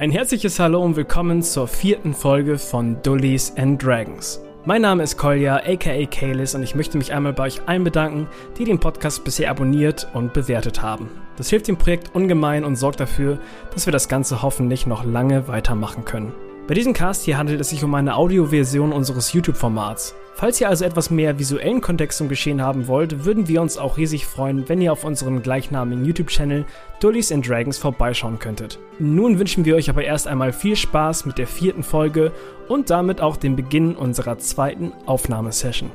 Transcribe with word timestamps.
Ein 0.00 0.12
herzliches 0.12 0.58
Hallo 0.58 0.82
und 0.82 0.96
willkommen 0.96 1.42
zur 1.42 1.68
vierten 1.68 2.14
Folge 2.14 2.56
von 2.56 3.02
Dullies 3.02 3.52
and 3.58 3.84
Dragons. 3.84 4.40
Mein 4.64 4.80
Name 4.80 5.02
ist 5.02 5.18
Kolja, 5.18 5.56
aka 5.56 6.06
Kalis, 6.06 6.54
und 6.54 6.62
ich 6.62 6.74
möchte 6.74 6.96
mich 6.96 7.12
einmal 7.12 7.34
bei 7.34 7.42
euch 7.42 7.60
allen 7.68 7.84
bedanken, 7.84 8.26
die 8.56 8.64
den 8.64 8.80
Podcast 8.80 9.24
bisher 9.24 9.50
abonniert 9.50 10.08
und 10.14 10.32
bewertet 10.32 10.80
haben. 10.80 11.10
Das 11.36 11.50
hilft 11.50 11.68
dem 11.68 11.76
Projekt 11.76 12.14
ungemein 12.14 12.64
und 12.64 12.76
sorgt 12.76 12.98
dafür, 12.98 13.40
dass 13.74 13.86
wir 13.86 13.92
das 13.92 14.08
Ganze 14.08 14.40
hoffentlich 14.40 14.86
noch 14.86 15.04
lange 15.04 15.48
weitermachen 15.48 16.06
können. 16.06 16.32
Bei 16.70 16.74
diesem 16.74 16.92
Cast 16.92 17.24
hier 17.24 17.36
handelt 17.36 17.60
es 17.60 17.70
sich 17.70 17.82
um 17.82 17.92
eine 17.96 18.14
Audioversion 18.14 18.92
unseres 18.92 19.32
YouTube-Formats. 19.32 20.14
Falls 20.36 20.60
ihr 20.60 20.68
also 20.68 20.84
etwas 20.84 21.10
mehr 21.10 21.36
visuellen 21.36 21.80
Kontext 21.80 22.18
zum 22.18 22.28
Geschehen 22.28 22.62
haben 22.62 22.86
wollt, 22.86 23.24
würden 23.24 23.48
wir 23.48 23.60
uns 23.60 23.76
auch 23.76 23.96
riesig 23.96 24.24
freuen, 24.24 24.68
wenn 24.68 24.80
ihr 24.80 24.92
auf 24.92 25.02
unserem 25.02 25.42
gleichnamigen 25.42 26.04
YouTube-Channel 26.04 26.64
Dullies 27.00 27.32
and 27.32 27.48
Dragons 27.48 27.76
vorbeischauen 27.76 28.38
könntet. 28.38 28.78
Nun 29.00 29.40
wünschen 29.40 29.64
wir 29.64 29.74
euch 29.74 29.90
aber 29.90 30.04
erst 30.04 30.28
einmal 30.28 30.52
viel 30.52 30.76
Spaß 30.76 31.26
mit 31.26 31.38
der 31.38 31.48
vierten 31.48 31.82
Folge 31.82 32.30
und 32.68 32.88
damit 32.88 33.20
auch 33.20 33.36
den 33.36 33.56
Beginn 33.56 33.96
unserer 33.96 34.38
zweiten 34.38 34.92
Aufnahmesession. 35.06 35.90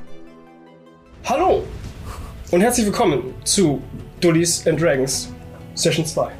Hallo 1.23 1.63
und 2.51 2.59
herzlich 2.59 2.85
willkommen 2.85 3.33
zu 3.45 3.81
Dullies 4.19 4.67
and 4.67 4.81
Dragons 4.81 5.31
Session 5.73 6.05
2. 6.05 6.33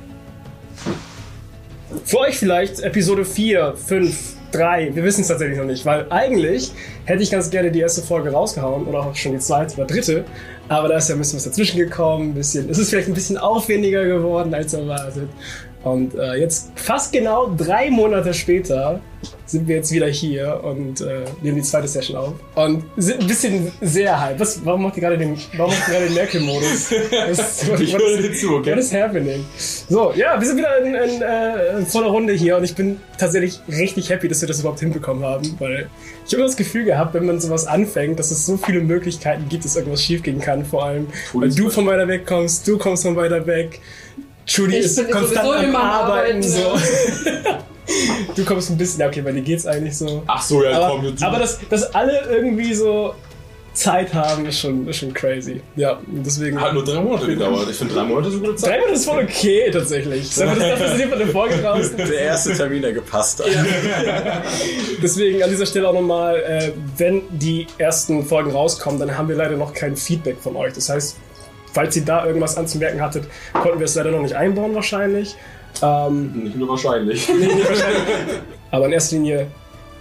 Für 2.04 2.20
euch 2.20 2.38
vielleicht 2.38 2.82
Episode 2.82 3.26
4, 3.26 3.76
5, 3.76 4.35
3, 4.52 4.96
wir 4.96 5.04
wissen 5.04 5.22
es 5.22 5.28
tatsächlich 5.28 5.58
noch 5.58 5.66
nicht, 5.66 5.86
weil 5.86 6.06
eigentlich 6.10 6.72
hätte 7.06 7.24
ich 7.24 7.32
ganz 7.32 7.50
gerne 7.50 7.72
die 7.72 7.80
erste 7.80 8.02
Folge 8.02 8.32
rausgehauen 8.32 8.86
oder 8.86 9.00
auch 9.00 9.16
schon 9.16 9.34
die 9.34 9.40
zweite 9.40 9.76
oder 9.76 9.86
dritte, 9.86 10.26
aber 10.68 10.88
da 10.88 10.98
ist 10.98 11.10
ja 11.10 11.16
ein 11.16 11.20
bisschen 11.20 11.38
was 11.38 11.44
dazwischen 11.44 11.78
gekommen, 11.78 12.34
bisschen, 12.34 12.70
es 12.70 12.78
ist 12.78 12.90
vielleicht 12.90 13.08
ein 13.08 13.14
bisschen 13.14 13.38
aufwendiger 13.38 14.06
geworden 14.06 14.54
als 14.54 14.74
erwartet. 14.74 15.30
Und 15.86 16.16
äh, 16.16 16.34
jetzt 16.34 16.72
fast 16.76 17.14
genau 17.14 17.54
drei 17.56 17.92
Monate 17.92 18.34
später 18.34 19.00
sind 19.46 19.68
wir 19.68 19.76
jetzt 19.76 19.92
wieder 19.92 20.08
hier 20.08 20.62
und 20.64 21.00
äh, 21.02 21.26
nehmen 21.44 21.58
die 21.58 21.62
zweite 21.62 21.88
Session 21.88 22.18
auf. 22.18 22.34
Und 22.56 22.86
sind 22.98 23.22
ein 23.22 23.28
bisschen 23.28 23.72
sehr 23.82 24.20
hype. 24.20 24.40
Was, 24.40 24.66
warum 24.66 24.82
macht 24.82 24.98
ihr 24.98 25.02
gerade 25.02 25.20
den, 25.20 25.38
warum 25.58 25.72
macht 25.72 25.88
ihr 25.88 25.94
gerade 25.94 26.06
den 26.06 26.16
Merkel-Modus? 26.16 26.92
Ich 27.80 27.94
höre 27.96 28.18
dir 28.18 28.34
zu, 28.34 28.56
okay? 28.56 28.72
What 28.72 28.80
is 28.80 28.92
happening? 28.92 29.46
So, 29.88 30.12
ja, 30.16 30.40
wir 30.40 30.48
sind 30.48 30.58
wieder 30.58 30.76
in, 30.80 30.96
in, 30.96 31.22
äh, 31.22 31.86
voller 31.86 32.08
Runde 32.08 32.34
hier 32.34 32.58
und 32.58 32.64
ich 32.64 32.74
bin 32.74 33.00
tatsächlich 33.20 33.60
richtig 33.68 34.10
happy, 34.10 34.28
dass 34.28 34.42
wir 34.42 34.48
das 34.48 34.62
überhaupt 34.62 34.80
hinbekommen 34.80 35.24
haben, 35.24 35.56
weil 35.60 35.88
ich 36.26 36.34
habe 36.34 36.38
immer 36.38 36.48
das 36.48 36.58
Gefühl 36.58 36.86
gehabt, 36.86 37.14
wenn 37.14 37.28
man 37.28 37.40
sowas 37.40 37.68
anfängt, 37.68 38.18
dass 38.18 38.32
es 38.32 38.44
so 38.44 38.58
viele 38.58 38.82
Möglichkeiten 38.82 39.48
gibt, 39.50 39.66
dass 39.66 39.76
irgendwas 39.76 40.02
schiefgehen 40.02 40.40
kann. 40.40 40.66
Vor 40.66 40.84
allem, 40.86 41.08
weil 41.34 41.52
du 41.52 41.70
von 41.70 41.86
weiter 41.86 42.08
weg 42.08 42.26
kommst, 42.26 42.68
du 42.68 42.80
kommst 42.80 43.04
von 43.04 43.16
weiter 43.16 43.46
weg. 43.46 43.80
Judy 44.48 44.78
Ich 44.78 44.86
ist 44.86 44.96
bin 44.98 45.10
konstant 45.12 45.48
am 45.48 45.76
Arbeiten. 45.76 46.38
Arbeiten, 46.38 46.44
so. 46.44 46.78
du 48.36 48.46
kommst 48.46 48.70
ein 48.70 48.78
bisschen, 48.78 49.00
ja, 49.02 49.08
okay, 49.08 49.22
bei 49.22 49.32
dir 49.32 49.42
geht's 49.42 49.66
eigentlich 49.66 49.98
so. 49.98 50.24
Ach 50.28 50.42
so, 50.42 50.64
ja, 50.64 50.78
Aber, 50.78 50.96
komm, 50.96 51.06
jetzt. 51.06 51.24
aber 51.24 51.40
dass, 51.40 51.60
dass 51.70 51.94
alle 51.96 52.22
irgendwie 52.30 52.74
so 52.74 53.16
Zeit 53.74 54.14
haben, 54.14 54.46
ist 54.46 54.60
schon, 54.60 54.88
ist 54.88 54.98
schon 54.98 55.14
crazy. 55.14 55.62
Ja, 55.76 55.94
und 55.94 56.26
deswegen. 56.26 56.60
hat 56.62 56.74
nur 56.74 56.86
drei 56.86 57.02
Monate 57.02 57.28
gedauert. 57.28 57.68
Ich 57.70 57.76
finde 57.76 57.94
drei 57.94 58.04
Monate 58.04 58.32
so 58.32 58.40
gute 58.40 58.56
Zeit. 58.56 58.70
Drei 58.72 58.78
Monate 58.78 58.94
ist 58.96 59.06
voll 59.06 59.24
okay, 59.24 59.70
tatsächlich. 59.72 60.30
Dass- 60.30 60.38
dafür 60.38 60.88
sind 60.90 61.00
wir 61.00 61.10
von 61.10 61.20
der 61.20 61.28
Folge 61.28 61.62
raus. 61.64 61.92
Der 61.98 62.20
erste 62.20 62.54
Termin, 62.56 62.82
der 62.82 62.94
gepasst 62.94 63.40
hat. 63.44 63.48
Deswegen 65.02 65.44
an 65.44 65.50
dieser 65.50 65.66
Stelle 65.66 65.90
auch 65.90 65.94
nochmal, 65.94 66.38
äh, 66.38 66.72
wenn 66.98 67.24
die 67.30 67.68
ersten 67.78 68.26
Folgen 68.26 68.52
rauskommen, 68.52 69.00
dann 69.00 69.18
haben 69.18 69.28
wir 69.28 69.36
leider 69.36 69.58
noch 69.58 69.74
kein 69.74 69.98
Feedback 69.98 70.38
von 70.40 70.56
euch. 70.56 70.74
Das 70.74 70.88
heißt, 70.90 71.18
falls 71.76 71.96
ihr 71.98 72.06
da 72.06 72.26
irgendwas 72.26 72.58
anzumerken 72.58 73.02
hattet, 73.02 73.26
konnten 73.54 73.80
wir 73.80 73.86
es 73.86 73.94
leider 73.96 74.12
noch 74.12 74.22
nicht 74.22 74.34
einbauen 74.36 74.74
wahrscheinlich. 74.74 75.36
Ähm, 75.84 76.32
Nicht 76.46 76.56
nur 76.56 76.70
wahrscheinlich. 76.70 77.28
nee, 77.28 77.36
nicht 77.54 77.70
wahrscheinlich. 77.70 78.02
Aber 78.72 78.86
in 78.86 78.94
erster 78.94 79.18
Linie 79.18 79.48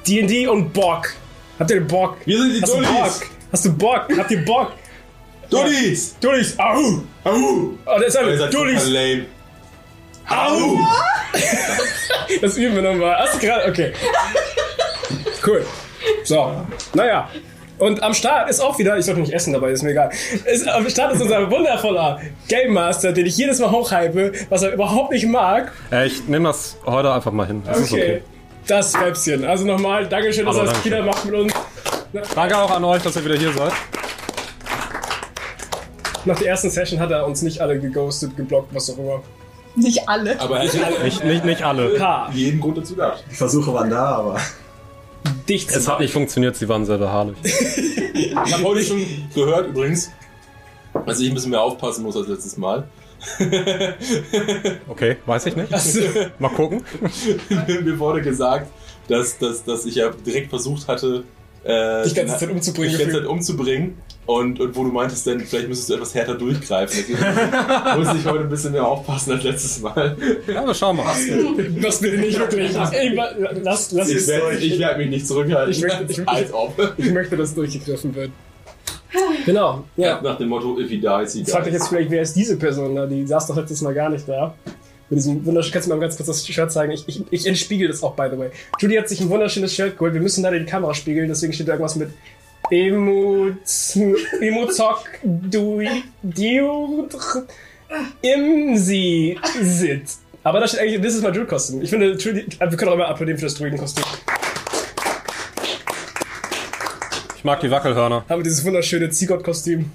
D&D 0.07 0.47
und 0.47 0.73
Bock. 0.73 1.13
Habt 1.59 1.71
ihr 1.71 1.81
Bock? 1.87 2.17
Wir 2.25 2.39
sind 2.39 2.55
die 2.55 2.63
Hast 2.63 2.73
du 2.73 2.77
Dullis. 2.77 2.91
Bock? 2.93 3.27
Hast 3.53 3.65
du 3.65 3.73
Bock? 3.77 4.07
Habt 4.17 4.31
ihr 4.31 4.45
Bock? 4.45 4.73
Dullis! 5.51 6.17
Dullis, 6.21 6.59
au! 6.59 7.03
Au! 7.25 7.31
Oh, 7.31 7.75
da 7.87 7.97
ist 8.03 8.13
seid 8.15 8.55
Dullis, 8.55 8.89
lame. 8.89 9.27
au! 10.31 10.79
Das 12.41 12.57
üben 12.57 12.77
wir 12.77 12.83
nochmal. 12.83 13.17
Hast 13.19 13.35
du 13.35 13.47
gerade? 13.47 13.69
Okay. 13.71 13.93
Cool. 15.47 15.65
So, 16.25 16.65
naja. 16.95 17.29
Und 17.79 18.03
am 18.03 18.15
Start 18.15 18.49
ist 18.49 18.61
auch 18.61 18.79
wieder, 18.79 18.97
ich 18.97 19.05
sollte 19.05 19.21
nicht 19.21 19.33
essen 19.33 19.53
dabei, 19.53 19.71
ist 19.71 19.83
mir 19.83 19.91
egal. 19.91 20.11
Ist, 20.45 20.69
am 20.69 20.89
Start 20.89 21.15
ist 21.15 21.23
unser 21.23 21.51
wundervoller 21.51 22.21
Game 22.49 22.73
Master, 22.73 23.13
den 23.13 23.27
ich 23.27 23.37
jedes 23.37 23.59
Mal 23.59 23.71
hochhype, 23.71 24.33
was 24.49 24.63
er 24.63 24.73
überhaupt 24.73 25.13
nicht 25.13 25.27
mag. 25.27 25.73
Äh, 25.91 26.07
ich 26.07 26.27
nehme 26.29 26.49
das 26.49 26.77
heute 26.87 27.13
einfach 27.13 27.33
mal 27.33 27.47
hin. 27.47 27.63
Das 27.67 27.81
ist 27.81 27.93
okay. 27.93 28.23
Das 28.67 28.95
Webschen. 28.95 29.45
Also 29.45 29.65
nochmal, 29.65 30.07
Dankeschön, 30.07 30.47
dass 30.47 30.57
Aber 30.57 30.69
er 30.69 30.73
das 30.73 30.85
wieder 30.85 31.03
macht 31.03 31.25
mit 31.25 31.35
uns. 31.35 31.53
Danke 32.35 32.57
auch 32.57 32.71
an 32.71 32.85
euch, 32.85 33.03
dass 33.03 33.17
ihr 33.17 33.25
wieder 33.25 33.37
hier 33.37 33.53
seid. 33.53 33.73
Nach 36.25 36.39
der 36.39 36.49
ersten 36.49 36.71
Session 36.71 37.01
hat 37.01 37.11
er 37.11 37.27
uns 37.27 37.43
nicht 37.43 37.61
alle 37.61 37.79
geghostet, 37.79 38.37
geblockt, 38.37 38.75
was 38.75 38.89
auch 38.91 38.99
immer. 38.99 39.23
Nicht 39.77 40.09
alle. 40.09 40.41
Aber 40.41 40.61
er 40.61 40.69
hat 40.69 41.03
Nicht, 41.03 41.25
nicht, 41.25 41.45
nicht 41.45 41.63
alle. 41.63 42.01
Ha, 42.01 42.31
jeden 42.33 42.61
Grund 42.61 42.79
dazu 42.79 42.95
gehabt. 42.95 43.25
Die 43.31 43.35
Versuche 43.35 43.75
waren 43.75 43.91
da, 43.91 44.05
aber 44.17 44.41
dicht 45.49 45.71
zu 45.71 45.79
Es 45.79 45.89
hat 45.89 46.01
nicht 46.01 46.13
funktioniert, 46.13 46.57
sie 46.57 46.69
waren 46.69 46.85
sehr 46.85 46.99
beharrlich. 46.99 47.37
Ich 48.15 48.35
habe 48.35 48.63
heute 48.63 48.85
schon 48.85 49.05
gehört 49.35 49.69
übrigens, 49.69 50.11
dass 51.07 51.21
ich 51.21 51.29
ein 51.29 51.35
bisschen 51.35 51.51
mehr 51.51 51.63
aufpassen 51.63 52.03
muss 52.03 52.17
als 52.17 52.29
letztes 52.29 52.57
Mal. 52.57 52.89
Okay, 54.89 55.17
weiß 55.25 55.47
ich 55.47 55.57
nicht. 55.57 55.73
Also, 55.73 56.01
Mal 56.39 56.51
gucken. 56.51 56.85
Mir 57.83 57.99
wurde 57.99 58.21
gesagt, 58.23 58.71
dass, 59.09 59.39
dass, 59.39 59.65
dass 59.65 59.87
ich 59.87 59.95
ja 59.97 60.11
direkt 60.11 60.51
versucht 60.51 60.87
hatte, 60.89 61.25
äh, 61.65 62.05
Dich 62.05 62.15
ganze 62.15 62.39
Zeit 62.39 62.51
umzubringen, 62.51 62.91
Dich 62.91 63.01
ganze. 63.01 63.21
Zeit 63.21 63.27
umzubringen. 63.27 63.97
Und, 64.27 64.59
und 64.59 64.75
wo 64.75 64.85
du 64.85 64.91
meintest, 64.91 65.27
dann 65.27 65.41
vielleicht 65.41 65.69
müsstest 65.69 65.91
du 65.91 65.95
etwas 65.95 66.15
härter 66.15 66.35
durchgreifen. 66.35 67.05
Deswegen 67.09 67.99
muss 68.05 68.15
ich 68.15 68.25
heute 68.25 68.41
ein 68.45 68.49
bisschen 68.49 68.73
mehr 68.73 68.87
aufpassen 68.87 69.33
als 69.33 69.45
letztes 69.45 69.81
Mal. 69.83 70.17
Ja, 70.47 70.63
aber 70.63 70.73
schauen 70.75 70.97
wir 70.97 71.05
mal. 71.05 71.15
das 71.83 72.01
will 72.01 72.15
ich 72.15 72.21
nicht 72.21 72.39
wirklich. 72.39 72.75
Ey, 72.93 73.15
lass, 73.63 73.93
lass 73.93 74.09
Ich 74.09 74.27
werde 74.27 74.57
ich 74.57 74.79
werd 74.79 74.97
mich 74.99 75.11
nicht 75.11 75.29
zurückhalten. 75.29 75.73
Ich 75.73 75.83
möchte- 75.83 76.07
ich- 76.09 76.29
als 76.29 76.53
ob. 76.55 76.95
Ich 76.97 77.11
möchte, 77.13 77.37
dass 77.37 77.55
durchgegriffen 77.55 78.15
wird. 78.15 78.31
Genau, 79.47 79.85
ja. 79.97 80.21
Nach 80.21 80.39
dem 80.39 80.49
Motto, 80.49 80.77
if 80.81 80.89
he 80.89 80.99
dies, 80.99 81.35
he 81.35 81.41
Jetzt 81.41 81.53
fragt 81.53 81.67
euch 81.67 81.73
dies. 81.73 81.83
jetzt 81.83 81.89
vielleicht, 81.89 82.11
wer 82.11 82.23
ist 82.23 82.35
diese 82.35 82.57
Person 82.57 82.97
da? 82.97 83.07
Die 83.07 83.25
saß 83.27 83.47
doch 83.47 83.57
letztes 83.57 83.81
Mal 83.83 83.95
gar 83.95 84.09
nicht 84.09 84.29
da. 84.29 84.55
Mit 85.09 85.19
diesem 85.19 85.45
wunderschönen, 85.47 85.73
kannst 85.73 85.87
du 85.87 85.91
mir 85.93 85.97
mal 85.97 86.01
ganz 86.03 86.17
kurz 86.17 86.27
das 86.27 86.45
Shirt 86.47 86.73
zeigen? 86.73 86.91
Ich, 86.93 87.05
ich, 87.07 87.23
ich 87.31 87.47
entspiegel 87.47 87.87
das 87.89 88.03
auch, 88.03 88.17
by 88.17 88.27
the 88.33 88.39
way. 88.39 88.49
Judy 88.81 88.97
hat 88.97 89.09
sich 89.09 89.21
ein 89.21 89.29
wunderschönes 89.29 89.73
Shirt 89.73 89.93
geholt. 89.97 90.15
Wir 90.15 90.21
müssen 90.21 90.43
leider 90.43 90.59
die 90.59 90.65
Kamera 90.65 90.95
spiegeln, 90.95 91.29
deswegen 91.29 91.53
steht 91.53 91.69
da 91.69 91.73
irgendwas 91.75 91.95
mit 91.95 92.09
Emuz, 92.71 93.97
Emuzok, 94.41 95.05
du, 95.23 95.83
du, 96.23 97.09
im 98.23 98.77
sie 98.77 99.39
sit. 99.61 100.05
Aber 100.43 100.61
da 100.61 100.69
steht 100.69 100.81
eigentlich, 100.81 101.01
this 101.01 101.15
is 101.15 101.23
my 101.23 101.31
Druid 101.31 101.49
Costume. 101.49 101.83
Ich 101.83 101.91
finde, 101.91 102.13
Judy, 102.13 102.47
wir 102.59 102.77
können 102.77 102.91
auch 102.91 102.95
immer 102.95 103.09
applaudieren 103.09 103.39
für 103.39 103.47
das 103.47 103.55
Druiden-Kostüm. 103.55 104.05
Ich 107.37 107.45
mag 107.45 107.61
die 107.61 107.71
Wackelhörner. 107.71 108.25
Haben 108.29 108.41
wir 108.41 108.45
dieses 108.45 108.65
wunderschöne 108.65 109.11
Ziegott-Kostüm. 109.11 109.91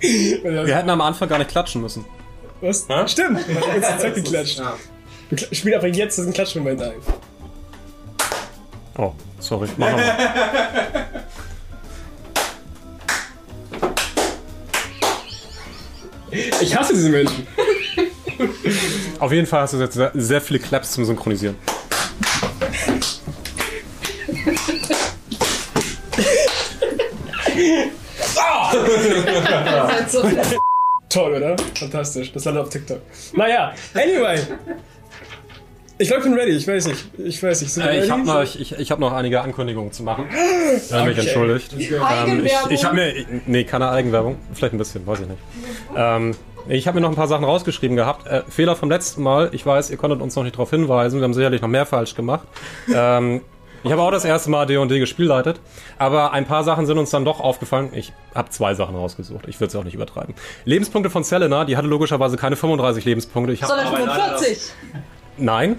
Wir 0.00 0.76
hätten 0.76 0.90
am 0.90 1.00
Anfang 1.00 1.28
gar 1.28 1.38
nicht 1.38 1.50
klatschen 1.50 1.82
müssen. 1.82 2.04
Was? 2.60 2.86
Hä? 2.88 3.06
Stimmt, 3.08 3.46
wir 3.48 3.60
haben 3.60 3.74
jetzt 3.80 3.90
die 3.94 3.98
Zeit 3.98 4.14
geklatscht. 4.14 4.62
Wir 5.28 5.38
kl- 5.38 5.54
spielen 5.54 5.74
einfach 5.74 5.88
jetzt 5.94 6.16
diesen 6.18 6.32
Klatschmoment 6.32 6.80
ein. 6.80 6.92
Oh, 8.98 9.12
sorry. 9.38 9.68
Machen 9.76 9.98
wir. 9.98 11.06
Ich 16.60 16.76
hasse 16.76 16.92
diese 16.92 17.08
Menschen. 17.08 17.46
Auf 19.20 19.32
jeden 19.32 19.46
Fall 19.46 19.62
hast 19.62 19.72
du 19.72 19.78
jetzt 19.78 19.98
sehr, 20.14 20.40
viele 20.40 20.58
Claps 20.58 20.92
zum 20.92 21.04
Synchronisieren. 21.04 21.56
Halt 29.96 30.10
so. 30.10 30.22
Toll, 31.08 31.34
oder? 31.34 31.56
Fantastisch. 31.78 32.32
Das 32.32 32.44
landet 32.44 32.64
auf 32.64 32.68
TikTok. 32.68 33.00
Naja, 33.32 33.72
anyway. 33.94 34.40
Ich 35.98 36.08
glaube, 36.08 36.22
ich 36.24 36.28
bin 36.28 36.38
ready. 36.38 36.52
Ich 36.52 36.68
weiß 36.68 36.88
nicht. 36.88 37.06
Ich 37.18 37.42
weiß 37.42 37.62
nicht. 37.62 37.76
Äh, 37.78 38.04
ich 38.04 38.10
habe 38.10 38.22
noch, 38.22 38.42
ich, 38.42 38.60
ich, 38.60 38.72
ich 38.78 38.90
hab 38.90 38.98
noch 38.98 39.12
einige 39.12 39.40
Ankündigungen 39.40 39.92
zu 39.92 40.02
machen. 40.02 40.26
Äh, 40.30 40.74
mich 40.74 40.90
Okay. 40.92 41.20
entschuldigt. 41.20 41.74
Ähm, 41.78 42.44
ich 42.44 42.52
ich 42.70 42.84
habe 42.84 42.94
mir. 42.96 43.14
Nee, 43.46 43.64
keine 43.64 43.88
Eigenwerbung. 43.90 44.36
Vielleicht 44.52 44.74
ein 44.74 44.78
bisschen, 44.78 45.06
weiß 45.06 45.20
ich 45.20 45.28
nicht. 45.28 45.40
Ähm, 45.96 46.34
ich 46.68 46.86
habe 46.86 46.96
mir 46.96 47.00
noch 47.02 47.08
ein 47.10 47.16
paar 47.16 47.28
Sachen 47.28 47.44
rausgeschrieben 47.44 47.96
gehabt. 47.96 48.26
Äh, 48.26 48.42
Fehler 48.48 48.76
vom 48.76 48.90
letzten 48.90 49.22
Mal. 49.22 49.48
Ich 49.52 49.64
weiß, 49.64 49.90
ihr 49.90 49.96
konntet 49.96 50.20
uns 50.20 50.36
noch 50.36 50.42
nicht 50.42 50.56
darauf 50.56 50.68
hinweisen. 50.70 51.20
Wir 51.20 51.24
haben 51.24 51.34
sicherlich 51.34 51.62
noch 51.62 51.68
mehr 51.68 51.86
falsch 51.86 52.14
gemacht. 52.14 52.46
Ähm, 52.94 53.40
Ich 53.84 53.92
habe 53.92 54.02
auch 54.02 54.10
das 54.10 54.24
erste 54.24 54.50
Mal 54.50 54.66
D&D 54.66 54.98
gespielleitet, 54.98 55.60
aber 55.96 56.32
ein 56.32 56.44
paar 56.44 56.64
Sachen 56.64 56.86
sind 56.86 56.98
uns 56.98 57.10
dann 57.10 57.24
doch 57.24 57.38
aufgefallen. 57.38 57.90
Ich 57.92 58.12
habe 58.34 58.50
zwei 58.50 58.74
Sachen 58.74 58.96
rausgesucht. 58.96 59.44
Ich 59.46 59.60
würde 59.60 59.68
es 59.68 59.76
auch 59.76 59.84
nicht 59.84 59.94
übertreiben. 59.94 60.34
Lebenspunkte 60.64 61.08
von 61.08 61.22
Selena, 61.22 61.64
die 61.64 61.76
hatte 61.76 61.86
logischerweise 61.86 62.36
keine 62.36 62.56
35 62.56 63.04
Lebenspunkte. 63.04 63.52
Ich 63.52 63.60
Sondern 63.60 63.86
Aber 63.86 63.98
nein, 64.00 64.08
45. 64.08 64.72
nein, 65.38 65.78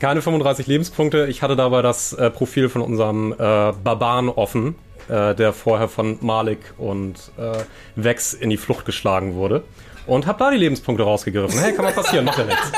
keine 0.00 0.22
35 0.22 0.66
Lebenspunkte. 0.66 1.26
Ich 1.26 1.42
hatte 1.42 1.56
dabei 1.56 1.82
das 1.82 2.12
äh, 2.12 2.30
Profil 2.30 2.68
von 2.68 2.82
unserem 2.82 3.32
äh, 3.32 3.36
Barbaren 3.36 4.28
offen, 4.28 4.74
äh, 5.08 5.34
der 5.34 5.52
vorher 5.52 5.88
von 5.88 6.18
Malik 6.20 6.74
und 6.78 7.30
äh, 7.38 7.58
Vex 7.96 8.34
in 8.34 8.50
die 8.50 8.56
Flucht 8.56 8.84
geschlagen 8.84 9.34
wurde. 9.34 9.62
Und 10.06 10.26
habe 10.26 10.38
da 10.38 10.50
die 10.50 10.56
Lebenspunkte 10.56 11.04
rausgegriffen. 11.04 11.58
Hey, 11.60 11.72
kann 11.72 11.84
mal 11.84 11.92
passieren, 11.92 12.24
macht 12.24 12.38
ja 12.38 12.44
nichts. 12.44 12.62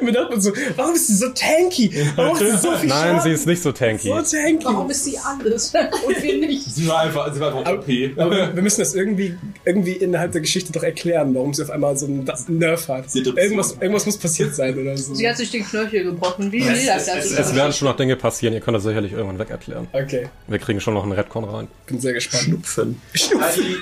Und 0.00 0.04
mir 0.06 0.12
dachte 0.12 0.30
man 0.32 0.40
so, 0.40 0.52
warum 0.76 0.94
ist 0.94 1.06
sie 1.06 1.14
so 1.14 1.28
tanky? 1.30 1.90
Warum 2.14 2.32
macht 2.32 2.42
sie 2.44 2.50
so 2.58 2.72
viel 2.76 2.88
Nein, 2.90 3.04
Schaden? 3.16 3.20
sie 3.22 3.30
ist 3.30 3.46
nicht 3.46 3.62
so 3.62 3.72
tanky. 3.72 4.08
so 4.08 4.14
tanky. 4.36 4.64
Warum 4.64 4.90
ist 4.90 5.04
sie 5.06 5.16
alles 5.18 5.72
und 6.06 6.22
wir 6.22 6.38
nicht? 6.46 6.64
Sie 6.74 6.86
war 6.86 7.00
einfach, 7.00 7.32
sie 7.32 7.40
war 7.40 7.56
einfach 7.56 7.72
OP. 7.72 7.86
Aber 8.18 8.30
wir 8.30 8.54
wir 8.54 8.62
müssen 8.62 8.80
das 8.80 8.94
irgendwie, 8.94 9.34
irgendwie 9.64 9.92
innerhalb 9.92 10.32
der 10.32 10.42
Geschichte 10.42 10.72
doch 10.72 10.82
erklären, 10.82 11.34
warum 11.34 11.54
sie 11.54 11.62
auf 11.62 11.70
einmal 11.70 11.96
so 11.96 12.04
einen 12.06 12.28
Nerf 12.48 12.88
hat. 12.88 13.06
Irgendwas, 13.14 13.72
irgendwas 13.80 14.04
muss 14.04 14.18
passiert 14.18 14.54
sein 14.54 14.78
oder 14.78 14.96
so. 14.98 15.14
Sie 15.14 15.26
hat 15.28 15.38
sich 15.38 15.50
den 15.50 15.64
Knöchel 15.64 16.04
gebrochen. 16.04 16.52
Wie 16.52 16.58
Es- 16.60 16.66
nee, 16.80 16.86
das 16.86 17.08
es- 17.08 17.32
Es 17.38 17.54
werden 17.54 17.72
schon 17.72 17.88
noch 17.88 17.96
Dinge 17.96 18.16
passieren, 18.16 18.52
ihr 18.52 18.60
könnt 18.60 18.76
das 18.76 18.84
sicherlich 18.84 19.12
irgendwann 19.12 19.38
wegerklären. 19.38 19.88
Okay, 19.92 20.28
Wir 20.48 20.58
kriegen 20.58 20.80
schon 20.80 20.92
noch 20.94 21.02
einen 21.04 21.12
Redcon 21.12 21.44
rein. 21.44 21.68
bin 21.86 21.98
sehr 21.98 22.12
gespannt. 22.12 22.42
Schnupfen. 22.44 23.00
Die 23.14 23.18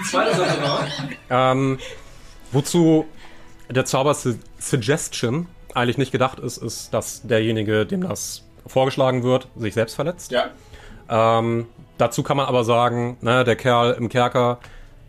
zweite 0.08 0.36
Sache 0.36 0.62
war, 0.62 0.86
Ähm, 1.52 1.78
wozu 2.52 3.06
der 3.68 3.84
Zauber 3.84 4.14
Su- 4.14 4.38
Suggestion 4.58 5.46
eigentlich 5.74 5.98
nicht 5.98 6.12
gedacht 6.12 6.38
ist, 6.40 6.56
ist, 6.58 6.92
dass 6.92 7.22
derjenige, 7.22 7.86
dem 7.86 8.02
das 8.02 8.44
vorgeschlagen 8.66 9.22
wird, 9.22 9.48
sich 9.56 9.74
selbst 9.74 9.94
verletzt. 9.94 10.32
ja, 10.32 10.50
Ähm, 11.08 11.66
dazu 11.98 12.22
kann 12.22 12.36
man 12.36 12.46
aber 12.46 12.64
sagen, 12.64 13.16
ne, 13.20 13.44
der 13.44 13.56
Kerl 13.56 13.92
im 13.92 14.08
Kerker, 14.08 14.58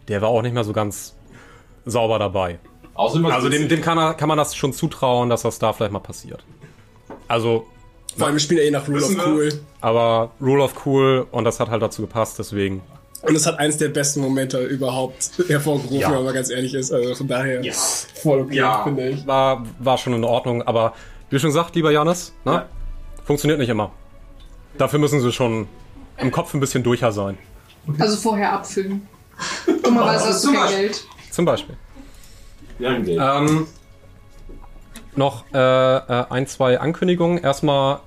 der 0.08 0.22
war 0.22 0.30
auch 0.30 0.42
nicht 0.42 0.54
mehr 0.54 0.64
so 0.64 0.74
ganz 0.74 1.16
sauber 1.86 2.20
dabei. 2.20 2.60
außerdem 2.94 3.26
Also 3.28 3.50
dem, 3.50 3.68
dem 3.68 3.82
kann, 3.82 3.98
er, 3.98 4.14
kann 4.14 4.28
man 4.30 4.38
das 4.38 4.56
schon 4.56 4.74
zutrauen, 4.74 5.30
dass 5.30 5.42
das 5.44 5.58
da 5.60 5.74
vielleicht 5.74 5.92
mal 5.94 6.00
passiert. 6.00 6.44
Also, 7.28 7.66
Vor 8.18 8.28
allem, 8.28 8.36
wir 8.36 8.40
spielen 8.40 8.60
ja 8.62 8.66
eh 8.68 8.72
nach 8.72 8.88
Rule 8.88 9.04
of? 9.04 9.26
Cool. 9.26 9.50
aber 9.80 10.32
Rule 10.40 10.64
of 10.64 10.86
Cool 10.86 11.26
und 11.32 11.44
das 11.44 11.60
hat 11.60 11.70
halt 11.70 11.82
dazu 11.82 12.02
gepasst, 12.04 12.38
deswegen. 12.40 12.82
Und 13.24 13.36
es 13.36 13.46
hat 13.46 13.60
eins 13.60 13.78
der 13.78 13.90
besten 13.90 14.22
Momente 14.22 14.60
überhaupt 14.64 15.32
hervorgerufen, 15.48 16.00
Ja. 16.00 16.12
wenn 16.12 16.24
man 16.26 16.34
ganz 16.34 16.50
ehrlich 16.50 16.74
ist. 16.74 16.92
Also 16.92 17.14
von 17.16 17.28
daher 17.28 17.64
Ja. 17.64 17.72
voll 17.74 18.42
okay, 18.42 18.56
Ja. 18.56 18.84
finde 18.84 19.10
ich. 19.10 19.28
War, 19.28 19.64
war 19.80 19.98
schon 19.98 20.14
in 20.14 20.24
Ordnung, 20.24 20.64
aber 20.64 20.94
wie 21.30 21.38
schon 21.40 21.50
gesagt, 21.50 21.76
lieber 21.76 21.92
Janis, 21.92 22.34
ne? 22.46 22.52
Ja. 22.54 22.66
funktioniert 23.24 23.60
nicht 23.60 23.70
immer. 23.70 23.92
Dafür 24.78 24.98
müssen 25.00 25.22
sie 25.22 25.32
schon 25.32 25.68
im 26.18 26.32
Kopf 26.32 26.54
ein 26.54 26.60
bisschen 26.60 26.82
durcher 26.84 27.12
sein. 27.12 27.38
Also 28.00 28.18
vorher 28.18 28.54
abfüllen. 28.54 29.08
Dummerweise 29.84 30.26
hast 30.28 30.44
du 30.44 30.48
Zum 30.48 30.56
kein 30.56 30.64
Beispiel. 30.64 30.82
Geld. 30.88 31.04
Zum 31.32 31.46
Beispiel. 31.46 31.78
Wir 32.80 32.90
haben 32.92 33.04
Geld. 33.06 33.20
Ähm, 33.22 33.68
noch 35.16 35.44
äh, 35.54 35.58
äh, 35.58 36.26
ein, 36.30 36.48
zwei 36.48 36.80
Ankündigungen. 36.80 37.38
Erstmal 37.38 38.00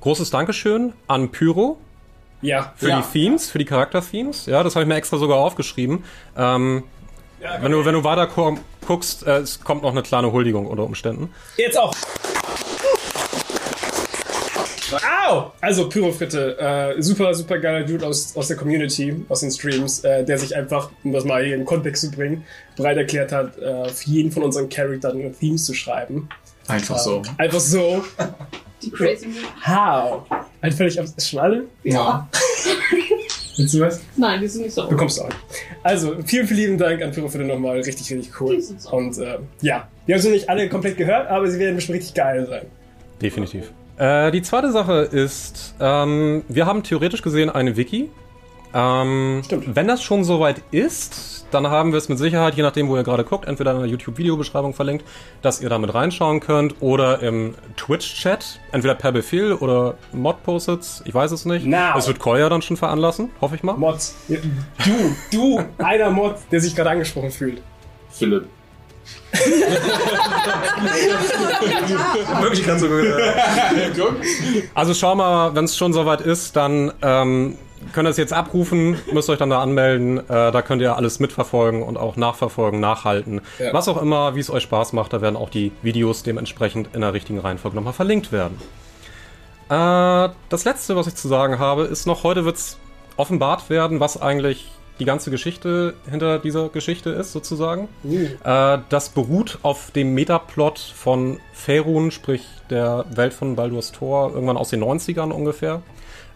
großes 0.00 0.30
Dankeschön 0.30 0.92
an 1.06 1.30
Pyro 1.30 1.78
Ja. 2.40 2.72
für 2.76 2.88
Ja. 2.88 3.00
die 3.00 3.18
Themes, 3.18 3.50
für 3.50 3.58
die 3.58 3.64
Charakter-Themes. 3.64 4.46
Ja, 4.46 4.62
das 4.62 4.74
habe 4.76 4.84
ich 4.84 4.88
mir 4.88 4.94
extra 4.96 5.18
sogar 5.18 5.38
aufgeschrieben. 5.38 6.04
Ähm, 6.36 6.84
wenn, 7.60 7.72
du, 7.72 7.84
wenn 7.84 7.94
du 7.94 8.04
weiter 8.04 8.26
gu- 8.26 8.58
guckst, 8.86 9.26
äh, 9.26 9.38
es 9.38 9.60
kommt 9.60 9.82
noch 9.82 9.90
eine 9.92 10.02
kleine 10.02 10.32
Huldigung 10.32 10.66
unter 10.66 10.84
Umständen. 10.84 11.30
Jetzt 11.56 11.78
auch. 11.78 11.94
Au! 15.28 15.52
Also 15.60 15.88
Pyrofritte, 15.88 16.58
äh, 16.58 17.02
super, 17.02 17.34
super 17.34 17.58
geiler 17.58 17.84
Dude 17.84 18.06
aus, 18.06 18.34
aus 18.34 18.48
der 18.48 18.56
Community, 18.56 19.14
aus 19.28 19.40
den 19.40 19.50
Streams, 19.50 20.02
äh, 20.02 20.24
der 20.24 20.38
sich 20.38 20.56
einfach, 20.56 20.90
um 21.04 21.12
das 21.12 21.24
mal 21.24 21.44
hier 21.44 21.54
in 21.54 21.60
den 21.60 21.66
Kontext 21.66 22.02
zu 22.04 22.10
bringen, 22.10 22.44
bereit 22.76 22.96
erklärt 22.96 23.30
hat, 23.30 23.58
äh, 23.58 23.88
für 23.90 24.08
jeden 24.10 24.32
von 24.32 24.42
unseren 24.44 24.68
Charakteren 24.70 25.38
Themes 25.38 25.66
zu 25.66 25.74
schreiben. 25.74 26.28
Einfach 26.68 26.98
so. 26.98 27.22
Einfach 27.36 27.60
so. 27.60 28.02
Die 28.82 28.90
Crazy 28.90 29.26
Moon. 29.26 29.44
How? 29.66 30.22
Halt 30.62 30.74
völlig 30.74 30.98
ab. 30.98 31.06
Ist 31.16 31.30
schon 31.30 31.40
alle? 31.40 31.64
Ja. 31.84 32.28
Willst 33.56 33.74
du 33.74 33.80
was? 33.80 34.00
Nein, 34.16 34.40
die 34.40 34.46
sind 34.46 34.62
nicht 34.62 34.74
so. 34.74 34.86
Bekommst 34.86 35.18
du 35.18 35.22
auch. 35.22 35.30
Also, 35.82 36.14
vielen, 36.24 36.46
vielen 36.46 36.60
lieben 36.60 36.78
Dank 36.78 37.02
an 37.02 37.10
Pyrofritte 37.10 37.44
nochmal. 37.44 37.76
Richtig, 37.76 38.10
richtig 38.12 38.40
cool. 38.40 38.56
Die 38.56 38.62
sind 38.62 38.80
so. 38.80 38.90
Und 38.90 39.18
äh, 39.18 39.38
ja, 39.62 39.88
wir 40.06 40.14
haben 40.14 40.22
sie 40.22 40.30
nicht 40.30 40.48
alle 40.48 40.68
komplett 40.68 40.96
gehört, 40.96 41.28
aber 41.28 41.50
sie 41.50 41.58
werden 41.58 41.74
bestimmt 41.74 41.98
richtig 41.98 42.14
geil 42.14 42.46
sein. 42.46 42.66
Definitiv. 43.20 43.72
Äh, 43.96 44.30
die 44.30 44.42
zweite 44.42 44.70
Sache 44.70 45.08
ist, 45.10 45.74
ähm, 45.80 46.44
wir 46.48 46.66
haben 46.66 46.84
theoretisch 46.84 47.22
gesehen 47.22 47.50
eine 47.50 47.76
Wiki. 47.76 48.10
Ähm, 48.74 49.42
Stimmt. 49.44 49.74
Wenn 49.74 49.88
das 49.88 50.02
schon 50.02 50.24
soweit 50.24 50.62
ist, 50.70 51.46
dann 51.50 51.68
haben 51.68 51.92
wir 51.92 51.98
es 51.98 52.08
mit 52.08 52.18
Sicherheit, 52.18 52.54
je 52.54 52.62
nachdem, 52.62 52.88
wo 52.88 52.96
ihr 52.96 53.02
gerade 53.02 53.24
guckt, 53.24 53.46
entweder 53.46 53.72
in 53.72 53.78
der 53.78 53.88
YouTube-Videobeschreibung 53.88 54.74
verlinkt, 54.74 55.04
dass 55.42 55.60
ihr 55.60 55.68
damit 55.68 55.94
reinschauen 55.94 56.40
könnt 56.40 56.76
oder 56.80 57.22
im 57.22 57.54
Twitch-Chat, 57.76 58.60
entweder 58.72 58.94
per 58.94 59.12
Befehl 59.12 59.54
oder 59.54 59.94
Mod-Posits, 60.12 61.02
ich 61.06 61.14
weiß 61.14 61.32
es 61.32 61.44
nicht. 61.46 61.66
Now. 61.66 61.94
Das 61.94 62.06
wird 62.06 62.18
Koya 62.18 62.48
dann 62.48 62.62
schon 62.62 62.76
veranlassen, 62.76 63.30
hoffe 63.40 63.54
ich 63.54 63.62
mal. 63.62 63.74
Mods. 63.74 64.14
Du, 64.28 65.16
du, 65.32 65.64
einer 65.78 66.10
Mod, 66.10 66.36
der 66.50 66.60
sich 66.60 66.76
gerade 66.76 66.90
angesprochen 66.90 67.30
fühlt. 67.30 67.62
Philipp. 68.10 68.46
Wirklich 72.40 72.66
ganz 72.66 72.80
so 72.82 72.88
gut. 72.88 73.06
Also 74.74 74.94
schau 74.94 75.14
mal, 75.14 75.54
wenn 75.54 75.64
es 75.64 75.76
schon 75.76 75.92
soweit 75.92 76.20
ist, 76.20 76.56
dann 76.56 76.92
ähm, 77.02 77.56
könnt 77.92 78.06
ihr 78.06 78.10
es 78.10 78.16
jetzt 78.16 78.32
abrufen, 78.32 78.96
müsst 79.12 79.30
euch 79.30 79.38
dann 79.38 79.50
da 79.50 79.62
anmelden. 79.62 80.18
Äh, 80.18 80.52
da 80.52 80.62
könnt 80.62 80.82
ihr 80.82 80.96
alles 80.96 81.20
mitverfolgen 81.20 81.82
und 81.82 81.96
auch 81.96 82.16
nachverfolgen, 82.16 82.80
nachhalten. 82.80 83.40
Ja. 83.58 83.72
Was 83.72 83.88
auch 83.88 84.00
immer, 84.00 84.34
wie 84.34 84.40
es 84.40 84.50
euch 84.50 84.62
Spaß 84.64 84.92
macht, 84.92 85.12
da 85.12 85.20
werden 85.20 85.36
auch 85.36 85.50
die 85.50 85.72
Videos 85.82 86.22
dementsprechend 86.22 86.94
in 86.94 87.00
der 87.00 87.12
richtigen 87.12 87.38
Reihenfolge 87.38 87.76
nochmal 87.76 87.92
verlinkt 87.92 88.32
werden. 88.32 88.58
Äh, 89.68 90.28
das 90.48 90.64
letzte, 90.64 90.96
was 90.96 91.06
ich 91.06 91.14
zu 91.14 91.28
sagen 91.28 91.58
habe, 91.58 91.84
ist 91.84 92.06
noch, 92.06 92.24
heute 92.24 92.44
wird's 92.44 92.78
offenbart 93.16 93.68
werden, 93.70 94.00
was 94.00 94.20
eigentlich 94.20 94.70
die 94.98 95.04
ganze 95.04 95.30
Geschichte 95.30 95.94
hinter 96.10 96.38
dieser 96.38 96.68
Geschichte 96.70 97.10
ist, 97.10 97.32
sozusagen. 97.32 97.88
Äh, 98.44 98.78
das 98.88 99.10
beruht 99.10 99.58
auf 99.62 99.90
dem 99.92 100.14
Metaplot 100.14 100.78
von 100.78 101.38
Faerun, 101.52 102.10
sprich 102.10 102.44
der 102.70 103.04
Welt 103.10 103.32
von 103.32 103.56
Baldur's 103.56 103.92
Tor, 103.92 104.32
irgendwann 104.32 104.56
aus 104.56 104.70
den 104.70 104.82
90ern 104.82 105.30
ungefähr. 105.30 105.82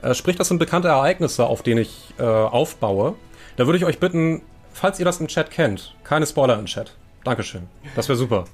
Äh, 0.02 0.14
sprich, 0.14 0.36
das 0.36 0.48
sind 0.48 0.58
bekannte 0.58 0.88
Ereignisse, 0.88 1.46
auf 1.46 1.62
denen 1.62 1.82
ich 1.82 2.14
äh, 2.18 2.22
aufbaue. 2.22 3.14
Da 3.56 3.66
würde 3.66 3.78
ich 3.78 3.84
euch 3.84 3.98
bitten, 3.98 4.42
falls 4.72 4.98
ihr 4.98 5.04
das 5.04 5.20
im 5.20 5.28
Chat 5.28 5.50
kennt, 5.50 5.94
keine 6.04 6.26
Spoiler 6.26 6.58
im 6.58 6.66
Chat. 6.66 6.92
Dankeschön. 7.24 7.68
Das 7.94 8.08
wäre 8.08 8.18
super. 8.18 8.44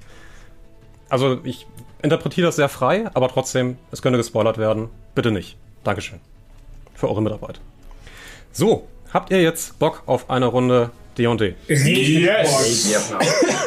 Also 1.08 1.40
ich 1.44 1.66
interpretiere 2.02 2.46
das 2.46 2.56
sehr 2.56 2.68
frei, 2.68 3.06
aber 3.14 3.28
trotzdem, 3.28 3.78
es 3.90 4.02
könnte 4.02 4.18
gespoilert 4.18 4.58
werden. 4.58 4.90
Bitte 5.14 5.30
nicht. 5.30 5.56
Dankeschön. 5.84 6.20
Für 6.94 7.08
eure 7.08 7.22
Mitarbeit. 7.22 7.60
So, 8.52 8.86
habt 9.12 9.30
ihr 9.30 9.40
jetzt 9.40 9.78
Bock 9.78 10.02
auf 10.06 10.28
eine 10.28 10.46
Runde 10.46 10.90
D&D? 11.16 11.54
Yes! 11.68 12.92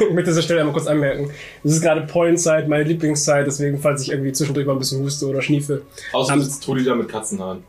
Ich 0.01 0.13
möchte 0.13 0.31
dieser 0.31 0.41
Stelle 0.41 0.61
einmal 0.61 0.73
kurz 0.73 0.87
anmerken. 0.87 1.31
Es 1.63 1.73
ist 1.73 1.81
gerade 1.81 2.01
Pointzeit, 2.01 2.67
meine 2.67 2.83
Lieblingszeit, 2.83 3.47
deswegen, 3.47 3.79
falls 3.79 4.03
ich 4.03 4.11
irgendwie 4.11 4.31
zwischendurch 4.31 4.65
mal 4.65 4.73
ein 4.73 4.79
bisschen 4.79 5.03
huste 5.03 5.27
oder 5.27 5.41
schniefe. 5.41 5.83
Außerdem 6.11 6.41
sitzt 6.41 6.63
Todi 6.63 6.83
da 6.83 6.95
mit 6.95 7.07
Katzenhaaren. 7.07 7.63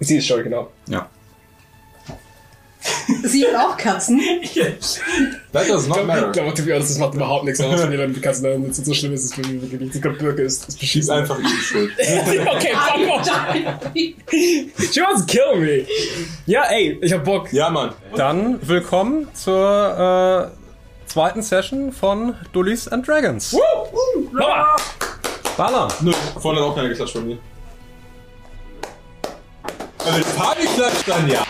Ich 0.00 0.08
sehe 0.08 0.18
es 0.18 0.26
schon, 0.26 0.42
genau. 0.44 0.70
Ja. 0.88 1.08
Sie 3.24 3.44
hat 3.46 3.54
auch 3.56 3.76
Katzen. 3.76 4.20
That 5.52 5.68
does 5.68 5.82
Ich 5.82 5.88
not 5.88 5.96
glaube, 5.98 6.04
matter. 6.06 6.30
glaub, 6.32 6.54
to 6.54 6.62
be 6.62 6.72
honest, 6.72 6.90
das 6.90 6.98
macht 6.98 7.14
überhaupt 7.14 7.44
nichts 7.44 7.60
aus, 7.60 7.80
wenn 7.82 7.90
die 7.90 7.96
Leute 7.96 8.12
die 8.12 8.20
Katzen 8.20 8.44
da 8.44 8.56
sitzen. 8.66 8.84
So 8.84 8.94
schlimm 8.94 9.12
ist 9.14 9.24
es 9.24 9.34
für 9.34 9.40
mich 9.42 9.60
wirklich 9.60 9.80
nicht. 9.80 9.94
Ich 9.96 10.02
glaube, 10.02 10.16
Birke 10.18 10.42
ist, 10.42 10.68
ist 10.68 10.68
Die 10.68 10.72
ist 10.72 10.80
beschissen. 10.80 11.14
einfach 11.14 11.38
ihre 11.38 11.48
Schuld. 11.48 11.92
okay, 11.98 12.72
fuck 12.74 13.08
off. 13.10 13.92
She 14.92 15.00
wants 15.00 15.26
to 15.26 15.26
kill 15.26 15.56
me. 15.60 15.86
Ja, 16.46 16.64
ey, 16.70 16.98
ich 17.02 17.12
hab 17.12 17.24
Bock. 17.24 17.52
Ja, 17.52 17.68
Mann. 17.70 17.92
Dann 18.14 18.58
willkommen 18.66 19.26
zur 19.34 20.52
äh, 21.06 21.08
zweiten 21.10 21.42
Session 21.42 21.92
von 21.92 22.34
Dullies 22.52 22.86
and 22.88 23.06
Dragons. 23.06 23.56
Mama! 24.32 24.76
Ballern! 25.56 25.92
Nö, 26.02 26.12
vorne 26.40 26.60
hat 26.60 26.66
auch 26.68 26.74
keiner 26.76 26.88
geklatscht 26.90 27.14
von 27.14 27.26
mir. 27.26 27.38
Wenn 30.12 30.22
Fabi 30.22 30.64
klatscht, 30.74 31.08
dann 31.08 31.28
ja. 31.28 31.44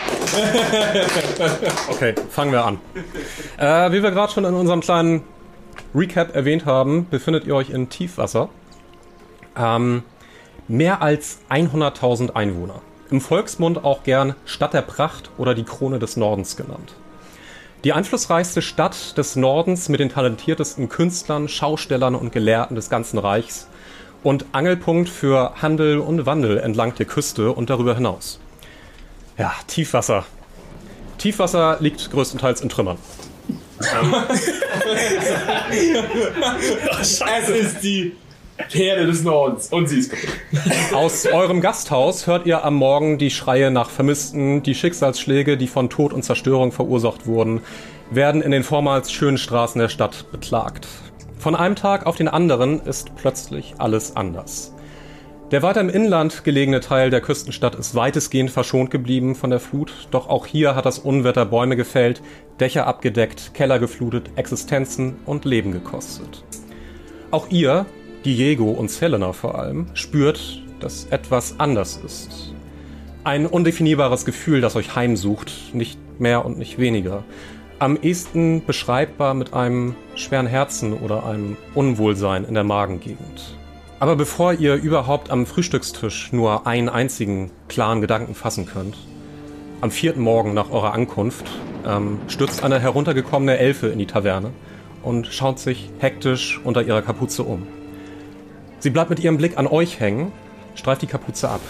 Okay, 1.89 2.13
fangen 2.29 2.51
wir 2.51 2.65
an. 2.65 2.79
Äh, 3.57 3.91
wie 3.91 4.03
wir 4.03 4.11
gerade 4.11 4.31
schon 4.33 4.45
in 4.45 4.53
unserem 4.53 4.81
kleinen 4.81 5.23
Recap 5.95 6.35
erwähnt 6.35 6.65
haben, 6.65 7.07
befindet 7.09 7.45
ihr 7.45 7.55
euch 7.55 7.69
in 7.69 7.89
Tiefwasser. 7.89 8.49
Ähm, 9.57 10.03
mehr 10.67 11.01
als 11.01 11.39
100.000 11.49 12.35
Einwohner. 12.35 12.81
Im 13.09 13.21
Volksmund 13.21 13.83
auch 13.83 14.03
gern 14.03 14.35
Stadt 14.45 14.73
der 14.73 14.81
Pracht 14.81 15.31
oder 15.37 15.55
die 15.55 15.63
Krone 15.63 15.97
des 15.97 16.17
Nordens 16.17 16.55
genannt. 16.57 16.93
Die 17.85 17.93
einflussreichste 17.93 18.61
Stadt 18.61 19.17
des 19.17 19.35
Nordens 19.37 19.87
mit 19.87 20.01
den 20.01 20.09
talentiertesten 20.09 20.89
Künstlern, 20.89 21.47
Schaustellern 21.47 22.13
und 22.13 22.33
Gelehrten 22.33 22.75
des 22.75 22.89
ganzen 22.89 23.17
Reichs 23.17 23.67
und 24.21 24.45
Angelpunkt 24.51 25.07
für 25.09 25.53
Handel 25.61 25.99
und 25.99 26.25
Wandel 26.25 26.57
entlang 26.57 26.93
der 26.95 27.05
Küste 27.05 27.53
und 27.53 27.69
darüber 27.69 27.95
hinaus. 27.95 28.39
Ja, 29.39 29.53
Tiefwasser. 29.67 30.25
Tiefwasser 31.17 31.77
liegt 31.79 32.11
größtenteils 32.11 32.59
in 32.59 32.67
Trümmern. 32.69 32.97
Es 37.01 37.21
ist 37.47 37.81
die 37.81 38.17
Perle 38.69 39.07
des 39.07 39.23
Nordens 39.23 39.69
und 39.69 39.87
sie 39.87 39.99
ist 39.99 40.11
kaputt. 40.11 40.93
Aus 40.93 41.25
eurem 41.25 41.61
Gasthaus 41.61 42.27
hört 42.27 42.45
ihr 42.45 42.65
am 42.65 42.75
Morgen 42.75 43.17
die 43.17 43.31
Schreie 43.31 43.71
nach 43.71 43.89
Vermissten, 43.89 44.61
die 44.63 44.75
Schicksalsschläge, 44.75 45.55
die 45.55 45.67
von 45.67 45.89
Tod 45.89 46.11
und 46.11 46.23
Zerstörung 46.23 46.73
verursacht 46.73 47.25
wurden, 47.25 47.61
werden 48.11 48.41
in 48.41 48.51
den 48.51 48.63
vormals 48.63 49.13
schönen 49.13 49.37
Straßen 49.37 49.79
der 49.79 49.87
Stadt 49.87 50.29
beklagt. 50.33 50.87
Von 51.37 51.55
einem 51.55 51.77
Tag 51.77 52.05
auf 52.05 52.17
den 52.17 52.27
anderen 52.27 52.81
ist 52.81 53.15
plötzlich 53.15 53.75
alles 53.77 54.17
anders. 54.17 54.73
Der 55.51 55.63
weiter 55.63 55.81
im 55.81 55.89
Inland 55.89 56.43
gelegene 56.43 56.79
Teil 56.79 57.09
der 57.09 57.21
Küstenstadt 57.21 57.73
ist 57.73 57.95
weitestgehend 57.95 58.51
verschont 58.51 58.91
geblieben 58.91 59.33
von 59.33 59.49
der 59.49 59.59
Flut, 59.59 59.91
doch 60.11 60.29
auch 60.29 60.45
hier 60.45 60.75
hat 60.75 60.85
das 60.85 60.99
Unwetter 60.99 61.43
Bäume 61.43 61.75
gefällt, 61.75 62.21
Dächer 62.59 62.85
abgedeckt, 62.85 63.55
Keller 63.55 63.79
geflutet, 63.79 64.29
Existenzen 64.35 65.15
und 65.25 65.45
Leben 65.45 65.71
gekostet. 65.71 66.43
Auch 67.31 67.49
ihr, 67.49 67.87
Diego 68.25 68.69
und 68.69 68.91
Selena 68.91 69.33
vor 69.33 69.57
allem, 69.57 69.87
spürt, 69.95 70.61
dass 70.81 71.05
etwas 71.05 71.59
anders 71.59 71.99
ist. 72.05 72.53
Ein 73.23 73.47
undefinierbares 73.47 74.25
Gefühl, 74.25 74.61
das 74.61 74.75
euch 74.75 74.95
heimsucht, 74.95 75.73
nicht 75.73 75.97
mehr 76.19 76.45
und 76.45 76.59
nicht 76.59 76.77
weniger. 76.77 77.23
Am 77.79 77.97
ehesten 77.99 78.63
beschreibbar 78.67 79.33
mit 79.33 79.55
einem 79.55 79.95
schweren 80.13 80.47
Herzen 80.47 80.93
oder 80.93 81.25
einem 81.25 81.57
Unwohlsein 81.73 82.45
in 82.45 82.53
der 82.53 82.63
Magengegend. 82.63 83.58
Aber 83.99 84.15
bevor 84.15 84.53
ihr 84.53 84.75
überhaupt 84.75 85.29
am 85.29 85.45
Frühstückstisch 85.45 86.31
nur 86.31 86.65
einen 86.65 86.87
einzigen 86.87 87.51
klaren 87.67 87.99
Gedanken 87.99 88.33
fassen 88.33 88.65
könnt, 88.65 88.95
am 89.81 89.91
vierten 89.91 90.21
Morgen 90.21 90.53
nach 90.53 90.71
eurer 90.71 90.93
Ankunft 90.93 91.45
ähm, 91.85 92.19
stürzt 92.27 92.63
eine 92.63 92.79
heruntergekommene 92.79 93.57
Elfe 93.57 93.87
in 93.87 93.99
die 93.99 94.07
Taverne 94.07 94.51
und 95.03 95.27
schaut 95.27 95.59
sich 95.59 95.89
hektisch 95.99 96.59
unter 96.63 96.81
ihrer 96.81 97.01
Kapuze 97.01 97.43
um. 97.43 97.67
Sie 98.79 98.89
bleibt 98.89 99.09
mit 99.09 99.19
ihrem 99.19 99.37
Blick 99.37 99.57
an 99.57 99.67
euch 99.67 99.99
hängen, 99.99 100.31
streift 100.75 101.01
die 101.01 101.07
Kapuze 101.07 101.49
ab. 101.49 101.61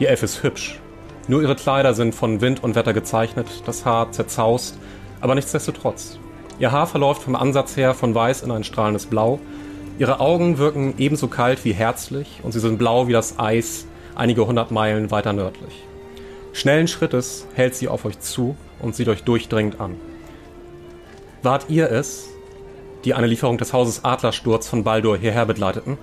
Die 0.00 0.06
Elfe 0.06 0.24
ist 0.24 0.42
hübsch. 0.42 0.80
Nur 1.28 1.42
ihre 1.42 1.54
Kleider 1.54 1.94
sind 1.94 2.14
von 2.14 2.40
Wind 2.40 2.62
und 2.62 2.74
Wetter 2.74 2.92
gezeichnet, 2.92 3.46
das 3.66 3.84
Haar 3.84 4.10
zerzaust, 4.10 4.78
aber 5.20 5.36
nichtsdestotrotz. 5.36 6.18
Ihr 6.58 6.72
Haar 6.72 6.88
verläuft 6.88 7.22
vom 7.22 7.36
Ansatz 7.36 7.76
her 7.76 7.94
von 7.94 8.14
weiß 8.14 8.42
in 8.42 8.50
ein 8.50 8.64
strahlendes 8.64 9.06
Blau. 9.06 9.38
Ihre 9.96 10.18
Augen 10.18 10.58
wirken 10.58 10.94
ebenso 10.98 11.28
kalt 11.28 11.64
wie 11.64 11.72
herzlich 11.72 12.40
und 12.42 12.50
sie 12.50 12.58
sind 12.58 12.78
blau 12.78 13.06
wie 13.06 13.12
das 13.12 13.38
Eis 13.38 13.86
einige 14.16 14.46
hundert 14.46 14.72
Meilen 14.72 15.12
weiter 15.12 15.32
nördlich. 15.32 15.84
Schnellen 16.52 16.88
Schrittes 16.88 17.46
hält 17.54 17.76
sie 17.76 17.88
auf 17.88 18.04
euch 18.04 18.18
zu 18.18 18.56
und 18.80 18.96
sieht 18.96 19.08
euch 19.08 19.22
durchdringend 19.22 19.80
an. 19.80 19.96
Wart 21.42 21.66
ihr 21.68 21.90
es, 21.92 22.26
die 23.04 23.14
eine 23.14 23.28
Lieferung 23.28 23.56
des 23.56 23.72
Hauses 23.72 24.04
Adlersturz 24.04 24.66
von 24.66 24.82
Baldur 24.82 25.16
hierher 25.16 25.46
begleiteten? 25.46 25.96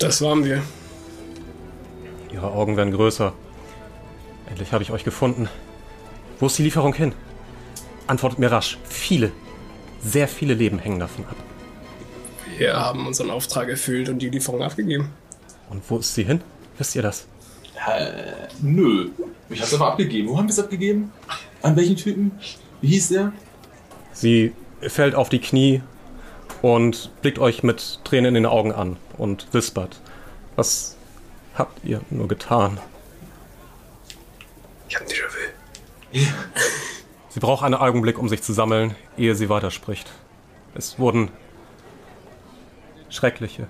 Das 0.00 0.20
waren 0.20 0.44
wir. 0.44 0.62
Ihre 2.32 2.50
Augen 2.50 2.76
werden 2.76 2.92
größer. 2.92 3.32
Endlich 4.48 4.72
habe 4.72 4.82
ich 4.82 4.90
euch 4.90 5.04
gefunden. 5.04 5.48
Wo 6.40 6.46
ist 6.46 6.58
die 6.58 6.64
Lieferung 6.64 6.94
hin? 6.94 7.12
Antwortet 8.08 8.40
mir 8.40 8.50
rasch. 8.50 8.78
Viele, 8.84 9.30
sehr 10.00 10.26
viele 10.26 10.54
Leben 10.54 10.80
hängen 10.80 10.98
davon 10.98 11.24
ab. 11.26 11.36
Wir 12.56 12.76
haben 12.76 13.06
unseren 13.06 13.30
Auftrag 13.30 13.68
erfüllt 13.68 14.08
und 14.08 14.20
die 14.20 14.30
Lieferung 14.30 14.62
abgegeben. 14.62 15.10
Und 15.70 15.82
wo 15.88 15.98
ist 15.98 16.14
sie 16.14 16.24
hin? 16.24 16.40
Wisst 16.78 16.94
ihr 16.94 17.02
das? 17.02 17.26
Äh, 17.86 18.48
nö. 18.62 19.10
Ich 19.50 19.60
hab's 19.60 19.72
einfach 19.72 19.88
abgegeben. 19.88 20.28
Wo 20.28 20.38
haben 20.38 20.46
wir 20.46 20.52
es 20.52 20.58
abgegeben? 20.58 21.12
An 21.62 21.76
welchen 21.76 21.96
Typen? 21.96 22.32
Wie 22.80 22.88
hieß 22.88 23.08
der? 23.08 23.32
Sie 24.12 24.52
fällt 24.80 25.14
auf 25.14 25.28
die 25.28 25.40
Knie 25.40 25.82
und 26.62 27.10
blickt 27.22 27.38
euch 27.38 27.62
mit 27.62 28.00
Tränen 28.04 28.28
in 28.28 28.34
den 28.34 28.46
Augen 28.46 28.72
an 28.72 28.96
und 29.18 29.52
wispert. 29.52 30.00
Was 30.56 30.96
habt 31.54 31.84
ihr 31.84 32.00
nur 32.10 32.28
getan? 32.28 32.78
Ich 34.88 34.96
hab 34.96 35.06
déjà 35.06 35.24
vu. 35.28 36.20
Sie 37.28 37.40
braucht 37.40 37.64
einen 37.64 37.74
Augenblick, 37.74 38.18
um 38.18 38.28
sich 38.28 38.42
zu 38.42 38.52
sammeln, 38.52 38.94
ehe 39.18 39.34
sie 39.34 39.48
weiterspricht. 39.48 40.08
Es 40.76 40.98
wurden 40.98 41.30
schreckliche, 43.10 43.66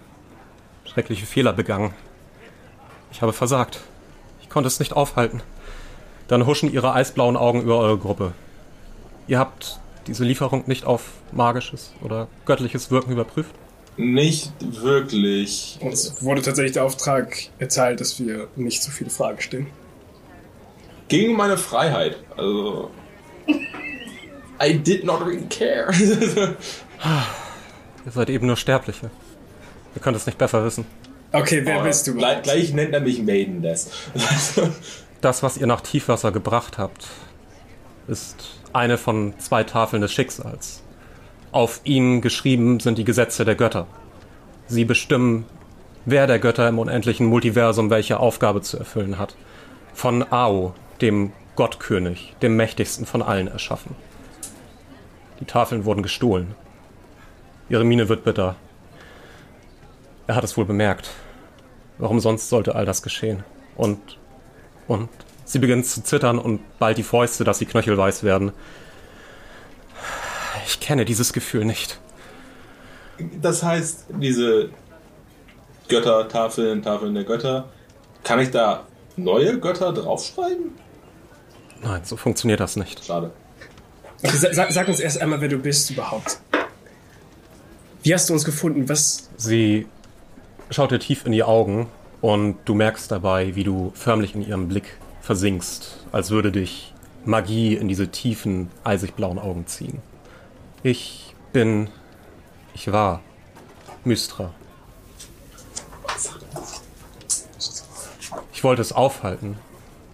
schreckliche 0.84 1.26
Fehler 1.26 1.52
begangen. 1.52 1.94
Ich 3.12 3.22
habe 3.22 3.32
versagt. 3.32 3.80
Ich 4.40 4.48
konnte 4.48 4.66
es 4.68 4.80
nicht 4.80 4.92
aufhalten. 4.92 5.42
Dann 6.28 6.46
huschen 6.46 6.72
ihre 6.72 6.94
eisblauen 6.94 7.36
Augen 7.36 7.62
über 7.62 7.78
eure 7.78 7.98
Gruppe. 7.98 8.32
Ihr 9.26 9.38
habt 9.38 9.78
diese 10.06 10.24
Lieferung 10.24 10.64
nicht 10.66 10.84
auf 10.84 11.10
magisches 11.32 11.92
oder 12.02 12.28
göttliches 12.44 12.90
Wirken 12.90 13.12
überprüft? 13.12 13.54
Nicht 13.96 14.52
wirklich. 14.60 15.78
Uns 15.80 16.22
wurde 16.22 16.42
tatsächlich 16.42 16.72
der 16.72 16.84
Auftrag 16.84 17.36
erteilt, 17.58 18.00
dass 18.00 18.18
wir 18.18 18.48
nicht 18.56 18.82
so 18.82 18.90
viele 18.90 19.10
Fragen 19.10 19.40
stellen. 19.40 19.66
Gegen 21.08 21.36
meine 21.36 21.56
Freiheit. 21.56 22.16
Also. 22.36 22.90
I 24.60 24.78
did 24.78 25.04
not 25.04 25.20
really 25.20 25.46
care. 25.48 25.92
Ihr 28.04 28.12
seid 28.12 28.30
eben 28.30 28.46
nur 28.46 28.56
Sterbliche. 28.56 29.10
Ihr 29.94 30.00
könnt 30.00 30.16
es 30.16 30.26
nicht 30.26 30.38
besser 30.38 30.64
wissen. 30.64 30.86
Okay, 31.32 31.62
wer 31.64 31.82
bist 31.82 32.06
du? 32.06 32.14
Gleich, 32.14 32.42
gleich 32.42 32.72
nennt 32.72 32.94
er 32.94 33.00
mich 33.00 33.22
Maidenless. 33.22 33.90
Das, 35.20 35.42
was 35.42 35.56
ihr 35.56 35.66
nach 35.66 35.80
Tiefwasser 35.80 36.32
gebracht 36.32 36.76
habt, 36.76 37.06
ist 38.08 38.58
eine 38.74 38.98
von 38.98 39.32
zwei 39.38 39.64
Tafeln 39.64 40.02
des 40.02 40.12
Schicksals. 40.12 40.82
Auf 41.50 41.80
ihnen 41.84 42.20
geschrieben 42.20 42.78
sind 42.78 42.98
die 42.98 43.04
Gesetze 43.04 43.46
der 43.46 43.54
Götter. 43.54 43.86
Sie 44.66 44.84
bestimmen, 44.84 45.46
wer 46.04 46.26
der 46.26 46.38
Götter 46.38 46.68
im 46.68 46.78
unendlichen 46.78 47.24
Multiversum 47.26 47.88
welche 47.88 48.20
Aufgabe 48.20 48.60
zu 48.60 48.76
erfüllen 48.76 49.18
hat. 49.18 49.34
Von 49.94 50.30
Ao, 50.30 50.74
dem 51.00 51.32
Gottkönig, 51.56 52.34
dem 52.42 52.56
mächtigsten 52.56 53.06
von 53.06 53.22
allen, 53.22 53.48
erschaffen. 53.48 53.96
Die 55.40 55.46
Tafeln 55.46 55.86
wurden 55.86 56.02
gestohlen. 56.02 56.54
Ihre 57.70 57.84
Miene 57.84 58.10
wird 58.10 58.24
bitter. 58.24 58.56
Er 60.26 60.36
hat 60.36 60.44
es 60.44 60.56
wohl 60.56 60.64
bemerkt. 60.64 61.10
Warum 61.98 62.20
sonst 62.20 62.48
sollte 62.48 62.74
all 62.74 62.86
das 62.86 63.02
geschehen? 63.02 63.44
Und, 63.76 64.18
und 64.88 65.08
sie 65.44 65.58
beginnt 65.58 65.86
zu 65.86 66.02
zittern 66.02 66.38
und 66.38 66.60
bald 66.78 66.98
die 66.98 67.02
Fäuste, 67.02 67.44
dass 67.44 67.58
sie 67.58 67.66
knöchelweiß 67.66 68.24
werden. 68.24 68.52
Ich 70.66 70.80
kenne 70.80 71.04
dieses 71.04 71.32
Gefühl 71.32 71.64
nicht. 71.64 72.00
Das 73.40 73.62
heißt, 73.62 74.06
diese 74.08 74.70
Götter, 75.88 76.28
Tafeln, 76.28 76.82
Tafeln 76.82 77.14
der 77.14 77.24
Götter, 77.24 77.68
kann 78.24 78.40
ich 78.40 78.50
da 78.50 78.86
neue 79.16 79.60
Götter 79.60 79.92
draufschreiben? 79.92 80.72
Nein, 81.82 82.00
so 82.04 82.16
funktioniert 82.16 82.60
das 82.60 82.76
nicht. 82.76 83.04
Schade. 83.04 83.30
Sag, 84.22 84.72
sag 84.72 84.88
uns 84.88 85.00
erst 85.00 85.20
einmal, 85.20 85.40
wer 85.42 85.48
du 85.48 85.58
bist 85.58 85.90
überhaupt. 85.90 86.40
Wie 88.02 88.14
hast 88.14 88.30
du 88.30 88.32
uns 88.32 88.44
gefunden? 88.44 88.88
Was. 88.88 89.28
Sie 89.36 89.86
schaut 90.70 90.90
dir 90.90 90.98
tief 90.98 91.26
in 91.26 91.32
die 91.32 91.44
Augen 91.44 91.88
und 92.20 92.56
du 92.64 92.74
merkst 92.74 93.10
dabei, 93.10 93.54
wie 93.54 93.64
du 93.64 93.92
förmlich 93.94 94.34
in 94.34 94.46
ihrem 94.46 94.68
Blick 94.68 94.96
versinkst, 95.20 96.04
als 96.12 96.30
würde 96.30 96.52
dich 96.52 96.94
Magie 97.24 97.74
in 97.74 97.88
diese 97.88 98.08
tiefen, 98.08 98.70
eisig 98.82 99.14
blauen 99.14 99.38
Augen 99.38 99.66
ziehen. 99.66 100.02
Ich 100.82 101.34
bin, 101.52 101.88
ich 102.74 102.92
war 102.92 103.20
Mystra. 104.04 104.52
Ich 108.52 108.62
wollte 108.62 108.82
es 108.82 108.92
aufhalten 108.92 109.56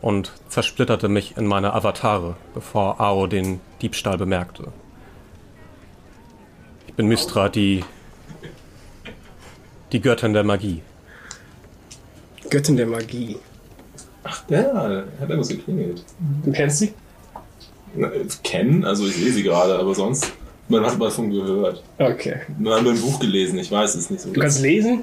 und 0.00 0.32
zersplitterte 0.48 1.08
mich 1.08 1.36
in 1.36 1.46
meine 1.46 1.74
Avatare, 1.74 2.36
bevor 2.54 3.00
Ao 3.00 3.26
den 3.26 3.60
Diebstahl 3.82 4.18
bemerkte. 4.18 4.72
Ich 6.86 6.94
bin 6.94 7.06
Mystra, 7.06 7.48
die 7.48 7.84
die 9.92 10.00
Göttin 10.00 10.32
der 10.32 10.44
Magie. 10.44 10.82
Göttin 12.48 12.76
der 12.76 12.86
Magie. 12.86 13.38
Ja, 14.48 15.04
hat 15.20 15.28
irgendwas 15.28 15.48
geklingelt. 15.48 16.04
Du 16.44 16.52
kennst 16.52 16.78
sie? 16.78 16.92
Na, 17.94 18.10
kennen, 18.42 18.84
also 18.84 19.06
ich 19.06 19.16
sehe 19.16 19.32
sie 19.32 19.42
gerade, 19.42 19.78
aber 19.78 19.94
sonst. 19.94 20.32
Man 20.68 20.84
hat 20.84 20.98
mal 20.98 21.06
davon 21.06 21.30
gehört. 21.30 21.82
Okay. 21.98 22.36
Man 22.58 22.74
hat 22.74 22.82
nur 22.82 22.92
ein 22.92 23.00
Buch 23.00 23.18
gelesen, 23.18 23.58
ich 23.58 23.70
weiß 23.70 23.94
es 23.96 24.10
nicht 24.10 24.22
so. 24.22 24.32
Du 24.32 24.40
kannst 24.40 24.60
lesen? 24.60 25.02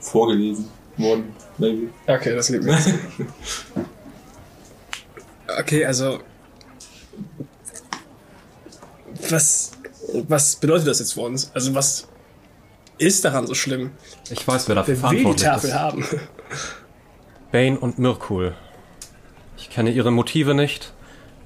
vorgelesen 0.00 0.68
worden, 0.96 1.34
maybe. 1.58 1.88
Okay, 2.06 2.34
das 2.34 2.48
liegt 2.48 2.64
mir. 2.64 2.78
Okay, 5.58 5.84
also. 5.84 6.18
Was, 9.30 9.70
was 10.26 10.56
bedeutet 10.56 10.88
das 10.88 10.98
jetzt 10.98 11.12
für 11.12 11.20
uns? 11.20 11.50
Also, 11.54 11.74
was. 11.74 12.08
Ist 12.98 13.24
daran 13.24 13.46
so 13.46 13.54
schlimm? 13.54 13.90
Ich 14.30 14.46
weiß, 14.46 14.68
wer 14.68 14.76
dafür 14.76 15.02
Wer 15.02 15.10
will 15.10 15.16
die 15.16 15.22
verantwortlich 15.22 15.48
Tafel 15.48 15.70
ist. 15.70 15.76
haben? 15.76 16.04
Bane 17.52 17.78
und 17.78 17.98
Mirkul. 17.98 18.54
Ich 19.56 19.70
kenne 19.70 19.90
ihre 19.90 20.10
Motive 20.10 20.54
nicht, 20.54 20.92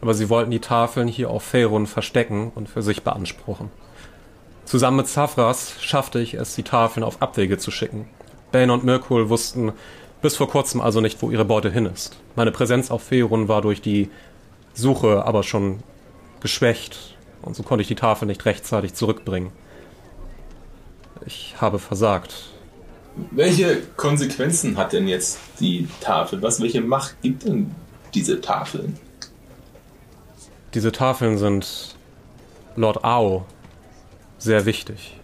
aber 0.00 0.14
sie 0.14 0.28
wollten 0.28 0.50
die 0.50 0.60
Tafeln 0.60 1.08
hier 1.08 1.30
auf 1.30 1.42
Faerun 1.42 1.86
verstecken 1.86 2.52
und 2.54 2.68
für 2.68 2.82
sich 2.82 3.02
beanspruchen. 3.02 3.70
Zusammen 4.64 4.98
mit 4.98 5.08
Savras 5.08 5.74
schaffte 5.80 6.20
ich 6.20 6.34
es, 6.34 6.54
die 6.54 6.62
Tafeln 6.62 7.04
auf 7.04 7.22
Abwege 7.22 7.58
zu 7.58 7.70
schicken. 7.70 8.08
Bane 8.52 8.72
und 8.72 8.84
Mirkul 8.84 9.28
wussten 9.28 9.72
bis 10.20 10.36
vor 10.36 10.48
kurzem 10.48 10.80
also 10.80 11.00
nicht, 11.00 11.22
wo 11.22 11.30
ihre 11.30 11.44
Beute 11.44 11.70
hin 11.70 11.86
ist. 11.86 12.18
Meine 12.36 12.52
Präsenz 12.52 12.90
auf 12.90 13.02
Faerun 13.02 13.48
war 13.48 13.62
durch 13.62 13.80
die 13.80 14.10
Suche 14.74 15.24
aber 15.24 15.42
schon 15.42 15.80
geschwächt 16.40 17.16
und 17.42 17.56
so 17.56 17.62
konnte 17.62 17.82
ich 17.82 17.88
die 17.88 17.94
Tafel 17.94 18.26
nicht 18.26 18.44
rechtzeitig 18.44 18.94
zurückbringen. 18.94 19.52
Ich 21.26 21.54
habe 21.60 21.78
versagt. 21.78 22.34
Welche 23.32 23.82
Konsequenzen 23.96 24.76
hat 24.76 24.92
denn 24.92 25.08
jetzt 25.08 25.38
die 25.58 25.88
Tafel? 26.00 26.40
Was, 26.42 26.60
welche 26.60 26.80
Macht 26.80 27.20
gibt 27.22 27.44
denn 27.44 27.74
diese 28.14 28.40
Tafeln? 28.40 28.98
Diese 30.74 30.92
Tafeln 30.92 31.36
sind 31.38 31.96
Lord 32.76 33.02
Ao 33.04 33.44
sehr 34.38 34.64
wichtig. 34.66 35.16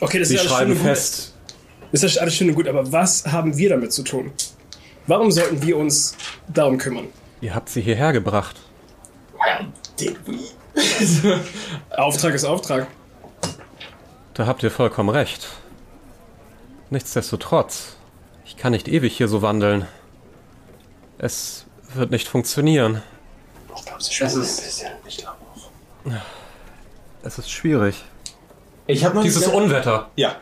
Okay, 0.00 0.18
das 0.18 0.28
Sie 0.28 0.34
ist 0.36 0.40
alles 0.40 0.58
schön 0.58 0.70
und 0.72 0.76
gut. 0.78 0.86
fest, 0.86 1.34
Das 1.92 2.02
ist 2.02 2.18
alles 2.18 2.34
schön 2.34 2.48
und 2.48 2.54
gut, 2.54 2.66
aber 2.66 2.90
was 2.90 3.26
haben 3.26 3.56
wir 3.56 3.68
damit 3.68 3.92
zu 3.92 4.02
tun? 4.02 4.32
Warum 5.06 5.30
sollten 5.30 5.62
wir 5.62 5.76
uns 5.76 6.16
darum 6.48 6.78
kümmern? 6.78 7.06
ihr 7.42 7.54
habt 7.54 7.68
sie 7.70 7.80
hierher 7.80 8.12
gebracht. 8.12 8.56
Did 9.98 10.16
we? 10.26 10.38
Auftrag 11.96 12.34
ist 12.34 12.44
Auftrag. 12.44 12.86
Da 14.40 14.46
habt 14.46 14.62
ihr 14.62 14.70
vollkommen 14.70 15.10
recht. 15.10 15.48
Nichtsdestotrotz, 16.88 17.96
ich 18.46 18.56
kann 18.56 18.72
nicht 18.72 18.88
ewig 18.88 19.14
hier 19.14 19.28
so 19.28 19.42
wandeln. 19.42 19.86
Es 21.18 21.66
wird 21.92 22.10
nicht 22.10 22.26
funktionieren. 22.26 23.02
Ich 23.76 23.84
glaube, 23.84 24.02
sie 24.02 24.08
Das 24.08 24.14
schwimmen 24.14 24.36
ein 24.36 24.40
ist- 24.40 24.64
bisschen. 24.64 24.88
Ich 25.06 25.18
glaube 25.18 25.36
auch. 25.54 26.10
Es 27.22 27.36
ist 27.38 27.50
schwierig. 27.50 28.02
Ich 28.86 29.04
habe 29.04 29.16
noch 29.16 29.24
Dieses 29.24 29.44
nicht- 29.46 29.54
Unwetter, 29.54 30.08
Ja. 30.16 30.36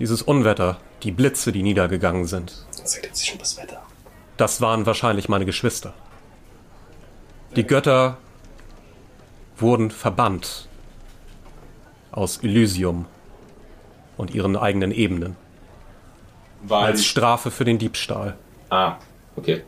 dieses 0.00 0.20
Unwetter, 0.20 0.78
die 1.04 1.12
Blitze, 1.12 1.52
die 1.52 1.62
niedergegangen 1.62 2.26
sind, 2.26 2.66
Jetzt 2.76 2.96
ergibt 2.96 3.16
sich 3.16 3.28
schon 3.28 3.38
das 3.38 3.56
Wetter. 3.58 3.80
das 4.38 4.60
waren 4.60 4.86
wahrscheinlich 4.86 5.28
meine 5.28 5.44
Geschwister. 5.46 5.94
Die 7.54 7.64
Götter 7.64 8.16
wurden 9.56 9.92
verbannt 9.92 10.66
aus 12.12 12.38
Elysium 12.42 13.06
und 14.16 14.34
ihren 14.34 14.56
eigenen 14.56 14.92
Ebenen 14.92 15.36
Weil. 16.62 16.84
als 16.84 17.04
Strafe 17.04 17.50
für 17.50 17.64
den 17.64 17.78
Diebstahl. 17.78 18.36
ah, 18.70 18.96
okay. 19.36 19.62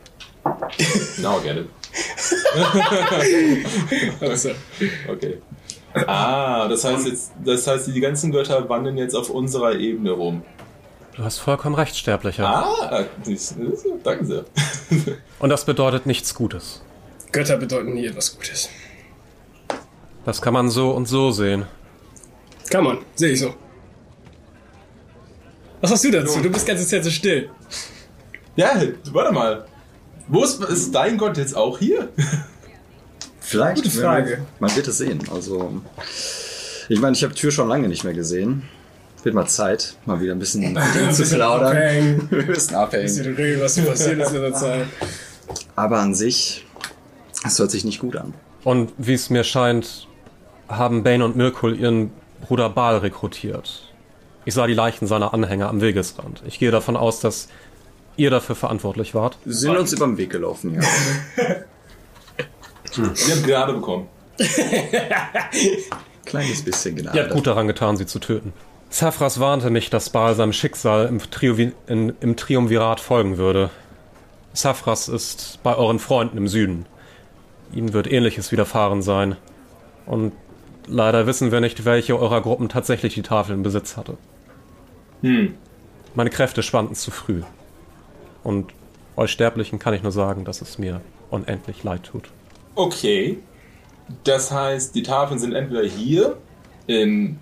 Now 1.21 1.39
I 1.39 1.43
get 1.43 1.57
it. 1.57 1.69
Also, 4.21 4.51
Okay. 5.07 5.41
Ah, 6.07 6.67
das 6.67 6.83
heißt 6.83 7.07
jetzt, 7.07 7.31
das 7.43 7.65
heißt, 7.67 7.87
die 7.87 8.01
ganzen 8.01 8.31
Götter 8.31 8.67
wandeln 8.67 8.97
jetzt 8.97 9.15
auf 9.15 9.29
unserer 9.29 9.75
Ebene 9.75 10.11
rum. 10.11 10.43
Du 11.15 11.23
hast 11.23 11.39
vollkommen 11.39 11.75
recht, 11.75 11.95
Sterblicher. 11.95 12.45
Ah, 12.45 13.05
danke 14.03 14.25
sehr. 14.25 14.43
Und 15.39 15.49
das 15.49 15.63
bedeutet 15.65 16.05
nichts 16.05 16.35
Gutes. 16.35 16.83
Götter 17.31 17.55
bedeuten 17.57 17.93
nie 17.93 18.05
etwas 18.07 18.35
Gutes. 18.35 18.69
Das 20.25 20.41
kann 20.41 20.53
man 20.53 20.69
so 20.69 20.91
und 20.91 21.05
so 21.07 21.31
sehen. 21.31 21.65
Kann 22.75 22.83
man, 22.83 22.97
sehe 23.15 23.31
ich 23.31 23.39
so. 23.39 23.53
Was 25.79 25.91
hast 25.91 26.03
du 26.03 26.11
dazu? 26.11 26.41
Du 26.41 26.49
bist 26.49 26.67
ganze 26.67 26.85
Zeit 26.85 27.05
so 27.05 27.09
still. 27.09 27.49
Ja, 28.57 28.81
warte 29.13 29.33
mal. 29.33 29.65
Wo 30.27 30.43
ist, 30.43 30.61
ist 30.61 30.93
dein 30.93 31.17
Gott 31.17 31.37
jetzt 31.37 31.55
auch 31.55 31.79
hier? 31.79 32.09
Vielleicht. 33.39 33.77
Gute 33.77 33.91
Frage. 33.91 34.45
Man 34.59 34.75
wird 34.75 34.89
es 34.89 34.97
sehen. 34.97 35.21
Also, 35.33 35.81
ich 36.89 36.99
meine, 36.99 37.15
ich 37.15 37.23
habe 37.23 37.33
Tür 37.33 37.49
schon 37.49 37.69
lange 37.69 37.87
nicht 37.87 38.03
mehr 38.03 38.13
gesehen. 38.13 38.63
Wird 39.23 39.35
mal 39.35 39.47
Zeit, 39.47 39.95
mal 40.05 40.19
wieder 40.19 40.33
ein 40.33 40.39
bisschen 40.39 40.77
zu 41.13 41.23
plaudern. 41.23 41.67
abhängen. 41.77 42.29
ein 42.29 42.45
bisschen 42.45 42.75
abhängen. 42.75 43.03
Bisschen 43.05 43.35
reden, 43.35 43.61
was 43.61 43.79
passiert 43.79 44.19
ist 44.19 44.33
in 44.33 44.41
der 44.41 44.53
Zeit. 44.53 44.87
Aber 45.77 45.99
an 45.99 46.13
sich, 46.13 46.65
es 47.45 47.57
hört 47.57 47.71
sich 47.71 47.85
nicht 47.85 48.01
gut 48.01 48.17
an. 48.17 48.33
Und 48.65 48.91
wie 48.97 49.13
es 49.13 49.29
mir 49.29 49.45
scheint, 49.45 50.09
haben 50.67 51.03
Bane 51.03 51.23
und 51.23 51.37
Mirkul 51.37 51.79
ihren 51.79 52.11
Bruder 52.41 52.69
Baal 52.69 52.97
rekrutiert. 52.97 53.93
Ich 54.45 54.53
sah 54.53 54.67
die 54.67 54.73
Leichen 54.73 55.07
seiner 55.07 55.33
Anhänger 55.33 55.69
am 55.69 55.81
Wegesrand. 55.81 56.43
Ich 56.45 56.59
gehe 56.59 56.71
davon 56.71 56.95
aus, 56.95 57.19
dass 57.19 57.47
ihr 58.17 58.29
dafür 58.29 58.55
verantwortlich 58.55 59.15
wart. 59.15 59.37
Wir 59.43 59.53
sind 59.53 59.75
uns 59.75 59.91
über 59.93 60.05
den 60.05 60.17
Weg 60.17 60.29
gelaufen, 60.29 60.75
ja. 60.75 60.81
Wir 62.95 63.35
haben 63.35 63.43
gerade 63.43 63.73
bekommen. 63.73 64.07
Kleines 66.25 66.63
bisschen 66.63 66.95
genau. 66.95 67.13
Ihr 67.13 67.23
habt 67.23 67.33
gut 67.33 67.47
daran 67.47 67.67
getan, 67.67 67.97
sie 67.97 68.05
zu 68.05 68.19
töten. 68.19 68.53
Saphras 68.89 69.39
warnte 69.39 69.69
mich, 69.69 69.89
dass 69.89 70.09
Baal 70.09 70.35
seinem 70.35 70.53
Schicksal 70.53 71.07
im, 71.07 71.19
Triuvi 71.19 71.73
in, 71.87 72.13
im 72.21 72.35
Triumvirat 72.37 72.99
folgen 72.99 73.37
würde. 73.37 73.69
Saphras 74.53 75.09
ist 75.09 75.59
bei 75.63 75.75
euren 75.75 75.99
Freunden 75.99 76.37
im 76.37 76.47
Süden. 76.47 76.85
Ihnen 77.73 77.93
wird 77.93 78.11
ähnliches 78.11 78.51
widerfahren 78.51 79.01
sein. 79.01 79.35
Und 80.05 80.33
leider 80.87 81.27
wissen 81.27 81.51
wir 81.51 81.61
nicht, 81.61 81.85
welche 81.85 82.19
eurer 82.19 82.41
Gruppen 82.41 82.69
tatsächlich 82.69 83.13
die 83.13 83.21
Tafel 83.21 83.55
in 83.55 83.63
Besitz 83.63 83.97
hatte. 83.97 84.17
Hm. 85.21 85.55
Meine 86.13 86.29
Kräfte 86.29 86.63
schwanden 86.63 86.95
zu 86.95 87.11
früh. 87.11 87.41
Und 88.43 88.73
euch 89.17 89.31
Sterblichen 89.31 89.79
kann 89.79 89.93
ich 89.93 90.03
nur 90.03 90.11
sagen, 90.11 90.45
dass 90.45 90.61
es 90.61 90.77
mir 90.77 91.01
unendlich 91.29 91.83
leid 91.83 92.03
tut. 92.03 92.29
Okay. 92.75 93.39
Das 94.23 94.51
heißt, 94.51 94.93
die 94.93 95.03
Tafeln 95.03 95.39
sind 95.39 95.53
entweder 95.53 95.83
hier 95.83 96.37
in 96.85 97.39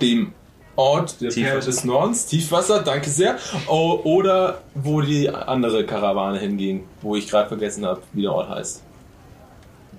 dem 0.00 0.32
Ort 0.76 1.20
der 1.20 1.30
Tiefwasser. 1.30 1.50
Perle 1.50 1.64
des 1.66 1.84
Nordens, 1.84 2.26
Tiefwasser, 2.26 2.82
danke 2.82 3.10
sehr, 3.10 3.36
o 3.68 4.00
oder 4.04 4.62
wo 4.74 5.00
die 5.00 5.28
andere 5.28 5.84
Karawane 5.84 6.38
hinging, 6.38 6.84
wo 7.02 7.16
ich 7.16 7.28
gerade 7.28 7.48
vergessen 7.48 7.84
habe, 7.84 8.00
wie 8.12 8.22
der 8.22 8.32
Ort 8.32 8.48
heißt. 8.48 8.82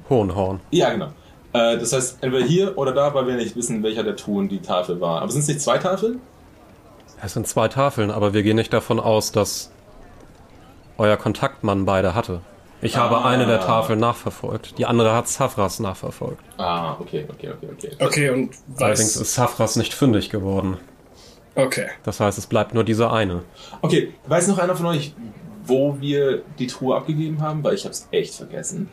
Hohenhorn. 0.10 0.62
Ja, 0.72 0.92
genau. 0.92 1.10
Äh, 1.54 1.78
das 1.78 1.94
heißt, 1.94 2.18
entweder 2.22 2.46
hier 2.46 2.78
oder 2.78 2.92
da, 2.94 3.14
weil 3.14 3.28
wir 3.28 3.36
nicht 3.36 3.56
wissen, 3.56 3.84
welcher 3.84 4.04
der 4.04 4.16
Ton 4.16 4.50
die 4.50 4.60
Tafel 4.62 5.00
war. 5.00 5.22
Aber 5.22 5.32
sind 5.32 5.42
es 5.42 5.48
nicht 5.48 5.62
zwei 5.62 5.78
Tafeln? 5.78 6.20
Es 7.24 7.34
sind 7.34 7.48
zwei 7.48 7.68
Tafeln, 7.68 8.12
aber 8.12 8.34
wir 8.34 8.44
gehen 8.44 8.58
nicht 8.58 8.74
davon 8.74 9.00
aus, 9.00 9.32
dass 9.32 9.72
euer 10.98 11.16
Kontaktmann 11.18 11.86
beide 11.86 12.16
hatte. 12.16 12.42
Ich 12.82 12.98
habe 12.98 13.18
Ah. 13.20 13.26
eine 13.30 13.46
der 13.46 13.62
Tafeln 13.62 14.00
nachverfolgt. 14.00 14.78
Die 14.78 14.86
andere 14.86 15.14
hat 15.16 15.30
Safras 15.30 15.80
nachverfolgt. 15.80 16.44
Ah, 16.58 16.98
okay, 17.00 17.26
okay, 17.32 17.52
okay, 17.52 17.70
okay. 17.72 17.92
Okay, 18.06 18.30
und 18.30 18.50
Allerdings 18.78 19.16
weiß. 19.16 19.22
ist 19.22 19.34
Safras 19.36 19.78
nicht 19.78 19.94
fündig 19.94 20.30
geworden. 20.30 20.78
Okay. 21.56 21.88
Das 22.04 22.20
heißt, 22.20 22.38
es 22.38 22.46
bleibt 22.48 22.74
nur 22.74 22.84
diese 22.84 23.10
eine. 23.12 23.44
Okay, 23.82 24.14
weiß 24.28 24.48
noch 24.50 24.58
einer 24.58 24.76
von 24.76 24.88
euch, 24.88 25.14
wo 25.66 25.96
wir 26.02 26.42
die 26.60 26.68
Truhe 26.68 26.98
abgegeben 26.98 27.42
haben? 27.42 27.64
Weil 27.64 27.76
ich 27.76 27.86
habe 27.86 27.94
es 27.94 28.08
echt 28.12 28.34
vergessen. 28.36 28.90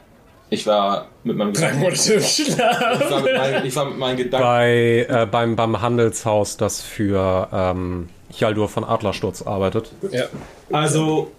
Ich 0.53 0.67
war 0.67 1.07
mit 1.23 1.37
meinem 1.37 1.53
Drei 1.53 1.73
Monate 1.75 2.15
im 2.15 2.23
Schlaf. 2.23 3.01
Ich 3.01 3.11
war 3.11 3.21
mit 3.21 3.37
meinen, 3.37 3.67
ich 3.67 3.77
war 3.77 3.85
mit 3.85 3.99
meinen 3.99 4.17
Gedanken. 4.17 4.45
Bei, 4.45 5.07
äh, 5.09 5.27
beim, 5.31 5.55
beim 5.55 5.81
Handelshaus, 5.81 6.57
das 6.57 6.83
für 6.83 7.49
ähm, 7.53 8.09
Hjaldur 8.31 8.69
von 8.69 8.83
Adlersturz 8.85 9.43
arbeitet. 9.43 9.93
Ja. 10.11 10.25
Also, 10.73 11.31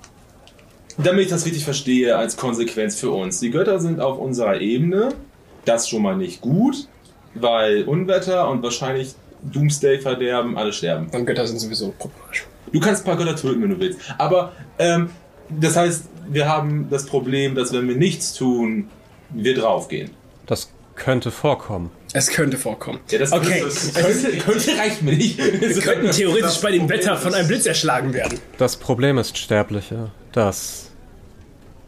damit 0.97 1.25
ich 1.25 1.29
das 1.29 1.45
richtig 1.45 1.65
verstehe, 1.65 2.17
als 2.17 2.37
Konsequenz 2.37 2.99
für 2.99 3.11
uns. 3.11 3.41
Die 3.41 3.51
Götter 3.51 3.79
sind 3.79 3.99
auf 3.99 4.17
unserer 4.17 4.61
Ebene. 4.61 5.09
Das 5.65 5.89
schon 5.89 6.01
mal 6.01 6.15
nicht 6.15 6.41
gut, 6.41 6.87
weil 7.35 7.83
Unwetter 7.83 8.49
und 8.49 8.63
wahrscheinlich 8.63 9.13
Doomsday-Verderben, 9.43 10.57
alle 10.57 10.71
sterben. 10.71 11.09
Und 11.11 11.25
Götter 11.25 11.45
sind 11.45 11.59
sowieso 11.59 11.93
problematisch. 11.97 12.47
Du 12.71 12.79
kannst 12.79 13.03
ein 13.03 13.05
paar 13.05 13.17
Götter 13.17 13.35
töten, 13.35 13.61
wenn 13.61 13.71
du 13.71 13.79
willst. 13.79 13.99
Aber 14.17 14.53
ähm, 14.79 15.09
das 15.49 15.75
heißt, 15.75 16.05
wir 16.29 16.47
haben 16.47 16.87
das 16.89 17.05
Problem, 17.05 17.55
dass 17.55 17.73
wenn 17.73 17.87
wir 17.87 17.95
nichts 17.95 18.33
tun, 18.33 18.89
wir 19.33 19.55
draufgehen. 19.55 20.11
Das 20.45 20.71
könnte 20.95 21.31
vorkommen. 21.31 21.91
Es 22.13 22.27
könnte 22.27 22.57
vorkommen. 22.57 22.99
Ja, 23.09 23.19
das 23.19 23.31
okay, 23.31 23.61
das, 23.63 23.93
könnte, 23.93 24.37
könnte 24.37 24.77
reicht 24.77 25.01
mir 25.01 25.13
nicht. 25.13 25.37
wir 25.37 25.81
könnten 25.81 26.11
theoretisch 26.11 26.59
bei 26.61 26.71
dem 26.71 26.89
Wetter 26.89 27.17
von 27.17 27.33
einem 27.33 27.47
Blitz 27.47 27.65
erschlagen 27.65 28.13
werden. 28.13 28.39
Das 28.57 28.75
Problem 28.77 29.17
ist, 29.17 29.37
Sterbliche, 29.37 30.11
dass 30.33 30.91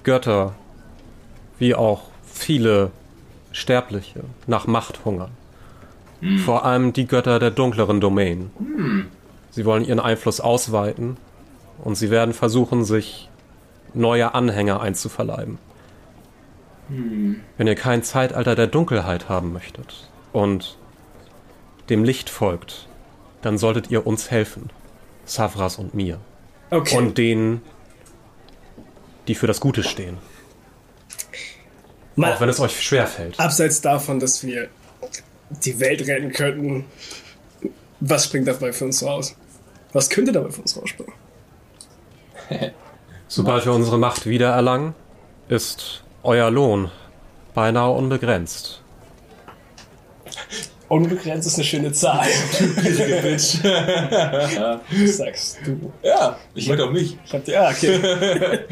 Götter, 0.04 0.56
wie 1.60 1.76
auch 1.76 2.04
viele 2.26 2.92
Sterbliche, 3.52 4.22
nach 4.48 4.66
Macht 4.66 5.06
hungern. 5.06 5.32
Vor 6.46 6.64
allem 6.64 6.94
die 6.94 7.06
Götter 7.06 7.38
der 7.38 7.52
dunkleren 7.52 8.00
Domänen. 8.00 8.52
Sie 9.52 9.66
wollen 9.66 9.84
ihren 9.84 10.00
Einfluss 10.00 10.40
ausweiten 10.40 11.18
und 11.84 11.96
sie 11.96 12.10
werden 12.10 12.34
versuchen, 12.34 12.86
sich 12.86 13.30
neue 13.94 14.34
Anhänger 14.34 14.82
einzuverleiben. 14.82 15.58
Wenn 17.58 17.68
ihr 17.68 17.76
kein 17.76 18.04
Zeitalter 18.04 18.56
der 18.56 18.68
Dunkelheit 18.68 19.30
haben 19.30 19.54
möchtet 19.54 20.10
und 20.32 20.78
dem 21.90 22.04
Licht 22.04 22.30
folgt, 22.30 22.88
dann 23.42 23.58
solltet 23.58 23.90
ihr 23.92 24.06
uns 24.08 24.32
helfen. 24.32 24.70
Savras 25.26 25.78
und 25.78 25.94
mir. 25.94 26.20
Okay. 26.70 26.98
Und 26.98 27.18
denen, 27.18 27.62
die 29.28 29.36
für 29.36 29.48
das 29.48 29.60
Gute 29.60 29.84
stehen. 29.84 30.18
Mal 32.16 32.34
Auch 32.34 32.42
wenn 32.42 32.50
es 32.50 32.60
euch 32.60 32.82
schwerfällt. 32.82 33.40
abseits 33.40 33.82
davon, 33.82 34.20
dass 34.20 34.44
wir 34.44 34.70
die 35.50 35.80
Welt 35.80 36.08
retten 36.08 36.32
könnten, 36.32 36.86
was 38.00 38.26
springt 38.26 38.48
dabei 38.48 38.74
für 38.74 38.86
uns 38.86 39.04
raus? 39.04 39.36
Was 39.94 40.10
könnte 40.10 40.32
dabei 40.32 40.50
für 40.50 40.62
uns 40.62 40.76
rausspringen? 40.76 41.14
Sobald 43.28 43.66
wir 43.66 43.74
unsere 43.74 43.98
Macht 43.98 44.26
wiedererlangen, 44.26 44.94
ist 45.48 46.03
euer 46.24 46.50
Lohn 46.50 46.90
beinahe 47.54 47.92
unbegrenzt. 47.92 48.82
Unbegrenzt 50.90 51.48
ist 51.48 51.56
eine 51.56 51.64
schöne 51.64 51.92
Zahl. 51.92 52.28
Was 54.92 55.18
sagst 55.18 55.60
du? 55.66 55.92
Ja, 56.04 56.38
ich 56.54 56.68
meinte 56.68 56.86
auch 56.86 56.92
mich. 56.92 57.18
Ich 57.26 57.34
hab 57.34 57.44
dich, 57.44 57.58
ah, 57.58 57.70
okay. 57.72 58.00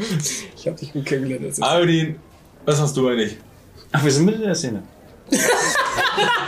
Ich 0.56 0.68
hab 0.68 0.76
dich 0.76 0.92
gut 0.92 1.04
kennengelernt. 1.06 1.60
Alvin, 1.60 2.16
was 2.64 2.80
hast 2.80 2.96
du 2.96 3.08
eigentlich? 3.08 3.36
Ach, 3.90 4.04
wir 4.04 4.12
sind 4.12 4.24
mitten 4.26 4.42
in 4.42 4.46
der 4.46 4.54
Szene. 4.54 4.82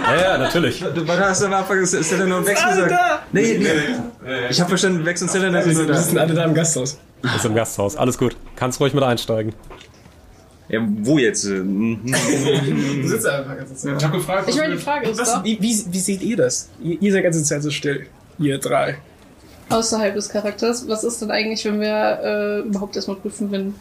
Ja, 0.05 0.17
ja, 0.21 0.39
natürlich. 0.39 0.79
Du 0.81 0.91
du 0.93 1.09
hast 1.09 1.43
am 1.43 1.53
Anfang 1.53 1.81
ist 1.81 1.93
ist 1.95 2.13
der 2.13 2.27
nur 2.27 2.39
ein 2.39 2.47
Wechsel 2.47 2.85
gesagt. 2.85 3.33
Nee, 3.33 3.59
nee. 3.59 3.69
Ich 4.51 4.61
habe 4.61 4.69
verstanden, 4.69 5.05
Wechsel 5.05 5.25
und 5.27 5.33
Zylinder 5.33 5.59
Wir 5.59 5.75
sind 5.75 5.75
nur 5.75 5.87
wir 5.89 5.95
da. 5.95 6.01
sind 6.03 6.19
alle 6.19 6.35
da 6.35 6.45
im 6.45 6.55
Gasthaus. 6.55 6.99
Ist 7.35 7.45
im 7.45 7.55
Gasthaus. 7.55 7.97
Alles 7.97 8.17
gut. 8.19 8.37
Kannst 8.55 8.79
ruhig 8.81 8.95
mit 8.95 9.03
einsteigen. 9.03 9.55
Ja, 10.69 10.81
wo 11.03 11.19
jetzt? 11.19 11.45
Mhm. 11.45 12.01
Du 13.03 13.09
sitzt 13.09 13.27
einfach 13.27 13.57
ganz 13.57 13.75
Zeit. 13.75 13.97
Ich 13.99 14.05
habe 14.05 14.17
gefragt, 14.17 14.49
Ich 14.49 14.57
meine, 14.57 14.75
die 14.75 14.81
Frage 14.81 15.11
ist 15.11 15.21
Was, 15.21 15.35
doch, 15.35 15.45
wie, 15.45 15.61
wie, 15.61 15.85
wie 15.93 15.99
seht 16.01 16.23
ihr 16.23 16.37
das? 16.37 16.71
Ihr, 16.83 17.01
ihr 17.03 17.13
seid 17.13 17.23
ganze 17.23 17.43
Zeit 17.43 17.63
so 17.63 17.71
still. 17.71 18.07
Ihr 18.39 18.59
drei. 18.59 18.97
außerhalb 19.69 20.15
des 20.15 20.29
Charakters, 20.29 20.89
was 20.89 21.05
ist 21.05 21.21
denn 21.23 21.31
eigentlich, 21.31 21.65
wenn 21.65 21.81
wir 21.81 22.21
äh, 22.23 22.69
überhaupt 22.69 22.97
erstmal 22.97 23.17
prüfen, 23.19 23.51
wenn. 23.53 23.75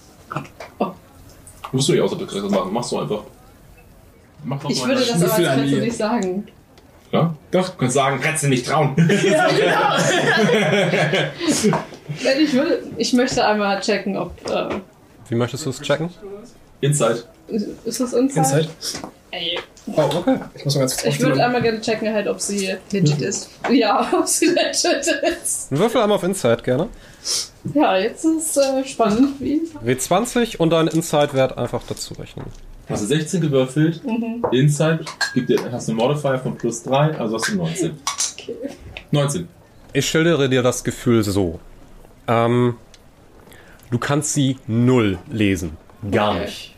musst 1.72 1.88
du 1.88 1.93
nicht 1.93 2.02
außer 2.02 2.17
Begriff 2.17 2.50
machen, 2.50 2.74
machst 2.74 2.91
du 2.91 3.00
einfach. 3.00 3.24
Mach 4.43 4.60
doch 4.62 4.69
Ich 4.69 4.82
mal 4.82 4.89
würde 4.89 5.06
das 5.06 5.24
aber 5.24 5.34
als 5.34 5.46
Katze 5.46 5.76
nicht 5.78 5.98
sagen. 5.98 6.48
Ja? 7.12 7.34
Doch. 7.52 7.69
Du 7.69 7.78
kannst 7.78 7.93
sagen, 7.93 8.19
kannst 8.22 8.43
du 8.43 8.48
nicht 8.50 8.65
trauen. 8.65 8.96
Ja, 9.24 9.48
genau. 9.48 9.98
Ich, 12.38 12.54
würde, 12.54 12.84
ich 12.98 13.13
möchte 13.13 13.46
einmal 13.46 13.80
checken, 13.80 14.17
ob. 14.17 14.34
Äh, 14.50 14.76
Wie 15.30 15.36
möchtest 15.36 15.65
du 15.65 15.69
es 15.69 15.82
checken? 15.82 16.10
Inside. 16.84 17.24
ist 17.86 18.00
das 18.00 18.13
Inside? 18.13 18.39
Inside. 18.39 18.69
Ey, 19.32 19.60
Oh, 19.86 20.02
okay. 20.15 20.39
Ich 20.56 20.63
muss 20.63 20.76
mal 20.76 20.82
ganz 20.82 20.96
kurz 20.98 21.13
Ich 21.15 21.19
würde 21.22 21.43
einmal 21.43 21.62
gerne 21.62 21.82
checken, 21.82 22.13
halt, 22.13 22.28
ob 22.28 22.39
sie. 22.39 22.74
Legit 22.91 23.22
ist. 23.22 23.50
Ja, 23.69 24.08
ob 24.17 24.26
sie 24.28 24.46
legit 24.46 25.06
ist. 25.41 25.72
Ein 25.72 25.80
Würfel 25.80 26.02
einmal 26.02 26.15
auf 26.17 26.24
Insight 26.24 26.63
gerne. 26.63 26.88
Ja, 27.74 27.98
jetzt 27.98 28.24
ist 28.24 28.56
äh, 28.58 28.86
spannend, 28.86 29.39
wie. 29.39 29.62
W20 29.86 30.58
und 30.58 30.69
deinen 30.69 30.88
Insight-Wert 30.88 31.58
einfach 31.58 31.82
dazu 31.88 32.13
rechnen. 32.13 32.46
Hast 32.88 33.04
du 33.04 33.08
16 33.08 33.41
gewürfelt. 33.41 34.02
Inside 34.52 35.04
gibt 35.34 35.50
dir, 35.50 35.60
hast 35.72 35.88
du 35.88 35.91
einen 35.93 36.00
Modifier 36.00 36.39
von 36.39 36.56
plus 36.58 36.84
3, 36.84 37.17
also 37.17 37.36
hast 37.36 37.50
du 37.50 37.56
19. 37.58 37.91
Okay. 38.38 38.56
19. 39.12 39.48
Ich 39.93 40.06
schildere 40.06 40.48
dir 40.50 40.62
das 40.63 40.84
Gefühl 40.84 41.24
so. 41.24 41.60
Ähm, 42.28 42.76
du 43.91 43.98
kannst 44.00 44.34
sie 44.34 44.58
null 44.67 45.17
lesen. 45.30 45.78
Gar 46.12 46.32
Okay. 46.36 46.41
nicht. 46.46 46.73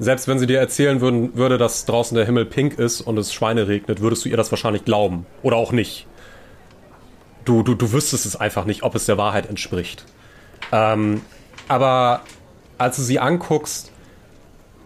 Selbst 0.00 0.28
wenn 0.28 0.38
sie 0.38 0.46
dir 0.46 0.58
erzählen 0.58 1.02
würden, 1.02 1.36
würde, 1.36 1.58
dass 1.58 1.84
draußen 1.84 2.16
der 2.16 2.24
Himmel 2.24 2.46
pink 2.46 2.78
ist 2.78 3.02
und 3.02 3.18
es 3.18 3.34
Schweine 3.34 3.68
regnet, 3.68 4.00
würdest 4.00 4.24
du 4.24 4.30
ihr 4.30 4.36
das 4.38 4.50
wahrscheinlich 4.50 4.86
glauben. 4.86 5.26
Oder 5.42 5.56
auch 5.56 5.72
nicht. 5.72 6.06
Du, 7.44 7.62
du, 7.62 7.74
du 7.74 7.92
wüsstest 7.92 8.24
es 8.24 8.34
einfach 8.34 8.64
nicht, 8.64 8.82
ob 8.82 8.94
es 8.94 9.04
der 9.04 9.18
Wahrheit 9.18 9.46
entspricht. 9.50 10.06
Ähm, 10.72 11.20
aber 11.68 12.22
als 12.78 12.96
du 12.96 13.02
sie 13.02 13.18
anguckst, 13.18 13.92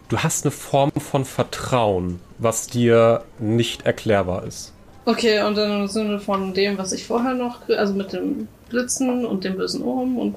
du 0.09 0.17
hast 0.17 0.43
eine 0.43 0.51
Form 0.51 0.91
von 0.91 1.23
Vertrauen, 1.23 2.19
was 2.37 2.67
dir 2.67 3.23
nicht 3.39 3.85
erklärbar 3.85 4.43
ist. 4.43 4.73
Okay, 5.05 5.41
und 5.43 5.55
dann 5.55 5.83
im 5.83 5.87
Sinne 5.87 6.19
von 6.19 6.53
dem, 6.53 6.77
was 6.77 6.91
ich 6.91 7.07
vorher 7.07 7.35
noch, 7.35 7.69
also 7.69 7.93
mit 7.93 8.11
dem 8.11 8.49
Blitzen 8.67 9.25
und 9.25 9.45
dem 9.45 9.55
bösen 9.55 9.81
Ohren 9.81 10.17
und. 10.17 10.35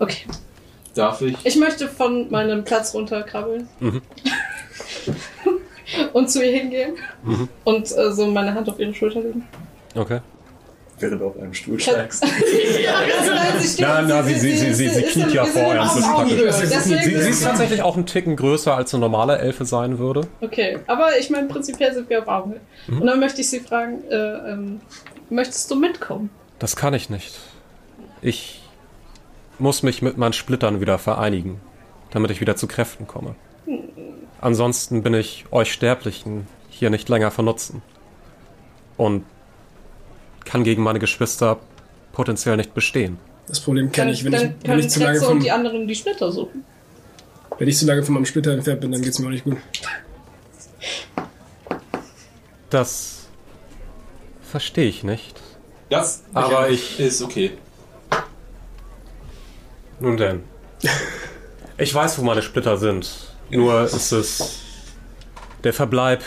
Okay. 0.00 0.26
Darf 0.96 1.20
ich? 1.20 1.36
Ich 1.44 1.56
möchte 1.56 1.88
von 1.88 2.30
meinem 2.30 2.64
Platz 2.64 2.94
runterkrabbeln. 2.94 3.68
Mhm. 3.80 4.02
und 6.12 6.30
zu 6.30 6.44
ihr 6.44 6.52
hingehen. 6.52 6.94
Mhm. 7.22 7.48
Und 7.64 7.96
äh, 7.96 8.12
so 8.12 8.26
meine 8.26 8.54
Hand 8.54 8.68
auf 8.68 8.78
ihre 8.78 8.94
Schulter 8.94 9.20
legen. 9.20 9.46
Okay. 9.94 10.20
Während 10.98 11.20
du 11.20 11.26
auf 11.26 11.38
einem 11.38 11.52
Stuhl 11.52 11.78
steigst. 11.78 12.24
ja, 12.82 12.94
sie 13.60 13.68
steht. 13.68 13.86
Na, 13.86 14.00
na, 14.00 14.22
sie, 14.22 14.34
sie, 14.34 14.56
sie, 14.56 14.72
sie, 14.72 14.88
sie 14.88 15.02
ist 15.02 15.12
kniet 15.12 15.32
ja 15.32 15.44
vor. 15.44 15.74
Deswegen 15.74 16.52
Sie, 16.52 17.04
sie 17.04 17.12
ist 17.12 17.28
ist 17.28 17.44
tatsächlich 17.44 17.82
auch 17.82 17.96
einen 17.96 18.06
Ticken 18.06 18.34
größer, 18.34 18.74
als 18.74 18.94
eine 18.94 19.02
normale 19.02 19.36
Elfe 19.36 19.66
sein 19.66 19.98
würde. 19.98 20.26
Okay, 20.40 20.78
aber 20.86 21.18
ich 21.18 21.28
meine, 21.28 21.48
prinzipiell 21.48 21.92
sind 21.92 22.08
wir 22.08 22.22
auf 22.22 22.28
Augenhöhe. 22.28 22.60
Mhm. 22.86 23.02
Und 23.02 23.06
dann 23.06 23.20
möchte 23.20 23.42
ich 23.42 23.50
sie 23.50 23.60
fragen, 23.60 24.04
äh, 24.10 24.14
ähm, 24.14 24.80
möchtest 25.28 25.70
du 25.70 25.74
mitkommen? 25.74 26.30
Das 26.58 26.76
kann 26.76 26.94
ich 26.94 27.10
nicht. 27.10 27.38
Ich 28.22 28.62
muss 29.58 29.82
mich 29.82 30.02
mit 30.02 30.16
meinen 30.18 30.32
Splittern 30.32 30.80
wieder 30.80 30.98
vereinigen, 30.98 31.60
damit 32.10 32.30
ich 32.30 32.40
wieder 32.40 32.56
zu 32.56 32.66
Kräften 32.66 33.06
komme. 33.06 33.34
Ansonsten 34.40 35.02
bin 35.02 35.14
ich 35.14 35.44
euch 35.50 35.72
Sterblichen 35.72 36.46
hier 36.68 36.90
nicht 36.90 37.08
länger 37.08 37.30
von 37.30 37.44
Nutzen. 37.46 37.82
Und 38.96 39.24
kann 40.44 40.62
gegen 40.64 40.82
meine 40.82 40.98
Geschwister 40.98 41.58
potenziell 42.12 42.56
nicht 42.56 42.72
bestehen. 42.74 43.18
Das 43.48 43.60
Problem 43.60 43.92
kenne 43.92 44.12
ich. 44.12 44.24
Wenn 44.24 44.32
ich, 44.32 44.40
dann 44.40 44.54
wenn 44.62 44.62
können 44.62 44.80
ich 44.80 44.88
zu 44.90 45.00
lange 45.00 45.20
vom, 45.20 45.32
und 45.34 45.42
die 45.42 45.50
anderen 45.50 45.86
die 45.86 45.94
Splitter 45.94 46.30
suchen. 46.32 46.64
wenn 47.58 47.68
ich 47.68 47.76
zu 47.78 47.86
lange 47.86 48.02
von 48.02 48.14
meinem 48.14 48.26
Splitter 48.26 48.52
entfernt 48.52 48.80
bin, 48.80 48.92
dann 48.92 49.02
geht's 49.02 49.18
mir 49.18 49.26
auch 49.26 49.30
nicht 49.30 49.44
gut. 49.44 49.56
Das 52.70 53.26
verstehe 54.42 54.88
ich 54.88 55.04
nicht. 55.04 55.40
Das 55.90 56.24
Aber 56.34 56.68
ich- 56.68 56.98
ist 56.98 57.22
okay. 57.22 57.52
Nun 60.00 60.16
denn. 60.16 60.42
Ich 61.78 61.94
weiß, 61.94 62.18
wo 62.18 62.22
meine 62.22 62.42
Splitter 62.42 62.76
sind. 62.76 63.34
Nur 63.50 63.84
ist 63.84 64.12
es 64.12 64.60
der 65.64 65.72
Verbleib 65.72 66.22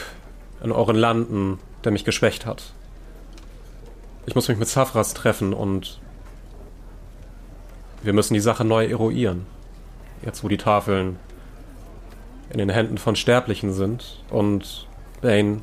in 0.63 0.71
euren 0.71 0.95
Landen, 0.95 1.59
der 1.83 1.91
mich 1.91 2.05
geschwächt 2.05 2.45
hat. 2.45 2.73
Ich 4.25 4.35
muss 4.35 4.47
mich 4.47 4.57
mit 4.57 4.67
Safras 4.67 5.13
treffen 5.13 5.53
und 5.53 5.99
wir 8.01 8.13
müssen 8.13 8.33
die 8.33 8.39
Sache 8.39 8.63
neu 8.63 8.85
eruieren. 8.85 9.45
Jetzt, 10.23 10.43
wo 10.43 10.47
die 10.47 10.57
Tafeln 10.57 11.17
in 12.49 12.57
den 12.57 12.69
Händen 12.69 12.97
von 12.97 13.15
Sterblichen 13.15 13.73
sind 13.73 14.23
und 14.29 14.87
Bane, 15.21 15.61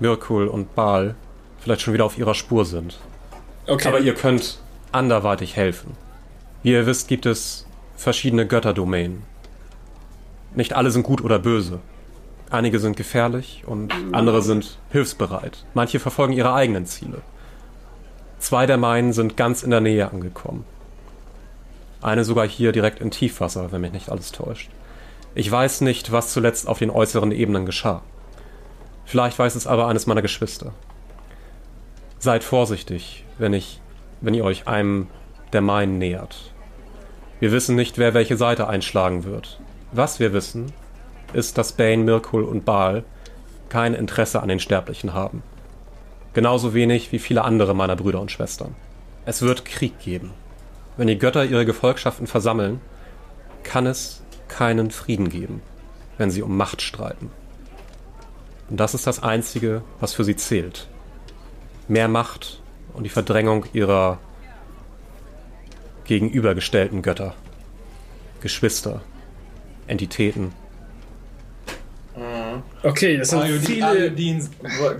Mirkul 0.00 0.48
und 0.48 0.74
Baal 0.74 1.14
vielleicht 1.60 1.82
schon 1.82 1.94
wieder 1.94 2.04
auf 2.04 2.18
ihrer 2.18 2.34
Spur 2.34 2.64
sind. 2.64 2.98
Okay. 3.66 3.88
Aber 3.88 4.00
ihr 4.00 4.14
könnt 4.14 4.58
anderweitig 4.92 5.56
helfen. 5.56 5.96
Wie 6.62 6.72
ihr 6.72 6.86
wisst, 6.86 7.08
gibt 7.08 7.26
es 7.26 7.66
verschiedene 7.96 8.46
Götterdomänen. 8.46 9.22
Nicht 10.54 10.74
alle 10.74 10.90
sind 10.90 11.02
gut 11.02 11.22
oder 11.22 11.38
böse. 11.38 11.80
Einige 12.50 12.78
sind 12.78 12.96
gefährlich 12.96 13.62
und 13.66 13.92
andere 14.12 14.42
sind 14.42 14.78
hilfsbereit. 14.90 15.64
Manche 15.74 16.00
verfolgen 16.00 16.32
ihre 16.32 16.54
eigenen 16.54 16.86
Ziele. 16.86 17.20
Zwei 18.38 18.66
der 18.66 18.78
meinen 18.78 19.12
sind 19.12 19.36
ganz 19.36 19.62
in 19.62 19.70
der 19.70 19.80
Nähe 19.80 20.10
angekommen. 20.10 20.64
Eine 22.00 22.24
sogar 22.24 22.46
hier 22.48 22.72
direkt 22.72 23.00
in 23.00 23.10
Tiefwasser, 23.10 23.72
wenn 23.72 23.80
mich 23.80 23.92
nicht 23.92 24.08
alles 24.08 24.32
täuscht. 24.32 24.70
Ich 25.34 25.50
weiß 25.50 25.82
nicht, 25.82 26.10
was 26.10 26.32
zuletzt 26.32 26.66
auf 26.68 26.78
den 26.78 26.90
äußeren 26.90 27.32
Ebenen 27.32 27.66
geschah. 27.66 28.02
Vielleicht 29.04 29.38
weiß 29.38 29.54
es 29.54 29.66
aber 29.66 29.88
eines 29.88 30.06
meiner 30.06 30.22
Geschwister. 30.22 30.72
Seid 32.18 32.44
vorsichtig, 32.44 33.24
wenn 33.38 33.52
ich, 33.52 33.80
wenn 34.20 34.34
ihr 34.34 34.44
euch 34.44 34.66
einem 34.66 35.08
der 35.52 35.60
meinen 35.60 35.98
nähert. 35.98 36.52
Wir 37.40 37.52
wissen 37.52 37.76
nicht, 37.76 37.98
wer 37.98 38.14
welche 38.14 38.36
Seite 38.36 38.68
einschlagen 38.68 39.24
wird. 39.24 39.60
Was 39.92 40.18
wir 40.18 40.32
wissen, 40.32 40.72
ist, 41.32 41.58
dass 41.58 41.72
Bane, 41.72 42.02
Mirkul 42.02 42.42
und 42.42 42.64
Baal 42.64 43.04
kein 43.68 43.94
Interesse 43.94 44.42
an 44.42 44.48
den 44.48 44.60
Sterblichen 44.60 45.14
haben. 45.14 45.42
Genauso 46.32 46.74
wenig 46.74 47.12
wie 47.12 47.18
viele 47.18 47.44
andere 47.44 47.74
meiner 47.74 47.96
Brüder 47.96 48.20
und 48.20 48.30
Schwestern. 48.30 48.74
Es 49.24 49.42
wird 49.42 49.64
Krieg 49.64 49.98
geben. 49.98 50.32
Wenn 50.96 51.06
die 51.06 51.18
Götter 51.18 51.44
ihre 51.44 51.66
Gefolgschaften 51.66 52.26
versammeln, 52.26 52.80
kann 53.62 53.86
es 53.86 54.22
keinen 54.48 54.90
Frieden 54.90 55.28
geben, 55.28 55.62
wenn 56.16 56.30
sie 56.30 56.42
um 56.42 56.56
Macht 56.56 56.82
streiten. 56.82 57.30
Und 58.68 58.78
das 58.78 58.94
ist 58.94 59.06
das 59.06 59.22
Einzige, 59.22 59.82
was 60.00 60.14
für 60.14 60.24
sie 60.24 60.36
zählt. 60.36 60.88
Mehr 61.86 62.08
Macht 62.08 62.60
und 62.94 63.04
die 63.04 63.10
Verdrängung 63.10 63.64
ihrer 63.72 64.18
gegenübergestellten 66.08 67.02
Götter. 67.02 67.34
Geschwister, 68.40 69.02
Entitäten. 69.86 70.52
Okay, 72.82 73.16
das 73.16 73.30
sind 73.30 73.40
Iodin, 73.40 73.60
viele. 73.60 74.06
Iodin, 74.06 74.48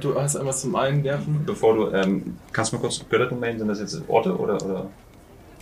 du 0.01 0.21
hast 0.21 0.37
einmal 0.37 0.55
zum 0.55 0.77
Einwerfen. 0.77 1.45
Bevor 1.45 1.75
du, 1.75 1.91
ähm, 1.93 2.37
kannst 2.53 2.73
du 2.73 2.77
mal 2.77 2.83
kurz 2.83 3.05
Götterten 3.09 3.41
melden, 3.41 3.59
sind 3.59 3.69
das 3.69 3.81
jetzt 3.81 4.01
Orte 4.09 4.37
oder, 4.37 4.63
oder? 4.63 4.87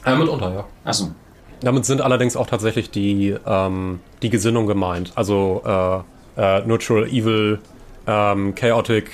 Äh, 0.05 0.17
mitunter, 0.17 0.53
ja. 0.53 0.65
Achso. 0.85 1.11
Damit 1.61 1.87
sind 1.87 2.01
allerdings 2.01 2.37
auch 2.37 2.47
tatsächlich 2.47 2.91
die, 2.91 3.35
ähm, 3.47 4.01
die 4.23 4.31
Gesinnung 4.31 4.67
gemeint. 4.67 5.13
Also 5.15 5.63
äh, 5.65 5.99
äh, 6.41 6.67
Neutral, 6.67 7.07
Evil, 7.07 7.61
ähm, 8.07 8.55
Chaotic, 8.55 9.11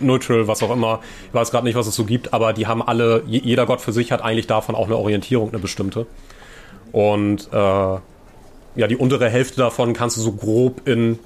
Neutral, 0.00 0.46
was 0.48 0.62
auch 0.62 0.70
immer. 0.72 1.00
Ich 1.28 1.34
weiß 1.34 1.50
gerade 1.50 1.64
nicht, 1.64 1.74
was 1.74 1.86
es 1.86 1.94
so 1.94 2.04
gibt, 2.04 2.32
aber 2.32 2.52
die 2.52 2.66
haben 2.66 2.82
alle, 2.82 3.22
je- 3.26 3.40
jeder 3.42 3.66
Gott 3.66 3.80
für 3.80 3.92
sich 3.92 4.12
hat 4.12 4.22
eigentlich 4.22 4.46
davon 4.46 4.74
auch 4.74 4.86
eine 4.86 4.96
Orientierung, 4.96 5.48
eine 5.50 5.58
bestimmte. 5.58 6.06
Und 6.92 7.48
äh, 7.52 7.56
ja, 7.56 8.86
die 8.88 8.96
untere 8.96 9.28
Hälfte 9.28 9.56
davon 9.56 9.92
kannst 9.92 10.16
du 10.16 10.20
so 10.20 10.32
grob 10.32 10.86
in 10.86 11.18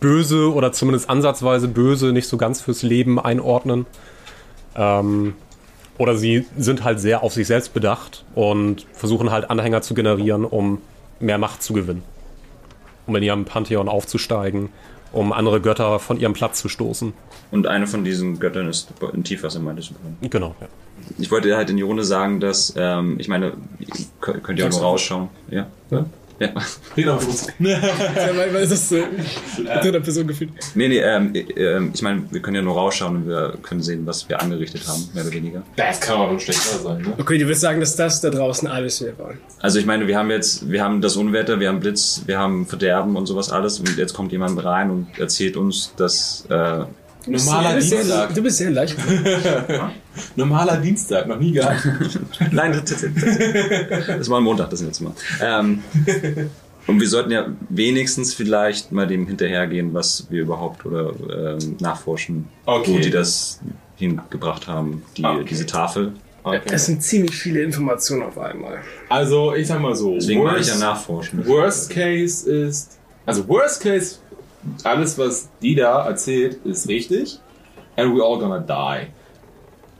böse 0.00 0.52
oder 0.52 0.72
zumindest 0.72 1.08
ansatzweise 1.08 1.68
böse, 1.68 2.12
nicht 2.12 2.28
so 2.28 2.36
ganz 2.36 2.60
fürs 2.60 2.82
Leben 2.82 3.20
einordnen. 3.20 3.86
Ähm, 4.74 5.34
oder 5.98 6.16
sie 6.16 6.46
sind 6.56 6.82
halt 6.84 6.98
sehr 6.98 7.22
auf 7.22 7.32
sich 7.32 7.46
selbst 7.46 7.74
bedacht 7.74 8.24
und 8.34 8.86
versuchen 8.92 9.30
halt 9.30 9.50
Anhänger 9.50 9.82
zu 9.82 9.94
generieren, 9.94 10.44
um 10.44 10.78
mehr 11.20 11.38
Macht 11.38 11.62
zu 11.62 11.72
gewinnen. 11.72 12.02
Um 13.06 13.14
in 13.16 13.22
ihrem 13.22 13.44
Pantheon 13.44 13.88
aufzusteigen, 13.88 14.70
um 15.12 15.32
andere 15.32 15.60
Götter 15.60 15.98
von 15.98 16.18
ihrem 16.18 16.32
Platz 16.32 16.60
zu 16.60 16.68
stoßen. 16.68 17.12
Und 17.50 17.66
eine 17.66 17.86
von 17.86 18.04
diesen 18.04 18.38
Göttern 18.38 18.68
ist 18.68 18.88
in 19.12 19.24
Tiefwasser, 19.24 19.60
meintest 19.60 19.90
du. 20.20 20.28
Genau, 20.28 20.54
ja. 20.60 20.68
Ich 21.18 21.30
wollte 21.30 21.54
halt 21.56 21.68
in 21.70 21.76
die 21.76 21.82
Runde 21.82 22.04
sagen, 22.04 22.40
dass, 22.40 22.72
ähm, 22.76 23.16
ich 23.18 23.28
meine, 23.28 23.52
kö- 24.20 24.38
könnt 24.40 24.58
ihr 24.58 24.66
auch 24.66 24.70
nur 24.70 24.80
rausschauen. 24.80 25.28
Ja? 25.50 25.66
Ja. 25.90 26.04
Ja. 26.42 26.52
Red 26.96 27.08
auf 27.08 27.26
uns. 27.26 27.46
Ja, 27.58 27.80
weil, 28.36 28.54
weil 28.54 28.62
ist 28.62 28.72
das 28.72 28.88
so 28.88 28.96
dritter 29.82 30.00
Person 30.00 30.26
gefühlt. 30.26 30.50
Nee, 30.74 30.88
nee, 30.88 30.98
ähm, 30.98 31.34
äh, 31.34 31.40
ähm, 31.40 31.90
ich 31.94 32.02
meine, 32.02 32.24
wir 32.30 32.40
können 32.40 32.56
ja 32.56 32.62
nur 32.62 32.74
rausschauen 32.74 33.16
und 33.16 33.28
wir 33.28 33.54
können 33.62 33.82
sehen, 33.82 34.06
was 34.06 34.28
wir 34.28 34.40
angerichtet 34.40 34.86
haben, 34.86 35.08
mehr 35.14 35.24
oder 35.24 35.32
weniger. 35.32 35.62
Das 35.76 36.00
kann 36.00 36.18
aber 36.18 36.38
schlechter 36.38 36.78
sein, 36.78 37.02
ne? 37.02 37.14
Okay, 37.18 37.38
du 37.38 37.46
willst 37.46 37.60
sagen, 37.60 37.80
dass 37.80 37.96
das 37.96 38.20
da 38.20 38.30
draußen 38.30 38.68
alles 38.68 39.00
wir 39.00 39.16
wollen. 39.18 39.38
Also 39.60 39.78
ich 39.78 39.86
meine, 39.86 40.06
wir 40.06 40.18
haben 40.18 40.30
jetzt, 40.30 40.70
wir 40.70 40.82
haben 40.82 41.00
das 41.00 41.16
Unwetter, 41.16 41.60
wir 41.60 41.68
haben 41.68 41.80
Blitz, 41.80 42.22
wir 42.26 42.38
haben 42.38 42.66
Verderben 42.66 43.16
und 43.16 43.26
sowas 43.26 43.50
alles 43.50 43.78
und 43.78 43.96
jetzt 43.96 44.14
kommt 44.14 44.32
jemand 44.32 44.62
rein 44.64 44.90
und 44.90 45.18
erzählt 45.18 45.56
uns, 45.56 45.94
dass 45.96 46.46
äh, 46.48 46.84
Normaler 47.26 47.70
du, 47.70 47.74
bist 47.76 47.88
sehr, 47.90 47.98
Dienstag. 48.00 48.34
du 48.34 48.42
bist 48.42 48.56
sehr 48.58 48.70
leicht. 48.70 48.96
Normaler 50.36 50.76
Dienstag, 50.78 51.26
noch 51.26 51.38
nie 51.38 51.52
gehabt. 51.52 51.86
Nein, 52.52 52.72
das, 52.72 52.84
das, 52.84 53.02
das, 53.14 54.06
das 54.06 54.30
war 54.30 54.38
am 54.38 54.44
Montag 54.44 54.70
das 54.70 54.82
letzte 54.82 55.04
Mal. 55.04 55.12
Ähm, 55.40 55.82
und 56.86 57.00
wir 57.00 57.08
sollten 57.08 57.30
ja 57.30 57.46
wenigstens 57.68 58.34
vielleicht 58.34 58.92
mal 58.92 59.06
dem 59.06 59.26
hinterhergehen, 59.26 59.94
was 59.94 60.26
wir 60.30 60.42
überhaupt 60.42 60.84
oder 60.84 61.12
ähm, 61.60 61.76
nachforschen, 61.80 62.48
Okay. 62.66 62.92
wo 62.94 62.98
die 62.98 63.10
das 63.10 63.60
hingebracht 63.96 64.66
haben, 64.66 65.02
die, 65.16 65.24
Okay. 65.24 65.44
diese 65.48 65.66
Tafel. 65.66 66.12
Okay. 66.44 66.60
Es 66.72 66.86
sind 66.86 67.04
ziemlich 67.04 67.36
viele 67.36 67.62
Informationen 67.62 68.22
auf 68.24 68.36
einmal. 68.36 68.78
Also, 69.08 69.54
ich 69.54 69.68
sag 69.68 69.80
mal 69.80 69.94
so. 69.94 70.14
Deswegen 70.14 70.40
wollte 70.40 70.58
ich 70.60 70.66
worst- 70.66 70.80
ja 70.80 70.86
nachforschen. 70.88 71.46
Worst 71.46 71.90
Case 71.90 72.50
ist, 72.50 72.98
also 73.24 73.46
Worst 73.46 73.80
Case, 73.80 74.16
alles 74.84 75.18
was 75.18 75.48
die 75.60 75.74
da 75.74 76.06
erzählt, 76.06 76.64
ist 76.64 76.88
richtig. 76.88 77.38
And 77.96 78.14
we're 78.14 78.24
all 78.24 78.38
gonna 78.38 78.58
die. 78.58 79.08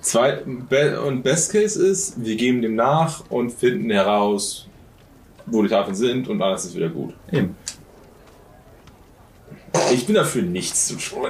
Zwei, 0.01 0.42
be 0.68 1.01
und 1.01 1.22
Best 1.22 1.53
Case 1.53 1.81
ist, 1.81 2.25
wir 2.25 2.37
geben 2.37 2.62
dem 2.62 2.75
nach 2.75 3.22
und 3.31 3.51
finden 3.51 3.90
heraus, 3.90 4.66
wo 5.46 5.62
die 5.62 5.68
Tafeln 5.68 5.94
sind 5.94 6.29
und 6.29 6.42
alles 6.42 6.64
ist 6.64 6.75
wieder 6.75 6.88
gut. 6.88 7.14
Eben. 7.31 7.57
Ich 9.92 10.07
bin 10.07 10.16
dafür 10.16 10.42
nichts 10.42 10.88
zu 10.88 10.96
tun. 10.96 11.22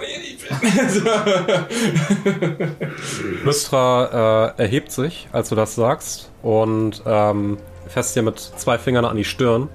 Mystra 3.44 4.54
äh, 4.58 4.62
erhebt 4.62 4.90
sich, 4.90 5.28
als 5.32 5.48
du 5.48 5.54
das 5.54 5.74
sagst, 5.74 6.30
und 6.42 7.02
ähm, 7.06 7.58
fässt 7.88 8.16
dir 8.16 8.22
mit 8.22 8.38
zwei 8.40 8.78
Fingern 8.78 9.04
an 9.04 9.16
die 9.16 9.24
Stirn 9.24 9.68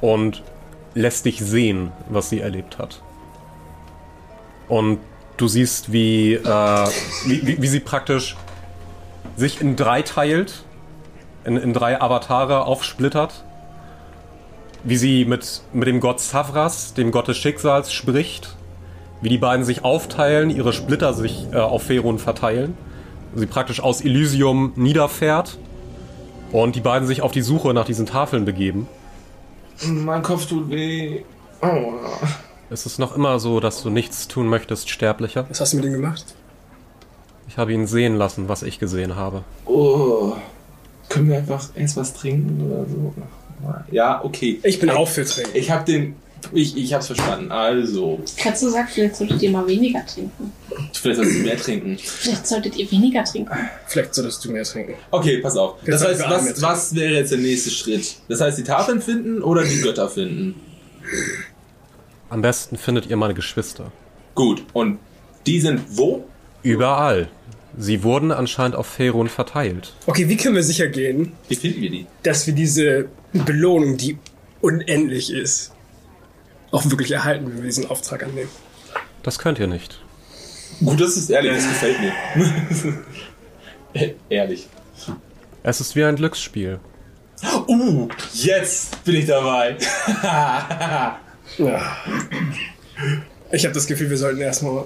und 0.00 0.42
lässt 0.94 1.24
dich 1.24 1.40
sehen, 1.40 1.92
was 2.08 2.28
sie 2.30 2.40
erlebt 2.40 2.78
hat. 2.78 3.02
Und 4.68 4.98
du 5.36 5.48
siehst, 5.48 5.92
wie, 5.92 6.34
äh, 6.34 6.88
wie, 7.26 7.46
wie, 7.46 7.62
wie 7.62 7.66
sie 7.66 7.80
praktisch 7.80 8.36
sich 9.36 9.60
in 9.60 9.76
drei 9.76 10.02
teilt, 10.02 10.64
in, 11.44 11.56
in 11.56 11.72
drei 11.72 12.00
Avatare 12.00 12.64
aufsplittert, 12.64 13.44
wie 14.84 14.96
sie 14.96 15.24
mit, 15.24 15.62
mit 15.72 15.88
dem 15.88 16.00
Gott 16.00 16.20
Savras, 16.20 16.94
dem 16.94 17.10
Gott 17.10 17.28
des 17.28 17.36
Schicksals, 17.36 17.92
spricht 17.92 18.56
wie 19.22 19.28
die 19.28 19.38
beiden 19.38 19.64
sich 19.64 19.84
aufteilen, 19.84 20.50
ihre 20.50 20.72
Splitter 20.72 21.14
sich 21.14 21.46
äh, 21.52 21.56
auf 21.56 21.84
Ferun 21.84 22.18
verteilen. 22.18 22.76
Sie 23.34 23.46
praktisch 23.46 23.80
aus 23.80 24.02
Elysium 24.02 24.72
niederfährt 24.74 25.58
und 26.50 26.76
die 26.76 26.80
beiden 26.80 27.06
sich 27.06 27.22
auf 27.22 27.32
die 27.32 27.40
Suche 27.40 27.72
nach 27.72 27.86
diesen 27.86 28.04
Tafeln 28.04 28.44
begeben. 28.44 28.88
Mein 29.86 30.22
Kopf 30.22 30.46
tut 30.46 30.70
weh. 30.70 31.22
Oh. 31.60 31.94
Es 32.70 32.86
ist 32.86 32.98
noch 32.98 33.16
immer 33.16 33.38
so, 33.38 33.60
dass 33.60 33.82
du 33.82 33.90
nichts 33.90 34.28
tun 34.28 34.48
möchtest, 34.48 34.88
Sterblicher. 34.90 35.46
Was 35.48 35.60
hast 35.60 35.72
du 35.72 35.76
mit 35.76 35.86
ihm 35.86 35.92
gemacht? 35.92 36.24
Ich 37.48 37.58
habe 37.58 37.72
ihn 37.72 37.86
sehen 37.86 38.16
lassen, 38.16 38.48
was 38.48 38.62
ich 38.62 38.78
gesehen 38.78 39.16
habe. 39.16 39.44
oh. 39.66 40.34
Können 41.08 41.28
wir 41.28 41.36
einfach 41.36 41.68
erst 41.74 41.98
was 41.98 42.14
trinken 42.14 42.70
oder 42.70 42.86
so? 42.86 43.12
Ja, 43.90 44.24
okay. 44.24 44.58
Ich 44.62 44.80
bin 44.80 44.88
auch 44.88 45.08
für 45.08 45.24
Trinken. 45.26 45.50
Ich 45.54 45.70
hab 45.70 45.84
den. 45.84 46.16
Ich, 46.52 46.76
ich 46.76 46.92
hab's 46.92 47.06
verstanden. 47.06 47.50
Also, 47.52 48.20
Katze 48.36 48.70
sagt, 48.70 48.90
vielleicht 48.90 49.16
solltet 49.16 49.40
ihr 49.42 49.50
mal 49.50 49.66
weniger 49.66 50.04
trinken. 50.04 50.52
vielleicht 50.92 51.18
sollst 51.20 51.34
du 51.36 51.38
mehr 51.40 51.56
trinken. 51.56 51.98
Vielleicht 51.98 52.46
solltet 52.46 52.76
ihr 52.76 52.90
weniger 52.90 53.24
trinken. 53.24 53.52
Vielleicht 53.86 54.14
solltest 54.14 54.44
du 54.44 54.50
mehr 54.50 54.64
trinken. 54.64 54.94
Okay, 55.10 55.38
pass 55.38 55.56
auf. 55.56 55.76
Jetzt 55.84 55.88
Das 56.02 56.04
heißt, 56.08 56.20
was, 56.28 56.62
was 56.62 56.94
wäre 56.94 57.14
jetzt 57.14 57.30
der 57.32 57.38
nächste 57.38 57.70
Schritt? 57.70 58.16
Das 58.28 58.40
heißt, 58.40 58.58
die 58.58 58.64
Tafeln 58.64 59.00
finden 59.00 59.42
oder 59.42 59.64
die 59.64 59.80
Götter 59.80 60.08
finden? 60.08 60.60
Am 62.28 62.42
besten 62.42 62.76
findet 62.76 63.06
ihr 63.06 63.16
meine 63.16 63.34
Geschwister. 63.34 63.92
Gut. 64.34 64.64
Und 64.72 64.98
die 65.46 65.60
sind 65.60 65.80
wo? 65.90 66.24
Überall. 66.62 67.28
Sie 67.76 68.02
wurden 68.02 68.32
anscheinend 68.32 68.76
auf 68.76 68.86
Ferun 68.86 69.28
verteilt. 69.28 69.92
Okay, 70.06 70.28
wie 70.28 70.36
können 70.36 70.54
wir 70.54 70.62
sicher 70.62 70.88
gehen, 70.88 71.32
Wie 71.48 71.54
finden 71.56 71.80
wir 71.80 71.90
die? 71.90 72.06
dass 72.22 72.46
wir 72.46 72.54
diese 72.54 73.08
Belohnung, 73.32 73.96
die 73.96 74.18
unendlich 74.60 75.32
ist, 75.32 75.72
auch 76.72 76.84
wirklich 76.90 77.12
erhalten, 77.12 77.46
wenn 77.46 77.58
wir 77.58 77.64
diesen 77.64 77.88
Auftrag 77.88 78.24
annehmen? 78.24 78.50
Das 79.22 79.38
könnt 79.38 79.58
ihr 79.58 79.68
nicht. 79.68 80.00
Gut, 80.84 81.00
das 81.00 81.16
ist 81.16 81.30
ehrlich, 81.30 81.52
das 81.52 81.68
gefällt 81.68 81.96
mir. 82.00 82.14
ehrlich. 84.28 84.68
Es 85.62 85.80
ist 85.80 85.94
wie 85.94 86.02
ein 86.02 86.16
Glücksspiel. 86.16 86.80
Uh, 87.68 88.08
jetzt 88.32 89.04
bin 89.04 89.16
ich 89.16 89.26
dabei. 89.26 89.76
Ja. 91.58 91.96
Ich 93.50 93.64
habe 93.64 93.74
das 93.74 93.86
Gefühl, 93.86 94.08
wir 94.08 94.16
sollten 94.16 94.40
erstmal. 94.40 94.84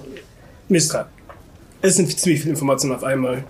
Mistra. 0.67 1.07
Es 1.81 1.95
sind 1.95 2.19
ziemlich 2.19 2.41
viele 2.41 2.51
Informationen 2.51 2.95
auf 2.95 3.03
einmal. 3.03 3.45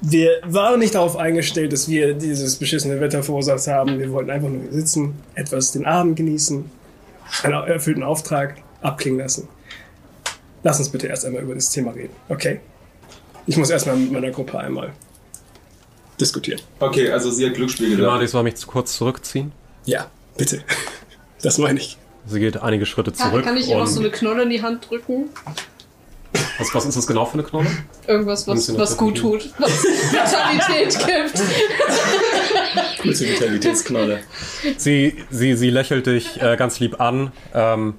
Wir 0.00 0.40
waren 0.44 0.80
nicht 0.80 0.94
darauf 0.94 1.16
eingestellt, 1.16 1.72
dass 1.72 1.88
wir 1.88 2.14
dieses 2.14 2.56
beschissene 2.56 3.00
Wetter 3.00 3.22
verursacht 3.22 3.66
haben. 3.66 3.98
Wir 3.98 4.10
wollten 4.12 4.30
einfach 4.30 4.48
nur 4.48 4.62
hier 4.62 4.72
sitzen, 4.72 5.14
etwas 5.34 5.72
den 5.72 5.84
Abend 5.84 6.16
genießen, 6.16 6.70
einen 7.42 7.54
erfüllten 7.64 8.02
Auftrag 8.02 8.56
abklingen 8.82 9.18
lassen. 9.20 9.48
Lass 10.62 10.78
uns 10.78 10.88
bitte 10.90 11.06
erst 11.08 11.24
einmal 11.26 11.42
über 11.42 11.54
das 11.54 11.70
Thema 11.70 11.90
reden, 11.92 12.14
okay? 12.28 12.60
Ich 13.46 13.56
muss 13.56 13.68
erstmal 13.70 13.96
mit 13.96 14.10
meiner 14.12 14.30
Gruppe 14.30 14.58
einmal 14.58 14.92
diskutieren. 16.20 16.60
Okay, 16.78 17.10
also 17.10 17.30
sie 17.30 17.46
hat 17.46 17.54
Glücksspiel 17.54 17.90
gesagt. 17.90 18.02
Gemadi 18.06 18.26
soll 18.28 18.42
mich 18.44 18.54
zu 18.56 18.66
kurz 18.66 18.96
zurückziehen. 18.96 19.52
Ja, 19.84 20.10
bitte. 20.36 20.62
Das 21.42 21.58
meine 21.58 21.78
ich. 21.78 21.98
Sie 22.26 22.40
geht 22.40 22.62
einige 22.62 22.86
Schritte 22.86 23.12
Kann, 23.12 23.28
zurück. 23.30 23.44
kann 23.44 23.58
ich 23.58 23.68
ihr 23.68 23.76
auch 23.76 23.82
und- 23.82 23.86
so 23.88 24.00
eine 24.00 24.10
Knolle 24.10 24.44
in 24.44 24.48
die 24.50 24.62
Hand 24.62 24.88
drücken? 24.88 25.28
Was, 26.58 26.74
was 26.74 26.86
ist 26.86 26.96
das 26.96 27.06
genau 27.06 27.24
für 27.24 27.34
eine 27.34 27.42
Knolle? 27.42 27.68
Irgendwas, 28.06 28.46
was, 28.46 28.76
was 28.78 28.96
gut 28.96 29.18
tut, 29.18 29.50
was 29.58 29.84
Vitalität 29.84 30.98
gibt. 31.06 31.42
Kurze 33.02 33.28
Vitalitätsknolle. 33.28 34.20
Sie, 34.76 35.16
sie, 35.30 35.54
sie 35.56 35.70
lächelt 35.70 36.06
dich 36.06 36.40
äh, 36.40 36.56
ganz 36.56 36.80
lieb 36.80 37.00
an, 37.00 37.32
ähm, 37.54 37.94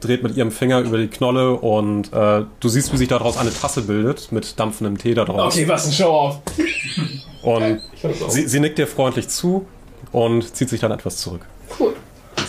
dreht 0.00 0.22
mit 0.22 0.36
ihrem 0.36 0.50
Finger 0.50 0.80
über 0.80 0.98
die 0.98 1.08
Knolle 1.08 1.52
und 1.52 2.12
äh, 2.12 2.44
du 2.60 2.68
siehst, 2.68 2.92
wie 2.92 2.96
sich 2.96 3.08
daraus 3.08 3.36
eine 3.36 3.52
Tasse 3.52 3.82
bildet 3.82 4.32
mit 4.32 4.58
dampfendem 4.58 4.98
Tee 4.98 5.14
daraus. 5.14 5.54
Okay, 5.54 5.68
was 5.68 5.86
ein 5.86 5.92
Show-off. 5.92 6.40
Und 7.42 7.80
sie, 8.28 8.48
sie 8.48 8.60
nickt 8.60 8.78
dir 8.78 8.86
freundlich 8.86 9.28
zu 9.28 9.66
und 10.12 10.54
zieht 10.54 10.68
sich 10.68 10.80
dann 10.80 10.92
etwas 10.92 11.18
zurück. 11.18 11.42
Cool. 11.78 11.94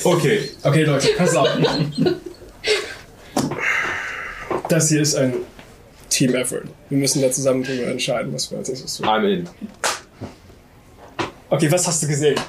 Okay. 0.04 0.50
Okay, 0.64 0.84
Leute, 0.84 1.10
pass 1.18 1.36
auf. 1.36 1.50
Das 4.70 4.90
hier 4.90 5.02
ist 5.02 5.16
ein 5.16 5.34
Team-Effort. 6.10 6.64
Wir 6.90 6.98
müssen 6.98 7.22
da 7.22 7.32
zusammen 7.32 7.64
drüber 7.64 7.88
entscheiden, 7.88 8.32
was 8.34 8.50
wir 8.52 8.60
als 8.60 8.70
nächstes 8.70 8.98
tun. 8.98 9.08
I'm 9.08 9.28
in. 9.28 9.50
Okay, 11.50 11.72
was 11.72 11.88
hast 11.88 12.04
du 12.04 12.08
gesehen? 12.08 12.40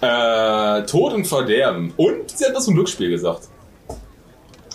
Äh, 0.00 0.82
Tod 0.86 1.12
und 1.12 1.24
Verderben. 1.26 1.92
Und 1.96 2.30
sie 2.30 2.44
hat 2.44 2.54
was 2.54 2.64
vom 2.64 2.74
Glücksspiel 2.74 3.10
gesagt. 3.10 3.48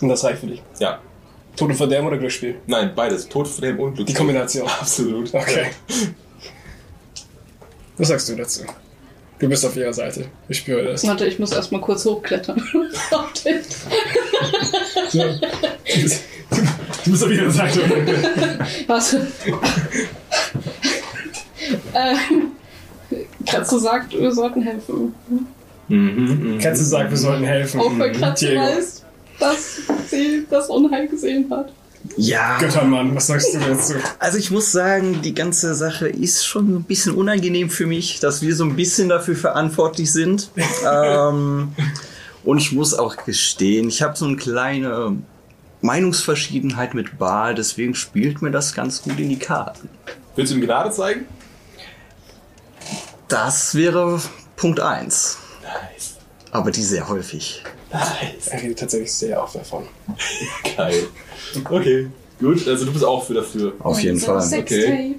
Und 0.00 0.08
das 0.08 0.24
reicht 0.24 0.40
für 0.40 0.46
dich. 0.46 0.62
Ja. 0.78 1.00
Tod 1.54 1.68
und 1.68 1.76
Verderben 1.76 2.06
oder 2.06 2.16
Glücksspiel? 2.16 2.56
Nein, 2.66 2.92
beides. 2.96 3.28
Tod, 3.28 3.46
Verderben 3.46 3.80
und 3.80 3.94
Glück. 3.94 4.06
Die 4.06 4.14
Kombination. 4.14 4.66
Absolut. 4.66 5.34
Okay. 5.34 5.66
Was 7.98 8.08
sagst 8.08 8.28
du 8.30 8.36
dazu? 8.36 8.62
Du 9.38 9.48
bist 9.50 9.66
auf 9.66 9.76
ihrer 9.76 9.92
Seite. 9.92 10.26
Ich 10.48 10.58
spüre 10.58 10.82
das. 10.82 11.06
Warte, 11.06 11.26
ich 11.26 11.38
muss 11.38 11.52
erstmal 11.52 11.82
kurz 11.82 12.06
hochklettern. 12.06 12.62
So. 15.10 15.22
Du 17.06 17.12
bist 17.12 17.22
auf 17.22 17.30
ihrer 17.30 17.50
Seite. 17.50 17.80
Warte. 18.88 19.26
ähm, 21.94 22.52
Katze 23.46 23.78
sagt, 23.78 24.12
wir 24.12 24.32
sollten 24.32 24.62
helfen. 24.62 25.14
Mhm, 25.86 26.54
mhm. 26.54 26.58
Katze 26.58 26.84
sagt, 26.84 27.10
wir 27.10 27.16
sollten 27.16 27.44
helfen. 27.44 27.80
Auch 27.80 27.96
weil 27.96 28.10
Katze 28.10 28.46
Diego. 28.46 28.60
weiß, 28.60 29.04
dass 29.38 29.82
sie 30.10 30.46
das 30.50 30.68
Unheil 30.68 31.06
gesehen 31.06 31.48
hat. 31.48 31.72
Ja. 32.16 32.58
Göttermann, 32.58 33.14
was 33.14 33.28
sagst 33.28 33.54
du 33.54 33.58
dazu? 33.58 33.94
Also 34.18 34.38
ich 34.38 34.50
muss 34.50 34.72
sagen, 34.72 35.22
die 35.22 35.34
ganze 35.34 35.76
Sache 35.76 36.08
ist 36.08 36.44
schon 36.44 36.74
ein 36.74 36.82
bisschen 36.82 37.14
unangenehm 37.14 37.70
für 37.70 37.86
mich, 37.86 38.18
dass 38.18 38.42
wir 38.42 38.54
so 38.56 38.64
ein 38.64 38.74
bisschen 38.74 39.08
dafür 39.08 39.36
verantwortlich 39.36 40.12
sind. 40.12 40.50
ähm, 40.92 41.68
und 42.44 42.58
ich 42.58 42.72
muss 42.72 42.94
auch 42.94 43.16
gestehen, 43.24 43.88
ich 43.88 44.02
habe 44.02 44.16
so 44.16 44.24
eine 44.24 44.36
kleine 44.36 45.16
Meinungsverschiedenheit 45.86 46.94
mit 46.94 47.18
Baal, 47.18 47.54
deswegen 47.54 47.94
spielt 47.94 48.42
mir 48.42 48.50
das 48.50 48.74
ganz 48.74 49.02
gut 49.02 49.18
in 49.18 49.28
die 49.28 49.38
Karten. 49.38 49.88
Willst 50.34 50.52
du 50.52 50.56
ihm 50.56 50.62
Gnade 50.62 50.90
zeigen? 50.90 51.26
Das 53.28 53.74
wäre 53.74 54.20
Punkt 54.56 54.80
1. 54.80 55.38
Nice. 55.62 56.16
Aber 56.50 56.70
die 56.70 56.82
sehr 56.82 57.08
häufig. 57.08 57.62
Nice. 57.92 58.48
Er 58.48 58.62
redet 58.62 58.78
tatsächlich 58.78 59.12
sehr 59.12 59.42
oft 59.42 59.54
davon. 59.54 59.84
Geil. 60.76 61.04
Okay. 61.64 62.08
Gut, 62.38 62.68
also 62.68 62.84
du 62.84 62.92
bist 62.92 63.04
auch 63.04 63.24
für 63.24 63.34
dafür. 63.34 63.72
Auf 63.78 63.98
jeden 64.00 64.18
Fall. 64.20 64.44
Okay. 64.58 65.16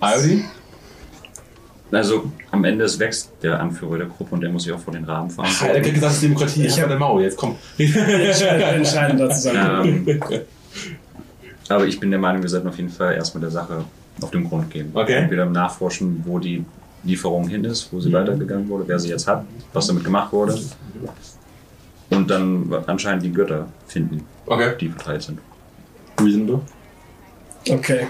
Also 1.90 2.32
am 2.52 2.64
Ende 2.66 2.84
ist 2.86 3.00
wächst 3.00 3.32
der 3.42 3.60
Anführer 3.60 3.98
der 3.98 4.08
Gruppe 4.08 4.36
und 4.36 4.42
der 4.42 4.50
muss 4.50 4.64
sich 4.64 4.74
auch 4.74 4.80
vor 4.80 4.94
den 4.94 5.06
Rahmen 5.06 5.30
fahren. 5.30 5.48
Er 5.62 5.76
hat 5.78 5.84
gesagt, 5.84 6.04
das 6.04 6.14
ist 6.16 6.24
Demokratie. 6.24 6.66
Ich 6.66 6.74
habe 6.74 6.82
hab- 6.84 6.90
eine 6.92 7.00
Mauer. 7.00 7.22
Jetzt 7.22 7.38
komm. 7.38 7.56
Entscheidend 7.78 9.20
dazu 9.22 9.40
sagen. 9.40 10.06
Ähm, 10.08 10.22
aber 11.70 11.86
ich 11.86 12.00
bin 12.00 12.12
der 12.12 12.20
Meinung, 12.20 12.42
wir 12.42 12.50
sollten 12.50 12.68
auf 12.68 12.78
jeden 12.78 12.90
Fall 12.90 13.16
erstmal 13.16 13.42
der 13.42 13.52
Sache 13.52 13.84
auf 14.22 14.32
den 14.32 14.48
Grund 14.48 14.70
gehen. 14.72 14.92
Okay. 14.94 15.14
Entweder 15.14 15.46
nachforschen, 15.46 16.24
wo 16.26 16.40
die 16.40 16.66
Lieferung 17.04 17.48
hin 17.48 17.64
ist, 17.64 17.92
wo 17.92 18.00
sie 18.00 18.12
weitergegangen 18.12 18.68
wurde, 18.70 18.88
wer 18.88 19.00
sie 19.00 19.10
jetzt 19.10 19.28
hat, 19.28 19.46
was 19.74 19.88
damit 19.88 20.04
gemacht 20.04 20.32
wurde. 20.34 20.60
Und 22.10 22.30
dann 22.30 22.74
anscheinend 22.88 23.24
die 23.24 23.32
Götter 23.32 23.68
finden, 23.88 24.24
Okay. 24.46 24.74
die 24.80 24.90
verteilt 24.90 25.24
sind. 25.24 25.40
Reasonable. 26.20 26.62
Okay. 27.70 28.08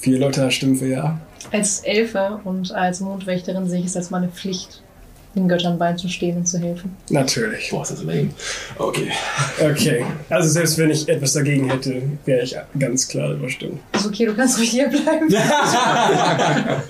Vier 0.00 0.18
Leute 0.18 0.50
stimmen 0.50 0.76
für 0.76 0.86
ja. 0.86 1.20
Als 1.52 1.80
Elfe 1.80 2.40
und 2.44 2.72
als 2.72 3.00
Mondwächterin 3.00 3.68
sehe 3.68 3.80
ich 3.80 3.86
es 3.86 3.96
als 3.96 4.10
meine 4.10 4.28
Pflicht, 4.28 4.82
den 5.34 5.48
Göttern 5.48 5.78
beizustehen 5.78 6.36
und 6.38 6.46
zu 6.46 6.58
helfen. 6.58 6.96
Natürlich. 7.10 7.70
Boah, 7.70 7.82
ist 7.82 7.92
das 7.92 8.02
lame. 8.02 8.30
Okay. 8.78 9.10
Okay. 9.60 10.04
Also 10.30 10.48
selbst 10.48 10.78
wenn 10.78 10.90
ich 10.90 11.08
etwas 11.08 11.32
dagegen 11.32 11.68
hätte, 11.70 12.02
wäre 12.24 12.42
ich 12.42 12.56
ganz 12.78 13.08
klar 13.08 13.32
überstimmt. 13.32 13.80
Ist 13.92 14.06
okay, 14.06 14.26
du 14.26 14.34
kannst 14.34 14.58
ruhig 14.58 14.70
hier 14.70 14.88
bleiben. 14.88 15.28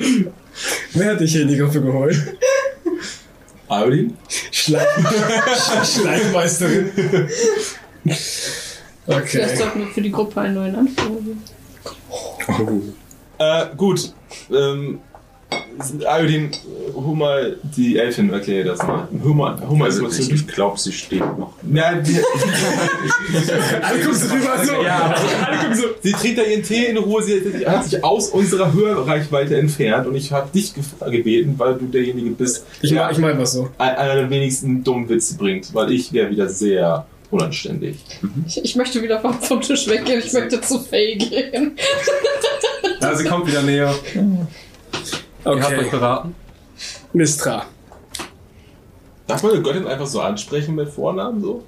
Wer 0.93 1.11
hat 1.11 1.21
dich 1.21 1.33
hier 1.33 1.43
in 1.43 1.49
die 1.49 1.57
Gruppe 1.57 1.81
geholt? 1.83 2.17
Schleif 4.53 4.87
Schleifmeisterin. 5.85 6.91
Vielleicht 8.05 8.65
Okay. 9.07 9.57
sollten 9.57 9.81
wir 9.81 9.87
für 9.89 10.01
die 10.01 10.11
Gruppe 10.13 10.41
einen 10.41 10.55
neuen 10.55 10.77
Anführer 10.77 11.17
wählen. 12.59 12.95
Äh, 13.39 13.67
gut. 13.77 14.15
Ähm, 14.51 15.01
Iodine, 16.01 16.51
hol 16.95 17.17
mal 17.17 17.57
die 17.77 17.97
Elfin, 17.99 18.31
erkläre 18.33 18.69
das 18.69 18.79
mal. 18.87 19.09
Hol 19.23 19.35
mal, 19.35 19.59
hol 19.69 19.77
mal 19.77 19.87
Also 19.87 20.07
ich, 20.09 20.13
zu. 20.29 20.33
ich 20.35 20.47
glaube, 20.47 20.79
sie 20.79 20.93
steht 20.93 21.21
noch. 21.39 21.53
Ja, 21.73 21.95
die, 21.95 22.17
Alle 23.83 23.99
gucken 24.01 24.15
so 24.19 24.35
rüber 24.35 24.65
so. 24.65 24.83
Ja. 24.83 25.15
Alle 25.47 25.59
gucken 25.59 25.77
so. 25.77 25.83
sie 26.03 26.13
trinkt 26.13 26.39
da 26.39 26.43
ihren 26.43 26.63
Tee 26.63 26.87
in 26.87 26.97
Ruhe, 26.99 27.23
sie 27.23 27.41
hat 27.67 27.85
sich 27.85 28.03
aus 28.05 28.29
unserer 28.31 28.73
Hörreichweite 28.73 29.57
entfernt 29.59 30.07
und 30.07 30.15
ich 30.17 30.31
habe 30.33 30.49
dich 30.53 30.73
gebeten, 30.75 31.55
weil 31.59 31.75
du 31.75 31.87
derjenige 31.87 32.31
bist, 32.31 32.65
Ich 32.83 32.91
der 32.91 33.11
ich 33.11 33.23
einfach 33.25 33.47
so. 33.47 33.69
ein- 33.79 33.97
einer 33.97 34.15
der 34.15 34.31
wenigsten 34.31 34.85
dummen 34.85 35.09
Witze 35.09 35.37
bringt, 35.37 35.75
weil 35.75 35.91
ich 35.93 36.13
wäre 36.13 36.31
wieder 36.31 36.49
sehr 36.49 37.07
unanständig. 37.31 37.97
Ich, 38.47 38.63
ich 38.65 38.77
möchte 38.77 39.03
wieder 39.03 39.21
vom, 39.21 39.35
vom 39.41 39.61
Tisch 39.61 39.89
weggehen. 39.89 40.23
Ich 40.25 40.33
möchte 40.33 40.61
zu 40.61 40.79
Faye 40.79 41.17
gehen. 41.17 41.73
Ja, 43.01 43.15
sie 43.15 43.25
kommt 43.25 43.47
wieder 43.49 43.63
näher. 43.63 43.93
Ihr 45.45 45.51
habt 45.63 45.73
euch 45.73 45.79
Okay. 45.79 45.91
beraten. 45.91 46.35
Mistra. 47.13 47.67
Darf 49.27 49.43
man 49.43 49.53
eine 49.53 49.63
Göttin 49.63 49.87
einfach 49.87 50.07
so 50.07 50.21
ansprechen 50.21 50.75
mit 50.75 50.89
Vornamen 50.89 51.41
so? 51.41 51.65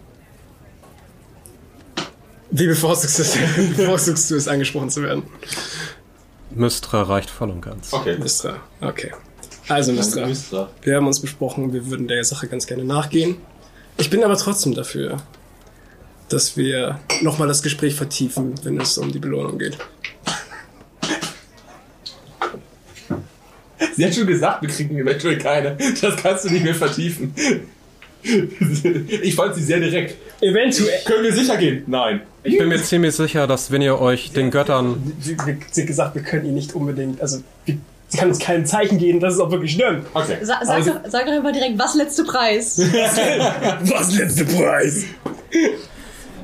Wie 2.51 2.67
bevorzugst 2.67 3.19
du 3.19 3.23
es, 3.23 3.37
bevorzugst 3.77 4.31
du 4.31 4.37
es, 4.37 4.49
angesprochen 4.49 4.91
zu 4.91 5.03
werden? 5.03 5.23
Mystra 6.51 7.03
reicht 7.03 7.29
voll 7.31 7.51
und 7.51 7.61
ganz. 7.61 7.93
Okay. 7.93 8.17
Mistra. 8.19 8.57
Okay. 8.81 9.13
Also 9.69 9.93
Mistra. 9.93 10.27
Mystra. 10.27 10.71
Wir 10.83 10.97
haben 10.97 11.07
uns 11.07 11.21
besprochen, 11.21 11.73
wir 11.73 11.91
würden 11.91 12.09
der 12.09 12.25
Sache 12.25 12.47
ganz 12.47 12.67
gerne 12.67 12.85
nachgehen. 12.85 13.37
Ich 13.99 14.11
bin 14.11 14.23
aber 14.23 14.37
trotzdem 14.37 14.75
dafür, 14.75 15.17
dass 16.29 16.57
wir 16.57 17.01
nochmal 17.23 17.49
das 17.49 17.63
Gespräch 17.63 17.95
vertiefen, 17.95 18.55
wenn 18.63 18.81
es 18.81 18.97
um 18.99 19.11
die 19.13 19.19
Belohnung 19.19 19.59
geht. 19.59 19.79
Sie 23.95 24.05
hat 24.05 24.15
schon 24.15 24.27
gesagt, 24.27 24.63
wir 24.63 24.69
kriegen 24.69 24.97
eventuell 24.99 25.39
keine. 25.39 25.77
Das 26.01 26.17
kannst 26.17 26.45
du 26.45 26.51
nicht 26.51 26.65
mehr 26.65 26.75
vertiefen. 26.75 27.35
Ich 28.23 29.35
fand 29.35 29.55
sie 29.55 29.63
sehr 29.63 29.79
direkt. 29.81 30.17
Eventuell. 30.41 31.01
Können 31.05 31.23
wir 31.23 31.33
sicher 31.33 31.57
gehen? 31.57 31.85
Nein. 31.87 32.23
Ich 32.43 32.59
bin 32.59 32.69
mir 32.69 32.83
ziemlich 32.83 33.15
sicher, 33.15 33.47
dass 33.47 33.71
wenn 33.71 33.83
ihr 33.83 34.01
euch 34.01 34.33
den 34.33 34.51
Göttern 34.51 35.13
Sie, 35.21 35.37
sie 35.73 35.81
hat 35.83 35.87
gesagt, 35.87 36.15
wir 36.15 36.23
können 36.23 36.47
ihn 36.47 36.55
nicht 36.55 36.75
unbedingt, 36.75 37.21
also 37.21 37.39
wir, 37.65 37.77
sie 38.09 38.19
kann 38.19 38.29
uns 38.29 38.39
kein 38.39 38.67
Zeichen 38.67 38.99
geben, 38.99 39.21
dass 39.21 39.35
es 39.35 39.41
auch 39.41 39.51
wirklich 39.51 39.73
stimmt. 39.73 40.07
Okay. 40.15 40.37
Sa 40.43 40.59
sag, 40.65 40.77
Also- 40.77 40.91
doch, 40.93 41.01
sag 41.09 41.27
doch 41.27 41.33
einfach 41.33 41.53
direkt, 41.53 41.79
was 41.79 41.95
letzte 41.95 42.25
Preis? 42.25 42.79
Was 43.89 44.17
letzte 44.19 44.45
Preis? 44.45 45.05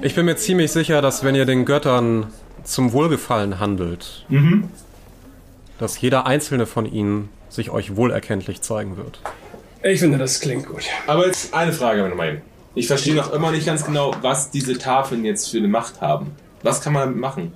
Ich 0.02 0.14
bin 0.14 0.24
mir 0.26 0.36
ziemlich 0.36 0.70
sicher, 0.72 1.00
dass 1.02 1.22
wenn 1.24 1.34
ihr 1.34 1.44
den 1.44 1.64
Göttern 1.64 2.26
zum 2.64 2.92
Wohlgefallen 2.92 3.58
handelt, 3.60 4.24
dass 5.82 6.00
jeder 6.00 6.26
einzelne 6.26 6.66
von 6.66 6.86
ihnen 6.86 7.28
sich 7.48 7.70
euch 7.70 7.96
wohlerkenntlich 7.96 8.60
zeigen 8.60 8.96
wird. 8.96 9.20
Ich 9.82 9.98
finde, 9.98 10.16
das 10.16 10.38
klingt 10.38 10.68
gut. 10.68 10.84
Aber 11.08 11.26
jetzt 11.26 11.52
eine 11.54 11.72
Frage 11.72 12.08
nochmal. 12.08 12.40
Ich 12.76 12.86
verstehe 12.86 13.16
noch 13.16 13.32
immer 13.32 13.50
nicht 13.50 13.66
ganz 13.66 13.84
genau, 13.84 14.14
was 14.22 14.52
diese 14.52 14.78
Tafeln 14.78 15.24
jetzt 15.24 15.50
für 15.50 15.58
eine 15.58 15.66
Macht 15.66 16.00
haben. 16.00 16.36
Was 16.62 16.82
kann 16.82 16.92
man 16.92 17.02
damit 17.02 17.18
machen? 17.18 17.52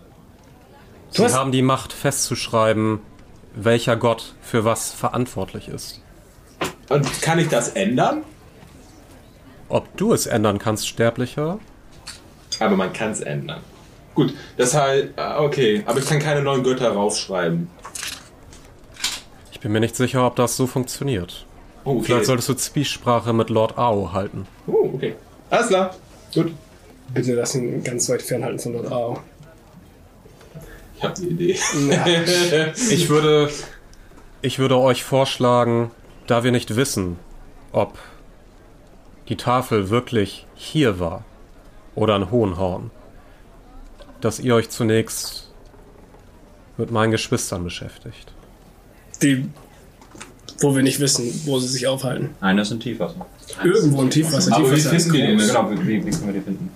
Sie 1.10 1.22
hast- 1.22 1.34
haben 1.36 1.52
die 1.52 1.62
Macht 1.62 1.92
festzuschreiben, 1.92 2.98
welcher 3.54 3.94
Gott 3.94 4.34
für 4.42 4.64
was 4.64 4.90
verantwortlich 4.92 5.68
ist. 5.68 6.00
Und 6.88 7.22
kann 7.22 7.38
ich 7.38 7.46
das 7.48 7.68
ändern? 7.70 8.24
Ob 9.68 9.96
du 9.96 10.12
es 10.12 10.26
ändern 10.26 10.58
kannst, 10.58 10.88
Sterblicher? 10.88 11.60
Aber 12.58 12.76
man 12.76 12.92
kann 12.92 13.12
es 13.12 13.20
ändern. 13.20 13.60
Gut, 14.16 14.34
das 14.56 14.74
heißt, 14.74 15.08
äh, 15.16 15.34
okay, 15.38 15.82
aber 15.86 16.00
ich 16.00 16.06
kann 16.06 16.18
keine 16.18 16.42
neuen 16.42 16.64
Götter 16.64 16.90
raufschreiben. 16.90 17.68
Ich 19.66 19.68
bin 19.68 19.72
mir 19.72 19.80
nicht 19.80 19.96
sicher, 19.96 20.24
ob 20.24 20.36
das 20.36 20.56
so 20.56 20.68
funktioniert. 20.68 21.44
Oh, 21.84 21.96
okay. 21.96 22.02
Vielleicht 22.04 22.26
solltest 22.26 22.48
du 22.48 22.54
Zwiesprache 22.54 23.32
mit 23.32 23.50
Lord 23.50 23.76
Ao 23.76 24.12
halten. 24.12 24.46
Oh, 24.68 24.92
okay. 24.94 25.16
Alles 25.50 25.66
klar. 25.66 25.96
Gut. 26.32 26.52
Bitte 27.12 27.34
lass 27.34 27.56
ihn 27.56 27.82
ganz 27.82 28.08
weit 28.08 28.22
fernhalten 28.22 28.60
von 28.60 28.74
dort. 28.74 28.92
Au. 28.92 29.18
Ich 30.96 31.02
habe 31.02 31.14
die 31.20 31.26
Idee. 31.30 31.58
Ich 32.90 33.08
würde, 33.08 33.50
ich 34.40 34.60
würde 34.60 34.78
euch 34.78 35.02
vorschlagen, 35.02 35.90
da 36.28 36.44
wir 36.44 36.52
nicht 36.52 36.76
wissen, 36.76 37.18
ob 37.72 37.98
die 39.28 39.36
Tafel 39.36 39.90
wirklich 39.90 40.46
hier 40.54 41.00
war 41.00 41.24
oder 41.96 42.14
ein 42.14 42.30
Hohenhorn, 42.30 42.92
dass 44.20 44.38
ihr 44.38 44.54
euch 44.54 44.70
zunächst 44.70 45.50
mit 46.76 46.92
meinen 46.92 47.10
Geschwistern 47.10 47.64
beschäftigt. 47.64 48.35
Die, 49.22 49.48
wo 50.60 50.74
wir 50.74 50.82
nicht 50.82 51.00
wissen, 51.00 51.42
wo 51.44 51.58
sie 51.58 51.68
sich 51.68 51.86
aufhalten. 51.86 52.30
Einer 52.40 52.62
ist 52.62 52.70
in 52.70 52.80
Tiefwasser. 52.80 53.26
Irgendwo 53.62 54.02
im 54.02 54.10
Tiefwasser. 54.10 54.54
Aber 54.54 54.70
wie 54.70 54.74
Tiefwasser 54.74 54.96
ist 54.96 55.10
finden 55.10 55.18
wir 55.18 55.26
den? 55.26 55.38
Genau, 55.38 55.70
wie, 55.70 56.06
wie 56.06 56.10
können 56.10 56.26
wir 56.26 56.32
die 56.34 56.40
finden? 56.40 56.70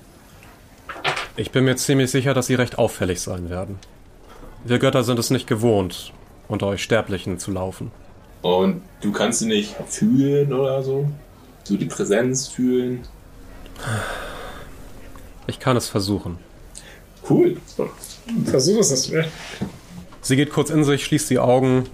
Ich 1.36 1.50
bin 1.50 1.64
mir 1.64 1.76
ziemlich 1.76 2.10
sicher, 2.10 2.34
dass 2.34 2.46
sie 2.46 2.54
recht 2.54 2.78
auffällig 2.78 3.20
sein 3.20 3.48
werden. 3.48 3.78
Wir 4.64 4.78
Götter 4.78 5.04
sind 5.04 5.18
es 5.18 5.30
nicht 5.30 5.46
gewohnt, 5.46 6.12
unter 6.48 6.66
euch 6.66 6.82
Sterblichen 6.82 7.38
zu 7.38 7.50
laufen. 7.50 7.90
Und 8.42 8.82
du 9.00 9.12
kannst 9.12 9.40
sie 9.40 9.46
nicht 9.46 9.74
fühlen 9.86 10.52
oder 10.52 10.82
so? 10.82 11.08
So 11.64 11.76
die 11.76 11.86
Präsenz 11.86 12.48
fühlen? 12.48 13.02
Ich 15.46 15.58
kann 15.58 15.76
es 15.76 15.88
versuchen. 15.88 16.38
Cool. 17.28 17.56
Versuch 18.44 18.78
es, 18.80 18.90
das 18.90 19.10
wäre. 19.10 19.28
Sie 20.22 20.36
geht 20.36 20.50
kurz 20.50 20.70
in 20.70 20.84
sich, 20.84 21.04
schließt 21.04 21.30
die 21.30 21.38
Augen. 21.38 21.86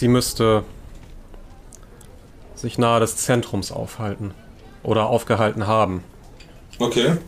Sie 0.00 0.08
müsste 0.08 0.64
sich 2.54 2.78
nahe 2.78 3.00
des 3.00 3.18
Zentrums 3.18 3.70
aufhalten 3.70 4.32
oder 4.82 5.10
aufgehalten 5.10 5.66
haben. 5.66 6.02
Okay. 6.78 7.18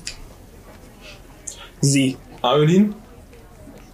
Sie. 1.82 2.16
Arvelin, 2.40 2.94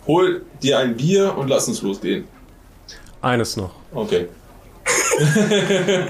hol 0.07 0.45
dir 0.63 0.79
ein 0.79 0.97
Bier 0.97 1.37
und 1.37 1.49
lass 1.49 1.67
uns 1.67 1.83
losgehen. 1.83 2.29
Eines 3.21 3.57
noch. 3.57 3.73
Okay. 3.93 4.29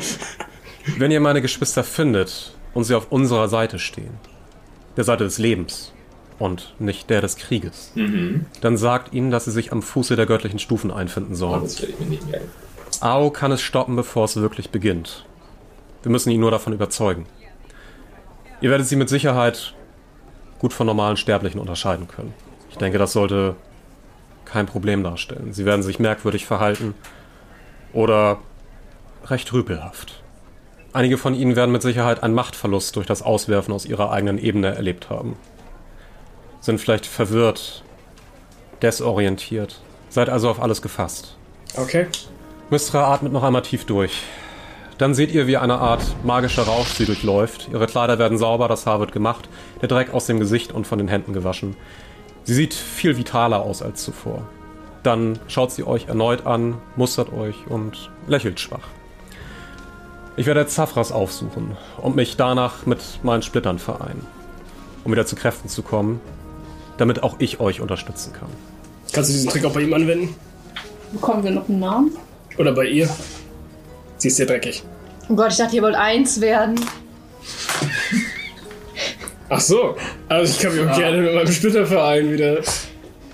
Wenn 0.99 1.11
ihr 1.11 1.21
meine 1.21 1.41
Geschwister 1.41 1.83
findet 1.83 2.55
und 2.75 2.85
sie 2.85 2.95
auf 2.95 3.11
unserer 3.11 3.49
Seite 3.49 3.79
stehen, 3.79 4.19
der 4.99 5.05
Seite 5.05 5.25
des 5.25 5.39
Lebens 5.39 5.95
und 6.39 6.75
nicht 6.79 7.11
der 7.11 7.21
des 7.21 7.37
Krieges, 7.37 7.93
dann 8.61 8.77
sagt 8.77 9.13
ihnen, 9.13 9.31
dass 9.31 9.45
sie 9.47 9.51
sich 9.51 9.73
am 9.73 9.83
Fuße 9.83 10.15
der 10.17 10.27
göttlichen 10.27 10.59
Stufen 10.59 10.91
einfinden 10.91 11.33
Oh, 11.33 11.37
sollen. 11.37 11.63
das 11.63 11.81
werde 11.81 11.95
ich 11.95 12.01
mir 12.01 12.07
nicht 12.07 12.29
merken. 12.31 12.49
Ao 13.01 13.31
kann 13.31 13.53
es 13.53 13.61
stoppen, 13.61 13.97
bevor 13.97 14.25
es 14.25 14.37
wirklich 14.37 14.71
beginnt. 14.71 15.25
Wir 16.03 16.11
müssen 16.13 16.31
ihn 16.31 16.41
nur 16.41 16.51
davon 16.51 16.73
überzeugen. 16.73 17.27
Ihr 18.61 18.71
werdet 18.71 18.87
sie 18.87 18.97
mit 18.97 19.09
Sicherheit 19.09 19.75
gut 20.59 20.73
von 20.73 20.87
normalen 20.87 21.17
Sterblichen 21.17 21.61
unterscheiden 21.61 22.09
können. 22.09 22.35
Ich 22.71 22.77
denke, 22.79 22.99
das 22.99 23.13
sollte 23.13 23.55
kein 24.45 24.67
Problem 24.67 25.03
darstellen. 25.05 25.53
Sie 25.53 25.65
werden 25.65 25.83
sich 25.83 25.99
merkwürdig 25.99 26.47
verhalten 26.47 26.95
oder 27.93 28.39
recht 29.27 29.53
rüpelhaft. 29.53 30.23
Einige 30.93 31.19
von 31.19 31.35
ihnen 31.35 31.55
werden 31.55 31.71
mit 31.71 31.83
Sicherheit 31.83 32.23
einen 32.23 32.35
Machtverlust 32.35 32.97
durch 32.97 33.07
das 33.07 33.23
Auswerfen 33.23 33.75
aus 33.75 33.85
ihrer 33.85 34.11
eigenen 34.11 34.39
Ebene 34.39 34.75
erlebt 34.75 35.11
haben. 35.11 35.37
Sind 36.61 36.81
vielleicht 36.81 37.07
verwirrt, 37.07 37.83
desorientiert. 38.83 39.81
Seid 40.09 40.29
also 40.29 40.51
auf 40.51 40.61
alles 40.61 40.83
gefasst. 40.83 41.37
Okay. 41.77 42.07
Mystra 42.71 43.13
atmet 43.13 43.33
noch 43.33 43.43
einmal 43.43 43.63
tief 43.63 43.85
durch. 43.85 44.23
Dann 44.99 45.15
seht 45.15 45.33
ihr, 45.33 45.47
wie 45.47 45.57
eine 45.57 45.79
Art 45.79 46.03
magischer 46.25 46.65
Rausch 46.65 46.89
sie 46.89 47.07
durchläuft. 47.07 47.69
Ihre 47.73 47.87
Kleider 47.87 48.19
werden 48.19 48.37
sauber, 48.37 48.67
das 48.67 48.85
Haar 48.85 48.99
wird 48.99 49.13
gemacht, 49.13 49.49
der 49.81 49.89
Dreck 49.89 50.13
aus 50.13 50.27
dem 50.27 50.41
Gesicht 50.41 50.73
und 50.73 50.87
von 50.87 50.99
den 50.99 51.09
Händen 51.09 51.33
gewaschen. 51.33 51.77
Sie 52.43 52.55
sieht 52.55 52.75
viel 52.75 53.17
vitaler 53.17 53.63
aus 53.63 53.81
als 53.81 54.03
zuvor. 54.03 54.49
Dann 55.05 55.39
schaut 55.47 55.71
sie 55.71 55.87
euch 55.87 56.09
erneut 56.09 56.47
an, 56.47 56.79
mustert 56.97 57.33
euch 57.33 57.55
und 57.69 58.11
lächelt 58.27 58.59
schwach. 58.59 58.89
Ich 60.37 60.47
werde 60.47 60.67
Zafras 60.67 61.13
aufsuchen 61.13 61.77
und 61.99 62.17
mich 62.17 62.37
danach 62.37 62.87
mit 62.87 63.01
meinen 63.23 63.43
Splittern 63.43 63.79
vereinen, 63.79 64.27
um 65.05 65.13
wieder 65.13 65.27
zu 65.27 65.37
Kräften 65.37 65.69
zu 65.69 65.83
kommen, 65.83 66.21
damit 66.99 67.23
auch 67.23 67.37
ich 67.39 67.61
euch 67.61 67.81
unterstützen 67.81 68.33
kann. 68.33 68.49
Kannst 69.13 69.31
du 69.31 69.35
diesen 69.35 69.49
Trick 69.51 69.65
auch 69.65 69.73
bei 69.73 69.81
ihm 69.81 69.95
anwenden? 69.95 70.35
Bekommen 71.13 71.43
wir 71.43 71.51
noch 71.51 71.69
einen 71.69 71.81
Namen? 71.81 72.11
Oder 72.59 72.73
bei 72.73 72.85
ihr? 72.87 73.09
Sie 74.19 74.29
ist 74.29 74.37
sehr 74.37 74.47
dreckig. 74.47 74.83
Oh 75.31 75.35
Gott, 75.35 75.53
ich 75.53 75.59
dachte, 75.59 75.77
ihr 75.77 75.83
wollt 75.83 75.95
eins 75.95 76.41
werden. 76.41 76.79
Ach 79.49 79.61
so. 79.61 79.97
Also 80.29 80.53
ich 80.53 80.59
kann 80.61 80.77
mich 80.77 80.87
auch 80.87 80.97
gerne 80.97 81.23
mit 81.23 81.35
meinem 81.35 81.53
Splitterverein 81.53 82.31
wieder. 82.33 82.59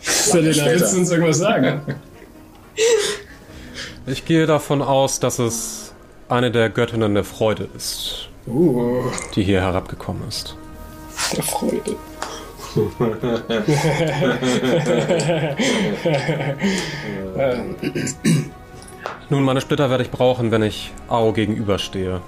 Selena, 0.00 0.66
willst 0.66 0.92
du 0.94 0.98
uns 0.98 1.10
irgendwas 1.10 1.38
sagen? 1.38 1.80
Ich 4.06 4.24
gehe 4.24 4.46
davon 4.46 4.82
aus, 4.82 5.18
dass 5.18 5.38
es 5.38 5.92
eine 6.28 6.50
der 6.50 6.68
Göttinnen 6.70 7.14
der 7.14 7.24
Freude 7.24 7.68
ist, 7.76 8.28
Uh, 8.46 9.04
die 9.34 9.42
hier 9.42 9.62
herabgekommen 9.62 10.22
ist. 10.28 10.54
der 11.34 11.42
Freude. 11.42 11.96
Nun, 19.30 19.44
meine 19.44 19.60
Splitter 19.60 19.90
werde 19.90 20.02
ich 20.02 20.10
brauchen, 20.10 20.50
wenn 20.50 20.62
ich 20.62 20.92
Ao 21.08 21.32
gegenüberstehe. 21.32 22.20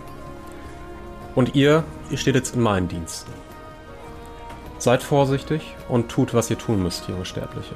Und 1.34 1.54
ihr, 1.54 1.84
ihr 2.10 2.18
steht 2.18 2.36
jetzt 2.36 2.54
in 2.54 2.62
meinen 2.62 2.88
Diensten. 2.88 3.32
Seid 4.78 5.02
vorsichtig 5.02 5.74
und 5.88 6.08
tut, 6.08 6.32
was 6.32 6.48
ihr 6.50 6.58
tun 6.58 6.82
müsst, 6.82 7.08
junge 7.08 7.24
Sterbliche. 7.24 7.74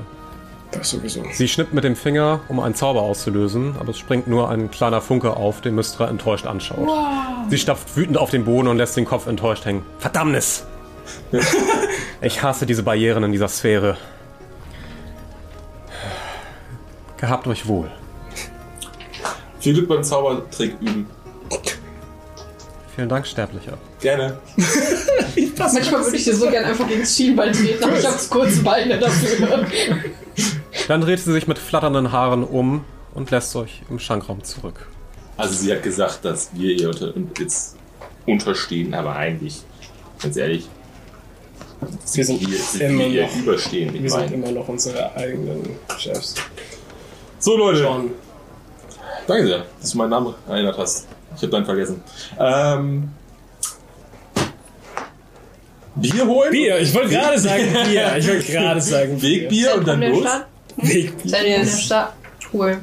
Das 0.71 0.91
sowieso. 0.91 1.25
Sie 1.33 1.49
schnippt 1.49 1.75
mit 1.75 1.83
dem 1.83 1.97
Finger, 1.97 2.41
um 2.49 2.61
einen 2.61 2.77
Zauber 2.77 3.03
auszulösen, 3.03 3.75
aber 3.81 3.91
es 3.91 3.99
springt 3.99 4.29
nur 4.29 4.49
ein 4.49 4.71
kleiner 4.71 5.01
Funke 5.01 5.37
auf, 5.37 5.61
den 5.61 5.75
Mystra 5.75 6.09
enttäuscht 6.09 6.47
anschaut. 6.47 6.89
Sie 7.49 7.59
stapft 7.59 7.97
wütend 7.97 8.17
auf 8.17 8.31
den 8.31 8.45
Boden 8.45 8.69
und 8.69 8.77
lässt 8.77 8.97
den 8.97 9.07
Kopf 9.07 9.27
enttäuscht 9.27 9.65
hängen. 9.65 9.83
Verdammnis! 9.99 10.67
Ich 12.23 12.43
hasse 12.43 12.67
diese 12.67 12.83
Barrieren 12.83 13.25
in 13.25 13.33
dieser 13.33 13.49
Sphäre. 13.49 13.97
Gehabt 17.17 17.47
euch 17.47 17.67
wohl. 17.67 17.91
Viel 19.59 19.75
Glück 19.75 19.89
beim 19.89 20.05
Zaubertrick 20.05 20.75
üben. 20.81 21.07
Vielen 22.95 23.09
Dank, 23.09 23.27
Sterblicher. 23.27 23.79
Gerne. 24.01 24.39
Manchmal 25.59 26.05
würde 26.05 26.17
ich 26.17 26.25
dir 26.25 26.35
so 26.35 26.51
gerne 26.51 26.67
einfach 26.67 26.87
gegen 26.89 27.01
das 27.01 27.17
Schienbein 27.17 27.53
treten, 27.53 27.83
aber 27.85 27.99
ich 27.99 28.07
habe 28.07 28.17
kurze 28.29 28.63
Beine 28.63 28.99
dafür. 28.99 29.65
Dann 30.89 31.01
dreht 31.01 31.21
sie 31.21 31.33
sich 31.33 31.47
mit 31.47 31.59
flatternden 31.59 32.13
Haaren 32.13 32.45
um 32.45 32.85
und 33.15 33.31
lässt 33.31 33.55
euch 33.57 33.83
im 33.89 33.99
Schankraum 33.99 34.43
zurück. 34.45 34.89
Also 35.37 35.55
sie 35.55 35.73
hat 35.73 35.83
gesagt, 35.83 36.25
dass 36.25 36.51
wir 36.53 36.79
ihr 36.79 36.89
unter, 36.89 37.15
jetzt 37.39 37.77
unterstehen, 38.27 38.93
aber 38.93 39.17
eigentlich, 39.17 39.63
ganz 40.21 40.37
ehrlich, 40.37 40.69
Wir 42.13 42.25
sind 42.25 42.41
wir, 42.41 42.59
sind 42.59 42.81
immer 42.83 42.99
wir 43.01 43.07
ihr 43.09 43.23
noch, 43.23 43.37
überstehen. 43.37 43.95
Ich 43.95 44.03
wir 44.03 44.11
sind 44.11 44.21
meine. 44.21 44.35
immer 44.35 44.51
noch 44.51 44.69
unsere 44.69 45.15
eigenen 45.17 45.77
Chefs. 45.99 46.35
So 47.39 47.57
Leute, 47.57 47.81
John. 47.81 48.11
danke 49.27 49.47
sehr, 49.47 49.65
dass 49.81 49.91
du 49.93 49.99
meinen 49.99 50.11
Namen 50.11 50.35
erinnert 50.49 50.77
hast. 50.77 51.07
Ich 51.37 51.43
habe 51.43 51.53
deinen 51.53 51.65
vergessen. 51.65 52.03
Ähm, 52.39 53.11
Bier 55.95 56.27
holen? 56.27 56.51
Bier, 56.51 56.81
ich 56.81 56.95
wollte 56.95 57.11
gerade 57.11 57.39
sagen 57.39 57.65
Bier. 57.89 58.17
Ich 58.19 58.29
wollte 58.29 58.45
gerade 58.53 58.81
sagen 58.81 59.21
Wegbier 59.23 59.75
und 59.77 59.89
dann 59.89 60.01
los? 60.03 60.25
Wegbier. 60.77 61.31
Zentrum 61.31 61.65
der 61.65 61.67
Stadt. 61.67 62.13
Cool. 62.53 62.79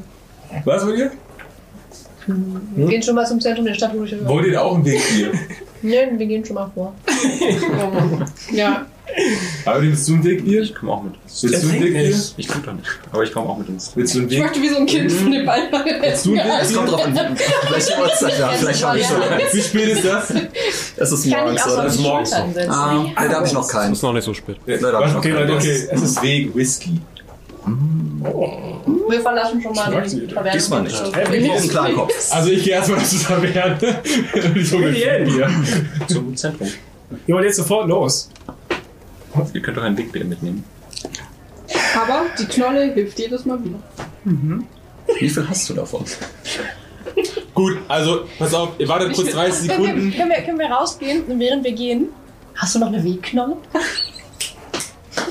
Was 0.65 0.85
wollt 0.85 0.97
ihr? 0.97 1.11
Wir 2.75 2.87
gehen 2.87 3.03
schon 3.03 3.15
mal 3.15 3.25
zum 3.25 3.39
Zentrum 3.39 3.65
der 3.65 3.73
Stadt, 3.73 3.91
wo 3.95 4.03
ich 4.03 4.25
Wollt 4.25 4.47
ihr 4.47 4.53
da 4.53 4.61
auch 4.61 4.75
ein 4.75 4.85
Wegbier? 4.85 5.31
Nee, 5.88 6.07
wir 6.17 6.25
gehen 6.25 6.43
schon 6.45 6.55
mal 6.55 6.69
vor. 6.73 6.93
Ja, 8.51 8.85
Aber 9.65 9.81
willst 9.81 10.07
du 10.07 10.15
ein 10.15 10.23
Wegbier? 10.23 10.61
Ich 10.61 10.75
komme 10.75 10.91
auch 10.91 11.03
mit. 11.03 11.13
Willst 11.41 11.63
du 11.63 11.69
ein 11.69 11.81
Wegbier? 11.81 12.15
Ich 12.38 12.47
tue 12.47 12.61
da 12.65 12.73
nicht. 12.73 12.88
Aber 13.11 13.23
ich 13.23 13.31
komme 13.31 13.49
auch 13.49 13.57
mit 13.57 13.69
ins. 13.69 13.91
Willst 13.95 14.15
du 14.15 14.19
ein 14.19 14.25
ich 14.25 14.31
Weg? 14.31 14.39
möchte 14.41 14.61
wie 14.61 14.69
so 14.69 14.77
ein 14.77 14.85
Kind 14.85 15.11
von 15.11 15.31
dem 15.31 15.45
Ball 15.45 15.61
Willst 16.01 16.25
du 16.25 16.33
ein 16.33 16.39
Es 16.61 16.73
kommt 16.73 16.91
drauf 16.91 17.05
an, 17.05 17.15
welche 17.15 17.99
Uhrzeit 18.01 18.39
da. 18.39 18.49
Vielleicht 18.49 18.83
habe 18.85 18.99
ich 18.99 19.05
schon. 19.05 19.21
Wie 19.51 19.61
spät 19.61 19.88
ist 19.89 20.05
das? 20.05 20.33
Es 20.97 21.11
ist 21.11 21.25
ich 21.25 21.33
morgens, 21.33 21.67
oder? 21.67 21.85
auf 21.85 21.95
die 21.95 22.01
morgens. 22.01 22.33
Ah, 22.33 23.05
da 23.15 23.29
habe 23.35 23.47
ich 23.47 23.53
noch 23.53 23.67
keinen. 23.67 23.93
Ist 23.93 24.03
noch 24.03 24.13
nicht 24.13 24.25
so 24.25 24.33
spät. 24.33 24.57
Ich 24.65 24.83
Okay, 24.83 25.31
Leute, 25.31 25.53
okay. 25.53 25.88
Es 25.89 26.01
ist 26.01 26.21
Weg 26.21 26.53
Whisky. 26.55 26.99
Wir 29.09 29.22
verlassen 29.22 29.61
schon 29.61 29.74
mal 29.74 30.01
die. 30.07 30.28
Taverne. 30.28 30.51
Diesmal 30.51 30.84
nicht. 30.84 31.03
Hey, 31.13 31.38
Ich 31.38 31.51
einen 31.51 31.70
klaren 31.70 31.95
Kopf. 31.95 32.13
Also 32.32 32.49
ich 32.51 32.63
gehe 32.63 32.74
erstmal 32.74 33.03
zu 33.03 33.18
Taverne. 33.20 33.78
ein 33.82 35.26
Bier. 35.26 35.49
Zum 36.07 36.36
Zentrum. 36.36 36.68
Wir 37.26 37.36
wollen 37.36 37.45
jetzt 37.45 37.57
sofort 37.57 37.88
los. 37.88 38.30
Ihr 39.53 39.61
könnt 39.61 39.78
doch 39.78 39.84
ein 39.84 39.97
Wegbier 39.97 40.26
mitnehmen. 40.26 40.63
aber 41.95 42.26
die 42.39 42.45
Knolle 42.45 42.93
hilft 42.93 43.20
jedes 43.20 43.45
Mal 43.45 43.59
wieder. 43.63 43.80
Wie 45.20 45.30
viel 45.30 45.47
hast 45.47 45.70
du 45.70 45.74
davon? 45.74 46.03
Gut, 47.53 47.78
also 47.88 48.26
pass 48.38 48.53
auf, 48.53 48.70
ihr 48.78 48.88
wartet 48.88 49.13
kurz 49.13 49.32
30 49.32 49.68
Können 49.70 49.84
wir, 49.84 49.88
Sekunden. 49.88 50.15
können, 50.15 50.30
wir, 50.30 50.41
können 50.43 50.59
wir 50.59 50.68
rausgehen 50.68 51.24
und 51.24 51.39
während 51.39 51.63
wir 51.63 51.72
gehen? 51.72 52.09
Hast 52.55 52.76
du 52.76 52.80
noch 52.80 52.88
eine 52.88 53.03
Wegknolle? 53.03 53.57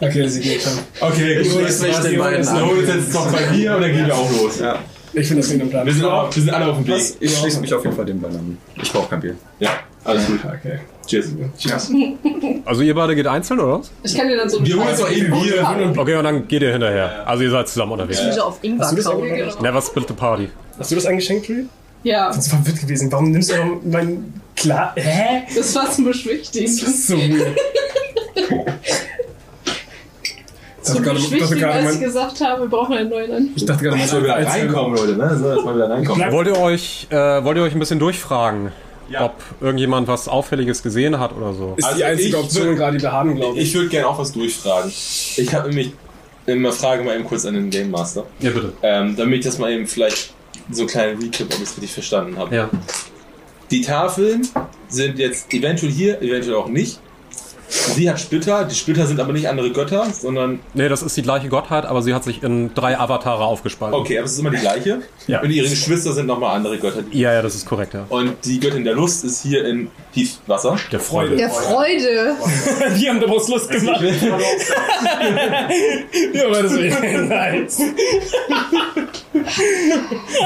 Okay, 0.00 0.28
sie 0.28 0.40
geht 0.40 0.62
schon. 0.62 0.72
Okay, 1.00 1.40
Ich 1.40 1.50
gut. 1.50 1.62
schließe 1.62 1.86
mich 1.86 1.96
den 1.98 2.18
beiden 2.18 2.44
Dann 2.44 2.56
an. 2.56 2.70
uns 2.70 2.88
jetzt 2.88 3.12
noch 3.14 3.30
bei 3.32 3.42
Bier 3.44 3.76
oder 3.76 3.88
gehen 3.88 4.06
wir 4.06 4.14
auch 4.14 4.30
los? 4.42 4.58
Ja. 4.60 4.78
Ich 5.12 5.26
finde 5.26 5.40
das 5.40 5.48
klingt 5.48 5.62
im 5.62 5.70
Plan. 5.70 5.86
Wir 5.86 5.94
sind, 5.94 6.04
auch, 6.04 6.34
wir 6.34 6.42
sind 6.42 6.52
alle 6.52 6.66
auf 6.66 6.76
dem 6.76 6.86
Weg. 6.86 7.02
Ich 7.20 7.38
schließe 7.38 7.60
mich 7.60 7.72
auf 7.72 7.82
jeden 7.84 7.96
Fall 7.96 8.04
dem 8.04 8.20
beiden 8.20 8.36
an. 8.38 8.58
Ich 8.82 8.92
brauche 8.92 9.08
kein 9.08 9.20
Bier. 9.20 9.34
Ja, 9.60 9.70
alles 10.04 10.26
gut. 10.26 10.40
Okay. 10.44 10.78
Cheers. 11.06 11.90
Also 12.66 12.82
ihr 12.82 12.94
beide 12.94 13.14
geht 13.14 13.26
einzeln, 13.28 13.60
oder 13.60 13.78
was? 13.78 13.90
Ich 14.02 14.14
kann 14.16 14.28
dir 14.28 14.36
dann 14.36 14.50
so 14.50 14.64
Wir 14.64 14.76
holen 14.76 14.88
uns 14.88 14.98
doch 14.98 15.10
eben 15.10 15.30
Bier. 15.40 15.94
Okay, 15.96 16.16
und 16.16 16.24
dann 16.24 16.48
geht 16.48 16.62
ihr 16.62 16.72
hinterher. 16.72 17.26
Also 17.26 17.44
ihr 17.44 17.50
seid 17.50 17.68
zusammen 17.68 17.92
unterwegs. 17.92 18.20
Ich 18.28 18.34
so 18.34 18.42
auf 18.42 18.58
Ingwer 18.62 18.86
so. 18.92 19.60
Never 19.62 19.80
split 19.80 20.08
the 20.08 20.14
party. 20.14 20.48
Hast 20.78 20.90
du 20.90 20.96
das 20.96 21.06
eingeschenkt, 21.06 21.46
Julie? 21.48 21.66
Ja, 22.02 22.26
Das 22.28 22.50
war 22.52 22.58
verwirrt 22.58 22.80
gewesen. 22.80 23.10
Warum 23.10 23.30
nimmst 23.30 23.50
du 23.50 23.54
auch 23.54 23.66
mein. 23.84 24.34
Klar. 24.56 24.92
Hä? 24.96 25.42
das 25.54 25.74
war 25.76 25.90
zum 25.90 26.04
Beschwichtigen. 26.06 26.66
Das 26.66 26.82
ist 26.82 27.06
so 27.06 27.16
weird. 27.16 27.56
Zu 30.94 31.02
gerade- 31.02 31.18
ich 31.18 31.38
dachte 31.38 31.56
gerade, 31.56 31.72
als 31.86 31.94
ich 31.94 32.00
gesagt 32.00 32.40
habe, 32.40 32.62
wir 32.62 32.68
brauchen 32.68 32.96
einen 32.96 33.08
neuen 33.10 33.30
Anbieter. 33.32 33.56
Ich 33.56 33.64
dachte 33.64 33.84
gerade, 33.84 33.96
Jetzt 33.98 34.12
mal 34.12 34.22
wieder 34.24 34.34
reinkommen, 34.46 34.96
Leute, 34.96 35.16
ne? 35.16 35.38
So, 35.38 35.52
jetzt 35.54 35.64
mal 35.64 35.74
wieder 35.74 35.90
reinkommen. 35.90 36.32
Wollt 36.32 36.48
ihr 36.48 36.58
euch, 36.58 37.06
äh, 37.10 37.16
wollt 37.44 37.56
ihr 37.56 37.62
euch 37.62 37.72
ein 37.74 37.78
bisschen 37.78 37.98
durchfragen, 37.98 38.72
ob 39.20 39.34
irgendjemand 39.60 40.08
was 40.08 40.28
Auffälliges 40.28 40.82
gesehen 40.82 41.18
hat 41.18 41.36
oder 41.36 41.52
so? 41.54 41.74
Ist 41.76 41.84
Also 41.84 41.96
die 41.98 42.04
einzige 42.04 42.38
Option 42.38 42.66
würd- 42.68 42.74
gerade, 42.76 42.96
die 42.96 43.02
wir 43.02 43.12
haben, 43.12 43.34
glaube 43.36 43.58
ich. 43.58 43.68
Ich 43.68 43.74
würde 43.74 43.88
gerne 43.88 44.06
auch 44.08 44.18
was 44.18 44.32
durchfragen. 44.32 44.90
Ich 44.90 45.54
habe 45.54 45.68
nämlich 45.68 45.92
immer 46.46 46.72
Frage 46.72 47.02
mal 47.04 47.14
eben 47.16 47.24
kurz 47.24 47.44
an 47.46 47.54
den 47.54 47.70
Game 47.70 47.90
Master. 47.90 48.24
Ja, 48.40 48.50
bitte. 48.50 48.72
Ähm, 48.82 49.16
damit 49.16 49.40
ich 49.40 49.44
das 49.46 49.58
mal 49.58 49.70
eben 49.72 49.86
vielleicht 49.86 50.32
so 50.70 50.82
einen 50.82 50.88
kleinen 50.88 51.20
Recap, 51.22 51.46
ob 51.48 51.54
ich 51.56 51.62
es 51.62 51.70
richtig 51.76 51.92
verstanden 51.92 52.36
habe. 52.38 52.54
Ja. 52.54 52.68
Die 53.70 53.80
Tafeln 53.80 54.46
sind 54.88 55.18
jetzt 55.18 55.52
eventuell 55.52 55.90
hier, 55.90 56.22
eventuell 56.22 56.54
auch 56.56 56.68
nicht. 56.68 57.00
Sie 57.68 58.08
hat 58.08 58.20
Splitter, 58.20 58.64
die 58.64 58.74
Splitter 58.74 59.06
sind 59.06 59.20
aber 59.20 59.32
nicht 59.32 59.48
andere 59.48 59.70
Götter, 59.70 60.06
sondern. 60.10 60.60
Nee, 60.74 60.88
das 60.88 61.02
ist 61.02 61.16
die 61.16 61.22
gleiche 61.22 61.48
Gottheit, 61.48 61.84
aber 61.84 62.02
sie 62.02 62.14
hat 62.14 62.24
sich 62.24 62.42
in 62.42 62.74
drei 62.74 62.98
Avatare 62.98 63.44
aufgespalten. 63.44 63.98
Okay, 63.98 64.18
aber 64.18 64.26
es 64.26 64.32
ist 64.32 64.38
immer 64.38 64.50
die 64.50 64.58
gleiche. 64.58 65.00
Ja. 65.26 65.42
Und 65.42 65.50
ihre 65.50 65.68
Geschwister 65.68 66.12
sind 66.12 66.26
nochmal 66.26 66.56
andere 66.56 66.78
Götter. 66.78 67.02
Ja, 67.10 67.32
ja, 67.32 67.42
das 67.42 67.54
ist 67.54 67.66
korrekt, 67.66 67.94
ja. 67.94 68.04
Und 68.08 68.36
die 68.44 68.60
Göttin 68.60 68.84
der 68.84 68.94
Lust 68.94 69.24
ist 69.24 69.42
hier 69.42 69.64
in 69.64 69.90
Tiefwasser. 70.14 70.76
Der 70.92 71.00
Freude. 71.00 71.36
Der 71.36 71.50
Freude. 71.50 72.36
Die 72.98 73.08
haben 73.08 73.20
daraus 73.20 73.48
Lust 73.48 73.70
gemacht. 73.70 74.00
ja, 76.32 76.46
aber 76.46 76.62
das 76.62 76.76
wäre 76.76 77.24
nice. 77.24 77.80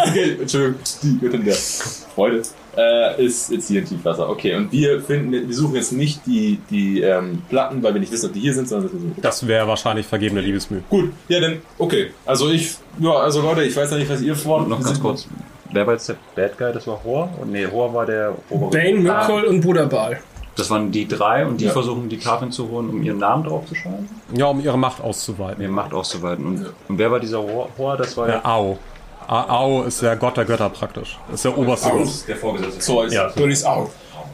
Okay, 0.08 0.36
Entschuldigung, 0.40 0.80
die 1.02 1.18
Göttin 1.18 1.44
der 1.44 1.54
Freude 1.54 2.42
äh, 2.76 3.24
ist 3.24 3.50
jetzt 3.50 3.68
hier 3.68 3.80
in 3.80 3.86
Tiefwasser. 3.86 4.28
Okay, 4.28 4.54
und 4.54 4.70
wir 4.72 5.00
finden, 5.02 5.32
wir 5.32 5.54
suchen 5.54 5.74
jetzt 5.76 5.92
nicht 5.92 6.24
die, 6.26 6.58
die 6.70 7.00
ähm, 7.02 7.42
Platten, 7.48 7.82
weil 7.82 7.94
wir 7.94 8.00
nicht 8.00 8.12
wissen, 8.12 8.26
ob 8.26 8.32
die 8.32 8.40
hier 8.40 8.54
sind, 8.54 8.68
sondern 8.68 8.92
wir 8.92 8.98
suchen. 9.00 9.14
Das 9.22 9.46
wäre 9.46 9.66
wahrscheinlich 9.68 10.06
vergebene 10.06 10.40
Liebesmühe. 10.40 10.82
Gut, 10.88 11.12
ja, 11.28 11.40
dann, 11.40 11.58
okay. 11.78 12.10
Also 12.26 12.50
ich, 12.50 12.76
ja, 12.98 13.10
also 13.12 13.42
Leute, 13.42 13.62
ich 13.64 13.76
weiß 13.76 13.90
ja 13.90 13.96
nicht, 13.98 14.10
was 14.10 14.20
ihr 14.22 14.34
vor. 14.36 14.66
Noch 14.66 14.82
ganz 14.82 15.00
kurz. 15.00 15.26
Wer 15.72 15.86
war 15.86 15.94
jetzt 15.94 16.08
der 16.08 16.16
Bad 16.34 16.58
Guy? 16.58 16.72
Das 16.72 16.86
war 16.86 17.00
Hor? 17.04 17.28
Und 17.40 17.52
nee, 17.52 17.66
Hor 17.66 17.94
war 17.94 18.04
der 18.06 18.34
obere. 18.50 18.70
Bane, 18.70 18.98
Myrkol 18.98 19.44
und 19.44 19.60
Buddha-Ball. 19.60 20.18
Das 20.56 20.68
waren 20.68 20.90
die 20.90 21.06
drei 21.06 21.46
und 21.46 21.60
die 21.60 21.66
Ja. 21.66 21.70
versuchen 21.70 22.08
die 22.08 22.18
Tafeln 22.18 22.50
zu 22.50 22.68
holen, 22.68 22.90
um 22.90 23.02
ihren 23.02 23.18
Namen 23.18 23.44
drauf 23.44 23.66
zu 23.66 23.74
schreiben. 23.76 24.08
Ja, 24.34 24.46
um 24.46 24.60
ihre 24.60 24.76
Macht 24.76 25.00
auszuweiten. 25.00 25.62
Ihre 25.62 25.70
Macht 25.72 25.94
auszuweiten. 25.94 26.44
Und, 26.44 26.66
und 26.88 26.98
wer 26.98 27.10
war 27.10 27.20
dieser 27.20 27.38
Hor? 27.40 27.96
Das 27.96 28.16
war 28.16 28.26
Der 28.26 28.44
Au. 28.44 28.72
A- 28.72 28.78
Au 29.30 29.82
ist 29.84 30.02
der 30.02 30.16
Gott 30.16 30.36
der 30.36 30.44
Götter 30.44 30.68
praktisch. 30.70 31.18
ist 31.32 31.44
der 31.44 31.56
oberste 31.56 31.90
Gott. 31.90 32.08
der 32.26 32.36
Vorgesetzte. 32.36 32.82
So, 32.82 33.00
als, 33.00 33.14
Ja. 33.14 33.28
Dullis 33.30 33.64
auch. 33.64 33.90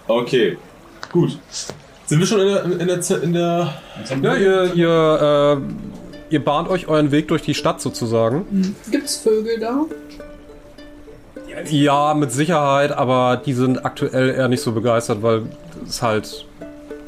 Okay, 0.08 0.56
gut. 1.12 1.38
Sind 2.06 2.20
wir 2.20 2.26
schon 2.26 2.40
in 2.40 2.46
der, 2.48 2.64
in 2.64 2.86
der, 2.86 3.22
in 3.22 3.32
der 3.32 3.72
Ja, 4.22 4.36
ihr, 4.36 4.74
ihr, 4.74 5.58
äh, 6.30 6.34
ihr 6.34 6.44
bahnt 6.44 6.68
euch 6.68 6.88
euren 6.88 7.10
Weg 7.10 7.28
durch 7.28 7.42
die 7.42 7.54
Stadt 7.54 7.80
sozusagen. 7.80 8.74
Gibt's 8.90 9.16
Vögel 9.18 9.58
da? 9.60 9.84
Ja, 11.70 12.14
mit 12.14 12.32
Sicherheit, 12.32 12.92
aber 12.92 13.42
die 13.44 13.52
sind 13.54 13.84
aktuell 13.84 14.30
eher 14.30 14.48
nicht 14.48 14.62
so 14.62 14.72
begeistert, 14.72 15.22
weil 15.22 15.42
es 15.86 16.00
halt. 16.02 16.46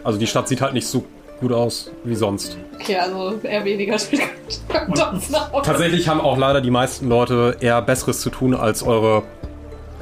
Also 0.05 0.19
die 0.19 0.27
Stadt 0.27 0.49
sieht 0.49 0.61
halt 0.61 0.73
nicht 0.75 0.87
so 0.87 1.05
gut 1.41 1.53
aus 1.53 1.91
wie 2.05 2.15
sonst. 2.15 2.57
Okay, 2.75 2.97
also 2.97 3.39
eher 3.43 3.65
weniger 3.65 3.97
Topfnau. 4.69 5.61
Tatsächlich 5.63 6.09
haben 6.09 6.21
auch 6.21 6.37
leider 6.37 6.61
die 6.61 6.71
meisten 6.71 7.09
Leute 7.09 7.57
eher 7.61 7.81
Besseres 7.83 8.21
zu 8.21 8.31
tun, 8.31 8.55
als 8.55 8.83
eure 8.83 9.23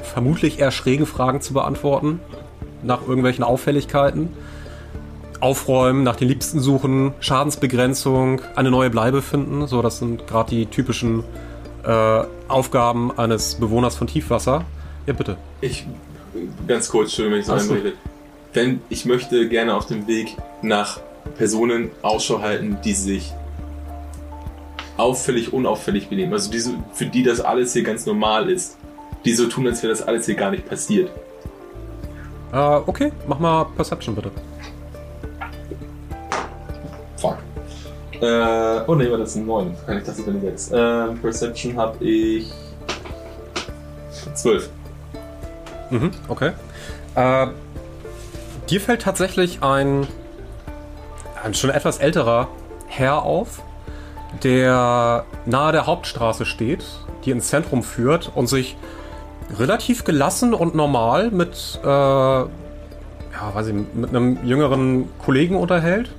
vermutlich 0.02 0.58
eher 0.58 0.70
schrägen 0.70 1.06
Fragen 1.06 1.40
zu 1.40 1.52
beantworten. 1.52 2.20
Nach 2.82 3.02
irgendwelchen 3.02 3.44
Auffälligkeiten. 3.44 4.30
Aufräumen, 5.40 6.02
nach 6.02 6.16
den 6.16 6.28
Liebsten 6.28 6.60
suchen, 6.60 7.12
Schadensbegrenzung, 7.20 8.40
eine 8.54 8.70
neue 8.70 8.88
Bleibe 8.88 9.20
finden. 9.20 9.66
So, 9.66 9.82
das 9.82 9.98
sind 9.98 10.26
gerade 10.26 10.50
die 10.50 10.66
typischen 10.66 11.24
äh, 11.84 12.24
Aufgaben 12.48 13.16
eines 13.18 13.56
Bewohners 13.56 13.96
von 13.96 14.06
Tiefwasser. 14.06 14.64
Ja, 15.06 15.12
bitte. 15.12 15.36
Ich, 15.60 15.86
ganz 16.66 16.88
kurz, 16.88 17.12
schön, 17.12 17.32
wenn 17.32 17.40
ich 17.40 17.46
so 17.46 17.52
einrede. 17.52 17.92
Wenn, 18.54 18.80
ich 18.88 19.04
möchte 19.04 19.48
gerne 19.48 19.74
auf 19.74 19.86
dem 19.86 20.06
Weg 20.06 20.34
nach 20.62 21.00
Personen 21.26 21.90
Ausschau 22.02 22.40
halten, 22.40 22.78
die 22.84 22.92
sich 22.92 23.32
auffällig, 24.96 25.52
unauffällig 25.52 26.08
benehmen. 26.08 26.32
Also 26.32 26.50
diese, 26.50 26.74
für 26.92 27.06
die 27.06 27.22
das 27.22 27.40
alles 27.40 27.72
hier 27.72 27.82
ganz 27.82 28.06
normal 28.06 28.50
ist. 28.50 28.78
Die 29.24 29.32
so 29.32 29.46
tun, 29.46 29.66
als 29.66 29.82
wäre 29.82 29.92
das 29.92 30.02
alles 30.02 30.26
hier 30.26 30.36
gar 30.36 30.50
nicht 30.50 30.68
passiert. 30.68 31.10
Äh, 32.52 32.56
okay, 32.86 33.12
mach 33.26 33.38
mal 33.38 33.66
Perception 33.76 34.14
bitte. 34.14 34.30
Fuck. 37.16 37.38
Äh, 38.20 38.82
oh 38.86 38.94
ne, 38.94 39.10
war 39.10 39.18
das 39.18 39.34
ein 39.34 39.46
9. 39.46 39.76
Kann 39.84 39.98
ich 39.98 40.04
das 40.04 40.18
über 40.18 40.30
eine 40.30 40.40
6. 40.40 40.70
Äh, 40.70 41.06
Perception 41.20 41.76
habe 41.76 42.04
ich 42.04 42.52
12. 44.34 44.70
Mhm, 45.90 46.10
okay. 46.28 46.52
Äh, 47.14 47.48
dir 48.70 48.80
fällt 48.80 49.02
tatsächlich 49.02 49.62
ein, 49.62 50.06
ein 51.46 51.54
schon 51.54 51.70
etwas 51.70 51.98
älterer 51.98 52.48
Herr 52.88 53.22
auf, 53.22 53.62
der 54.42 55.24
nahe 55.46 55.72
der 55.72 55.86
Hauptstraße 55.86 56.44
steht, 56.44 56.84
die 57.24 57.30
ins 57.30 57.48
Zentrum 57.48 57.82
führt 57.82 58.32
und 58.34 58.48
sich 58.48 58.76
relativ 59.56 60.04
gelassen 60.04 60.52
und 60.52 60.74
normal 60.74 61.30
mit, 61.30 61.80
äh, 61.82 61.86
ja, 61.86 62.48
weiß 63.54 63.68
ich, 63.68 63.74
mit 63.94 64.10
einem 64.10 64.44
jüngeren 64.44 65.08
Kollegen 65.24 65.56
unterhält. 65.56 66.10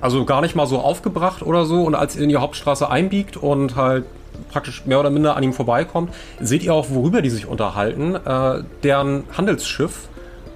Also 0.00 0.24
gar 0.24 0.40
nicht 0.40 0.56
mal 0.56 0.66
so 0.66 0.80
aufgebracht 0.80 1.42
oder 1.42 1.64
so. 1.64 1.84
Und 1.84 1.94
als 1.94 2.16
ihr 2.16 2.22
in 2.22 2.30
die 2.30 2.36
Hauptstraße 2.36 2.90
einbiegt 2.90 3.36
und 3.36 3.76
halt 3.76 4.06
praktisch 4.50 4.86
mehr 4.86 4.98
oder 4.98 5.10
minder 5.10 5.36
an 5.36 5.42
ihm 5.42 5.52
vorbeikommt, 5.52 6.12
seht 6.40 6.64
ihr 6.64 6.74
auch, 6.74 6.86
worüber 6.90 7.22
die 7.22 7.30
sich 7.30 7.46
unterhalten. 7.46 8.16
Äh, 8.16 8.64
deren 8.82 9.24
Handelsschiff 9.36 10.08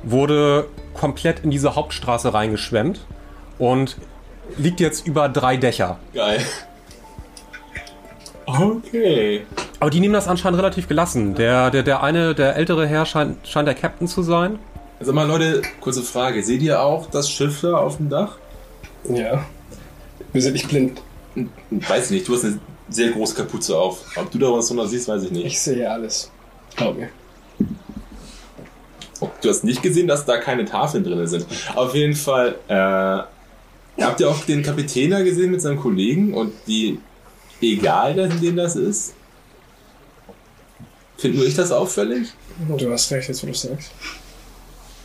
wurde 0.02 0.66
komplett 0.94 1.40
in 1.44 1.50
diese 1.50 1.76
Hauptstraße 1.76 2.34
reingeschwemmt 2.34 3.00
und 3.58 3.96
liegt 4.56 4.80
jetzt 4.80 5.06
über 5.06 5.28
drei 5.28 5.56
Dächer. 5.56 5.98
Geil. 6.12 6.40
Okay. 8.46 9.46
Aber 9.80 9.90
die 9.90 10.00
nehmen 10.00 10.14
das 10.14 10.28
anscheinend 10.28 10.58
relativ 10.58 10.88
gelassen. 10.88 11.34
Der, 11.34 11.70
der, 11.70 11.82
der 11.82 12.02
eine, 12.02 12.34
der 12.34 12.56
ältere 12.56 12.86
Herr 12.86 13.06
scheint, 13.06 13.46
scheint 13.46 13.66
der 13.66 13.74
Captain 13.74 14.06
zu 14.06 14.22
sein. 14.22 14.58
Also 15.00 15.12
mal 15.12 15.26
Leute, 15.26 15.62
kurze 15.80 16.02
Frage. 16.02 16.42
Seht 16.42 16.62
ihr 16.62 16.80
auch 16.80 17.10
das 17.10 17.30
Schiff 17.30 17.60
da 17.62 17.76
auf 17.76 17.96
dem 17.96 18.08
Dach? 18.08 18.36
Ja. 19.08 19.44
Wir 20.32 20.42
sind 20.42 20.54
nicht 20.54 20.68
blind. 20.68 21.02
Weiß 21.70 22.10
nicht, 22.10 22.28
du 22.28 22.34
hast 22.34 22.44
eine 22.44 22.60
sehr 22.88 23.10
große 23.10 23.34
Kapuze 23.34 23.76
auf. 23.76 24.04
Ob 24.16 24.30
du 24.30 24.38
da 24.38 24.52
was 24.52 24.68
drunter 24.68 24.86
siehst, 24.86 25.08
weiß 25.08 25.24
ich 25.24 25.30
nicht. 25.30 25.46
Ich 25.46 25.60
sehe 25.60 25.90
alles. 25.90 26.30
Glaub 26.76 26.96
mir. 26.96 27.08
Du 29.40 29.48
hast 29.48 29.64
nicht 29.64 29.82
gesehen, 29.82 30.06
dass 30.06 30.24
da 30.26 30.36
keine 30.38 30.64
Tafeln 30.64 31.04
drin 31.04 31.26
sind. 31.26 31.46
Auf 31.74 31.94
jeden 31.94 32.14
Fall, 32.14 32.56
äh, 32.68 33.22
habt 34.00 34.20
ihr 34.20 34.28
auch 34.28 34.44
den 34.44 34.62
Kapitän 34.62 35.10
da 35.10 35.22
gesehen 35.22 35.50
mit 35.50 35.62
seinem 35.62 35.78
Kollegen 35.80 36.34
und 36.34 36.52
wie 36.66 36.98
egal, 37.62 38.14
dass- 38.14 38.40
dem 38.40 38.56
das 38.56 38.76
ist? 38.76 39.14
Find 41.18 41.36
nur 41.36 41.46
ich 41.46 41.54
das 41.54 41.70
auffällig? 41.72 42.28
Du 42.78 42.90
hast 42.90 43.10
recht, 43.12 43.28
jetzt 43.28 43.42
wo 43.42 43.46
du 43.46 43.54
sagst. 43.54 43.90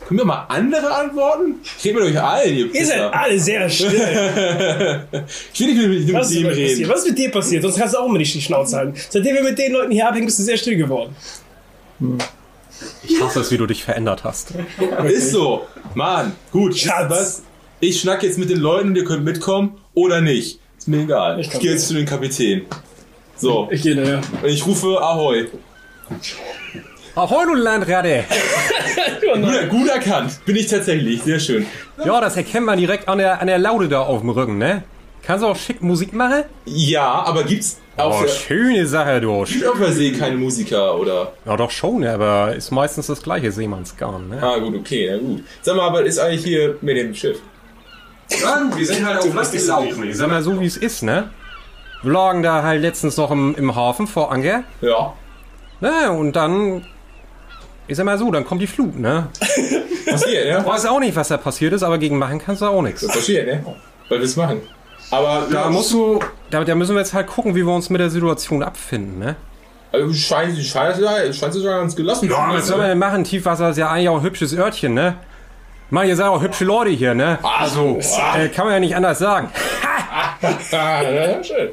Können 0.08 0.22
wir 0.22 0.26
mal 0.26 0.46
andere 0.50 0.92
antworten? 0.92 1.56
Ich 1.78 1.86
rede 1.86 2.00
mit 2.00 2.10
euch 2.10 2.20
allen, 2.22 2.58
ihr 2.58 2.74
Ihr 2.74 2.86
seid 2.86 3.00
alle 3.14 3.40
sehr 3.40 3.70
still. 3.70 3.90
Ich 5.54 5.60
will 5.60 5.68
nicht 5.68 5.88
mit, 5.88 6.06
mit 6.08 6.14
Was 6.16 6.32
ist, 6.32 6.38
ihm 6.38 6.44
mit 6.44 6.52
euch 6.54 6.58
passiert? 6.58 6.80
reden. 6.80 6.90
Was 6.90 7.00
ist 7.02 7.08
mit 7.10 7.18
dir 7.20 7.32
passiert? 7.32 7.62
Sonst 7.62 7.78
kannst 7.78 7.94
du 7.94 8.00
auch 8.00 8.08
immer 8.08 8.18
nicht 8.18 8.34
die 8.34 8.42
Schnauze 8.42 8.76
halten. 8.78 8.94
Seitdem 9.10 9.36
wir 9.36 9.44
mit 9.44 9.60
den 9.60 9.72
Leuten 9.72 9.92
hier 9.92 10.08
abhängen, 10.08 10.26
bist 10.26 10.40
du 10.40 10.44
sehr 10.44 10.58
still 10.58 10.78
geworden. 10.78 11.16
Ich 13.04 13.22
hasse 13.22 13.42
es, 13.42 13.52
wie 13.52 13.58
du 13.58 13.68
dich 13.68 13.84
verändert 13.84 14.24
hast. 14.24 14.54
Ist 15.06 15.32
so. 15.32 15.68
Mann, 15.94 16.32
gut. 16.52 16.76
Schatz. 16.78 17.10
Was? 17.10 17.44
Ich 17.80 18.02
schnack 18.02 18.24
jetzt 18.24 18.38
mit 18.38 18.50
den 18.50 18.60
Leuten, 18.60 18.96
ihr 18.96 19.06
könnt 19.06 19.24
mitkommen 19.24 19.78
oder 19.94 20.22
nicht. 20.22 20.60
Ist 20.78 20.88
mir 20.88 21.02
egal. 21.04 21.40
Ich 21.40 21.48
Ich, 21.54 21.60
gehe 21.60 21.72
jetzt 21.72 21.88
zu 21.88 21.94
dem 21.94 22.06
Kapitän. 22.06 22.64
So. 23.38 23.68
Ich 23.72 23.82
gehe 23.84 23.96
daher. 23.96 24.22
Und 24.42 24.50
ich 24.50 24.66
rufe 24.66 25.00
Ahoi. 25.02 25.48
Ahoi, 27.16 27.46
du 27.46 27.56
Landratte! 27.56 28.26
Gut, 29.22 29.70
gut 29.70 29.88
erkannt. 29.90 30.40
Bin 30.46 30.56
ich 30.56 30.68
tatsächlich. 30.68 31.22
Sehr 31.22 31.40
schön. 31.40 31.66
Ja, 32.04 32.20
das 32.20 32.36
erkennt 32.36 32.66
man 32.66 32.78
direkt 32.78 33.08
an 33.08 33.18
der, 33.20 33.40
an 33.42 33.48
der 33.48 33.60
Laude 33.60 33.88
da 33.88 34.02
auf 34.02 34.22
dem 34.22 34.30
Rücken, 34.30 34.58
ne? 34.58 34.84
Kannst 35.22 35.44
du 35.44 35.48
auch 35.48 35.56
schick 35.56 35.82
Musik 35.82 36.14
machen? 36.14 36.44
Ja, 36.66 37.06
aber 37.26 37.44
gibt's 37.44 37.78
auf, 37.98 38.24
Oh, 38.24 38.28
schöne 38.28 38.88
Sache, 38.88 39.22
du. 39.22 39.44
gibt's 39.44 39.66
auf 39.68 39.78
der 39.78 39.92
See 39.92 40.12
keine 40.12 40.38
Musiker 40.38 40.98
oder? 40.98 41.34
Ja, 41.46 41.56
doch 41.58 41.70
schon, 41.72 42.04
aber 42.06 42.56
ist 42.56 42.72
meistens 42.72 43.08
das 43.08 43.22
gleiche 43.22 43.52
Seemannsgarn, 43.52 44.30
ne? 44.30 44.42
Ah, 44.42 44.58
gut, 44.58 44.76
okay, 44.76 45.10
na 45.12 45.18
gut. 45.18 45.44
Sag 45.62 45.76
mal, 45.76 45.94
was 45.94 46.08
ist 46.08 46.20
eigentlich 46.20 46.44
hier 46.44 46.78
mit 46.82 46.98
dem 46.98 47.14
Schiff? 47.14 47.40
Mann, 48.44 48.78
wir 48.78 48.86
sind 48.86 49.06
halt 49.06 49.20
auf 49.20 49.34
Land 49.34 49.52
gelaufen. 49.52 50.04
Ich 50.04 50.18
sag 50.18 50.30
mal 50.30 50.42
so, 50.44 50.60
wie 50.60 50.66
es 50.66 50.78
ist, 50.78 51.04
ne? 51.04 51.30
Wir 52.04 52.12
lagen 52.12 52.44
da 52.44 52.64
halt 52.64 52.82
letztens 52.82 53.18
noch 53.18 53.32
im, 53.32 53.56
im 53.56 53.76
Hafen 53.76 54.08
vor 54.08 54.32
Anker. 54.32 54.64
Ja. 54.82 55.14
Ne, 55.82 56.12
und 56.12 56.36
dann. 56.36 56.86
Ich 57.88 57.98
sag 57.98 58.06
mal 58.06 58.18
so, 58.18 58.32
dann 58.32 58.46
kommt 58.46 58.62
die 58.62 58.68
Flut, 58.68 58.98
ne? 59.00 59.30
Passiert, 60.06 60.46
ja? 60.46 60.66
Weiß 60.66 60.86
auch 60.86 61.00
nicht, 61.00 61.16
was 61.16 61.30
da 61.30 61.38
passiert 61.38 61.74
ist, 61.74 61.84
aber 61.84 61.98
gegen 61.98 62.18
machen 62.18 62.40
kannst 62.40 62.62
du 62.62 62.68
auch 62.68 62.82
nichts. 62.82 63.06
Passiert, 63.08 63.48
ne? 63.48 63.66
Was 64.10 64.20
willst 64.20 64.38
du 64.38 64.42
machen? 64.42 64.62
Aber 65.12 65.48
Da 65.50 65.64
ja, 65.64 65.70
musst 65.70 65.92
du, 65.92 66.20
da, 66.52 66.64
da 66.64 66.76
müssen 66.76 66.94
wir 66.94 67.00
jetzt 67.00 67.14
halt 67.14 67.28
gucken, 67.28 67.56
wie 67.56 67.66
wir 67.66 67.74
uns 67.74 67.90
mit 67.90 68.00
der 68.00 68.10
Situation 68.12 68.62
abfinden, 68.62 69.18
ne? 69.18 69.36
also 69.92 70.14
scheint, 70.14 70.56
scheint, 70.60 70.98
scheint, 70.98 71.36
scheint 71.36 71.54
sie 71.54 71.60
sogar 71.62 71.80
ganz 71.80 71.96
gelassen. 71.96 72.30
Ja, 72.30 72.54
was 72.54 72.68
soll 72.68 72.78
man 72.78 72.90
denn 72.90 73.00
machen? 73.00 73.24
Tiefwasser 73.24 73.72
ist 73.72 73.78
ja 73.78 73.90
eigentlich 73.90 74.10
auch 74.10 74.18
ein 74.18 74.24
hübsches 74.24 74.56
Örtchen, 74.56 74.94
ne? 74.94 75.16
Mann, 75.92 76.08
ihr 76.08 76.16
seid 76.16 76.28
auch 76.28 76.42
hübsche 76.42 76.66
Leute 76.66 76.92
hier, 76.92 77.14
ne? 77.16 77.40
Also, 77.42 78.00
äh, 78.38 78.48
kann 78.50 78.66
man 78.66 78.76
ja 78.76 78.80
nicht 78.80 78.96
anders 78.96 79.18
sagen. 79.20 79.50
Ja, 80.72 81.44
schön. 81.44 81.70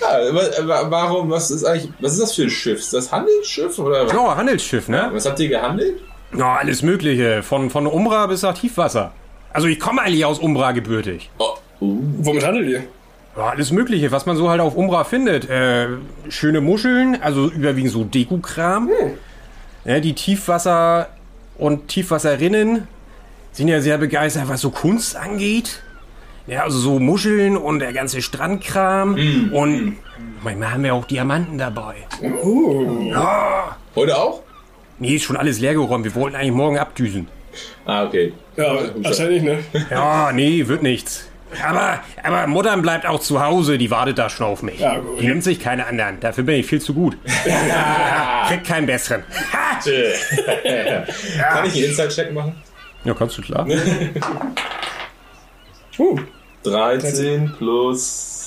Ja, 0.00 0.34
wa- 0.34 0.68
wa- 0.68 0.90
warum, 0.90 1.30
was 1.30 1.50
ist 1.50 1.64
eigentlich, 1.64 1.90
was 2.00 2.12
ist 2.14 2.22
das 2.22 2.34
für 2.34 2.42
ein 2.44 2.50
Schiff? 2.50 2.78
Ist 2.78 2.92
das 2.94 3.12
Handelsschiff 3.12 3.78
oder 3.78 4.06
was? 4.06 4.12
Ja, 4.12 4.36
Handelsschiff, 4.36 4.88
ne? 4.88 5.10
Was 5.12 5.26
habt 5.26 5.38
ihr 5.40 5.48
gehandelt? 5.48 6.00
Ja, 6.36 6.56
alles 6.56 6.82
Mögliche. 6.82 7.42
Von, 7.42 7.70
von 7.70 7.86
Umbra 7.86 8.26
bis 8.26 8.42
nach 8.42 8.54
Tiefwasser. 8.56 9.12
Also, 9.52 9.66
ich 9.68 9.78
komme 9.78 10.02
eigentlich 10.02 10.24
aus 10.24 10.38
Umbra 10.38 10.72
gebürtig. 10.72 11.30
Oh, 11.38 11.50
uh, 11.80 11.98
Womit 12.18 12.44
handelt 12.46 12.68
ihr? 12.68 12.82
Ja, 13.36 13.48
alles 13.50 13.70
Mögliche, 13.72 14.10
was 14.10 14.26
man 14.26 14.36
so 14.36 14.48
halt 14.50 14.60
auf 14.60 14.74
Umbra 14.74 15.04
findet. 15.04 15.48
Äh, 15.50 15.88
schöne 16.28 16.60
Muscheln, 16.60 17.18
also 17.22 17.48
überwiegend 17.48 17.92
so 17.92 18.04
Dekokram. 18.04 18.88
Ja, 19.84 20.00
die 20.00 20.14
Tiefwasser 20.14 21.08
und 21.58 21.88
Tiefwasserinnen 21.88 22.88
sind 23.52 23.68
ja 23.68 23.80
sehr 23.80 23.98
begeistert, 23.98 24.48
was 24.48 24.60
so 24.60 24.70
Kunst 24.70 25.16
angeht. 25.16 25.82
Ja, 26.46 26.64
also 26.64 26.78
so 26.78 26.98
Muscheln 26.98 27.56
und 27.56 27.78
der 27.80 27.92
ganze 27.92 28.22
Strandkram. 28.22 29.50
Und 29.52 29.96
manchmal 30.42 30.72
haben 30.72 30.82
wir 30.84 30.94
auch 30.94 31.04
Diamanten 31.04 31.58
dabei. 31.58 31.96
heute 33.94 34.16
auch? 34.16 34.42
Nee, 34.98 35.14
ist 35.16 35.24
schon 35.24 35.36
alles 35.36 35.60
leergeräumt. 35.60 36.04
Wir 36.04 36.14
wollten 36.14 36.36
eigentlich 36.36 36.52
morgen 36.52 36.78
abdüsen. 36.78 37.28
Ah, 37.84 38.04
okay. 38.04 38.32
Ja, 38.56 38.78
wahrscheinlich, 38.96 39.42
ne? 39.42 39.58
Ja, 39.90 40.30
nee, 40.32 40.66
wird 40.66 40.82
nichts. 40.82 41.26
Aber, 41.66 42.00
aber 42.22 42.46
Muttern 42.46 42.80
bleibt 42.82 43.06
auch 43.06 43.20
zu 43.20 43.42
Hause, 43.42 43.76
die 43.76 43.90
wartet 43.90 44.18
da 44.18 44.30
schon 44.30 44.46
auf 44.46 44.62
mich. 44.62 44.78
Ja, 44.78 44.98
gut. 44.98 45.20
Die 45.20 45.26
nimmt 45.26 45.42
sich 45.42 45.58
keine 45.58 45.86
anderen. 45.86 46.20
Dafür 46.20 46.44
bin 46.44 46.56
ich 46.56 46.66
viel 46.66 46.80
zu 46.80 46.94
gut. 46.94 47.16
Ja, 47.46 48.44
kriegt 48.48 48.66
keinen 48.66 48.86
besseren. 48.86 49.22
Ha! 49.52 49.78
Kann 51.52 51.66
ich 51.66 51.74
einen 51.74 51.84
Inside-Check 51.84 52.32
machen? 52.32 52.54
Ja, 53.04 53.14
kannst 53.14 53.38
du 53.38 53.42
klar. 53.42 53.66
Uh, 55.98 56.18
13 56.62 57.52
plus 57.58 58.40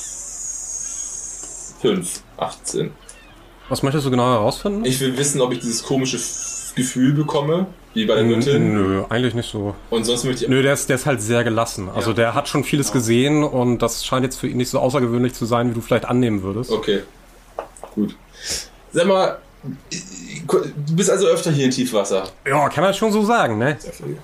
5, 1.81 2.23
18. 2.37 2.91
Was 3.69 3.83
möchtest 3.83 4.05
du 4.07 4.11
genau 4.11 4.25
herausfinden? 4.31 4.85
Ich 4.85 4.99
will 5.01 5.15
wissen, 5.17 5.39
ob 5.41 5.51
ich 5.51 5.59
dieses 5.59 5.83
komische 5.83 6.17
Gefühl 6.75 7.13
bekomme, 7.13 7.67
wie 7.93 8.05
bei 8.05 8.15
der 8.15 8.23
Göttin. 8.23 8.73
Nö, 8.73 9.03
eigentlich 9.09 9.35
nicht 9.35 9.51
so. 9.51 9.75
Und 9.91 10.05
sonst 10.05 10.23
möchte 10.23 10.45
ich. 10.45 10.49
Nö, 10.49 10.63
der 10.63 10.73
ist, 10.73 10.89
der 10.89 10.95
ist 10.95 11.05
halt 11.05 11.21
sehr 11.21 11.43
gelassen. 11.43 11.89
Also 11.93 12.09
Ja. 12.11 12.15
der 12.15 12.33
hat 12.33 12.47
schon 12.47 12.63
vieles 12.63 12.91
gesehen 12.91 13.43
und 13.43 13.79
das 13.83 14.03
scheint 14.03 14.23
jetzt 14.23 14.37
für 14.39 14.47
ihn 14.47 14.57
nicht 14.57 14.69
so 14.69 14.79
außergewöhnlich 14.79 15.33
zu 15.33 15.45
sein, 15.45 15.69
wie 15.69 15.73
du 15.75 15.81
vielleicht 15.81 16.05
annehmen 16.05 16.41
würdest. 16.41 16.71
Okay. 16.71 17.03
Gut. 17.93 18.15
Sag 18.91 19.05
mal, 19.05 19.37
du 20.47 20.95
bist 20.95 21.09
also 21.09 21.27
öfter 21.27 21.51
hier 21.51 21.65
in 21.65 21.71
Tiefwasser. 21.71 22.23
Ja, 22.47 22.69
kann 22.69 22.83
man 22.83 22.93
schon 22.93 23.11
so 23.11 23.23
sagen, 23.23 23.57
ne? 23.57 23.77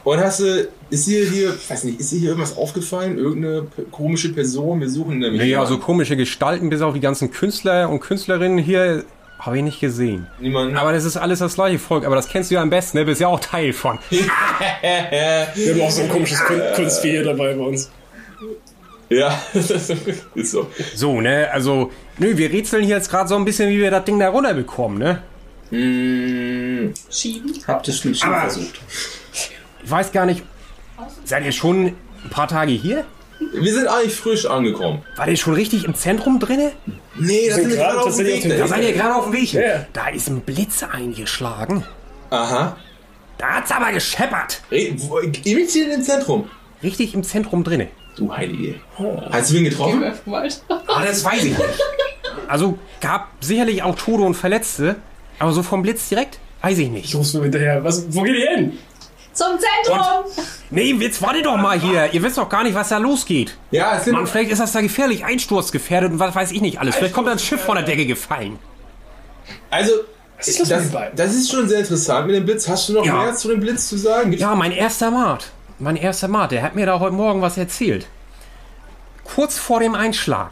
Und 0.03 0.19
hast 0.19 0.39
du, 0.39 0.67
ist 0.89 1.07
dir 1.07 1.25
hier, 1.25 1.53
weiß 1.67 1.83
nicht, 1.85 1.99
ist 1.99 2.11
dir 2.11 2.19
hier 2.19 2.29
irgendwas 2.29 2.57
aufgefallen? 2.57 3.17
Irgendeine 3.17 3.67
komische 3.91 4.29
Person? 4.29 4.81
Wir 4.81 4.89
suchen 4.89 5.19
nämlich. 5.19 5.41
Jemanden. 5.41 5.71
also 5.71 5.77
komische 5.79 6.15
Gestalten, 6.15 6.69
bis 6.69 6.81
auf 6.81 6.93
die 6.93 6.99
ganzen 6.99 7.31
Künstler 7.31 7.89
und 7.89 7.99
Künstlerinnen 7.99 8.57
hier, 8.57 9.03
habe 9.39 9.57
ich 9.57 9.63
nicht 9.63 9.79
gesehen. 9.79 10.27
Niemanden. 10.39 10.77
Aber 10.77 10.91
das 10.91 11.05
ist 11.05 11.15
alles 11.15 11.39
das 11.39 11.55
gleiche 11.55 11.79
Volk, 11.79 12.05
aber 12.05 12.15
das 12.15 12.27
kennst 12.27 12.51
du 12.51 12.55
ja 12.55 12.61
am 12.61 12.69
besten, 12.69 12.97
ne? 12.97 13.05
Bist 13.05 13.21
ja 13.21 13.27
auch 13.27 13.39
Teil 13.39 13.71
von. 13.73 13.97
wir 14.09 15.73
haben 15.73 15.81
auch 15.81 15.91
so 15.91 16.01
ein 16.01 16.09
komisches 16.09 16.43
Kun 16.43 16.61
Kunstvieh 16.75 17.11
hier 17.11 17.23
dabei 17.23 17.53
bei 17.53 17.63
uns. 17.63 17.89
ja, 19.09 19.41
ist 19.53 20.51
so. 20.51 20.69
So, 20.93 21.21
ne? 21.21 21.49
Also, 21.51 21.91
nö, 22.17 22.35
wir 22.35 22.51
rätseln 22.51 22.83
hier 22.83 22.97
jetzt 22.97 23.09
gerade 23.09 23.29
so 23.29 23.35
ein 23.35 23.45
bisschen, 23.45 23.69
wie 23.69 23.79
wir 23.79 23.91
das 23.91 24.03
Ding 24.03 24.19
da 24.19 24.29
runterbekommen, 24.29 24.99
ne? 24.99 25.21
Mm, 25.71 26.93
Schieben. 27.09 27.53
Habt 27.67 27.87
ihr 27.87 27.93
schon 27.93 28.15
versucht? 28.15 28.81
Ich 29.83 29.91
weiß 29.91 30.11
gar 30.11 30.25
nicht. 30.25 30.43
Seid 31.23 31.45
ihr 31.45 31.51
schon 31.51 31.87
ein 31.87 32.29
paar 32.29 32.47
Tage 32.47 32.71
hier? 32.71 33.05
wir 33.53 33.73
sind 33.73 33.87
eigentlich 33.87 34.15
frisch 34.15 34.45
angekommen. 34.45 35.03
War 35.15 35.27
ihr 35.27 35.37
schon 35.37 35.53
richtig 35.53 35.85
im 35.85 35.95
Zentrum 35.95 36.39
drinne? 36.39 36.71
Nee, 37.15 37.47
das 37.47 37.57
sind 37.57 37.69
gerade 37.71 37.97
tatsächlich 37.97 38.35
auf 38.35 38.41
dem 38.43 38.57
Da 38.59 38.67
seid 38.67 38.83
ihr 38.83 38.93
gerade 38.93 39.15
auf 39.15 39.23
dem 39.25 39.33
Weg. 39.33 39.53
Ja. 39.53 39.85
Da 39.93 40.09
ist 40.09 40.29
ein 40.29 40.41
Blitz 40.41 40.83
eingeschlagen. 40.83 41.85
Aha. 42.29 42.77
Da 43.37 43.47
hat's 43.47 43.71
aber 43.71 43.91
gescheppert. 43.91 44.61
Ewig 44.69 45.71
hier 45.71 45.93
im 45.93 46.03
Zentrum. 46.03 46.49
Richtig 46.83 47.13
im 47.13 47.23
Zentrum 47.23 47.63
drinne. 47.63 47.87
Du 48.15 48.35
Heilige. 48.35 48.75
Hast 49.31 49.51
du 49.51 49.57
ihn 49.57 49.63
getroffen? 49.65 50.01
Wir. 50.01 50.49
Ah, 50.87 51.05
das 51.05 51.23
weiß 51.23 51.43
ich 51.45 51.57
nicht. 51.57 51.79
Also 52.47 52.77
gab 52.99 53.29
sicherlich 53.39 53.83
auch 53.83 53.95
Tote 53.95 54.23
und 54.23 54.33
Verletzte, 54.33 54.97
aber 55.39 55.51
so 55.53 55.63
vom 55.63 55.81
Blitz 55.81 56.09
direkt? 56.09 56.39
Weiß 56.61 56.77
ich 56.77 56.89
nicht. 56.89 57.15
Rufst 57.15 57.33
du 57.33 57.41
hinterher? 57.41 57.83
Was, 57.83 58.05
wo 58.13 58.21
geht 58.23 58.35
ihr 58.35 58.49
hin? 58.49 58.77
Zum 59.31 59.47
Zentrum! 59.59 60.45
Nee, 60.69 60.91
jetzt 60.99 61.21
wartet 61.21 61.45
doch 61.45 61.55
mal 61.55 61.79
hier. 61.79 62.11
Ihr 62.13 62.21
wisst 62.23 62.37
doch 62.37 62.49
gar 62.49 62.63
nicht, 62.63 62.75
was 62.75 62.89
da 62.89 62.97
losgeht. 62.97 63.55
Ja, 63.71 63.95
es 63.97 64.03
sind. 64.05 64.13
Mann, 64.13 64.27
vielleicht 64.27 64.51
ist 64.51 64.59
das 64.59 64.73
da 64.73 64.81
gefährlich, 64.81 65.23
einsturzgefährdet 65.23 66.11
und 66.11 66.19
was 66.19 66.35
weiß 66.35 66.51
ich 66.51 66.61
nicht 66.61 66.79
alles. 66.79 66.95
Vielleicht 66.95 67.13
kommt 67.13 67.27
da 67.27 67.31
ein 67.31 67.39
Schiff 67.39 67.61
von 67.61 67.75
der 67.75 67.85
Decke 67.85 68.05
gefallen. 68.05 68.59
Also, 69.69 69.91
ist 70.39 70.59
das 70.59 70.67
das, 70.69 70.91
das 71.15 71.35
ist 71.35 71.51
schon 71.51 71.67
sehr 71.69 71.79
interessant 71.79 72.27
mit 72.27 72.35
dem 72.35 72.45
Blitz. 72.45 72.67
Hast 72.67 72.89
du 72.89 72.93
noch 72.93 73.05
Ja. 73.05 73.23
mehr 73.23 73.35
zu 73.35 73.47
dem 73.49 73.59
Blitz 73.61 73.87
zu 73.87 73.97
sagen? 73.97 74.31
Gibt's 74.31 74.41
Ja, 74.41 74.55
mein 74.55 74.71
erster 74.71 75.11
Mart. 75.11 75.51
Mein 75.79 75.95
erster 75.95 76.27
Mart, 76.27 76.51
der 76.51 76.61
hat 76.61 76.75
mir 76.75 76.85
da 76.85 76.99
heute 76.99 77.13
Morgen 77.15 77.41
was 77.41 77.57
erzählt. 77.57 78.07
Kurz 79.23 79.57
vor 79.57 79.79
dem 79.79 79.95
Einschlag, 79.95 80.51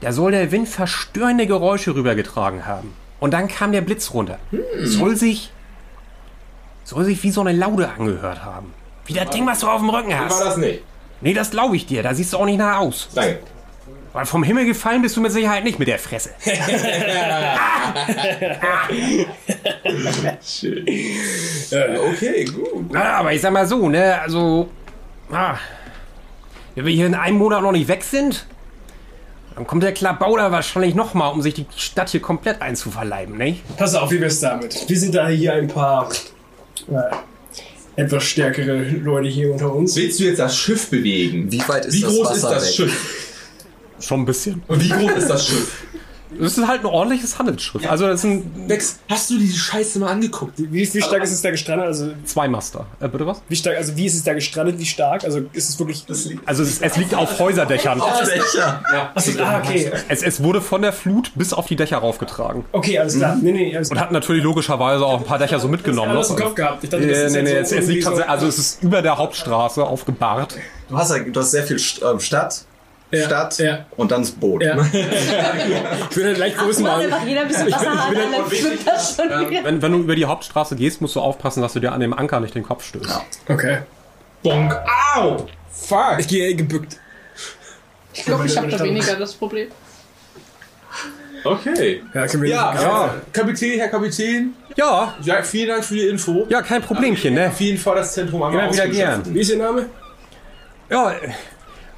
da 0.00 0.12
soll 0.12 0.30
der 0.32 0.52
Wind 0.52 0.68
verstörende 0.68 1.46
Geräusche 1.46 1.94
rübergetragen 1.94 2.66
haben. 2.66 2.92
Und 3.24 3.30
dann 3.30 3.48
kam 3.48 3.72
der 3.72 3.80
Blitz 3.80 4.12
runter. 4.12 4.38
Soll 4.82 5.16
sich. 5.16 5.50
Soll 6.84 7.06
sich 7.06 7.22
wie 7.22 7.30
so 7.30 7.40
eine 7.40 7.52
Laude 7.52 7.88
angehört 7.88 8.44
haben. 8.44 8.74
Wie 9.06 9.14
das 9.14 9.30
Ding, 9.30 9.46
was 9.46 9.60
du 9.60 9.66
auf 9.66 9.80
dem 9.80 9.88
Rücken 9.88 10.10
War 10.10 10.26
hast. 10.26 10.42
das 10.42 10.58
nicht? 10.58 10.82
Nee, 11.22 11.32
das 11.32 11.50
glaube 11.50 11.74
ich 11.74 11.86
dir. 11.86 12.02
Da 12.02 12.12
siehst 12.12 12.34
du 12.34 12.36
auch 12.36 12.44
nicht 12.44 12.58
nach 12.58 12.80
aus. 12.80 13.08
Danke. 13.14 13.38
Weil 14.12 14.26
vom 14.26 14.42
Himmel 14.42 14.66
gefallen 14.66 15.00
bist 15.00 15.16
du 15.16 15.22
mit 15.22 15.32
Sicherheit 15.32 15.64
nicht 15.64 15.78
mit 15.78 15.88
der 15.88 15.98
Fresse. 15.98 16.32
Schön. 20.44 20.86
okay, 21.96 22.44
gut. 22.44 22.92
Ja, 22.92 23.20
aber 23.20 23.32
ich 23.32 23.40
sag 23.40 23.54
mal 23.54 23.66
so, 23.66 23.88
ne, 23.88 24.20
also. 24.20 24.68
Ah, 25.32 25.54
wenn 26.74 26.84
wir 26.84 26.92
hier 26.92 27.06
in 27.06 27.14
einem 27.14 27.38
Monat 27.38 27.62
noch 27.62 27.72
nicht 27.72 27.88
weg 27.88 28.04
sind, 28.04 28.44
dann 29.56 29.66
kommt 29.66 29.82
der 29.82 29.92
Klabauder 29.92 30.50
wahrscheinlich 30.50 30.94
nochmal, 30.94 31.32
um 31.32 31.42
sich 31.42 31.54
die 31.54 31.66
Stadt 31.76 32.10
hier 32.10 32.20
komplett 32.20 32.60
einzuverleiben, 32.60 33.36
ne? 33.36 33.56
Pass 33.76 33.94
auf, 33.94 34.10
wie 34.10 34.20
wär's 34.20 34.40
damit? 34.40 34.88
Wir 34.88 34.98
sind 34.98 35.14
da 35.14 35.28
hier 35.28 35.54
ein 35.54 35.68
paar 35.68 36.10
äh, 36.90 38.02
etwas 38.02 38.24
stärkere 38.24 38.82
Leute 38.82 39.28
hier 39.28 39.52
unter 39.52 39.72
uns. 39.72 39.94
Willst 39.96 40.18
du 40.18 40.24
jetzt 40.24 40.38
das 40.38 40.56
Schiff 40.56 40.90
bewegen? 40.90 41.50
Wie 41.52 41.62
weit 41.68 41.86
ist 41.86 41.94
Wie 41.94 42.00
das 42.00 42.10
groß 42.12 42.30
Wasser 42.30 42.34
ist 42.34 42.44
das 42.44 42.66
weg? 42.66 42.74
Schiff? 42.74 43.40
Schon 44.00 44.20
ein 44.20 44.26
bisschen. 44.26 44.62
Und 44.66 44.82
wie 44.82 44.88
groß 44.88 45.12
ist 45.12 45.28
das 45.30 45.46
Schiff? 45.46 45.84
Das 46.40 46.58
ist 46.58 46.66
halt 46.66 46.80
ein 46.80 46.86
ordentliches 46.86 47.38
Handelsschiff. 47.38 47.90
Also 47.90 48.06
das 48.06 48.22
sind 48.22 48.68
Dex, 48.68 48.98
hast 49.08 49.30
du 49.30 49.38
diese 49.38 49.56
Scheiße 49.58 49.98
mal 49.98 50.08
angeguckt? 50.10 50.54
Wie, 50.56 50.92
wie 50.94 51.02
stark 51.02 51.22
ist 51.22 51.32
es 51.32 51.42
da 51.42 51.50
gestrandet? 51.50 51.86
Also 51.86 52.10
zwei 52.24 52.48
Master. 52.48 52.86
Äh, 53.00 53.08
bitte 53.08 53.26
was? 53.26 53.40
wie 53.48 53.56
stark, 53.56 53.76
also 53.76 53.96
wie 53.96 54.06
ist 54.06 54.14
es 54.14 54.24
da 54.24 54.34
gestrandet? 54.34 54.78
Wie 54.78 54.84
stark? 54.86 55.24
Also 55.24 55.40
ist 55.52 55.68
es 55.68 55.78
wirklich. 55.78 56.04
Das 56.06 56.28
Also 56.46 56.62
es, 56.62 56.80
es 56.80 56.96
liegt 56.96 57.14
auf 57.14 57.38
Häuserdächern. 57.38 58.00
Dächer. 58.00 58.82
Achso, 59.14 59.32
ah, 59.42 59.58
okay. 59.62 59.90
Es, 60.08 60.22
es 60.22 60.42
wurde 60.42 60.60
von 60.60 60.82
der 60.82 60.92
Flut 60.92 61.32
bis 61.34 61.52
auf 61.52 61.66
die 61.66 61.76
Dächer 61.76 61.98
raufgetragen. 61.98 62.64
Okay, 62.72 62.98
alles 62.98 63.16
klar. 63.16 63.36
Nee, 63.40 63.52
nee, 63.52 63.76
alles 63.76 63.90
Und 63.90 64.00
hat 64.00 64.12
natürlich 64.12 64.42
logischerweise 64.42 65.04
auch 65.04 65.18
ein 65.20 65.24
paar 65.24 65.38
Dächer 65.38 65.58
so 65.60 65.68
mitgenommen. 65.68 66.10
alles 66.12 66.30
im 66.30 66.36
ne? 66.36 66.42
Kopf 66.42 66.54
gehabt. 66.54 66.84
Ich 66.84 66.90
dachte, 66.90 67.06
das 67.06 67.18
Nee, 67.18 67.24
ist 67.26 67.32
nee, 67.32 67.42
nee, 67.42 67.64
so 67.64 67.76
es, 67.76 67.86
liegt 67.88 68.04
so- 68.04 68.14
also 68.22 68.46
es 68.46 68.58
ist 68.58 68.82
über 68.82 69.02
der 69.02 69.18
Hauptstraße 69.18 69.82
aufgebahrt. 69.84 70.56
Du 70.88 70.96
hast 70.96 71.10
ja 71.10 71.18
du 71.20 71.40
hast 71.40 71.50
sehr 71.50 71.64
viel 71.64 71.76
St- 71.76 72.08
ähm, 72.08 72.20
Stadt, 72.20 72.64
Ja, 73.10 73.26
Stadt 73.26 73.58
ja. 73.58 73.86
und 73.96 74.10
dann 74.10 74.22
das 74.22 74.32
Boot. 74.32 74.62
Ja. 74.62 74.76
ich 74.92 76.16
will 76.16 76.24
halt 76.26 76.38
leicht 76.38 76.56
Ach, 76.58 76.64
Größen 76.64 76.82
macht 76.82 76.96
machen. 76.96 77.12
einfach 77.12 77.26
jeder 77.26 77.42
ein 77.42 77.48
bisschen 77.48 77.70
Wasser 77.72 77.90
hat, 78.08 78.14
dann 78.16 78.50
schwimmt 78.50 78.86
das 78.86 79.16
schon 79.16 79.26
wieder. 79.50 79.64
Wenn, 79.64 79.82
wenn 79.82 79.92
du 79.92 79.98
über 79.98 80.16
die 80.16 80.24
Hauptstraße 80.24 80.74
gehst, 80.74 81.00
musst 81.00 81.14
du 81.14 81.20
aufpassen, 81.20 81.62
dass 81.62 81.74
du 81.74 81.80
dir 81.80 81.92
an 81.92 82.00
dem 82.00 82.12
Anker 82.12 82.40
nicht 82.40 82.54
den 82.54 82.64
Kopf 82.64 82.84
stößt. 82.84 83.20
Okay. 83.48 83.78
Bonk. 84.42 84.74
Au! 85.14 85.46
Fuck! 85.70 86.16
Ich 86.18 86.28
gehe 86.28 86.54
gebückt. 86.56 86.98
Ich 88.12 88.24
glaube, 88.24 88.46
ich 88.46 88.56
habe 88.56 88.68
da 88.68 88.82
weniger 88.82 89.16
das 89.16 89.32
Problem. 89.34 89.68
Okay. 91.44 92.02
Ja, 92.14 92.26
können 92.26 92.42
wir 92.42 92.50
Ja, 92.50 92.74
ja. 92.74 92.82
ja. 92.82 93.14
Kapitän, 93.32 93.78
Herr 93.78 93.88
Kapitän. 93.88 94.54
Ja, 94.76 95.14
Ja, 95.22 95.42
vielen 95.42 95.68
Dank 95.68 95.84
für 95.84 95.94
die 95.94 96.06
Info. 96.08 96.46
ja, 96.48 96.62
kein 96.62 96.80
Problemchen, 96.82 97.34
ne? 97.34 97.48
Auf 97.48 97.60
jeden 97.60 97.78
Fall 97.78 97.96
das 97.96 98.14
Zentrum 98.14 98.42
einmal 98.42 98.64
Immer 98.64 98.72
wieder 98.72 98.84
ausgeschafft. 98.84 99.34
Wie 99.34 99.40
ist 99.40 99.50
Ihr 99.50 99.58
Name? 99.58 99.86
Ja, 100.90 101.12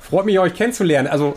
freut 0.08 0.26
mich, 0.26 0.38
euch 0.38 0.54
kennenzulernen. 0.54 1.08
Also, 1.08 1.34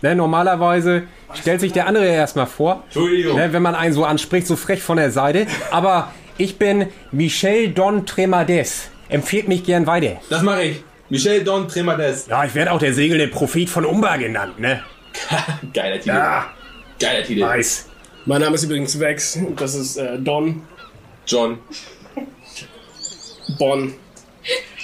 ne, 0.00 0.14
normalerweise 0.14 1.04
stellt 1.34 1.60
sich 1.60 1.72
der 1.72 1.86
andere 1.86 2.06
erstmal 2.06 2.46
vor, 2.46 2.82
Entschuldigung. 2.86 3.36
ne, 3.36 3.52
wenn 3.52 3.62
man 3.62 3.74
einen 3.74 3.92
so 3.92 4.04
anspricht, 4.04 4.46
so 4.46 4.56
frech 4.56 4.82
von 4.82 4.96
der 4.96 5.10
Seite. 5.10 5.46
Aber 5.70 6.12
ich 6.38 6.58
bin 6.58 6.86
Michel 7.10 7.70
Don 7.70 8.06
Tremades. 8.06 8.88
Empfehlt 9.08 9.48
mich 9.48 9.64
gern 9.64 9.86
weiter. 9.86 10.16
Das 10.30 10.42
mache 10.42 10.62
ich. 10.62 10.84
Michel 11.10 11.44
Don 11.44 11.68
Tremades. 11.68 12.26
Ja, 12.28 12.44
ich 12.44 12.54
werde 12.54 12.72
auch 12.72 12.78
der 12.78 12.94
segelnde 12.94 13.28
Prophet 13.28 13.68
von 13.68 13.84
Umba 13.84 14.16
genannt, 14.16 14.58
ne? 14.58 14.82
Geiler 15.74 15.96
Titel. 15.96 16.08
Ja, 16.08 16.46
Geiler 16.98 17.22
Titel. 17.22 17.42
weiß. 17.42 17.88
Mein 18.24 18.40
Name 18.40 18.54
ist 18.54 18.62
übrigens 18.64 18.98
Vex. 18.98 19.38
Das 19.56 19.74
ist 19.74 19.96
äh, 19.98 20.18
Don 20.18 20.62
John. 21.26 21.58
Bon. 23.58 23.92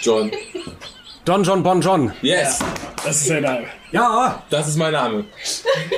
John. 0.02 0.30
Don 1.28 1.42
John 1.44 1.62
Bon 1.62 1.78
John. 1.78 2.10
Yes. 2.22 2.58
Das 3.04 3.16
ist 3.20 3.28
der 3.28 3.42
Name. 3.42 3.66
Ja, 3.92 4.42
Das 4.48 4.66
ist 4.66 4.76
mein 4.78 4.92
Name. 4.92 5.26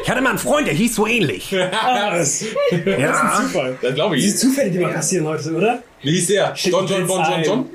ich 0.02 0.10
hatte 0.10 0.20
mal 0.22 0.30
einen 0.30 0.38
Freund, 0.40 0.66
der 0.66 0.74
hieß 0.74 0.96
so 0.96 1.06
ähnlich. 1.06 1.54
Ah, 1.72 2.10
das, 2.16 2.40
das 2.70 2.80
ist 2.80 2.86
ein 2.88 3.00
Ja, 3.00 3.34
Zufall. 3.40 3.78
Das 3.80 3.94
glaube 3.94 4.16
Diese 4.16 4.34
ich. 4.34 4.38
Zufälle, 4.40 4.70
die 4.72 4.78
mal 4.80 4.92
passieren 4.92 5.28
heute, 5.28 5.52
oder? 5.54 5.82
Wie 6.02 6.10
hieß 6.10 6.26
der? 6.26 6.52
Don 6.72 6.84
John 6.84 7.06
Bon 7.06 7.24
John 7.24 7.42
John? 7.44 7.70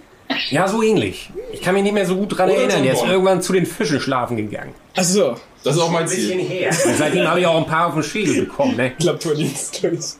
ja, 0.49 0.67
so 0.67 0.83
ähnlich. 0.83 1.29
Ich 1.53 1.61
kann 1.61 1.75
mich 1.75 1.83
nicht 1.83 1.93
mehr 1.93 2.05
so 2.05 2.17
gut 2.17 2.37
dran 2.37 2.49
Oder 2.49 2.59
erinnern. 2.59 2.83
Der 2.83 2.91
ist 2.91 3.03
irgendwann 3.05 3.41
zu 3.41 3.53
den 3.53 3.65
Fischen 3.65 4.01
schlafen 4.01 4.35
gegangen. 4.35 4.73
Achso. 4.93 5.35
Das 5.63 5.77
ist 5.77 5.81
auch 5.81 5.89
mein 5.91 6.09
Ziel. 6.09 6.37
her. 6.39 6.73
Seitdem 6.73 7.25
habe 7.25 7.39
ich 7.39 7.45
auch 7.45 7.55
ein 7.57 7.65
paar 7.67 7.87
auf 7.87 7.93
den 7.93 8.03
Schädel 8.03 8.41
bekommen, 8.47 8.75
ne? 8.75 8.87
Ich 8.91 8.97
glaube, 8.97 9.19
Tourdienst. 9.19 9.79
Tourdienst. 9.79 10.19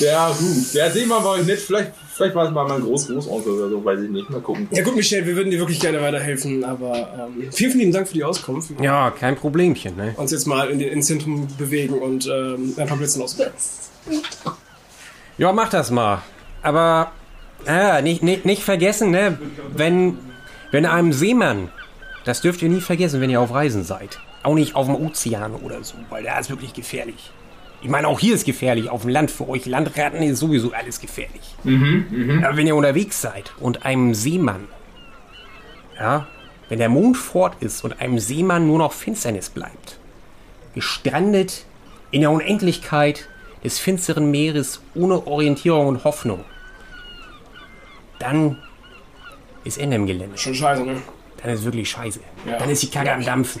Der, 0.00 0.34
gut. 0.38 0.74
Der 0.74 0.90
Seemann 0.90 1.22
war 1.22 1.36
nett. 1.36 1.58
Vielleicht, 1.60 1.92
vielleicht 2.16 2.34
war 2.34 2.46
es 2.46 2.50
mal 2.50 2.66
mein 2.66 2.80
Groß-Großonkel 2.82 3.52
oder 3.52 3.68
so, 3.68 3.84
weiß 3.84 4.00
ich 4.00 4.10
nicht. 4.10 4.30
Mal 4.30 4.40
gucken. 4.40 4.68
Ja 4.70 4.82
gut, 4.82 4.96
Michel, 4.96 5.26
wir 5.26 5.36
würden 5.36 5.50
dir 5.50 5.58
wirklich 5.58 5.78
gerne 5.78 6.00
weiterhelfen, 6.00 6.64
aber 6.64 7.28
ähm, 7.36 7.52
vielen, 7.52 7.72
vielen 7.72 7.92
Dank 7.92 8.08
für 8.08 8.14
die 8.14 8.24
Auskunft. 8.24 8.70
Ja, 8.80 9.10
kein 9.10 9.36
Problemchen, 9.36 9.96
ne? 9.96 10.14
uns 10.16 10.30
jetzt 10.30 10.46
mal 10.46 10.70
in 10.70 10.78
den, 10.78 10.88
ins 10.88 11.06
Zentrum 11.06 11.46
bewegen 11.58 11.94
und 11.94 12.26
ähm, 12.26 12.74
ein 12.76 12.86
paar 12.86 12.96
Blitzen 12.96 13.22
aus. 13.22 13.36
Ja, 15.38 15.52
mach 15.52 15.68
das 15.68 15.90
mal. 15.90 16.22
Aber 16.62 17.12
ah, 17.66 18.00
nicht, 18.00 18.22
nicht, 18.22 18.46
nicht 18.46 18.62
vergessen, 18.62 19.10
ne? 19.10 19.38
Wenn, 19.74 20.18
wenn 20.70 20.86
einem 20.86 21.12
Seemann, 21.12 21.68
das 22.24 22.40
dürft 22.40 22.62
ihr 22.62 22.68
nie 22.68 22.80
vergessen, 22.80 23.20
wenn 23.20 23.30
ihr 23.30 23.40
auf 23.40 23.52
Reisen 23.52 23.84
seid. 23.84 24.18
Auch 24.42 24.54
nicht 24.54 24.74
auf 24.74 24.86
dem 24.86 24.96
Ozean 24.96 25.54
oder 25.54 25.84
so, 25.84 25.94
weil 26.08 26.24
da 26.24 26.38
ist 26.38 26.50
wirklich 26.50 26.72
gefährlich. 26.72 27.30
Ich 27.82 27.88
meine, 27.88 28.08
auch 28.08 28.18
hier 28.18 28.34
ist 28.34 28.44
gefährlich, 28.44 28.88
auf 28.90 29.02
dem 29.02 29.10
Land 29.10 29.30
für 29.30 29.48
euch 29.48 29.66
Landratten 29.66 30.22
ist 30.22 30.38
sowieso 30.40 30.72
alles 30.72 31.00
gefährlich. 31.00 31.54
Aber 31.64 32.56
wenn 32.56 32.66
ihr 32.66 32.74
unterwegs 32.74 33.20
seid 33.20 33.52
und 33.60 33.84
einem 33.84 34.14
Seemann, 34.14 34.66
ja, 35.98 36.26
wenn 36.68 36.78
der 36.78 36.88
Mond 36.88 37.16
fort 37.16 37.56
ist 37.60 37.84
und 37.84 38.00
einem 38.00 38.18
Seemann 38.18 38.66
nur 38.66 38.78
noch 38.78 38.92
Finsternis 38.92 39.50
bleibt, 39.50 39.98
gestrandet 40.74 41.64
in 42.10 42.22
der 42.22 42.30
Unendlichkeit 42.30 43.28
des 43.62 43.78
finsteren 43.78 44.30
Meeres 44.30 44.80
ohne 44.94 45.26
Orientierung 45.26 45.86
und 45.86 46.04
Hoffnung, 46.04 46.44
dann 48.18 48.58
ist 49.64 49.78
Ende 49.78 49.96
im 49.96 50.06
Gelände. 50.06 50.38
Schon 50.38 50.54
scheiße, 50.54 50.84
ne? 50.84 51.02
Dann 51.42 51.50
ist 51.52 51.64
wirklich 51.64 51.90
scheiße. 51.90 52.20
Ja. 52.46 52.58
Dann 52.58 52.70
ist 52.70 52.82
die 52.82 52.90
Kacke 52.90 53.12
am 53.12 53.24
Dampfen. 53.24 53.60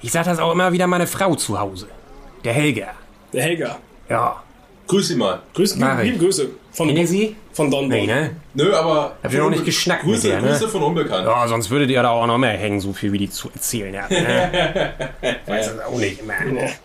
Ich 0.00 0.12
sag 0.12 0.24
das 0.24 0.38
auch 0.38 0.52
immer 0.52 0.72
wieder 0.72 0.86
meine 0.86 1.06
Frau 1.06 1.34
zu 1.34 1.58
Hause. 1.58 1.88
Der 2.44 2.52
Helga. 2.52 2.88
Der 3.34 3.42
Helga. 3.42 3.78
Ja. 4.08 4.42
Grüß 4.86 5.08
Sie 5.08 5.16
mal. 5.16 5.40
Grüße, 5.54 5.78
Mach 5.78 5.90
liebe, 5.98 6.02
ich. 6.02 6.12
liebe 6.12 6.24
Grüße. 6.24 6.48
Von, 6.72 6.88
Kennt 6.88 6.98
ihr 7.00 7.06
sie? 7.06 7.36
von 7.52 7.70
Don 7.70 7.88
Nee, 7.88 8.06
ne? 8.06 8.36
Nö, 8.54 8.74
aber. 8.74 9.16
Habt 9.22 9.32
ihr 9.32 9.40
noch 9.40 9.50
nicht 9.50 9.64
geschnackt 9.64 10.04
mit 10.04 10.14
Grüße, 10.14 10.28
der, 10.28 10.42
ne? 10.42 10.48
Grüße 10.48 10.68
von 10.68 10.82
Unbekannt. 10.82 11.24
Ja, 11.26 11.48
sonst 11.48 11.70
würdet 11.70 11.88
ihr 11.90 12.02
da 12.02 12.10
auch 12.10 12.26
noch 12.26 12.36
mehr 12.36 12.56
hängen, 12.56 12.80
so 12.80 12.92
viel 12.92 13.12
wie 13.12 13.18
die 13.18 13.30
zu 13.30 13.48
erzählen 13.54 14.02
hat. 14.02 14.10
Ne? 14.10 14.92
Weiß 15.46 15.74
das 15.74 15.84
auch 15.86 15.96
nicht 15.98 16.20
immer. 16.20 16.34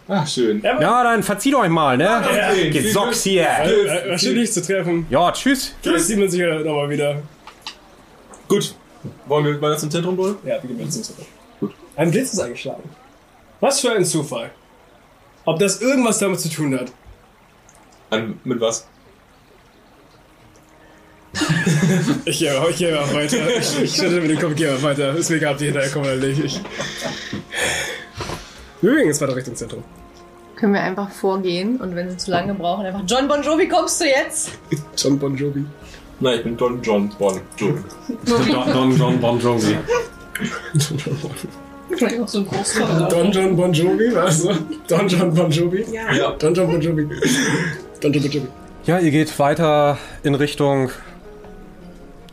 Ach, 0.07 0.27
schön. 0.27 0.61
Ja, 0.63 1.03
dann 1.03 1.23
verzieht 1.23 1.55
euch 1.55 1.69
mal, 1.69 1.97
ne? 1.97 2.21
Okay, 2.23 2.69
Gesocks 2.69 3.23
hier. 3.23 3.43
Äh, 3.47 4.09
war 4.11 4.17
schön, 4.17 4.35
dich 4.35 4.51
zu 4.51 4.61
treffen. 4.61 5.05
Ja, 5.09 5.31
tschüss. 5.31 5.75
Vielleicht 5.81 6.05
sieht 6.05 6.19
man 6.19 6.29
sich 6.29 6.39
ja 6.39 6.59
nochmal 6.59 6.89
wieder. 6.89 7.21
Gut. 8.47 8.75
Wollen 9.25 9.45
wir 9.45 9.61
weiter 9.61 9.77
zum 9.77 9.91
Zentrum, 9.91 10.15
Bruder? 10.15 10.35
Ja, 10.45 10.61
wir 10.61 10.69
gehen 10.69 10.79
jetzt 10.79 10.95
ins 10.95 11.13
Gut. 11.59 11.73
Ein 11.95 12.11
Blitz 12.11 12.33
ist 12.33 12.39
eingeschlagen. 12.39 12.83
Was 13.59 13.79
für 13.81 13.91
ein 13.91 14.05
Zufall. 14.05 14.51
Ob 15.49 15.57
das 15.57 15.81
irgendwas 15.81 16.19
damit 16.19 16.39
zu 16.39 16.47
tun 16.47 16.79
hat? 16.79 16.91
An, 18.11 18.39
mit 18.43 18.61
was? 18.61 18.87
Ich 22.25 22.37
gehe 22.37 22.69
ich 22.69 22.77
geh 22.77 22.91
mal 22.91 23.11
weiter. 23.15 23.57
Ich, 23.57 23.81
ich 23.83 23.95
schüttel 23.95 24.21
mit 24.21 24.29
dem 24.29 24.39
Kopf, 24.39 24.53
geh 24.55 24.67
mal 24.67 24.83
weiter. 24.83 25.15
Ist 25.15 25.31
mir 25.31 25.37
egal, 25.37 25.53
ob 25.53 25.57
die 25.57 25.65
hinterher 25.65 25.89
kommen 25.89 26.05
oder 26.05 26.17
nicht. 26.17 26.43
Ich. 26.43 26.61
Wir 28.81 28.91
bewegen 28.91 29.07
jetzt 29.07 29.21
weiter 29.21 29.35
Richtung 29.35 29.55
Zentrum. 29.55 29.83
Können 30.55 30.75
wir 30.75 30.83
einfach 30.83 31.09
vorgehen 31.09 31.77
und 31.81 31.95
wenn 31.95 32.11
sie 32.11 32.17
zu 32.17 32.29
lange 32.29 32.53
brauchen, 32.53 32.85
einfach 32.85 33.01
John 33.07 33.27
Bon 33.27 33.41
Jovi, 33.41 33.67
kommst 33.67 33.99
du 34.01 34.05
jetzt? 34.05 34.51
John 34.97 35.17
Bon 35.17 35.35
Jovi. 35.35 35.65
Nein, 36.19 36.37
ich 36.37 36.43
bin 36.43 36.57
Don 36.57 36.79
John 36.83 37.09
Bon 37.17 37.41
Jovi. 37.57 37.81
Don, 38.23 38.71
Don 38.71 38.95
John 38.95 39.19
Bon 39.19 39.39
Jovi. 39.39 39.77
Vielleicht 41.89 42.19
auch 42.19 42.27
so 42.27 42.39
ein 42.39 42.47
Großvater. 42.47 43.07
Don 43.07 43.31
John 43.31 43.55
Bon 43.55 43.73
Jovi, 43.73 44.13
was? 44.13 44.47
Don 44.87 45.07
John 45.07 45.33
Bon 45.33 45.49
Jovi? 45.49 45.85
Ja. 45.91 46.31
Don 46.31 46.53
John 46.53 46.67
Bon 46.67 46.81
Jovi. 46.81 47.07
Don 48.01 48.13
John 48.13 48.21
Bon 48.21 48.31
Jovi. 48.31 48.47
Ja, 48.85 48.99
ihr 48.99 49.11
geht 49.11 49.37
weiter 49.39 49.97
in 50.23 50.35
Richtung 50.35 50.89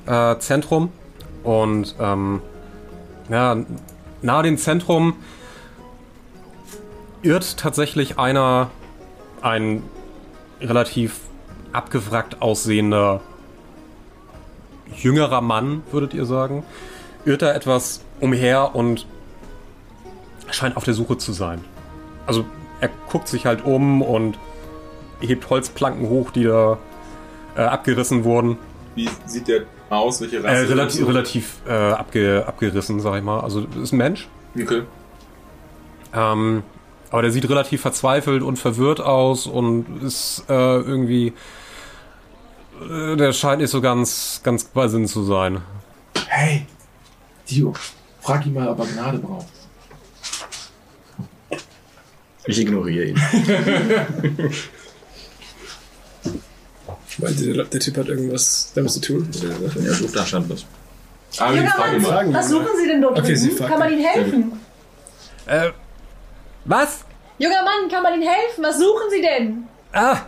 äh, 0.06 0.38
Zentrum 0.38 0.90
und 1.42 1.94
ähm, 2.00 2.40
ja, 3.28 3.56
nahe 4.22 4.42
dem 4.42 4.58
Zentrum 4.58 5.16
irrt 7.22 7.56
tatsächlich 7.56 8.18
einer, 8.18 8.70
ein 9.42 9.82
relativ 10.60 11.20
abgewrackt 11.72 12.40
aussehender 12.40 13.20
jüngerer 14.96 15.40
Mann, 15.40 15.82
würdet 15.90 16.14
ihr 16.14 16.24
sagen, 16.24 16.64
irrt 17.24 17.42
da 17.42 17.52
etwas 17.52 18.02
umher 18.20 18.74
und 18.74 19.06
scheint 20.50 20.76
auf 20.76 20.84
der 20.84 20.94
Suche 20.94 21.18
zu 21.18 21.32
sein. 21.32 21.62
Also 22.26 22.44
er 22.80 22.90
guckt 23.10 23.28
sich 23.28 23.46
halt 23.46 23.64
um 23.64 24.02
und 24.02 24.38
hebt 25.20 25.48
Holzplanken 25.48 26.08
hoch, 26.08 26.30
die 26.30 26.44
da 26.44 26.78
äh, 27.56 27.62
abgerissen 27.62 28.24
wurden. 28.24 28.58
Wie 28.94 29.08
sieht 29.26 29.48
der 29.48 29.62
aus? 29.90 30.20
Welche 30.20 30.38
Äh, 30.38 30.40
Rasse? 30.48 30.68
relativ 30.68 31.08
relativ 31.08 31.54
äh, 31.66 31.72
abge, 31.72 32.44
abgerissen, 32.46 33.00
sag 33.00 33.16
ich 33.18 33.22
mal. 33.24 33.40
Also 33.40 33.66
ist 33.82 33.92
ein 33.92 33.98
Mensch. 33.98 34.28
Okay. 34.60 34.82
Ähm, 36.14 36.62
aber 37.10 37.22
der 37.22 37.30
sieht 37.30 37.48
relativ 37.48 37.82
verzweifelt 37.82 38.42
und 38.42 38.58
verwirrt 38.58 39.00
aus 39.00 39.46
und 39.46 40.02
ist 40.02 40.44
äh, 40.48 40.52
irgendwie. 40.52 41.32
Äh, 42.90 43.16
der 43.16 43.32
scheint 43.32 43.60
nicht 43.60 43.70
so 43.70 43.80
ganz, 43.80 44.40
ganz 44.42 44.64
bei 44.64 44.88
Sinn 44.88 45.06
zu 45.06 45.22
sein. 45.22 45.60
Hey, 46.28 46.66
Dio, 47.48 47.72
frag 48.20 48.44
ihn 48.46 48.54
mal, 48.54 48.68
ob 48.68 48.80
er 48.80 48.86
Gnade 48.86 49.18
braucht. 49.18 49.46
Ich 52.46 52.60
ignoriere 52.60 53.06
ihn. 53.06 53.16
Weil 57.18 57.34
der, 57.34 57.64
der 57.64 57.80
Typ 57.80 57.96
hat 57.96 58.08
irgendwas 58.08 58.72
damit 58.74 58.90
zu 58.92 59.00
tun. 59.00 59.28
Er 59.84 59.94
sucht, 59.94 60.18
stand 60.28 60.50
was. 60.50 60.66
Aber 61.38 61.52
ich 61.52 61.60
Junger 61.60 61.70
frag 61.72 61.86
ihn 61.86 61.92
Mann, 61.92 62.02
mal. 62.02 62.08
Fragen 62.08 62.34
was 62.34 62.48
suchen 62.48 62.68
Sie 62.80 62.86
denn 62.86 63.00
dort 63.02 63.18
Okay, 63.18 63.34
drüben? 63.34 63.56
Kann 63.66 63.78
man 63.78 63.88
ihn. 63.92 63.98
Ihnen 63.98 64.06
helfen? 64.08 64.60
Äh, 65.46 65.70
was? 66.64 67.04
Junger 67.38 67.62
Mann, 67.62 67.88
kann 67.90 68.02
man 68.02 68.14
Ihnen 68.14 68.28
helfen? 68.28 68.62
Was 68.64 68.78
suchen 68.78 69.10
Sie 69.10 69.20
denn? 69.22 69.68
Ah, 69.92 70.18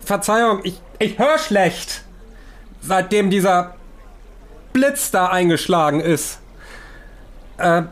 Verzeihung, 0.00 0.60
ich, 0.64 0.80
ich 0.98 1.18
höre 1.18 1.38
schlecht. 1.38 2.02
Seitdem 2.80 3.30
dieser 3.30 3.74
Blitz 4.72 5.10
da 5.10 5.26
eingeschlagen 5.28 6.00
ist. 6.00 6.38
Äh, 7.58 7.82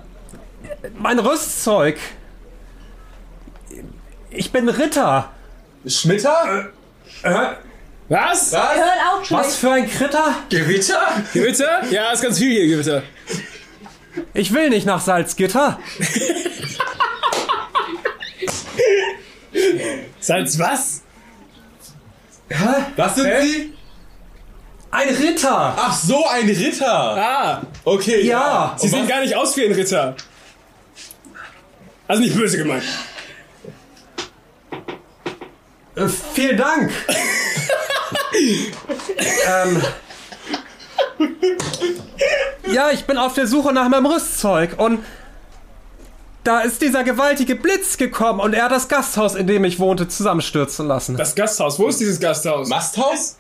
mein 0.98 1.18
Rüstzeug. 1.18 1.98
Ich 4.34 4.50
bin 4.52 4.68
Ritter. 4.68 5.30
Schmitter? 5.86 6.70
Was? 8.08 8.52
Wir 8.52 8.58
hören 8.58 8.88
auch 9.10 9.24
schlecht. 9.24 9.30
Was 9.44 9.56
für 9.56 9.70
ein 9.72 9.88
Kritter? 9.90 10.34
Gewitter? 10.48 11.00
Gewitter? 11.32 11.82
Ja, 11.90 12.12
ist 12.12 12.22
ganz 12.22 12.38
viel 12.38 12.50
hier, 12.52 12.66
Gewitter. 12.68 13.02
Ich 14.34 14.52
will 14.52 14.68
nicht 14.70 14.86
nach 14.86 15.00
Salzgitter. 15.00 15.78
Salz 20.20 20.58
was? 20.58 21.02
Was 22.96 23.14
sind 23.14 23.30
Sie? 23.42 23.72
Ein 24.90 25.08
Ritter. 25.08 25.74
Ach 25.76 25.96
so, 25.96 26.26
ein 26.26 26.46
Ritter. 26.46 26.86
Ah, 26.92 27.62
Okay. 27.84 28.22
Ja. 28.26 28.76
sie 28.78 28.88
sehen 28.88 29.08
gar 29.08 29.20
nicht 29.20 29.34
aus 29.34 29.56
wie 29.56 29.64
ein 29.64 29.72
Ritter. 29.72 30.14
Also 32.06 32.22
nicht 32.22 32.36
böse 32.36 32.58
gemeint. 32.58 32.84
Äh, 35.94 36.08
vielen 36.08 36.56
Dank. 36.56 36.90
ähm, 39.46 39.82
ja, 42.72 42.90
ich 42.90 43.04
bin 43.04 43.18
auf 43.18 43.34
der 43.34 43.46
Suche 43.46 43.72
nach 43.72 43.88
meinem 43.88 44.06
Rüstzeug 44.06 44.78
und 44.78 45.04
da 46.44 46.60
ist 46.60 46.82
dieser 46.82 47.04
gewaltige 47.04 47.54
Blitz 47.54 47.96
gekommen 47.96 48.40
und 48.40 48.54
er 48.54 48.64
hat 48.64 48.72
das 48.72 48.88
Gasthaus, 48.88 49.34
in 49.34 49.46
dem 49.46 49.64
ich 49.64 49.78
wohnte, 49.78 50.08
zusammenstürzen 50.08 50.88
lassen. 50.88 51.16
Das 51.16 51.34
Gasthaus, 51.34 51.78
wo 51.78 51.86
ist 51.88 52.00
dieses 52.00 52.18
Gasthaus? 52.18 52.68
Masthaus? 52.68 53.36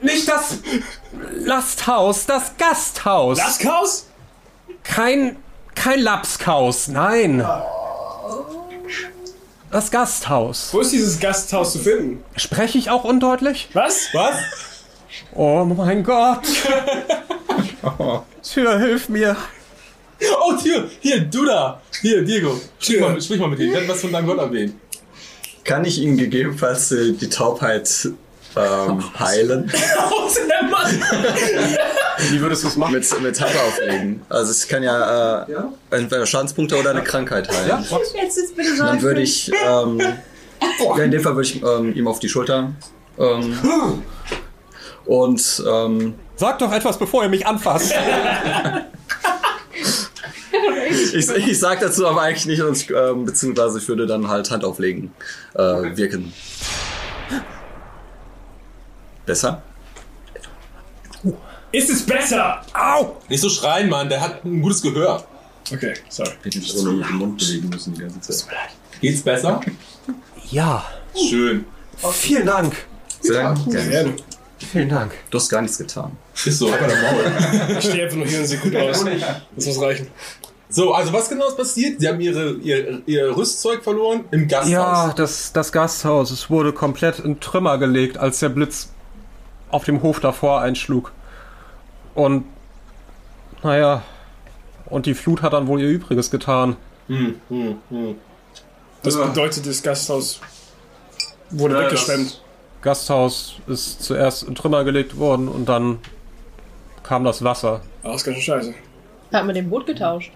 Nicht 0.00 0.28
das 0.28 0.58
Lasthaus, 1.32 2.26
das 2.26 2.56
Gasthaus. 2.58 3.38
Lasthaus? 3.38 4.06
Kein, 4.82 5.36
kein 5.74 6.00
Lapskaus, 6.00 6.88
nein. 6.88 7.46
Das 9.74 9.90
Gasthaus. 9.90 10.68
Wo 10.70 10.78
ist 10.82 10.92
dieses 10.92 11.18
Gasthaus 11.18 11.72
zu 11.72 11.80
finden? 11.80 12.22
Spreche 12.36 12.78
ich 12.78 12.90
auch 12.90 13.02
undeutlich? 13.02 13.68
Was? 13.72 14.06
Was? 14.12 14.36
Oh 15.34 15.64
mein 15.64 16.04
Gott. 16.04 16.46
Tür, 18.44 18.78
hilf 18.78 19.08
mir. 19.08 19.36
Oh, 20.40 20.56
hier, 20.62 20.88
hier, 21.00 21.22
du 21.22 21.44
da. 21.44 21.82
Hier, 22.00 22.22
Diego. 22.22 22.60
Sprich, 22.78 22.98
Tür. 22.98 23.08
mal, 23.08 23.20
sprich 23.20 23.40
mal 23.40 23.48
mit 23.48 23.58
ihm. 23.58 23.74
Hat 23.74 23.88
was 23.88 24.00
von 24.00 24.12
deinem 24.12 24.26
Gott 24.28 24.38
erwähnt. 24.38 24.74
Kann 25.64 25.84
ich 25.84 25.98
Ihnen 25.98 26.18
gegebenenfalls 26.18 26.92
äh, 26.92 27.10
die 27.10 27.28
Taubheit 27.28 27.90
ähm, 28.56 29.02
heilen? 29.18 29.72
Aus 30.08 30.34
der 30.34 30.70
Mann! 30.70 31.00
Wie 32.30 32.40
würdest 32.40 32.64
du 32.64 32.68
es 32.68 32.76
machen? 32.76 32.92
Mit, 32.92 33.22
mit 33.22 33.40
Hand 33.40 33.56
auflegen. 33.56 34.22
Also 34.28 34.50
es 34.50 34.68
kann 34.68 34.82
ja, 34.82 35.42
äh, 35.42 35.46
entweder 35.90 36.26
Schadenspunkte 36.26 36.76
oder 36.78 36.90
eine 36.90 37.02
Krankheit 37.02 37.48
heilen. 37.48 37.68
Ja. 37.68 37.84
Jetzt 38.22 38.38
ist 38.38 38.56
bitte 38.56 38.76
so 38.76 38.84
Dann 38.84 39.02
würde 39.02 39.20
ich, 39.20 39.50
ähm, 39.66 40.00
ja, 40.00 41.02
in 41.02 41.10
dem 41.10 41.22
Fall 41.22 41.36
würde 41.36 41.48
ich 41.48 41.62
ähm, 41.62 41.94
ihm 41.94 42.08
auf 42.08 42.20
die 42.20 42.28
Schulter 42.28 42.72
ähm, 43.18 43.58
und 45.04 45.62
ähm, 45.68 46.14
Sag 46.36 46.58
doch 46.58 46.72
etwas, 46.72 46.98
bevor 46.98 47.22
ihr 47.22 47.28
mich 47.28 47.46
anfasst. 47.46 47.94
ich, 51.12 51.30
ich 51.30 51.58
sag 51.58 51.80
dazu 51.80 52.08
aber 52.08 52.22
eigentlich 52.22 52.46
nicht, 52.46 52.62
und 52.62 52.76
ich, 52.76 52.90
ähm, 52.90 53.24
beziehungsweise 53.24 53.78
ich 53.78 53.88
würde 53.88 54.06
dann 54.06 54.28
halt 54.28 54.50
Hand 54.50 54.64
auflegen 54.64 55.12
äh, 55.54 55.96
wirken. 55.96 56.32
Besser? 59.26 59.62
Ist 61.74 61.90
es 61.90 62.06
besser? 62.06 62.62
Au! 62.72 63.16
Nicht 63.28 63.40
so 63.40 63.48
schreien, 63.48 63.88
Mann. 63.88 64.08
Der 64.08 64.20
hat 64.20 64.44
ein 64.44 64.62
gutes 64.62 64.80
Gehör. 64.80 65.24
Okay, 65.72 65.94
sorry. 66.08 66.30
Hätte 66.44 66.58
ich 66.58 66.72
so 66.72 66.88
den 66.88 67.16
Mund 67.16 67.36
bewegen 67.38 67.68
müssen 67.68 67.94
die 67.94 68.00
ganze 68.02 68.20
Zeit. 68.20 68.54
Geht's 69.00 69.22
besser? 69.22 69.60
Ja. 70.52 70.84
Schön. 71.16 71.64
Vielen 72.12 72.46
Dank. 72.46 72.76
Sehr 73.20 73.54
gerne. 73.68 74.14
Vielen 74.70 74.88
Dank. 74.88 75.14
Du 75.30 75.38
hast 75.38 75.48
gar 75.48 75.62
nichts 75.62 75.76
getan. 75.76 76.16
Ist 76.44 76.60
so. 76.60 76.68
Ich 77.78 77.84
stehe 77.84 78.04
einfach 78.04 78.18
nur 78.18 78.26
hier 78.26 78.38
und 78.38 78.46
sehe 78.46 78.58
gut 78.58 78.76
aus. 78.76 79.04
Das 79.56 79.66
muss 79.66 79.80
reichen. 79.80 80.06
So, 80.68 80.94
also 80.94 81.12
was 81.12 81.28
genau 81.28 81.48
ist 81.48 81.56
passiert? 81.56 82.00
Sie 82.00 82.06
haben 82.06 82.20
ihre, 82.20 82.52
ihr, 82.54 83.02
ihr 83.06 83.36
Rüstzeug 83.36 83.82
verloren 83.82 84.26
im 84.30 84.46
Gasthaus. 84.46 84.70
Ja, 84.70 85.12
das, 85.16 85.52
das 85.52 85.72
Gasthaus, 85.72 86.30
es 86.30 86.50
wurde 86.50 86.72
komplett 86.72 87.18
in 87.18 87.40
Trümmer 87.40 87.78
gelegt, 87.78 88.16
als 88.16 88.38
der 88.38 88.48
Blitz 88.48 88.90
auf 89.70 89.84
dem 89.84 90.02
Hof 90.02 90.20
davor 90.20 90.60
einschlug. 90.60 91.10
Und, 92.14 92.44
naja, 93.62 94.02
und 94.86 95.06
die 95.06 95.14
Flut 95.14 95.42
hat 95.42 95.52
dann 95.52 95.66
wohl 95.66 95.80
ihr 95.80 95.88
Übriges 95.88 96.30
getan. 96.30 96.76
Hm, 97.08 97.40
hm, 97.48 97.76
hm. 97.90 98.14
Das 99.02 99.16
bedeutet, 99.20 99.66
das 99.66 99.82
Gasthaus 99.82 100.40
wurde 101.50 101.74
Ja, 101.74 101.80
weggeschwemmt. 101.84 102.40
Gasthaus 102.82 103.56
ist 103.66 104.02
zuerst 104.02 104.42
in 104.44 104.54
Trümmer 104.54 104.84
gelegt 104.84 105.16
worden 105.18 105.48
und 105.48 105.66
dann 105.68 105.98
kam 107.02 107.24
das 107.24 107.42
Wasser. 107.44 107.80
Ah, 108.02 108.08
das 108.12 108.16
ist 108.16 108.24
ganz 108.24 108.38
schön 108.38 108.44
scheiße. 108.60 108.74
Hat 109.32 109.44
man 109.46 109.54
den 109.54 109.68
Boot 109.68 109.86
getauscht. 109.86 110.32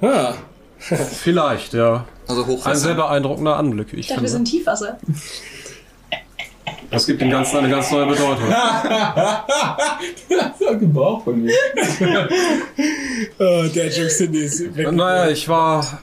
Ah, 0.00 0.34
Vielleicht, 0.80 1.72
ja. 1.72 2.04
Also 2.28 2.42
Ein 2.42 2.48
Hochwasser. 2.48 2.76
sehr 2.76 2.94
beeindruckender 2.94 3.56
Anblick, 3.56 3.92
ich 3.92 3.98
Ich 4.00 4.06
dachte, 4.08 4.22
wir 4.22 4.28
finde. 4.28 4.48
sind 4.50 4.56
Tiefwasser. 4.58 4.98
Das 6.90 7.06
gibt 7.06 7.20
dem 7.20 7.30
Ganzen 7.30 7.58
eine 7.58 7.68
ganz 7.68 7.90
neue 7.90 8.06
Bedeutung. 8.06 8.44
Das 10.28 10.60
ist 10.60 10.80
Gebrauch 10.80 11.24
von 11.24 11.42
mir. 11.42 11.54
oh, 13.38 13.64
der 13.74 13.88
Joke 13.88 14.08
Cindy 14.08 14.40
ist 14.40 14.76
weg. 14.76 14.92
Naja, 14.92 15.30
ich 15.30 15.48
war. 15.48 16.00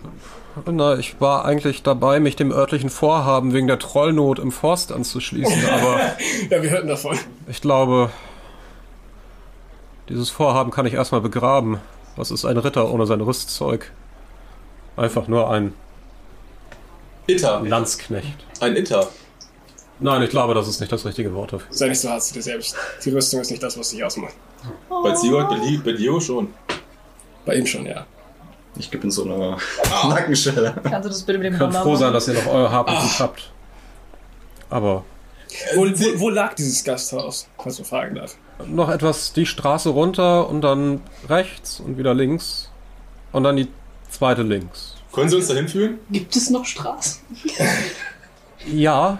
Na, 0.66 0.98
ich 0.98 1.20
war 1.20 1.44
eigentlich 1.46 1.84
dabei, 1.84 2.20
mich 2.20 2.36
dem 2.38 2.52
örtlichen 2.52 2.90
Vorhaben 2.90 3.54
wegen 3.54 3.68
der 3.68 3.78
Trollnot 3.78 4.40
im 4.40 4.52
Forst 4.52 4.92
anzuschließen, 4.94 5.70
aber 5.70 6.00
Ja, 6.50 6.64
wir 6.64 6.70
hörten 6.70 6.88
davon. 6.88 7.18
ich 7.48 7.60
glaube, 7.62 8.10
dieses 10.08 10.30
Vorhaben 10.30 10.72
kann 10.72 10.86
ich 10.86 10.94
erstmal 10.94 11.22
begraben. 11.22 11.80
Was 12.16 12.32
ist 12.32 12.46
ein 12.46 12.58
Ritter 12.58 12.90
ohne 12.90 13.06
sein 13.06 13.20
Rüstzeug? 13.22 13.92
Einfach 14.96 15.28
nur 15.28 15.52
ein 15.52 15.74
Itter. 17.28 17.62
Landsknecht. 17.66 18.46
Ein 18.62 18.76
Itter. 18.78 19.10
Nein, 20.00 20.22
ich 20.24 20.30
glaube, 20.30 20.54
das 20.54 20.68
ist 20.68 20.80
nicht 20.82 20.92
das 20.92 21.06
richtige 21.06 21.34
Wort 21.34 21.54
dafür. 21.54 21.68
Sei 21.70 21.88
nicht 21.88 22.00
so 22.02 22.10
hart 22.10 22.24
zu 22.24 22.34
dir 22.34 22.42
selbst. 22.42 22.76
Die 23.04 23.12
Rüstung 23.12 23.40
ist 23.42 23.50
nicht 23.52 23.64
das, 23.64 23.78
was 23.80 23.90
dich 23.90 24.04
ausmacht. 24.04 24.34
Bei 24.90 25.14
Ziegert, 25.14 25.50
bei, 25.50 25.56
Li- 25.58 25.78
bei 25.84 25.94
Dio 25.94 26.20
schon. 26.20 26.54
Bei 27.46 27.56
ihm 27.56 27.66
schon, 27.66 27.86
ja. 27.86 28.06
Ich 28.78 28.92
gebe 28.92 29.06
ihm 29.06 29.12
so 29.12 29.24
eine 29.24 29.56
Nackenschelle. 30.10 30.76
Kannst 30.84 31.06
du 31.06 31.10
das 31.10 31.24
bitte 31.24 31.40
mit 31.40 31.46
dem 31.54 31.58
könnt 31.58 31.74
Hammer 31.74 31.84
froh 31.84 31.96
sein, 31.96 32.12
dass 32.12 32.28
ihr 32.28 32.34
noch 32.34 32.48
euer 32.48 32.70
und 32.80 32.86
Gut 32.88 33.20
habt. 33.20 33.52
Aber 34.70 35.06
Wo, 35.76 35.86
wo, 35.86 36.20
wo 36.20 36.30
lag 36.30 36.54
dieses 36.56 36.84
Gasthaus, 36.84 37.48
falls 37.58 37.78
man 37.80 37.86
fragen 37.86 38.16
darf? 38.16 38.36
noch 38.68 38.90
etwas 38.90 39.34
die 39.34 39.46
Straße 39.46 39.90
runter 39.90 40.50
und 40.50 40.62
dann 40.62 41.02
rechts 41.30 41.80
und 41.82 41.98
wieder 41.98 42.14
links. 42.14 42.70
Und 43.32 43.44
dann 43.44 43.56
die 43.58 43.68
zweite 44.10 44.42
links. 44.44 44.96
Können 45.14 45.30
Sie 45.30 45.36
uns 45.38 45.48
dahin 45.48 45.68
führen? 45.68 46.00
Gibt 46.10 46.36
es 46.36 46.50
noch 46.50 46.66
Straßen? 46.66 47.20
Ja. 48.66 49.20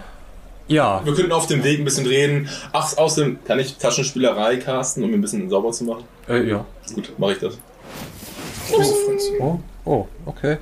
Ja. 0.68 1.00
Wir 1.04 1.14
könnten 1.14 1.32
auf 1.32 1.46
dem 1.46 1.62
Weg 1.62 1.78
ein 1.78 1.84
bisschen 1.84 2.06
reden. 2.06 2.48
Ach, 2.72 2.96
außerdem 2.96 3.38
kann 3.44 3.58
ich 3.58 3.76
Taschenspielerei 3.76 4.56
casten, 4.56 5.04
um 5.04 5.10
ihn 5.10 5.16
ein 5.16 5.20
bisschen 5.20 5.48
sauber 5.48 5.70
zu 5.72 5.84
machen. 5.84 6.04
Äh, 6.28 6.48
ja. 6.48 6.64
Gut, 6.94 7.12
mache 7.18 7.32
ich 7.32 7.38
das. 7.38 7.58
Oh, 9.40 9.60
oh, 9.84 10.06
okay. 10.24 10.58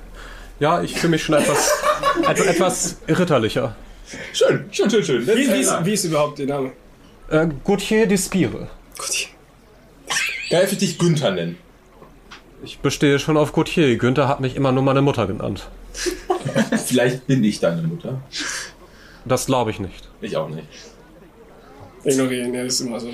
Ja, 0.61 0.83
ich 0.83 0.95
fühle 0.95 1.13
mich 1.13 1.23
schon 1.23 1.37
etwas, 1.37 1.71
et 2.29 2.39
etwas 2.39 2.99
ritterlicher. 3.09 3.75
Schön, 4.33 4.67
schön, 4.71 4.91
schön, 4.91 5.05
schön. 5.05 5.27
Wie, 5.27 5.49
wie, 5.49 5.61
ist, 5.61 5.85
wie 5.85 5.93
ist 5.95 6.05
überhaupt 6.05 6.39
der 6.39 6.47
Name? 6.47 6.73
Äh, 7.31 7.49
Gauthier 7.65 8.07
d'Espire. 8.07 8.69
Gut. 8.99 9.29
Darf 10.51 10.71
ich 10.71 10.79
dich 10.79 10.99
Günther 10.99 11.31
nennen? 11.31 11.59
Ich 12.63 12.79
bestehe 12.79 13.19
schon 13.19 13.37
auf 13.37 13.53
Gauthier. 13.53 13.97
Günther 13.97 14.29
hat 14.29 14.41
mich 14.41 14.57
immer 14.57 14.73
nur 14.73 14.83
meine 14.83 15.03
Mutter 15.03 15.27
genannt. 15.27 15.69
Vielleicht 16.87 17.27
bin 17.27 17.43
ich 17.43 17.61
deine 17.61 17.83
Mutter. 17.83 18.21
Das 19.25 19.47
glaube 19.47 19.71
ich 19.71 19.81
nicht. 19.81 20.09
Ich 20.21 20.37
auch 20.37 20.49
nicht. 20.49 20.67
Ignorieren, 22.05 22.53
ja, 22.53 22.65
das 22.65 22.75
ist 22.75 22.81
immer 22.83 23.01
so. 23.01 23.09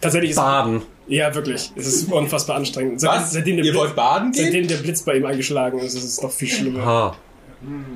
Tatsächlich 0.00 0.30
ist 0.32 0.36
Baden. 0.36 0.82
Ja, 1.08 1.34
wirklich. 1.34 1.72
Es 1.76 1.86
ist 1.86 2.12
unfassbar 2.12 2.56
anstrengend. 2.56 3.00
Seit, 3.00 3.10
Was? 3.22 3.32
Seitdem 3.32 3.56
der, 3.56 3.64
Ihr 3.64 3.72
Blitz, 3.72 3.82
wollt 3.82 3.96
baden 3.96 4.32
gehen? 4.32 4.44
seitdem 4.44 4.68
der 4.68 4.76
Blitz 4.76 5.02
bei 5.02 5.14
ihm 5.16 5.24
eingeschlagen 5.26 5.78
ist, 5.78 5.94
ist 5.94 6.04
es 6.04 6.22
noch 6.22 6.30
viel 6.30 6.48
schlimmer. 6.48 6.84
Ha. 6.84 7.16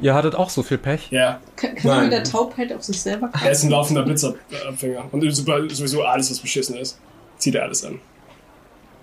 Ihr 0.00 0.14
hattet 0.14 0.34
auch 0.34 0.48
so 0.48 0.62
viel 0.62 0.78
Pech? 0.78 1.08
Ja, 1.10 1.40
Kann, 1.56 1.74
kann 1.74 1.86
man 1.88 1.96
Nein. 1.96 2.04
mit 2.04 2.12
der 2.12 2.24
Taubheit 2.24 2.72
auf 2.72 2.84
sich 2.84 3.00
selber 3.00 3.30
er 3.44 3.50
ist 3.50 3.64
ein 3.64 3.70
laufender 3.70 4.02
Blitzabfänger. 4.04 5.04
Und 5.12 5.28
super- 5.34 5.68
sowieso 5.68 6.02
alles, 6.04 6.30
was 6.30 6.38
beschissen 6.38 6.76
ist, 6.76 6.98
zieht 7.38 7.56
er 7.56 7.64
alles 7.64 7.84
an. 7.84 7.98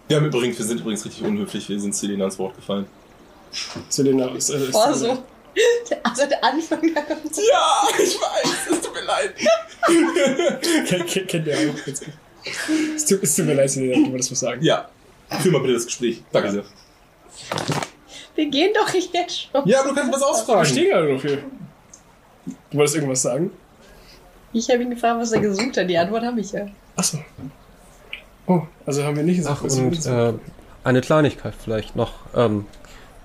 Wir, 0.07 0.17
haben 0.17 0.25
übrigens, 0.27 0.57
wir 0.57 0.65
sind 0.65 0.79
übrigens 0.79 1.05
richtig 1.05 1.23
unhöflich. 1.23 1.67
Wir 1.69 1.79
sind 1.79 1.93
Selena 1.95 2.23
ans 2.25 2.39
Wort 2.39 2.55
gefallen. 2.55 2.85
Selena 3.89 4.27
ist. 4.29 4.49
Äh, 4.49 4.57
ist 4.69 4.73
Oh, 4.75 4.93
so. 4.93 5.17
Also 6.03 6.25
der 6.27 6.43
Anfang. 6.43 6.79
Ja, 6.83 7.87
ich 7.97 8.15
weiß. 8.15 8.71
Es 8.71 8.81
tut 8.81 8.93
mir 8.93 9.01
leid. 9.03 9.33
Kennt, 11.27 11.47
ihr 11.47 11.55
auch. 11.55 11.87
Jetzt. 11.87 12.05
Es 12.95 13.05
tut, 13.05 13.23
es 13.23 13.35
tut 13.35 13.45
mir 13.45 13.53
leid, 13.53 13.69
Selena, 13.69 14.05
du 14.05 14.11
wolltest 14.11 14.31
was 14.31 14.39
sagen. 14.39 14.61
Ja. 14.61 14.89
Führ 15.41 15.51
mal 15.51 15.61
bitte 15.61 15.73
das 15.73 15.85
Gespräch. 15.85 16.23
Danke 16.31 16.51
sehr. 16.51 16.63
Wir 18.35 18.49
gehen 18.49 18.71
doch 18.73 18.91
jetzt 18.93 19.49
schon. 19.51 19.67
Ja, 19.67 19.81
aber 19.81 19.89
du 19.89 19.95
kannst 19.95 20.13
was 20.13 20.21
Ich 20.21 20.27
ausfragen. 20.27 20.65
stehe 20.65 20.89
gerade 20.89 21.13
noch 21.13 21.21
hier. 21.21 21.43
Du 22.71 22.77
wolltest 22.77 22.95
irgendwas 22.95 23.21
sagen? 23.21 23.51
Ich 24.51 24.69
habe 24.69 24.83
ihn 24.83 24.89
gefragt, 24.89 25.19
was 25.19 25.31
er 25.31 25.39
gesucht 25.41 25.77
hat. 25.77 25.89
Die 25.89 25.97
Antwort 25.97 26.23
habe 26.23 26.39
ich 26.39 26.51
ja. 26.51 26.67
Achso. 26.95 27.19
Oh, 28.45 28.61
also 28.85 29.03
haben 29.03 29.15
wir 29.15 29.23
nicht 29.23 29.37
gesagt, 29.37 29.57
Ach, 29.59 29.63
was 29.63 29.77
wir 29.77 29.85
und 29.85 30.05
äh, 30.05 30.33
eine 30.83 31.01
Kleinigkeit 31.01 31.53
vielleicht 31.57 31.95
noch. 31.95 32.13
Ähm, 32.35 32.65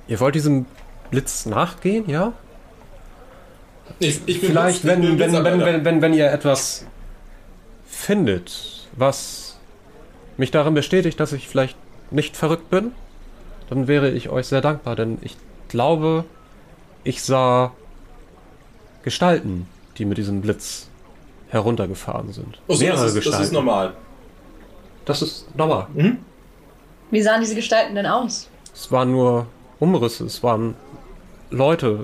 ihr 0.06 0.20
wollt 0.20 0.34
diesem 0.34 0.66
Blitz 1.10 1.46
nachgehen, 1.46 2.08
ja? 2.08 2.32
Ich, 3.98 4.20
ich 4.26 4.40
Vielleicht, 4.40 4.82
Blitz- 4.82 4.98
wenn, 4.98 5.18
wenn, 5.18 5.32
wenn, 5.44 5.60
wenn, 5.64 5.84
wenn, 5.84 6.02
wenn 6.02 6.14
ihr 6.14 6.30
etwas 6.30 6.86
findet, 7.86 8.86
was 8.96 9.56
mich 10.36 10.50
darin 10.50 10.74
bestätigt, 10.74 11.18
dass 11.18 11.32
ich 11.32 11.48
vielleicht 11.48 11.76
nicht 12.10 12.36
verrückt 12.36 12.70
bin, 12.70 12.92
dann 13.68 13.88
wäre 13.88 14.10
ich 14.10 14.28
euch 14.28 14.46
sehr 14.46 14.60
dankbar, 14.60 14.96
denn 14.96 15.18
ich 15.22 15.36
glaube, 15.68 16.24
ich 17.04 17.22
sah 17.22 17.72
Gestalten, 19.02 19.66
die 19.96 20.04
mit 20.04 20.18
diesem 20.18 20.40
Blitz 20.42 20.88
heruntergefahren 21.48 22.32
sind. 22.32 22.60
Oh, 22.68 22.74
so, 22.74 22.84
Mehrere 22.84 23.02
das, 23.04 23.14
ist, 23.14 23.26
das 23.26 23.40
ist 23.40 23.52
normal. 23.52 23.94
Das 25.04 25.22
ist 25.22 25.46
normal. 25.56 25.86
Wie 27.10 27.22
sahen 27.22 27.40
diese 27.40 27.54
Gestalten 27.54 27.94
denn 27.94 28.06
aus? 28.06 28.48
Es 28.74 28.92
waren 28.92 29.10
nur 29.12 29.46
Umrisse, 29.80 30.26
es 30.26 30.42
waren 30.42 30.74
Leute, 31.50 32.00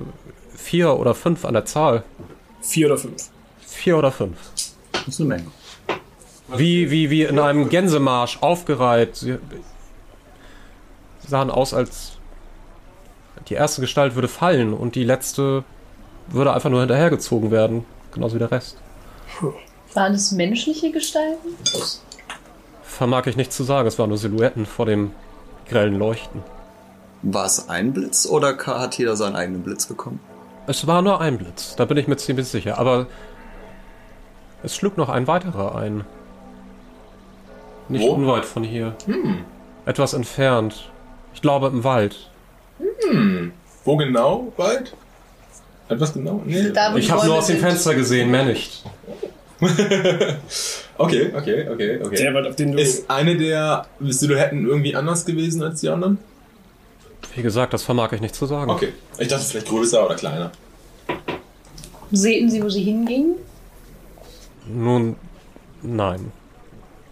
vier 0.55 0.97
oder 0.97 1.13
fünf 1.13 1.45
an 1.45 1.53
der 1.53 1.65
Zahl. 1.65 2.03
Vier 2.61 2.87
oder 2.87 2.97
fünf. 2.97 3.29
Vier 3.65 3.97
oder 3.97 4.11
fünf. 4.11 4.37
Das 4.91 5.07
ist 5.07 5.19
eine 5.19 5.29
Menge. 5.29 5.47
Wie, 6.55 6.91
wie, 6.91 7.09
wie 7.09 7.23
in 7.23 7.39
einem 7.39 7.69
Gänsemarsch 7.69 8.39
aufgereiht. 8.41 9.15
Sie 9.15 9.37
sahen 11.27 11.49
aus, 11.49 11.73
als 11.73 12.17
die 13.49 13.55
erste 13.55 13.81
Gestalt 13.81 14.15
würde 14.15 14.27
fallen 14.27 14.73
und 14.73 14.95
die 14.95 15.03
letzte 15.03 15.63
würde 16.27 16.53
einfach 16.53 16.69
nur 16.69 16.79
hinterhergezogen 16.79 17.51
werden. 17.51 17.85
Genauso 18.11 18.35
wie 18.35 18.39
der 18.39 18.51
Rest. 18.51 18.77
Waren 19.93 20.13
es 20.13 20.31
menschliche 20.31 20.91
Gestalten? 20.91 21.49
Vermag 22.83 23.27
ich 23.27 23.35
nicht 23.35 23.51
zu 23.51 23.63
sagen, 23.63 23.87
es 23.87 23.99
waren 23.99 24.09
nur 24.09 24.17
Silhouetten 24.17 24.65
vor 24.65 24.85
dem 24.85 25.11
grellen 25.67 25.97
Leuchten. 25.97 26.43
War 27.27 27.45
es 27.45 27.69
ein 27.69 27.91
Blitz 27.91 28.27
oder 28.27 28.55
hat 28.55 28.97
jeder 28.99 29.15
seinen 29.15 29.35
eigenen 29.35 29.63
Blitz 29.63 29.87
bekommen? 29.87 30.19
Es 30.67 30.85
war 30.85 31.01
nur 31.01 31.19
ein 31.21 31.39
Blitz, 31.39 31.75
da 31.75 31.85
bin 31.85 31.97
ich 31.97 32.07
mir 32.07 32.17
ziemlich 32.17 32.47
sicher, 32.47 32.77
aber 32.77 33.07
es 34.61 34.75
schlug 34.75 34.95
noch 34.95 35.09
ein 35.09 35.25
weiterer 35.27 35.75
ein. 35.75 36.03
Nicht 37.89 38.03
Wo? 38.03 38.13
unweit 38.13 38.45
von 38.45 38.63
hier. 38.63 38.95
Etwas 39.85 40.13
entfernt. 40.13 40.91
Ich 41.33 41.41
glaube 41.41 41.67
im 41.67 41.83
Wald. 41.83 42.29
Wo 43.83 43.97
genau? 43.97 44.53
Wald? 44.57 44.95
Etwas 45.89 46.13
genau? 46.13 46.41
Nee. 46.45 46.71
Da, 46.71 46.95
Ich 46.95 47.11
habe 47.11 47.25
nur 47.25 47.37
aus 47.37 47.47
dem. 47.47 47.57
Fenster 47.57 47.95
gesehen, 47.95 48.29
mehr 48.31 48.45
nicht. 48.45 48.83
Okay, 50.97 51.33
okay, 51.35 51.67
okay, 51.69 51.99
okay. 52.01 52.15
Der 52.15 52.33
Wald, 52.33 52.47
auf 52.47 52.55
den 52.55 52.71
du. 52.71 52.77
Ist 52.77 53.09
eine 53.09 53.35
der 53.35 53.85
Silhouetten 53.99 54.65
irgendwie 54.65 54.95
anders 54.95 55.25
gewesen 55.25 55.61
als 55.61 55.81
die 55.81 55.89
anderen? 55.89 56.19
Wie 57.35 57.41
gesagt, 57.41 57.73
das 57.73 57.83
vermag 57.83 58.13
ich 58.13 58.21
nicht 58.21 58.33
zu 58.33 58.45
sagen. 58.45 58.71
Okay. 58.71 58.93
Ich 59.19 59.27
dachte 59.27 59.45
vielleicht 59.45 59.67
größer 59.67 60.05
oder 60.05 60.15
kleiner. 60.15 60.51
Sehten 62.11 62.49
Sie, 62.49 62.63
wo 62.63 62.69
sie 62.69 62.83
hingingen? 62.83 63.35
Nun, 64.67 65.15
nein. 65.81 66.31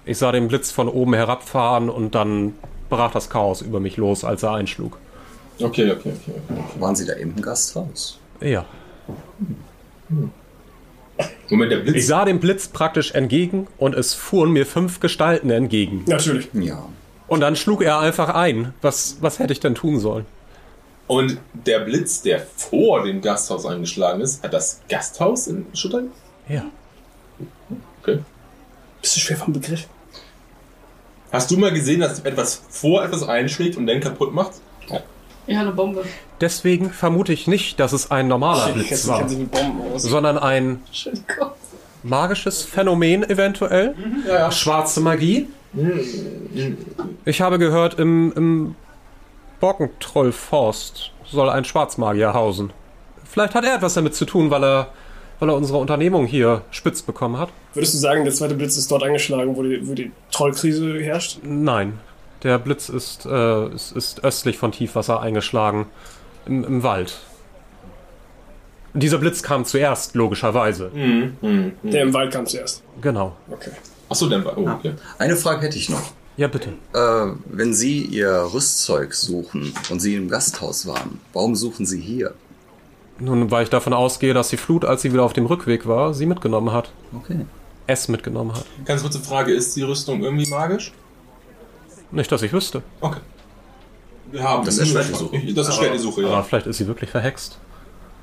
Ich 0.06 0.18
sah 0.18 0.32
den 0.32 0.48
Blitz 0.48 0.72
von 0.72 0.88
oben 0.88 1.14
herabfahren 1.14 1.90
und 1.90 2.16
dann 2.16 2.54
brach 2.90 3.12
das 3.12 3.30
Chaos 3.30 3.62
über 3.62 3.80
mich 3.80 3.98
los, 3.98 4.24
als 4.24 4.44
er 4.44 4.54
einschlug. 4.54 4.98
Okay, 5.60 5.92
okay, 5.92 6.14
okay. 6.14 6.42
okay. 6.50 6.64
Waren 6.80 6.96
Sie 6.96 7.06
da 7.06 7.14
im 7.14 7.42
Gasthaus? 7.42 8.20
Ja. 8.40 8.66
Moment, 11.50 11.72
der 11.72 11.78
Blitz. 11.78 11.96
Ich 11.96 12.08
sah 12.08 12.26
dem 12.26 12.40
Blitz 12.40 12.68
praktisch 12.68 13.12
entgegen 13.12 13.68
und 13.78 13.94
es 13.94 14.14
fuhren 14.14 14.52
mir 14.52 14.66
fünf 14.66 15.00
Gestalten 15.00 15.50
entgegen. 15.50 16.04
Natürlich. 16.08 16.50
Ja. 16.54 16.88
Und 17.28 17.40
dann 17.40 17.56
schlug 17.56 17.82
er 17.82 18.00
einfach 18.00 18.30
ein. 18.30 18.74
Was, 18.82 19.18
was 19.22 19.40
hätte 19.40 19.54
ich 19.54 19.60
denn 19.60 19.76
tun 19.76 20.00
sollen? 20.00 20.26
Und 21.08 21.38
der 21.54 21.80
Blitz, 21.80 22.22
der 22.22 22.40
vor 22.40 23.04
dem 23.04 23.22
Gasthaus 23.22 23.66
eingeschlagen 23.66 24.22
ist, 24.22 24.44
hat 24.44 24.54
das 24.54 24.82
Gasthaus 24.90 25.48
in 25.48 25.66
Schuttern? 25.74 26.12
Ja. 26.48 26.64
Okay. 28.02 28.20
Bist 29.02 29.16
du 29.16 29.20
schwer 29.20 29.38
vom 29.38 29.54
Begriff? 29.54 29.88
Hast 31.32 31.50
du 31.52 31.58
mal 31.58 31.74
gesehen, 31.74 32.00
dass 32.02 32.20
etwas 32.20 32.62
vor 32.70 33.04
etwas 33.04 33.24
einschlägt 33.28 33.76
und 33.78 33.88
dann 33.88 34.00
kaputt 34.00 34.34
macht? 34.34 34.52
Ja, 35.46 35.60
eine 35.62 35.72
Bombe. 35.72 36.06
Deswegen 36.40 36.90
vermute 36.92 37.34
ich 37.34 37.48
nicht, 37.48 37.80
dass 37.80 37.92
es 37.92 38.12
ein 38.12 38.28
normaler 38.30 38.70
Ich 38.78 38.88
Blitz 38.88 39.08
war, 39.08 39.28
sich 39.28 39.40
mit 39.40 39.52
Bomben 39.52 39.82
aus. 39.94 40.04
sondern 40.04 40.38
ein 40.38 40.82
magisches 42.02 42.64
Phänomen 42.64 43.30
eventuell. 43.30 43.94
Ja, 44.26 44.34
ja. 44.34 44.52
Schwarze 44.52 45.02
Magie. 45.02 45.50
Ich 47.26 47.42
habe 47.42 47.60
gehört, 47.60 48.00
im, 48.00 48.32
im 48.36 48.76
Borkentrollforst 49.60 51.12
soll 51.26 51.50
ein 51.50 51.66
Schwarzmagier 51.66 52.34
hausen. 52.34 52.72
Vielleicht 53.24 53.56
hat 53.56 53.64
er 53.64 53.76
etwas 53.76 53.96
damit 53.96 54.14
zu 54.14 54.26
tun, 54.26 54.52
weil 54.52 54.64
er, 54.64 54.88
weil 55.40 55.50
er 55.50 55.56
unsere 55.56 55.80
Unternehmung 55.80 56.26
hier 56.26 56.62
spitz 56.70 57.02
bekommen 57.02 57.40
hat. 57.40 57.50
Würdest 57.74 57.94
du 57.94 57.98
sagen, 57.98 58.24
der 58.24 58.34
zweite 58.34 58.54
Blitz 58.56 58.78
ist 58.78 58.92
dort 58.92 59.04
eingeschlagen, 59.04 59.56
wo 59.56 59.64
die, 59.64 59.88
wo 59.88 59.94
die 59.94 60.12
Trollkrise 60.32 61.00
herrscht? 61.00 61.40
Nein, 61.44 62.00
der 62.44 62.60
Blitz 62.60 62.90
ist, 62.90 63.26
äh, 63.26 63.68
ist, 63.74 63.94
ist 63.94 64.24
östlich 64.24 64.58
von 64.58 64.72
Tiefwasser 64.72 65.22
eingeschlagen. 65.22 65.88
Im, 66.46 66.64
Im 66.64 66.84
Wald. 66.84 67.22
Dieser 68.94 69.18
Blitz 69.18 69.42
kam 69.42 69.66
zuerst, 69.66 70.14
logischerweise. 70.14 70.92
Mhm. 70.94 71.38
Mhm. 71.42 71.72
Der 71.84 72.04
im 72.04 72.14
Wald 72.14 72.32
kam 72.32 72.46
zuerst. 72.46 72.84
Genau. 73.02 73.36
Okay. 73.50 73.72
Achso, 74.10 74.28
dann 74.28 74.44
war. 74.46 74.58
Oh, 74.58 74.68
okay. 74.70 74.94
Eine 75.18 75.36
Frage 75.36 75.62
hätte 75.62 75.78
ich 75.78 75.90
noch. 75.90 76.12
Ja, 76.36 76.48
bitte. 76.48 76.70
Äh, 76.94 77.36
wenn 77.46 77.74
Sie 77.74 78.02
Ihr 78.06 78.32
Rüstzeug 78.54 79.14
suchen 79.14 79.74
und 79.90 80.00
Sie 80.00 80.16
im 80.16 80.30
Gasthaus 80.30 80.86
waren, 80.88 81.20
warum 81.34 81.56
suchen 81.56 81.86
Sie 81.86 82.02
hier? 82.02 82.34
Nun, 83.20 83.52
weil 83.52 83.64
ich 83.64 83.70
davon 83.70 83.94
ausgehe, 83.94 84.34
dass 84.34 84.50
die 84.50 84.58
Flut, 84.58 84.86
als 84.86 85.04
sie 85.04 85.14
wieder 85.14 85.24
auf 85.24 85.34
dem 85.34 85.46
Rückweg 85.46 85.88
war, 85.88 86.14
sie 86.16 86.26
mitgenommen 86.26 86.72
hat. 86.74 86.92
Okay. 87.16 87.46
Es 87.86 88.08
mitgenommen 88.08 88.54
hat. 88.54 88.66
Ganz 88.86 89.04
kurze 89.04 89.20
Frage: 89.20 89.54
Ist 89.54 89.76
die 89.76 89.84
Rüstung 89.84 90.24
irgendwie 90.24 90.50
magisch? 90.50 90.92
Nicht, 92.12 92.32
dass 92.32 92.42
ich 92.42 92.52
wüsste. 92.54 92.82
Okay. 93.02 93.20
Wir 94.32 94.42
haben 94.44 94.66
Das 94.66 94.80
erschwert 94.80 95.10
die 95.10 95.14
Suche. 95.14 95.54
Das 95.54 95.68
erschwert 95.68 95.94
die 95.94 96.00
Suche, 96.00 96.22
Aber 96.22 96.32
ja. 96.32 96.44
vielleicht 96.44 96.66
ist 96.66 96.78
sie 96.78 96.88
wirklich 96.88 97.10
verhext. 97.12 97.60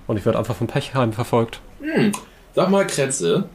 Und 0.08 0.16
ich 0.16 0.24
werde 0.24 0.38
einfach 0.38 0.56
vom 0.56 0.66
Pechheim 0.66 1.12
verfolgt. 1.12 1.60
Sag 2.54 2.68
mal, 2.70 2.84
Kretze, 2.86 3.48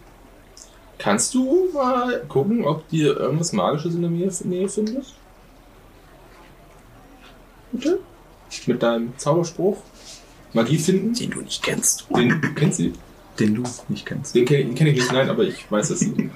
kannst 0.97 1.33
du 1.33 1.69
mal 1.73 2.21
gucken, 2.27 2.65
ob 2.65 2.87
dir 2.89 3.17
irgendwas 3.17 3.53
Magisches 3.53 3.95
in 3.95 4.01
der 4.01 4.11
Nähe, 4.11 4.31
Nähe 4.43 4.69
findest? 4.69 5.15
Bitte? 7.71 7.99
Mit 8.67 8.81
deinem 8.81 9.17
Zauberspruch? 9.17 9.77
Magie 10.53 10.77
finden? 10.77 11.13
Den 11.13 11.31
du 11.31 11.41
nicht 11.41 11.61
kennst. 11.61 12.05
Den 12.15 12.55
kennst 12.55 12.79
du? 12.79 12.93
Den 13.39 13.55
du 13.55 13.63
nicht 13.89 14.05
kennst. 14.05 14.33
Den 14.33 14.45
kenne 14.45 14.73
kenn 14.73 14.87
ich 14.87 14.95
nicht, 14.95 15.11
nein, 15.11 15.29
aber 15.29 15.43
ich 15.43 15.69
weiß, 15.69 15.89
dass 15.89 15.99
du 15.99 16.05
ihn 16.05 16.31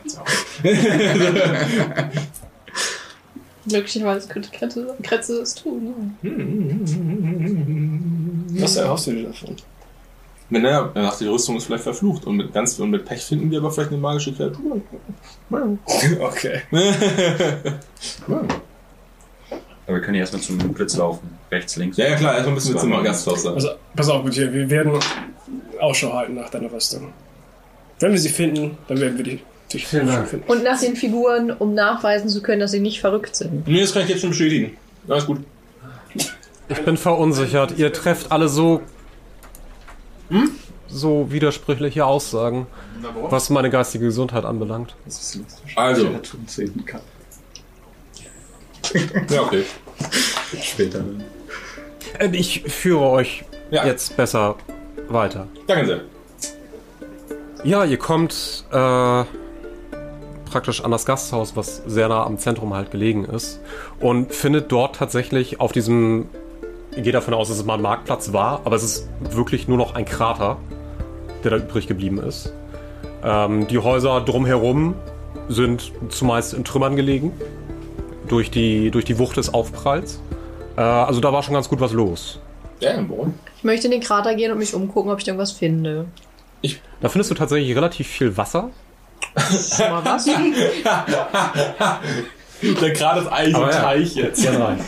Möglicherweise 3.72 4.28
könnte 4.28 4.50
Kretze, 4.52 4.96
Kretze 5.04 5.42
es 5.42 5.56
tun. 5.56 6.16
Ja. 8.54 8.62
Was 8.62 8.76
erhoffst 8.76 9.08
du 9.08 9.12
dir 9.12 9.24
davon? 9.28 9.56
Wenn 10.50 10.66
er 10.66 10.92
er 10.94 11.04
dachte, 11.04 11.24
die 11.26 11.30
Rüstung 11.30 11.58
ist 11.58 11.66
vielleicht 11.66 11.84
verflucht 11.84 12.26
und 12.26 12.38
mit 12.38 12.54
ganz 12.54 12.80
und 12.80 12.90
mit 12.90 13.06
Pech 13.06 13.24
finden 13.24 13.52
wir 13.52 13.60
aber 13.60 13.72
vielleicht 13.72 13.92
eine 13.92 14.00
magische 14.00 14.34
Kreatur. 14.34 14.82
Okay. 16.20 16.62
Aber 19.88 19.98
wir 19.98 20.04
können 20.04 20.16
ja 20.16 20.22
erstmal 20.22 20.44
zum 20.44 20.58
Blitz 20.60 20.96
laufen. 20.98 21.36
Rechts, 21.52 21.76
links. 21.78 21.98
Ja, 21.98 22.10
ja 22.10 22.16
klar, 22.16 22.36
erstmal 22.36 22.54
müssen 22.54 22.76
wir 22.76 22.80
zum 22.80 23.04
Gasthaus 23.04 23.42
sein. 23.42 23.56
Also, 23.56 23.70
pass 23.96 24.08
auf, 24.10 24.22
Gutier, 24.22 24.54
wir 24.54 24.70
werden 24.70 24.92
Ausschau 25.80 26.14
halten 26.14 26.36
nach 26.36 26.52
deiner 26.52 26.72
Rüstung. 26.72 27.12
Wenn 28.00 28.12
wir 28.12 28.20
sie 28.20 28.30
finden, 28.30 28.78
dann 28.88 29.00
werden 29.00 29.18
wir 29.18 29.24
die 29.24 29.40
dich 29.74 29.88
finden. 29.88 30.44
Und 30.48 30.64
nach 30.64 30.80
den 30.80 30.96
Figuren, 30.96 31.52
um 31.52 31.74
nachweisen 31.74 32.30
zu 32.30 32.42
können, 32.44 32.60
dass 32.60 32.72
sie 32.72 32.80
nicht 32.80 33.02
verrückt 33.02 33.36
sind. 33.36 33.68
Nee, 33.68 33.82
das 33.82 33.94
kann 33.94 34.04
ich 34.04 34.10
jetzt 34.10 34.22
schon 34.22 34.30
bestätigen. 34.30 34.78
Alles 35.08 35.26
gut. 35.26 35.40
Ich 36.70 36.86
bin 36.86 36.98
verunsichert. 36.98 37.78
Ihr 37.78 37.92
trefft 37.92 38.32
alle 38.32 38.48
so. 38.48 38.82
So 40.88 41.32
widersprüchliche 41.32 42.06
Aussagen, 42.06 42.68
was 43.30 43.50
meine 43.50 43.70
geistige 43.70 44.06
Gesundheit 44.06 44.46
anbelangt. 44.46 44.96
Also, 45.76 46.08
sehen 46.48 46.86
kann. 46.86 47.02
ja, 49.30 49.42
okay. 49.42 49.64
Später. 50.62 51.04
Äh, 52.18 52.30
Ich 52.36 52.64
führe 52.64 53.06
euch 53.10 53.44
Ja. 53.72 53.86
jetzt 53.86 54.18
besser 54.18 54.56
weiter. 55.10 55.48
Danke 55.68 55.86
sehr. 55.86 56.02
Ja, 57.64 57.84
ihr 57.84 57.98
kommt 57.98 58.64
äh, 58.72 59.24
praktisch 60.50 60.84
an 60.84 60.92
das 60.92 61.06
Gasthaus, 61.06 61.56
was 61.56 61.84
sehr 61.86 62.08
nah 62.08 62.24
am 62.26 62.38
Zentrum 62.38 62.74
halt 62.74 62.90
gelegen 62.90 63.26
ist. 63.26 63.60
Und 64.00 64.34
findet 64.34 64.72
dort 64.72 64.96
tatsächlich 64.96 65.60
auf 65.60 65.72
diesem. 65.72 66.30
Ich 67.00 67.04
gehe 67.04 67.14
davon 67.14 67.34
aus, 67.34 67.48
dass 67.48 67.58
es 67.58 67.64
mal 67.64 67.76
ein 67.76 67.82
Marktplatz 67.82 68.34
war, 68.34 68.60
aber 68.66 68.76
es 68.76 68.84
ist 68.84 69.08
wirklich 69.22 69.70
nur 69.70 69.78
noch 69.78 69.96
ein 69.96 70.04
Krater, 70.04 70.58
der 71.46 71.52
da 71.52 71.58
übrig 71.58 71.88
geblieben 71.88 72.20
ist. 72.20 72.52
Ähm, 73.24 73.68
die 73.68 73.78
Häuser 73.78 74.20
drumherum 74.20 74.96
sind 75.48 75.94
zumeist 76.10 76.54
in 76.54 76.66
Trümmern 76.66 76.98
gelegen. 76.98 77.32
Durch 78.28 78.52
die, 78.52 78.92
durch 78.92 79.06
die 79.06 79.18
Wucht 79.18 79.38
des 79.38 79.54
Aufpralls. 79.54 80.20
Äh, 80.76 80.82
also 80.82 81.22
da 81.22 81.32
war 81.32 81.42
schon 81.42 81.54
ganz 81.54 81.70
gut 81.70 81.80
was 81.80 81.94
los. 81.94 82.42
Ja, 82.82 83.02
warum? 83.08 83.36
Ich 83.56 83.64
möchte 83.64 83.88
in 83.88 83.92
den 83.92 84.02
Krater 84.02 84.36
gehen 84.36 84.52
und 84.52 84.58
mich 84.58 84.74
umgucken, 84.74 85.10
ob 85.10 85.22
ich 85.22 85.28
irgendwas 85.28 85.54
finde. 85.54 86.04
Da 87.00 87.08
findest 87.08 87.32
du 87.32 87.36
tatsächlich 87.36 87.74
relativ 87.78 88.08
viel 88.08 88.36
Wasser. 88.36 88.72
Schon 89.38 89.90
mal 89.90 90.04
was? 90.04 90.26
Der 92.62 92.92
gerade 92.92 93.22
das 93.22 93.32
eigene 93.32 93.56
Aber 93.56 93.72
ja. 93.72 93.82
Teich 93.84 94.16
jetzt. 94.16 94.44
Ja, 94.44 94.52
nein. 94.52 94.84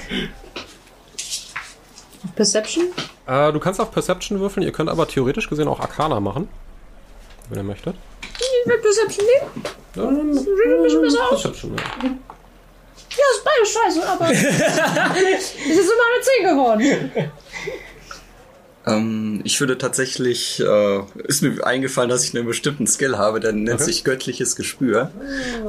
Perception? 2.42 2.86
Äh, 3.28 3.52
du 3.54 3.60
kannst 3.60 3.80
auf 3.80 3.92
Perception 3.92 4.40
würfeln, 4.40 4.66
ihr 4.66 4.72
könnt 4.72 4.90
aber 4.90 5.08
theoretisch 5.08 5.48
gesehen 5.48 5.68
auch 5.68 5.80
Arcana 5.80 6.20
machen. 6.20 6.48
Wenn 7.50 7.60
ihr 7.60 7.64
möchtet. 7.64 7.96
Ich 8.40 8.68
will 8.70 8.80
Perception 8.80 9.26
nehmen. 9.28 9.64
Ja, 9.96 10.04
dann 10.06 10.34
Sieht 10.34 10.48
ein 10.48 10.82
bisschen 10.84 11.02
besser 11.04 11.20
aus. 11.32 11.42
Perception, 11.44 11.76
ja. 11.78 11.84
Ja, 12.04 13.26
ist 13.36 13.44
beides 13.46 13.70
scheiße, 13.74 14.10
aber 14.10 14.32
es 14.32 14.42
ist 15.54 15.92
immer 15.92 16.08
eine 16.14 16.22
10 16.24 16.50
geworden. 16.50 17.12
Ähm, 18.88 19.42
ich 19.44 19.60
würde 19.60 19.78
tatsächlich, 19.78 20.60
äh, 20.60 21.00
ist 21.26 21.44
mir 21.44 21.64
eingefallen, 21.64 22.10
dass 22.10 22.24
ich 22.24 22.36
einen 22.36 22.48
bestimmten 22.48 22.88
Skill 22.88 23.18
habe, 23.20 23.40
der 23.40 23.52
nennt 23.52 23.76
Okay. 23.76 23.84
sich 23.84 24.04
göttliches 24.04 24.56
Gespür. 24.56 25.12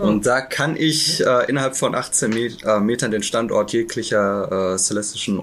Und 0.00 0.24
da 0.24 0.40
kann 0.40 0.76
ich 0.76 1.20
äh, 1.26 1.50
innerhalb 1.50 1.76
von 1.76 1.94
18 1.94 2.30
Met 2.30 2.64
äh, 2.64 2.80
Metern 2.80 3.10
den 3.10 3.22
Standort 3.22 3.72
jeglicher 3.74 4.72
äh, 4.74 4.78
celestischen 4.78 5.42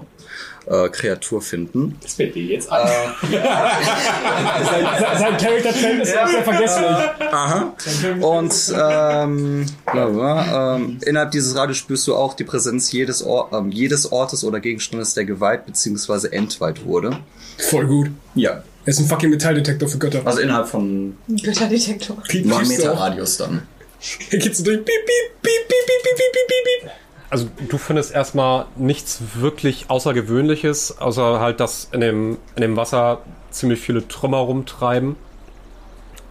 äh, 0.66 0.88
Kreatur 0.88 1.42
finden. 1.42 1.96
Das 2.02 2.14
fällt 2.14 2.34
dir 2.34 2.44
jetzt 2.44 2.70
ein. 2.70 2.86
sein, 3.30 4.86
sein 5.18 5.36
Charakter-Trait 5.36 6.02
ist 6.02 6.16
auch 6.16 6.28
sehr 6.28 6.44
vergesslich. 6.44 6.86
Aha. 7.32 7.74
Und 8.20 8.74
ähm, 8.78 9.66
ähm, 9.94 10.98
innerhalb 11.04 11.30
dieses 11.30 11.56
Radius 11.56 11.78
spürst 11.78 12.06
du 12.06 12.14
auch 12.14 12.34
die 12.34 12.44
Präsenz 12.44 12.92
jedes, 12.92 13.24
Or 13.24 13.50
ähm, 13.52 13.70
jedes 13.70 14.10
Ortes 14.12 14.44
oder 14.44 14.60
Gegenstandes, 14.60 15.14
der 15.14 15.24
geweiht 15.24 15.66
bzw. 15.66 16.28
entweiht 16.28 16.84
wurde. 16.84 17.18
Voll 17.58 17.86
gut. 17.86 18.10
Ja. 18.34 18.62
Er 18.84 18.88
ist 18.88 18.98
ein 18.98 19.06
fucking 19.06 19.30
Metalldetektor 19.30 19.88
für 19.88 19.98
Götter. 19.98 20.22
Also 20.24 20.40
innerhalb 20.40 20.68
von 20.68 21.16
Götterdetektor. 21.28 22.16
Piep, 22.28 22.46
9 22.46 22.58
piepst 22.58 22.78
du 22.78 22.88
Meter. 22.88 22.98
Radius 22.98 23.36
dann. 23.36 23.62
Hier 23.98 24.38
geht's 24.38 24.58
so 24.58 24.64
durch. 24.64 24.78
Piep, 24.78 24.86
piep, 24.86 25.42
piep, 25.42 25.68
piep, 25.68 25.68
piep, 25.68 26.02
piep, 26.02 26.16
piep, 26.16 26.46
piep, 26.48 26.82
piep. 26.82 26.90
Also 27.30 27.48
du 27.68 27.78
findest 27.78 28.12
erstmal 28.12 28.66
nichts 28.74 29.22
wirklich 29.36 29.88
Außergewöhnliches, 29.88 30.98
außer 30.98 31.38
halt, 31.38 31.60
dass 31.60 31.88
in 31.92 32.00
dem, 32.00 32.38
in 32.56 32.62
dem 32.62 32.76
Wasser 32.76 33.22
ziemlich 33.50 33.80
viele 33.80 34.06
Trümmer 34.08 34.38
rumtreiben. 34.38 35.14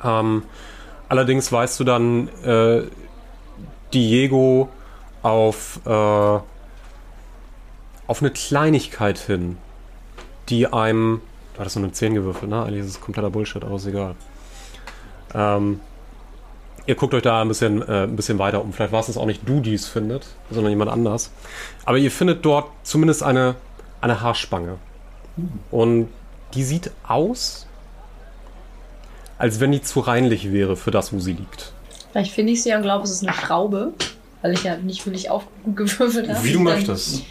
Ähm, 0.04 0.44
allerdings 1.08 1.52
weißt 1.52 1.80
du 1.80 1.84
dann 1.86 2.28
äh, 2.44 2.84
Diego 3.94 4.68
auf, 5.24 5.80
äh, 5.86 5.90
auf 5.90 6.44
eine 8.20 8.32
Kleinigkeit 8.32 9.18
hin, 9.20 9.58
die 10.50 10.68
einem... 10.68 11.22
Du 11.54 11.62
hattest 11.62 11.78
nur 11.78 11.86
eine 11.86 11.94
10 11.94 12.14
gewürfelt, 12.14 12.50
ne? 12.50 12.64
Eigentlich 12.64 12.82
ist 12.82 12.90
es 12.90 13.02
kompletter 13.02 13.30
Bullshit, 13.30 13.64
aber 13.64 13.76
ist 13.76 13.86
egal. 13.86 14.16
Ähm, 15.34 15.80
ihr 16.86 16.96
guckt 16.96 17.14
euch 17.14 17.24
da 17.24 17.42
ein 17.42 17.48
bisschen, 17.48 17.82
äh, 17.82 18.04
ein 18.04 18.16
bisschen 18.16 18.40
weiter 18.40 18.62
um. 18.62 18.74
Vielleicht 18.74 18.92
war 18.92 19.00
es 19.00 19.18
auch 19.18 19.26
nicht 19.26 19.48
du, 19.48 19.60
die 19.60 19.74
es 19.74 19.88
findet, 19.88 20.28
sondern 20.52 20.72
jemand 20.72 20.92
anders. 20.92 21.32
Aber 21.86 21.98
ihr 21.98 22.12
findet 22.12 22.46
dort 22.46 22.70
zumindest 22.84 23.24
eine, 23.24 23.56
eine 24.02 24.22
Haarspange. 24.22 24.78
Und 25.72 26.10
die 26.54 26.64
sieht 26.64 26.92
aus, 27.08 27.68
als 29.38 29.60
wenn 29.60 29.72
die 29.72 29.82
zu 29.82 30.02
reinlich 30.02 30.52
wäre 30.52 30.76
für 30.76 30.92
das, 30.92 31.14
wo 31.14 31.20
sie 31.20 31.34
liegt. 31.34 31.72
Vielleicht 32.12 32.34
finde 32.34 32.54
ich 32.54 32.64
sie 32.64 32.70
ja 32.70 32.78
und 32.78 32.84
glaube, 32.84 33.04
es 33.04 33.12
ist 33.12 33.24
eine 33.24 33.34
Schraube. 33.34 33.94
Weil 34.42 34.54
ich 34.54 34.64
ja 34.64 34.78
nicht 34.78 35.06
wirklich 35.06 35.30
aufgewürfelt 35.30 36.30
habe. 36.30 36.44
Wie 36.44 36.54
du 36.54 36.60
möchtest. 36.60 37.24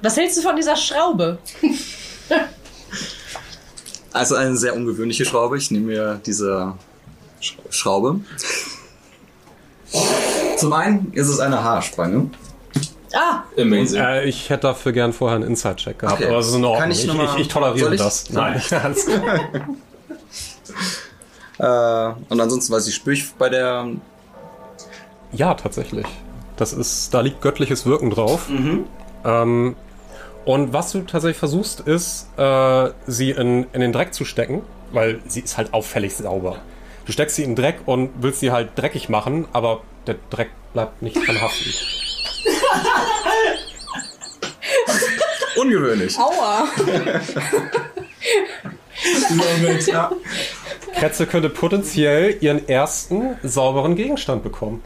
Was 0.00 0.16
hältst 0.16 0.38
du 0.38 0.42
von 0.42 0.56
dieser 0.56 0.76
Schraube? 0.76 1.38
Also 4.12 4.34
eine 4.34 4.56
sehr 4.56 4.74
ungewöhnliche 4.74 5.24
Schraube. 5.24 5.58
Ich 5.58 5.70
nehme 5.70 5.86
mir 5.86 6.20
diese 6.24 6.74
Schraube. 7.70 8.20
Zum 10.56 10.72
einen 10.72 11.12
ist 11.14 11.28
es 11.28 11.40
eine 11.40 11.62
Haarspange. 11.64 12.30
Ah! 13.12 13.42
Amazing. 13.58 14.00
Äh, 14.00 14.24
ich 14.26 14.50
hätte 14.50 14.62
dafür 14.68 14.92
gern 14.92 15.12
vorher 15.12 15.36
einen 15.36 15.48
Inside-Check 15.48 15.98
gehabt, 15.98 16.20
Okay. 16.20 16.28
aber 16.30 16.38
es 16.38 16.46
ist 16.48 16.54
in 16.54 16.64
Ordnung. 16.64 16.80
Kann 16.82 16.90
ich 16.92 17.00
ich, 17.00 17.06
noch 17.06 17.14
mal- 17.16 17.28
ich, 17.34 17.40
ich 17.42 17.48
toleriere 17.48 17.86
Soll 17.86 17.94
ich? 17.94 18.00
das. 18.00 18.30
Nein. 18.30 18.62
Äh, 21.58 22.12
und 22.30 22.40
ansonsten 22.40 22.72
weiß 22.72 22.86
ich, 22.86 22.94
spüre 22.94 23.12
ich 23.14 23.34
bei 23.34 23.50
der. 23.50 23.86
ja, 25.32 25.52
tatsächlich. 25.54 26.06
Das 26.56 26.72
ist, 26.72 27.12
da 27.12 27.20
liegt 27.20 27.42
göttliches 27.42 27.84
Wirken 27.84 28.08
drauf. 28.08 28.48
Mhm. 28.48 28.84
Ähm, 29.26 29.76
und 30.46 30.72
was 30.72 30.92
du 30.92 31.00
tatsächlich 31.02 31.36
versuchst, 31.36 31.80
ist, 31.80 32.28
äh, 32.38 32.90
sie 33.06 33.32
in, 33.32 33.66
in 33.74 33.80
den 33.82 33.92
Dreck 33.92 34.14
zu 34.14 34.24
stecken, 34.24 34.62
weil 34.92 35.20
sie 35.28 35.40
ist 35.40 35.58
halt 35.58 35.74
auffällig 35.74 36.16
sauber. 36.16 36.56
Du 37.10 37.12
steckst 37.12 37.34
sie 37.34 37.42
in 37.42 37.56
den 37.56 37.64
Dreck 37.64 37.80
und 37.86 38.10
willst 38.20 38.38
sie 38.38 38.52
halt 38.52 38.70
dreckig 38.76 39.08
machen, 39.08 39.48
aber 39.52 39.82
der 40.06 40.14
Dreck 40.30 40.50
bleibt 40.72 41.02
nicht 41.02 41.16
dran 41.16 41.40
haften. 41.40 41.74
Ungewöhnlich. 45.56 46.16
Aua! 46.16 46.68
Kretze 50.94 51.26
könnte 51.26 51.50
potenziell 51.50 52.36
ihren 52.40 52.68
ersten 52.68 53.36
sauberen 53.42 53.96
Gegenstand 53.96 54.44
bekommen. 54.44 54.80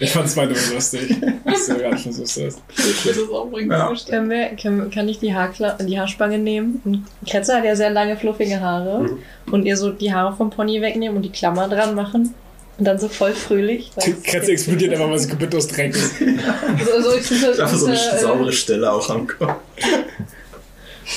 Ich 0.00 0.12
fand 0.12 0.30
zwei 0.30 0.44
Nummern 0.46 0.74
lustig. 0.74 1.16
Das 1.44 1.60
ist 1.60 1.68
ja 1.68 1.74
gar 1.74 1.92
nicht 1.92 2.12
so 2.12 2.20
lustig. 2.20 2.54
Ich 2.76 3.04
würde 3.04 3.20
das 3.20 3.30
auch 3.30 3.46
bringen. 3.50 3.70
Ja. 3.70 3.92
Können 4.08 4.30
wir, 4.30 4.48
können, 4.50 4.90
kann 4.90 5.08
ich 5.08 5.18
die, 5.18 5.34
Haarkla 5.34 5.72
die 5.80 5.98
Haarspange 5.98 6.38
nehmen? 6.38 6.80
Und 6.84 7.04
Kretze 7.28 7.56
hat 7.56 7.64
ja 7.64 7.74
sehr 7.74 7.90
lange, 7.90 8.16
fluffige 8.16 8.60
Haare. 8.60 9.18
Und 9.50 9.66
ihr 9.66 9.76
so 9.76 9.90
die 9.90 10.12
Haare 10.12 10.36
vom 10.36 10.50
Pony 10.50 10.80
wegnehmen 10.80 11.16
und 11.16 11.22
die 11.22 11.32
Klammer 11.32 11.68
dran 11.68 11.94
machen. 11.96 12.34
Und 12.78 12.84
dann 12.84 12.96
so 12.98 13.08
voll 13.08 13.32
fröhlich. 13.32 13.90
Kretze 14.22 14.52
explodiert 14.52 14.92
einfach, 14.92 15.10
weil 15.10 15.18
sie 15.18 15.28
komplett 15.28 15.52
aus 15.56 15.66
Dreck 15.66 15.96
ist. 15.96 16.14
Also, 16.78 16.92
also 16.92 17.14
ich 17.16 17.26
finde 17.26 17.56
Dafür 17.56 17.78
so 17.78 17.86
eine 17.86 17.96
äh, 17.96 18.18
saubere 18.20 18.52
Stelle 18.52 18.92
auch 18.92 19.10
am 19.10 19.26
Kopf. 19.26 19.56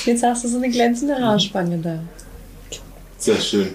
Jetzt 0.04 0.24
hast 0.24 0.42
du 0.42 0.48
so 0.48 0.56
eine 0.56 0.70
glänzende 0.70 1.14
Haarspange 1.14 1.78
da. 1.78 2.00
Sehr 3.18 3.36
schön. 3.36 3.68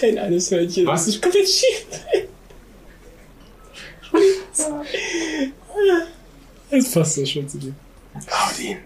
Kein 0.00 0.18
eines 0.18 0.50
Hörnchen. 0.50 0.86
Was? 0.86 1.06
ist 1.06 1.22
komplett 1.22 1.48
schief? 1.48 1.86
Das 6.70 6.90
passt 6.92 7.14
so 7.14 7.26
schon 7.26 7.48
zu 7.48 7.58
dir. 7.58 7.72
Claudine, 8.26 8.78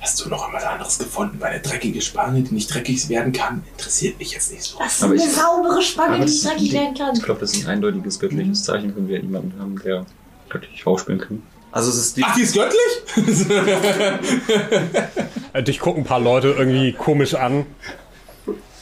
hast 0.00 0.24
du 0.24 0.28
noch 0.28 0.46
einmal 0.46 0.64
anderes 0.64 0.98
gefunden? 0.98 1.36
Weil 1.40 1.52
eine 1.52 1.60
dreckige 1.62 2.00
Spange, 2.00 2.42
die 2.42 2.54
nicht 2.54 2.72
dreckig 2.72 3.08
werden 3.08 3.32
kann, 3.32 3.64
interessiert 3.72 4.18
mich 4.18 4.32
jetzt 4.32 4.52
nicht 4.52 4.62
so. 4.62 4.78
Das 4.78 4.94
ist 4.96 5.02
Aber 5.02 5.12
eine 5.14 5.22
ich- 5.24 5.30
saubere 5.32 5.82
Spange, 5.82 6.26
die 6.26 6.32
das- 6.32 6.42
dreckig 6.42 6.72
werden 6.72 6.94
kann. 6.96 7.16
Ich 7.16 7.22
glaube, 7.22 7.40
das 7.40 7.54
ist 7.54 7.64
ein 7.64 7.70
eindeutiges 7.70 8.18
göttliches 8.20 8.64
Zeichen, 8.64 8.94
wenn 8.96 9.08
wir 9.08 9.20
jemanden 9.20 9.58
haben, 9.60 9.80
der 9.84 10.06
göttlich 10.48 10.80
schauspielen 10.80 11.20
kann. 11.20 11.42
Also 11.72 11.90
es 11.90 11.96
ist 11.98 12.16
die. 12.16 12.22
Ach, 12.24 12.34
die 12.36 12.42
ist 12.42 12.54
göttlich? 12.54 12.80
Äh, 15.52 15.62
dich 15.62 15.78
gucken 15.78 16.02
ein 16.02 16.06
paar 16.06 16.18
Leute 16.18 16.48
irgendwie 16.48 16.92
komisch 16.92 17.34
an. 17.34 17.64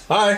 Hi. 0.09 0.37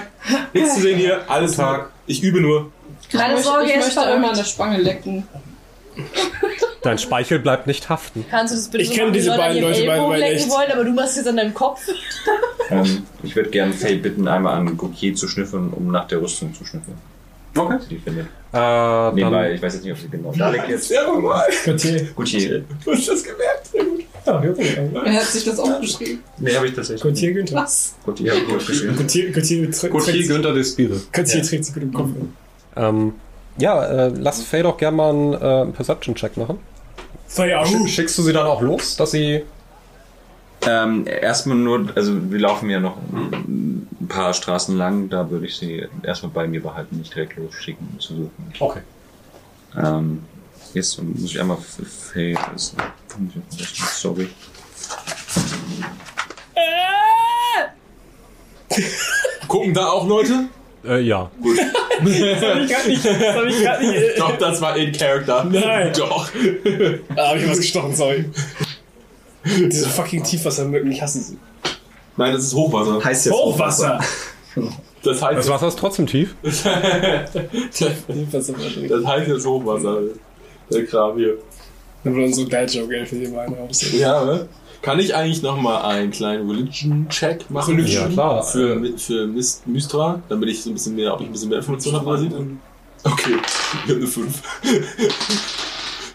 Nichts 0.52 0.74
zu 0.74 0.80
sehen 0.80 0.98
hier. 0.98 1.30
Alles 1.30 1.54
Tag. 1.54 1.90
Ich 2.08 2.24
übe 2.24 2.40
nur. 2.40 2.72
Keine 3.18 3.38
ich, 3.38 3.44
Sorge, 3.44 3.64
ich 3.64 3.70
er 3.72 3.78
ist 3.80 3.84
möchte 3.86 4.00
immer 4.00 4.08
verrückt. 4.10 4.28
an 4.30 4.36
der 4.36 4.44
Spange 4.44 4.78
lecken. 4.78 5.28
Dein 6.82 6.98
Speichel 6.98 7.38
bleibt 7.38 7.66
nicht 7.66 7.88
haften. 7.88 8.24
Kannst 8.30 8.52
du 8.52 8.56
das 8.58 8.68
bitte 8.68 8.82
Ich 8.82 8.90
so 8.90 8.94
kenne 8.96 9.12
diese 9.12 9.28
Leute 9.30 9.40
beiden 9.40 9.62
Leute, 9.62 9.86
way, 9.86 10.18
lecken 10.18 10.36
echt. 10.36 10.50
wollen, 10.50 10.72
aber 10.72 10.84
du 10.84 10.92
machst 10.92 11.16
es 11.16 11.26
an 11.26 11.36
deinem 11.36 11.54
Kopf. 11.54 11.80
Ähm, 12.70 13.06
ich 13.22 13.34
würde 13.36 13.50
gerne 13.50 13.72
Faye 13.72 13.96
bitten, 13.96 14.26
einmal 14.26 14.54
an 14.54 14.76
Gautier 14.76 15.14
zu 15.14 15.28
schnüffeln, 15.28 15.70
um 15.70 15.90
nach 15.90 16.06
der 16.08 16.20
Rüstung 16.20 16.52
zu 16.54 16.64
schnüffeln. 16.64 16.96
Okay. 17.56 17.78
Sie 17.82 17.94
die 17.94 18.00
findet. 18.00 18.26
Äh, 18.52 19.12
Nebenbei, 19.12 19.52
ich 19.54 19.62
weiß 19.62 19.74
jetzt 19.74 19.84
nicht, 19.84 19.92
ob 19.92 19.98
sie 19.98 20.08
genau 20.08 20.32
da 20.36 20.50
liegt 20.50 20.68
jetzt. 20.68 20.88
Sehr 20.88 21.06
normal. 21.06 21.44
Gautier. 21.64 22.08
Gautier. 22.16 22.64
Du 22.84 22.92
hast 22.92 23.08
das 23.08 23.22
gemerkt. 23.22 23.66
Sehr 23.72 23.84
gut. 23.84 24.00
Ja, 24.26 24.42
ja, 24.42 24.54
Wer 25.04 25.14
hat 25.14 25.26
sich 25.26 25.44
das 25.44 25.58
aufgeschrieben? 25.58 26.20
Nee, 26.38 26.54
habe 26.56 26.66
ich 26.66 26.74
tatsächlich. 26.74 27.02
Gautier 27.02 27.32
Günther. 27.34 27.56
Was? 27.56 27.94
Gautier 28.04 28.32
habe 28.32 28.40
ich 28.48 28.54
aufgeschrieben. 28.56 28.96
Gautier, 28.96 29.30
Günther 30.26 30.54
Despire. 30.54 31.00
Gautier 31.12 31.42
trägt 31.42 31.64
sich 31.66 31.74
gut 31.74 31.82
im 31.82 31.92
Kopf. 31.92 32.08
Ähm, 32.76 33.14
ja, 33.58 33.84
äh, 33.84 34.08
lass 34.08 34.42
Faye 34.42 34.62
doch 34.62 34.76
gerne 34.76 34.96
mal 34.96 35.10
einen, 35.10 35.32
äh, 35.34 35.66
Perception-Check 35.72 36.36
machen. 36.36 36.58
Sch 37.28 37.88
schickst 37.88 38.18
du 38.18 38.22
sie 38.22 38.32
dann 38.32 38.46
auch 38.46 38.60
los, 38.60 38.96
dass 38.96 39.12
sie. 39.12 39.44
Ähm, 40.66 41.06
erstmal 41.06 41.58
nur, 41.58 41.88
also 41.94 42.30
wir 42.30 42.38
laufen 42.38 42.70
ja 42.70 42.80
noch 42.80 42.96
ein 42.96 44.06
paar 44.08 44.32
Straßen 44.32 44.76
lang, 44.78 45.10
da 45.10 45.28
würde 45.28 45.46
ich 45.46 45.56
sie 45.56 45.86
erstmal 46.02 46.32
bei 46.32 46.46
mir 46.46 46.62
behalten, 46.62 46.96
nicht 46.96 47.14
direkt 47.14 47.36
losschicken, 47.36 47.86
um 47.92 48.00
zu 48.00 48.14
suchen. 48.14 48.52
Okay. 48.58 48.80
Ähm, 49.76 50.24
jetzt 50.72 51.02
muss 51.02 51.24
ich 51.24 51.38
einmal 51.38 51.58
für 51.58 51.84
Faye. 51.84 52.36
Sorry. 53.92 54.30
Gucken 59.48 59.74
da 59.74 59.88
auch 59.88 60.06
Leute? 60.06 60.48
Äh, 60.86 61.00
ja. 61.00 61.30
Das 62.02 62.10
hab 62.42 62.58
ich 62.58 62.70
grad 62.70 62.86
nicht. 62.88 63.04
Das 63.04 63.36
hab 63.36 63.44
ich 63.44 63.62
grad 63.62 63.80
nicht. 63.80 63.94
Ich 64.10 64.14
glaube, 64.16 64.36
das 64.38 64.60
war 64.60 64.76
in 64.76 64.92
Character. 64.92 65.44
Nein. 65.44 65.92
Doch. 65.96 66.28
Da 67.14 67.28
hab 67.28 67.36
ich 67.36 67.48
was 67.48 67.58
gestochen, 67.58 67.94
sorry. 67.94 68.24
Diese 69.44 69.88
fucking 69.88 70.22
Tiefwassermücken, 70.24 70.90
ich 70.90 71.00
hasse 71.02 71.20
sie. 71.20 71.38
Nein, 72.16 72.32
das 72.32 72.44
ist 72.44 72.54
Hochwasser. 72.54 73.04
Heißt 73.04 73.26
jetzt 73.26 73.34
Hochwasser! 73.34 74.00
Das 75.02 75.20
heißt, 75.20 75.38
Das 75.38 75.48
Wasser 75.48 75.68
ist 75.68 75.78
trotzdem 75.78 76.06
tief. 76.06 76.34
Das 76.42 76.64
heißt 76.64 77.34
jetzt 79.28 79.46
Hochwasser. 79.46 79.98
Der 80.70 80.86
Kram 80.86 81.18
hier. 81.18 81.34
Dann 82.04 82.14
wird 82.14 82.26
unsere 82.26 82.48
Dad-Joke 82.48 83.04
für 83.06 83.16
den 83.16 83.36
einen 83.38 83.54
raus. 83.54 83.84
Ja, 83.92 84.24
ne? 84.24 84.48
Kann 84.84 84.98
ich 85.00 85.14
eigentlich 85.14 85.42
nochmal 85.42 85.82
einen 85.82 86.10
kleinen 86.10 86.48
Religion-Check 86.50 87.50
machen? 87.50 87.78
Ja, 87.86 88.06
klar. 88.08 88.42
Für, 88.42 88.78
für 88.98 89.24
Mys- 89.26 89.60
Mystra, 89.64 90.20
damit 90.28 90.50
ich 90.50 90.62
so 90.62 90.70
ein 90.70 90.74
bisschen 90.74 90.94
mehr, 90.94 91.14
ob 91.14 91.20
ich 91.20 91.26
ein 91.26 91.32
bisschen 91.32 91.48
mehr 91.48 91.58
Informationen 91.58 91.96
habe. 91.96 92.46
Okay, 93.04 93.36
ich 93.84 93.90
habe 93.90 93.94
eine 93.96 94.06
5. 94.06 94.42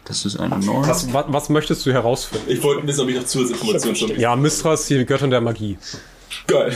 Das 0.06 0.26
ist 0.26 0.40
eine 0.40 0.58
9. 0.58 0.88
Was, 0.88 1.14
was, 1.14 1.26
was 1.28 1.50
möchtest 1.50 1.86
du 1.86 1.92
herausfinden? 1.94 2.46
Ich 2.50 2.62
wollte 2.64 2.86
wissen, 2.88 3.02
ob 3.02 3.10
ich 3.10 3.16
noch 3.16 3.26
Zusatzinformationen 3.26 3.96
schon. 3.96 4.20
Ja, 4.20 4.36
Mistra 4.36 4.74
ist 4.74 4.90
die 4.90 5.06
Göttin 5.06 5.30
der 5.30 5.42
Magie. 5.42 5.78
Geil. 6.48 6.76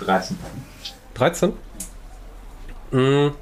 13. 0.00 0.36
13? 1.14 1.52
Mhm. 2.90 3.32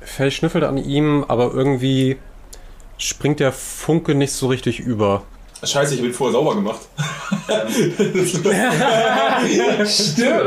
Fell 0.00 0.30
schnüffelt 0.30 0.62
an 0.64 0.76
ihm, 0.78 1.24
aber 1.26 1.52
irgendwie 1.52 2.16
springt 2.98 3.40
der 3.40 3.52
Funke 3.52 4.14
nicht 4.14 4.32
so 4.32 4.46
richtig 4.48 4.78
über. 4.80 5.22
Scheiße, 5.62 5.94
ich 5.94 6.02
bin 6.02 6.12
vorher 6.12 6.32
sauber 6.32 6.54
gemacht. 6.54 6.80
Warte, 7.46 7.68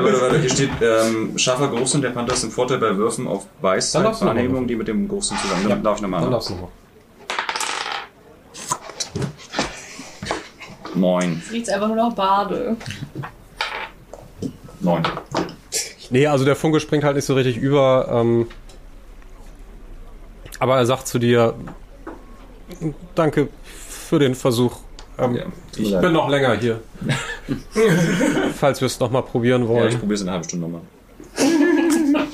warte, 0.04 0.22
warte. 0.22 0.40
Hier 0.40 0.50
steht, 0.50 0.70
ähm, 0.82 1.38
scharfer 1.38 1.70
Geruchssinn 1.70 2.02
der 2.02 2.10
Panther 2.10 2.34
ist 2.34 2.44
im 2.44 2.52
Vorteil 2.52 2.78
bei 2.78 2.96
Würfen 2.96 3.28
auf 3.28 3.46
noch 3.46 3.64
Weisheit-Wahrnehmung, 3.64 4.68
die 4.68 4.76
mit 4.76 4.88
dem 4.88 5.08
Geruchssinn 5.08 5.38
zusammen. 5.38 5.68
Dann 5.70 5.84
darf 5.84 5.98
ich 5.98 6.02
nochmal 6.02 6.20
Dann 6.20 6.28
an. 6.28 6.34
darfst 6.34 6.50
du 6.50 6.56
noch. 6.56 6.70
9. 10.96 11.42
Riecht's 11.52 11.70
einfach 11.70 11.88
nur 11.88 11.96
noch 11.96 12.14
Bade. 12.14 12.76
9. 14.82 15.04
Nee, 16.10 16.28
also 16.28 16.46
der 16.46 16.56
Funke 16.56 16.80
springt 16.80 17.04
halt 17.04 17.16
nicht 17.16 17.26
so 17.26 17.34
richtig 17.36 17.58
über. 17.58 18.08
Ähm, 18.12 18.48
aber 20.60 20.78
er 20.78 20.86
sagt 20.86 21.08
zu 21.08 21.20
dir, 21.20 21.54
danke 23.16 23.48
für 23.88 24.20
den 24.20 24.36
Versuch. 24.36 24.78
Ähm, 25.20 25.36
Ja, 25.36 25.44
ich 25.78 26.00
bin 26.02 26.14
noch 26.14 26.30
länger 26.30 26.56
hier. 26.58 26.80
Falls 28.56 28.82
wir 28.82 28.86
es 28.86 29.00
nochmal 29.00 29.24
probieren 29.24 29.64
Ja, 29.64 29.68
wollen. 29.70 29.90
ich 29.90 30.00
probiere 30.00 30.16
es 30.16 30.22
in 30.22 30.28
einer 30.28 30.34
halben 30.38 30.48
Stunde 30.48 30.68
nochmal. 30.68 30.82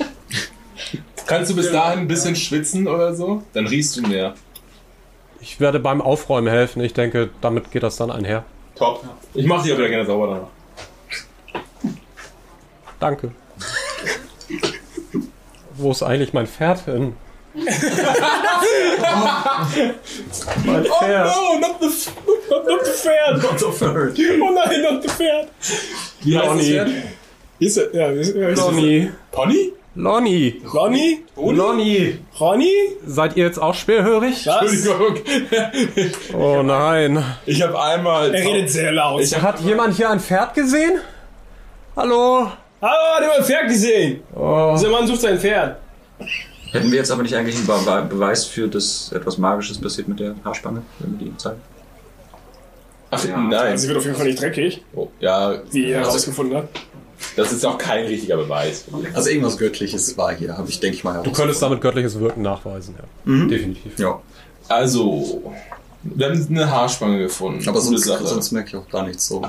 Kannst 1.26 1.50
du 1.50 1.56
bis 1.56 1.72
dahin 1.72 2.00
ein 2.00 2.08
bisschen 2.08 2.36
schwitzen 2.36 2.86
oder 2.86 3.14
so? 3.14 3.42
Dann 3.52 3.66
riechst 3.66 3.96
du 3.96 4.02
mehr. 4.02 4.34
ich 5.40 5.58
werde 5.60 5.80
beim 5.80 6.00
Aufräumen 6.00 6.48
helfen. 6.48 6.80
Ich 6.82 6.92
denke, 6.94 7.30
damit 7.40 7.70
geht 7.72 7.82
das 7.82 7.96
dann 7.96 8.10
einher. 8.10 8.44
Top. 8.76 9.04
Ich 9.34 9.46
mach 9.46 9.62
dich 9.62 9.72
auch 9.72 9.78
wieder 9.78 9.88
gerne 9.88 10.06
sauber 10.06 10.26
danach. 10.28 11.62
Danke. 13.00 13.32
Wo 15.74 15.90
ist 15.90 16.02
eigentlich 16.02 16.32
mein 16.32 16.46
Pferd 16.46 16.84
hin? 16.84 17.14
Mein 20.64 20.84
Pferd. 20.84 21.30
Oh, 21.36 21.58
not 21.58 21.80
the, 21.80 21.86
f- 21.86 22.12
not, 22.50 22.66
not 22.66 22.84
the 22.84 22.90
Pferd. 22.92 23.42
Not 23.42 23.58
the 23.58 23.72
Pferd. 23.72 24.18
Oh 24.42 24.50
nein, 24.52 24.82
not 24.82 25.02
the 25.02 25.08
Pferd. 25.08 25.48
Wie 26.22 26.36
heißt 26.36 26.46
das 26.46 26.54
Lonnie. 26.56 26.70
Pferd? 26.72 26.90
Ist 27.58 27.76
er, 27.78 27.94
ja, 27.94 28.10
ist, 28.10 28.34
ist 28.34 28.58
Lonnie. 28.60 29.10
Pony? 29.32 29.72
Lonnie. 29.94 30.60
Ronny? 30.74 31.24
Lonnie. 31.36 32.18
Ronny? 32.38 32.72
Seid 33.06 33.34
ihr 33.36 33.46
jetzt 33.46 33.58
auch 33.58 33.74
schwerhörig? 33.74 34.46
Was? 34.46 34.70
Entschuldigung. 34.72 35.22
Oh 36.34 36.62
nein. 36.62 37.24
Ich 37.46 37.62
habe 37.62 37.80
einmal. 37.82 38.34
Er 38.34 38.44
redet 38.44 38.70
sehr 38.70 38.92
laut. 38.92 39.22
Ich 39.22 39.34
hab, 39.34 39.42
Hat 39.42 39.60
jemand 39.60 39.94
hier 39.96 40.10
ein 40.10 40.20
Pferd 40.20 40.52
gesehen? 40.54 41.00
Hallo? 41.96 42.52
Hallo, 42.82 43.14
hat 43.14 43.20
jemand 43.22 43.38
ein 43.38 43.44
Pferd 43.46 43.68
gesehen? 43.68 44.22
Oh. 44.34 44.74
Dieser 44.76 44.90
Mann 44.90 45.06
sucht 45.06 45.22
sein 45.22 45.38
Pferd. 45.38 45.76
Hätten 46.72 46.90
wir 46.90 46.98
jetzt 46.98 47.10
aber 47.10 47.22
nicht 47.22 47.34
eigentlich 47.34 47.56
einen 47.56 47.66
Be 47.66 48.06
Beweis 48.08 48.44
für, 48.44 48.68
dass 48.68 49.12
etwas 49.12 49.38
Magisches 49.38 49.78
passiert 49.80 50.08
mit 50.08 50.20
der 50.20 50.34
Haarspange, 50.44 50.82
wenn 50.98 51.18
wir 51.18 51.26
die 51.28 51.36
zeigen? 51.36 51.60
ach, 53.10 53.18
Also 53.22 53.28
nein. 53.36 53.78
sie 53.78 53.88
wird 53.88 53.98
auf 53.98 54.04
jeden 54.04 54.16
Fall 54.16 54.26
nicht 54.26 54.40
dreckig, 54.40 54.82
Oh, 54.94 55.08
ja, 55.20 55.60
wie 55.70 55.90
er 55.90 55.98
also, 56.00 56.10
herausgefunden 56.10 56.56
hat. 56.58 56.68
das 57.36 57.52
ist 57.52 57.64
auch 57.64 57.78
kein 57.78 58.04
richtiger 58.06 58.36
Beweis. 58.36 58.84
Also 59.14 59.30
irgendwas 59.30 59.56
Göttliches 59.58 60.16
war 60.18 60.34
hier, 60.34 60.56
habe 60.58 60.68
ich, 60.68 60.80
denke 60.80 60.96
ich 60.96 61.04
mal. 61.04 61.22
Du 61.22 61.32
könntest 61.32 61.62
damit 61.62 61.80
göttliches 61.80 62.18
Wirken 62.18 62.42
nachweisen, 62.42 62.94
ja. 62.98 63.46
Definitiv. 63.48 63.98
Ja, 63.98 64.20
Also, 64.68 65.42
wir 66.02 66.26
haben 66.28 66.46
eine 66.50 66.70
Haarspange 66.70 67.18
gefunden. 67.18 67.66
aber 67.68 67.80
sonst, 67.80 68.04
Sache. 68.04 68.26
sonst 68.26 68.50
merke 68.52 68.68
ich 68.70 68.74
auch 68.76 68.88
gar 68.88 69.06
nichts 69.06 69.26
so. 69.28 69.42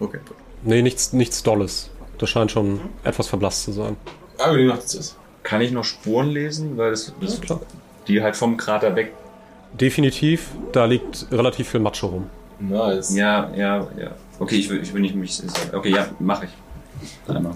Okay. 0.00 0.18
Nee, 0.62 0.82
nichts, 0.82 1.12
nichts 1.12 1.42
Dolles. 1.42 1.90
Das 2.18 2.28
scheint 2.30 2.50
schon 2.50 2.80
etwas 3.04 3.28
verblasst 3.28 3.64
zu 3.64 3.72
sein. 3.72 3.96
Aber 4.38 4.56
die 4.56 4.64
macht 4.64 4.82
es. 4.84 5.16
Kann 5.46 5.60
ich 5.60 5.70
noch 5.70 5.84
Spuren 5.84 6.30
lesen? 6.30 6.76
Weil 6.76 6.90
das, 6.90 7.12
das 7.20 7.40
klar. 7.40 7.60
die 8.08 8.20
halt 8.20 8.34
vom 8.34 8.56
Krater 8.56 8.96
weg. 8.96 9.12
Definitiv, 9.80 10.48
da 10.72 10.86
liegt 10.86 11.28
relativ 11.30 11.68
viel 11.68 11.78
Matsche 11.78 12.06
rum. 12.06 12.28
Nice. 12.58 13.14
Ja, 13.14 13.48
ja, 13.54 13.86
ja. 13.96 14.10
Okay, 14.40 14.56
ich 14.56 14.68
will, 14.68 14.82
ich 14.82 14.92
will 14.92 15.02
nicht 15.02 15.14
mich. 15.14 15.40
Okay, 15.72 15.90
ja, 15.90 16.08
mache 16.18 16.46
ich. 16.46 17.32
Einmal. 17.32 17.52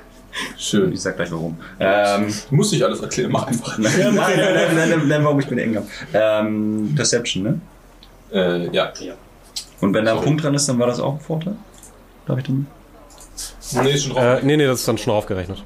Schön. 0.56 0.94
Ich 0.94 1.02
sag 1.02 1.16
gleich 1.16 1.30
warum. 1.30 1.58
Ähm, 1.78 2.32
Du 2.48 2.54
musst 2.54 2.72
nicht 2.72 2.82
alles 2.82 3.00
erklären, 3.00 3.30
mach 3.30 3.46
einfach. 3.46 3.76
nein, 3.78 3.92
nein, 3.98 4.14
nein, 4.14 4.74
nein, 4.74 4.88
nein, 4.88 5.08
nein, 5.08 5.24
warum 5.24 5.38
ich 5.38 5.46
bin 5.46 5.58
eng. 5.58 5.76
Ähm, 6.14 6.94
Perception, 6.96 7.42
ne? 7.42 7.60
Äh, 8.32 8.74
ja. 8.74 8.92
Und 9.82 9.92
wenn 9.92 10.06
da 10.06 10.16
ein. 10.16 10.24
Punkt 10.24 10.42
dran 10.42 10.54
ist, 10.54 10.70
dann 10.70 10.78
war 10.78 10.86
das 10.86 11.00
auch 11.00 11.12
ein 11.12 11.20
Vorteil? 11.20 11.56
Darf 12.26 12.38
ich 12.38 12.44
dann? 12.44 12.66
Nee, 13.82 13.90
ist 13.90 14.04
schon 14.04 14.14
drauf. 14.14 14.42
Äh, 14.42 14.46
nee, 14.46 14.56
nee, 14.56 14.64
das 14.64 14.80
ist 14.80 14.88
dann 14.88 14.96
schon 14.96 15.12
aufgerechnet. 15.12 15.62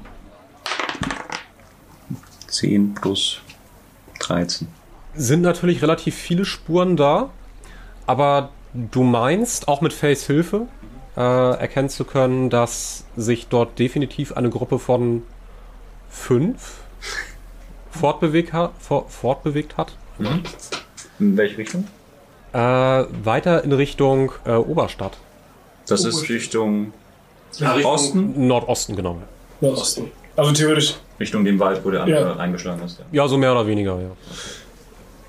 10 2.51 2.93
plus 2.95 3.41
13. 4.19 4.67
Sind 5.15 5.41
natürlich 5.41 5.81
relativ 5.81 6.15
viele 6.15 6.45
Spuren 6.45 6.95
da, 6.95 7.29
aber 8.05 8.49
du 8.73 9.03
meinst, 9.03 9.67
auch 9.67 9.81
mit 9.81 9.93
Fays 9.93 10.25
Hilfe, 10.25 10.67
äh, 11.17 11.19
erkennen 11.21 11.89
zu 11.89 12.05
können, 12.05 12.49
dass 12.49 13.03
sich 13.17 13.47
dort 13.47 13.77
definitiv 13.79 14.31
eine 14.37 14.49
Gruppe 14.49 14.79
von 14.79 15.23
fünf 16.09 16.79
fortbewegt 17.91 18.53
hat. 18.53 18.71
For, 18.79 19.07
fortbewegt 19.09 19.77
hat. 19.77 19.93
In 21.19 21.35
welche 21.37 21.57
Richtung? 21.57 21.87
Äh, 22.53 22.57
weiter 22.57 23.63
in 23.63 23.71
Richtung 23.73 24.31
äh, 24.45 24.51
Oberstadt. 24.53 25.17
Das 25.87 26.05
ist 26.05 26.29
Richtung 26.29 26.93
Richtung- 27.59 27.85
Osten, 27.85 28.47
Nordosten 28.47 28.95
genommen. 28.95 29.23
Nordosten. 29.59 30.11
Also 30.37 30.51
theoretisch. 30.53 30.95
Richtung 31.21 31.45
dem 31.45 31.59
Wald, 31.59 31.81
wo 31.85 31.91
der 31.91 32.01
andere 32.03 32.21
Ja. 32.21 32.31
reingeschlagen 32.33 32.83
ist. 32.83 32.99
Ja. 32.99 33.05
Ja, 33.23 33.27
so 33.27 33.37
mehr 33.37 33.51
oder 33.53 33.65
weniger, 33.67 33.99
ja. 34.01 34.09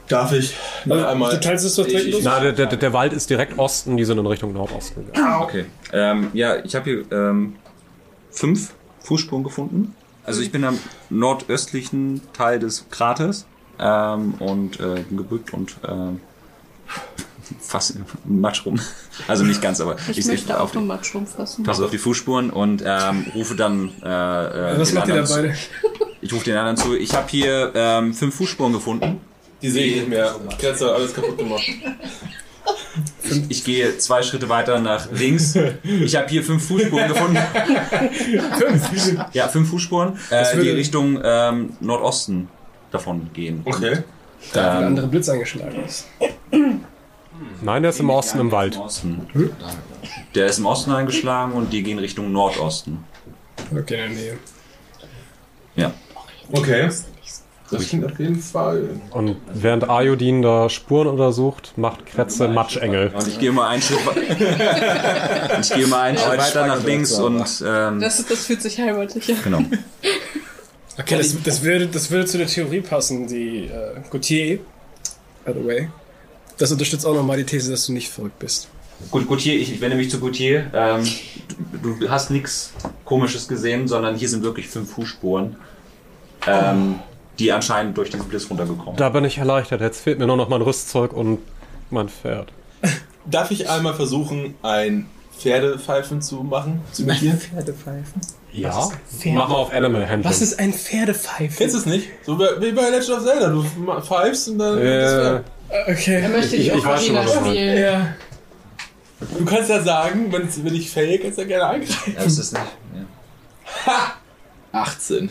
Darf 0.08 0.32
ich 0.32 0.54
noch 0.84 0.96
Also, 0.96 1.06
einmal. 1.08 1.30
du 1.30 1.40
teilst 1.40 1.64
es 1.64 1.76
doch 1.76 1.86
direkt 1.86 2.06
Ich- 2.08 2.14
los? 2.14 2.22
Na, 2.24 2.40
der, 2.40 2.52
der, 2.52 2.66
der 2.66 2.92
Wald 2.92 3.12
ist 3.12 3.30
direkt 3.30 3.58
Osten, 3.58 3.96
die 3.96 4.04
sind 4.04 4.18
in 4.18 4.26
Richtung 4.26 4.52
Nordosten 4.52 5.06
gegangen. 5.06 5.42
Okay. 5.42 5.64
Ähm, 5.92 6.28
ja, 6.34 6.56
ich 6.64 6.74
habe 6.74 6.84
hier 6.90 7.12
ähm, 7.12 7.54
fünf 8.30 8.72
Fußspuren 9.00 9.44
gefunden. 9.44 9.94
Also 10.24 10.40
ich 10.42 10.50
bin 10.52 10.64
am 10.64 10.78
nordöstlichen 11.10 12.20
Teil 12.32 12.58
des 12.58 12.86
Kraters 12.90 13.46
ähm, 13.78 14.34
und 14.38 14.80
äh, 14.80 15.02
bin 15.08 15.16
gebückt 15.16 15.52
und 15.54 15.76
ähm, 15.88 16.20
fast 17.60 17.94
im 17.96 18.40
Matsch 18.40 18.64
rum. 18.66 18.80
Also 19.28 19.44
nicht 19.44 19.60
ganz, 19.62 19.80
aber 19.80 19.96
Ich, 20.10 20.18
ich, 20.18 20.26
möchte 20.26 20.58
auf 20.60 20.68
auch 20.70 20.72
den 20.72 20.82
die, 20.82 20.86
Matsch 20.88 21.14
rumfassen. 21.14 21.64
passe 21.64 21.84
auf 21.84 21.90
die 21.90 21.98
Fußspuren 21.98 22.50
und 22.50 22.82
ähm, 22.86 23.26
rufe 23.34 23.54
dann 23.56 23.90
äh, 24.02 24.06
äh, 24.74 24.78
Was 24.78 24.88
den 24.88 24.98
macht 24.98 25.08
ihr 25.08 25.22
da 25.22 25.28
beide? 25.28 25.54
Ich 26.20 26.32
rufe 26.32 26.44
den 26.44 26.56
anderen 26.56 26.76
zu. 26.76 26.96
Ich 26.96 27.14
habe 27.14 27.28
hier 27.28 27.72
ähm, 27.74 28.14
fünf 28.14 28.34
Fußspuren 28.36 28.72
gefunden. 28.72 29.20
Die 29.60 29.70
sehe 29.70 29.86
ich 29.86 29.96
nicht 29.96 30.08
mehr. 30.08 30.34
Kretzer 30.58 30.86
hat 30.88 30.94
alles 30.94 31.14
kaputt 31.14 31.38
gemacht. 31.38 31.62
Ich 33.48 33.64
gehe 33.64 33.96
zwei 33.98 34.22
Schritte 34.22 34.48
weiter 34.48 34.78
nach 34.78 35.10
links. 35.12 35.56
Ich 35.84 36.14
habe 36.16 36.28
hier 36.28 36.44
fünf 36.44 36.66
Fußspuren 36.66 37.08
gefunden. 37.08 37.38
fünf? 38.58 39.24
Ja, 39.32 39.48
fünf 39.48 39.70
Fußspuren, 39.70 40.18
äh, 40.30 40.60
die 40.60 40.70
Richtung 40.70 41.20
ähm, 41.24 41.76
Nordosten 41.80 42.48
davon 42.90 43.30
gehen. 43.32 43.62
Okay. 43.64 43.98
Der 44.54 44.62
Ähm, 44.78 44.86
andere 44.88 45.06
Blitz 45.06 45.28
eingeschlagen 45.28 45.84
ist. 45.84 46.06
Nein, 47.62 47.82
der 47.82 47.90
ist 47.90 48.00
im 48.00 48.10
Osten 48.10 48.38
im 48.40 48.52
Wald. 48.52 48.74
Im 48.76 48.80
Osten. 48.82 49.26
Der 50.34 50.46
ist 50.46 50.58
im 50.58 50.66
Osten 50.66 50.92
eingeschlagen 50.92 51.52
und 51.52 51.72
die 51.72 51.82
gehen 51.82 51.98
Richtung 51.98 52.32
Nordosten. 52.32 53.04
Okay, 53.70 53.78
in 53.78 53.86
der 54.00 54.08
Nähe. 54.08 54.38
Ja. 55.76 55.92
Okay. 56.50 56.90
Das 57.70 57.88
klingt 57.88 58.04
auf 58.04 58.18
jeden 58.18 58.38
Fall. 58.38 59.00
Und 59.12 59.36
während 59.54 59.88
Ayodin 59.88 60.42
da 60.42 60.68
Spuren 60.68 61.06
untersucht, 61.06 61.72
macht 61.76 62.04
Kretze 62.04 62.48
Matschengel. 62.48 63.10
Und 63.14 63.26
ich 63.26 63.38
gehe 63.38 63.50
mal 63.50 63.68
einen 63.68 63.80
Schritt, 63.80 63.98
ich 65.62 65.70
gehe 65.72 65.86
mal 65.86 66.02
einen 66.02 66.18
Schritt 66.18 66.38
weiter 66.38 66.66
nach 66.66 66.84
links 66.84 67.12
und 67.18 67.64
ähm, 67.66 67.98
Das, 68.00 68.26
das 68.26 68.44
fühlt 68.44 68.60
sich 68.60 68.78
heimatlich 68.78 69.30
an. 69.30 69.38
genau. 69.42 69.62
Okay, 70.98 71.16
das, 71.16 71.34
das, 71.42 71.62
würde, 71.62 71.86
das 71.86 72.10
würde 72.10 72.26
zu 72.26 72.36
der 72.36 72.46
Theorie 72.46 72.82
passen, 72.82 73.26
die 73.26 73.64
äh, 73.64 73.94
Gautier, 74.10 74.58
by 75.46 75.52
the 75.54 75.66
way. 75.66 75.88
Das 76.58 76.70
unterstützt 76.72 77.06
auch 77.06 77.14
nochmal 77.14 77.38
die 77.38 77.44
These, 77.44 77.70
dass 77.70 77.86
du 77.86 77.92
nicht 77.92 78.08
verrückt 78.10 78.38
bist. 78.38 78.68
Gut, 79.10 79.28
Gautier, 79.28 79.54
ich, 79.54 79.72
ich 79.72 79.80
wende 79.80 79.96
mich 79.96 80.10
zu 80.10 80.20
Gautier. 80.20 80.70
Ähm, 80.72 81.06
du, 81.82 81.94
du 81.98 82.10
hast 82.10 82.30
nichts 82.30 82.72
Komisches 83.04 83.48
gesehen, 83.48 83.88
sondern 83.88 84.16
hier 84.16 84.28
sind 84.28 84.42
wirklich 84.42 84.68
fünf 84.68 84.92
Fußspuren, 84.92 85.56
ähm, 86.46 86.96
die 87.38 87.52
anscheinend 87.52 87.96
durch 87.96 88.10
diesen 88.10 88.28
Blitz 88.28 88.48
runtergekommen 88.48 88.92
sind. 88.92 89.00
Da 89.00 89.08
bin 89.08 89.24
ich 89.24 89.38
erleichtert. 89.38 89.80
Jetzt 89.80 90.00
fehlt 90.00 90.18
mir 90.18 90.26
nur 90.26 90.36
noch 90.36 90.48
mein 90.48 90.62
Rüstzeug 90.62 91.12
und 91.12 91.38
mein 91.90 92.08
Pferd. 92.08 92.52
Darf 93.26 93.50
ich 93.50 93.68
einmal 93.68 93.94
versuchen, 93.94 94.54
ein 94.62 95.06
Pferdepfeifen 95.38 96.22
zu 96.22 96.36
machen? 96.36 96.80
Zu 96.92 97.02
imitieren? 97.02 97.38
Pferdepfeifen? 97.38 98.20
Ja? 98.52 98.90
Mach 99.26 99.48
mal 99.48 99.54
auf 99.54 99.72
Animal 99.72 100.02
Handling. 100.02 100.24
Was 100.24 100.42
ist 100.42 100.58
ein 100.58 100.72
Pferdepfeifen? 100.72 101.56
Kennst 101.56 101.74
du 101.74 101.78
es 101.78 101.86
nicht? 101.86 102.08
So 102.24 102.38
wie 102.38 102.44
wie 102.60 102.72
bei 102.72 102.90
Legend 102.90 103.10
of 103.10 103.24
Zelda. 103.24 103.48
Du 103.48 103.64
pfeifst 104.02 104.48
und 104.48 104.58
dann. 104.58 104.78
Äh, 104.78 105.40
Okay. 105.88 106.20
Er 106.22 106.28
möchte 106.28 106.50
die 106.56 106.62
Ich- 106.62 106.68
ich 106.74 106.84
weiß 106.84 107.06
schon, 107.06 107.16
Ocarina 107.16 107.24
was 107.24 107.32
du 107.34 107.40
meinst. 107.40 107.56
spielen. 107.56 107.78
Ja. 107.82 108.14
Du 109.38 109.44
kannst 109.44 109.70
ja 109.70 109.82
sagen, 109.82 110.32
wenn 110.32 110.64
wenn 110.64 110.74
ich 110.74 110.90
fail, 110.90 111.18
kannst 111.18 111.38
du 111.38 111.42
ja 111.42 111.48
gerne 111.48 111.66
eingreifen. 111.66 112.14
Ja, 112.16 112.22
ist 112.22 112.38
das 112.38 112.52
nicht? 112.52 112.64
Ja. 113.86 114.12
18. 114.72 115.30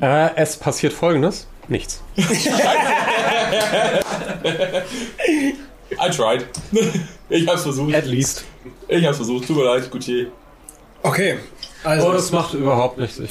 Äh, 0.00 0.28
es 0.36 0.56
passiert 0.56 0.92
folgendes. 0.92 1.46
Nichts. 1.68 2.02
I 2.16 2.22
tried. 6.10 6.46
Ich 7.28 7.46
hab's 7.48 7.62
versucht. 7.62 7.94
At 7.94 8.06
least. 8.06 8.44
Ich 8.88 9.04
hab's 9.06 9.16
versucht. 9.16 9.46
Tut 9.46 9.56
mir 9.56 9.64
leid, 9.64 9.90
Gutier. 9.90 10.28
Okay. 11.02 11.38
Also, 11.82 12.08
Oh, 12.08 12.12
das 12.12 12.30
macht 12.32 12.54
überhaupt 12.54 12.98
nichts. 12.98 13.18
Ich, 13.18 13.30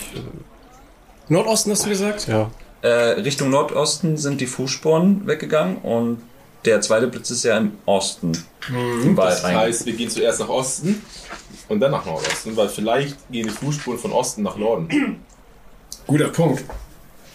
Nordosten 1.30 1.72
hast 1.72 1.86
du 1.86 1.90
gesagt? 1.90 2.28
äh, 2.28 2.32
ja. 2.32 2.52
Äh, 2.84 2.88
Richtung 3.22 3.50
Nordosten 3.50 4.18
sind 4.18 4.42
die 4.42 4.46
Fußspuren 4.48 5.26
weggegangen 5.26 5.78
und 5.78 6.22
der 6.66 6.82
zweite 6.82 7.08
Blitz 7.08 7.32
ist 7.32 7.44
ja 7.44 7.58
im 7.58 7.72
Osten 7.86 8.32
im 8.70 9.18
Wald 9.18 9.32
Das 9.38 9.44
rein. 9.44 9.56
heißt, 9.58 9.86
wir 9.86 9.94
gehen 9.94 10.10
zuerst 10.10 10.40
nach 10.42 10.50
Osten 10.50 11.02
und 11.70 11.80
dann 11.80 11.92
nach 11.92 12.06
Nordosten, 12.06 12.56
weil 12.56 12.70
vielleicht 12.70 13.18
gehen 13.32 13.48
die 13.48 13.54
Fußspuren 13.54 13.98
von 13.98 14.12
Osten 14.12 14.44
nach 14.44 14.58
Norden. 14.58 15.18
Guter 16.08 16.28
Punkt. 16.30 16.64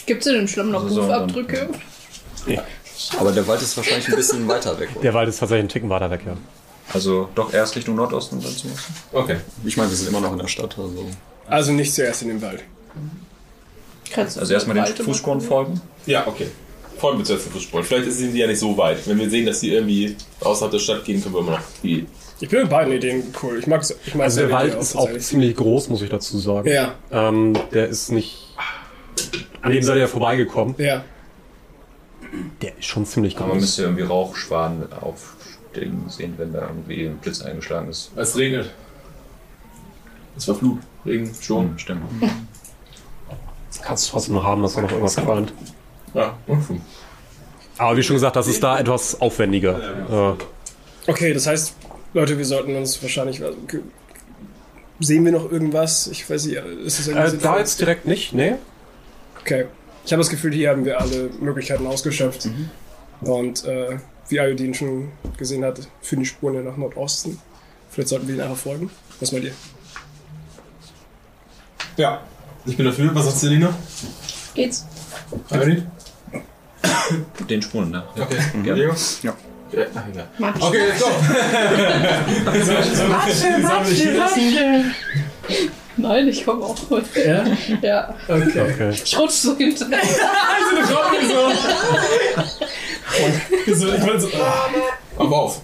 Gibt 0.06 0.20
es 0.22 0.26
in 0.28 0.34
dem 0.34 0.48
Schlamm 0.48 0.70
noch 0.70 0.82
Also 0.84 0.96
so, 0.96 1.02
Fußabdrücke? 1.02 1.68
Aber 3.18 3.32
der 3.32 3.46
Wald 3.46 3.62
ist 3.62 3.76
wahrscheinlich 3.76 4.08
ein 4.08 4.16
bisschen 4.16 4.48
weiter 4.48 4.78
weg. 4.78 4.90
Oder? 4.94 5.00
Der 5.02 5.14
Wald 5.14 5.28
ist 5.28 5.38
tatsächlich 5.38 5.60
einen 5.60 5.68
Ticken 5.70 5.88
weiter 5.90 6.10
weg, 6.10 6.20
ja. 6.26 6.36
Also 6.92 7.28
doch 7.34 7.52
erst 7.52 7.76
Richtung 7.76 7.94
Nordosten 7.96 8.36
und 8.36 8.44
dann 8.44 8.52
zum 8.56 8.72
Osten. 8.72 8.94
Okay. 9.12 9.36
Ich 9.64 9.76
meine, 9.76 9.90
wir 9.90 9.96
sind 9.96 10.08
immer 10.08 10.20
noch 10.20 10.32
in 10.32 10.38
der 10.38 10.48
Stadt. 10.48 10.76
Also. 10.78 11.06
Also 11.46 11.72
nicht 11.72 11.94
zuerst 11.94 12.22
in 12.22 12.28
den 12.28 12.42
Wald. 12.42 12.64
Kannst 14.12 14.36
du 14.36 14.40
Also 14.40 14.55
erstmal 14.55 14.76
den 14.76 15.05
Fußspuren 15.05 15.40
folgen. 15.40 15.80
Ja, 16.06 16.26
okay. 16.26 16.47
Folgen 16.98 17.18
wir 17.18 17.24
zuerst 17.24 17.47
den 17.47 17.52
Fußspuren. 17.52 17.85
Vielleicht 17.85 18.10
sind 18.12 18.32
die 18.32 18.39
ja 18.39 18.47
nicht 18.47 18.59
so 18.59 18.76
weit. 18.76 19.06
Wenn 19.06 19.18
wir 19.18 19.30
sehen, 19.30 19.47
dass 19.47 19.60
die 19.60 19.72
irgendwie 19.72 20.16
außerhalb 20.40 20.72
der 20.72 20.78
Stadt 20.80 21.05
gehen, 21.05 21.22
können 21.22 21.35
wir 21.35 21.40
immer 21.40 21.52
noch 21.52 21.60
die. 21.82 22.06
Ich 22.40 22.48
bin 22.48 22.60
mit 22.62 22.70
beiden 22.70 22.93
Ideen 22.93 23.22
cool. 23.43 23.59
Ich 23.59 23.66
mag 23.66 23.82
ich 24.06 24.14
mag 24.14 24.24
Also 24.24 24.40
der 24.40 24.51
Wald 24.51 24.74
ist 24.74 24.97
auch 24.97 25.09
ziemlich 25.18 25.56
groß, 25.56 25.89
muss 25.89 26.02
ich 26.02 26.09
dazu 26.10 26.39
sagen. 26.39 26.68
Ja, 26.68 26.94
Ähm, 27.10 27.55
der 27.72 27.89
ist 27.89 28.10
nicht. 28.10 28.47
An 29.62 29.72
dem 29.72 29.82
seid 29.82 29.97
ihr 29.97 30.02
ja 30.02 30.06
vorbeigekommen. 30.09 30.74
ja. 30.78 31.05
Der 32.60 32.76
ist 32.76 32.85
schon 32.85 33.06
ziemlich 33.06 33.36
Aber 33.36 33.47
man 33.47 33.52
groß. 33.55 33.62
müsste 33.62 33.82
irgendwie 33.82 34.02
Rauchschwaden 34.02 34.85
aufsteigen 34.93 36.05
sehen, 36.09 36.35
wenn 36.36 36.52
da 36.52 36.68
irgendwie 36.68 37.06
ein 37.06 37.16
Blitz 37.18 37.40
eingeschlagen 37.40 37.89
ist. 37.89 38.10
Es 38.16 38.36
regnet. 38.36 38.70
Es 40.36 40.47
war 40.47 40.55
Flut. 40.55 40.78
Regen, 41.06 41.32
Sturm. 41.40 41.70
Hm, 41.70 41.78
stimmt. 41.78 42.02
Kannst 43.82 44.07
du 44.09 44.12
trotzdem 44.12 44.35
noch 44.35 44.45
haben, 44.45 44.62
dass 44.62 44.74
da 44.74 44.81
noch 44.82 44.90
irgendwas 44.90 45.16
qualmt. 45.16 45.53
Ja. 46.15 46.36
Aber 47.77 47.97
wie 47.97 48.03
schon 48.03 48.16
gesagt, 48.16 48.36
das 48.36 48.49
ist 48.49 48.62
da 48.62 48.78
etwas 48.78 49.20
aufwendiger. 49.20 50.36
Äh, 50.39 50.43
Okay, 51.09 51.32
das 51.32 51.47
heißt, 51.47 51.74
Leute, 52.12 52.36
wir 52.36 52.45
sollten 52.45 52.77
uns 52.77 53.03
wahrscheinlich. 53.03 53.43
also, 53.43 53.57
Sehen 55.01 55.24
wir 55.24 55.32
noch 55.32 55.51
irgendwas? 55.51 56.07
Ich 56.09 56.28
weiß 56.28 56.45
nicht, 56.45 56.57
ist 56.85 56.99
das 56.99 57.07
irgendwie 57.09 57.36
äh, 57.36 57.40
da 57.40 57.59
jetzt 57.59 57.81
direkt 57.81 58.05
nicht, 58.07 58.35
nee. 58.35 58.57
Okay. 59.40 59.66
Ich 60.05 60.12
habe 60.12 60.20
das 60.20 60.28
Gefühl, 60.28 60.53
hier 60.53 60.70
haben 60.70 60.85
wir 60.85 61.01
alle 61.01 61.31
Möglichkeiten 61.40 61.86
ausgeschöpft. 61.86 62.47
Mhm. 62.47 62.70
Und 63.20 63.65
äh, 63.65 63.99
wie 64.28 64.39
Ayodin 64.40 64.74
schon 64.74 65.12
gesehen 65.39 65.65
hat, 65.65 65.81
führen 66.03 66.20
die 66.20 66.27
Spuren 66.27 66.55
ja 66.57 66.62
nach 66.62 66.77
Nordosten. 66.77 67.40
Vielleicht 67.90 68.09
sollten 68.11 68.27
wir 68.28 68.35
ihnen 68.35 68.43
einfach 68.45 68.57
folgen. 68.57 68.90
Was 69.20 69.32
meint 69.32 69.45
ihr? 69.45 69.53
Ja. 71.97 72.20
Ich 72.69 72.77
bin 72.77 72.86
dafür. 72.86 73.15
Was 73.15 73.24
sagt 73.24 73.39
Selina? 73.39 73.70
Geht's? 74.55 74.86
Evelyn? 75.51 75.86
Den 77.49 77.62
Spuren, 77.62 77.90
ne? 77.90 78.03
Okay. 78.19 78.36
Ja. 78.65 78.74
Diego? 78.74 78.95
Ja. 79.23 79.35
Ja, 79.73 79.85
ach, 79.95 80.03
egal. 80.11 80.27
Matsch. 80.39 80.62
Okay, 80.62 80.78
let's 80.89 81.01
go. 81.03 81.11
Nein, 85.97 86.28
ich 86.28 86.45
komme 86.45 86.65
auch 86.65 86.77
mit. 86.90 87.05
Ja? 87.16 87.45
Ja, 87.82 88.15
Okay. 88.28 88.61
Okay. 88.61 88.90
ich 88.90 89.19
rutsch 89.19 89.32
so 89.32 89.57
hinterher. 89.57 89.99
so, 93.66 93.89
ich 93.89 94.03
wollte 94.03 94.20
so, 94.20 94.28
Aber 95.19 95.36
auf. 95.36 95.61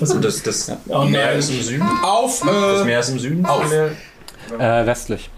Und 0.00 0.24
das, 0.24 0.42
das 0.42 0.72
oh 0.88 1.04
Meer 1.04 1.32
ist 1.32 1.50
im 1.50 1.60
Süden. 1.62 1.88
Auf. 2.02 2.40
Das 2.40 2.80
Äh, 2.82 2.84
Meer 2.84 3.00
ist 3.00 3.08
im 3.08 3.18
Süden. 3.18 3.44
auf. 3.46 3.70
Äh, 3.72 3.90
westlich. 4.86 5.28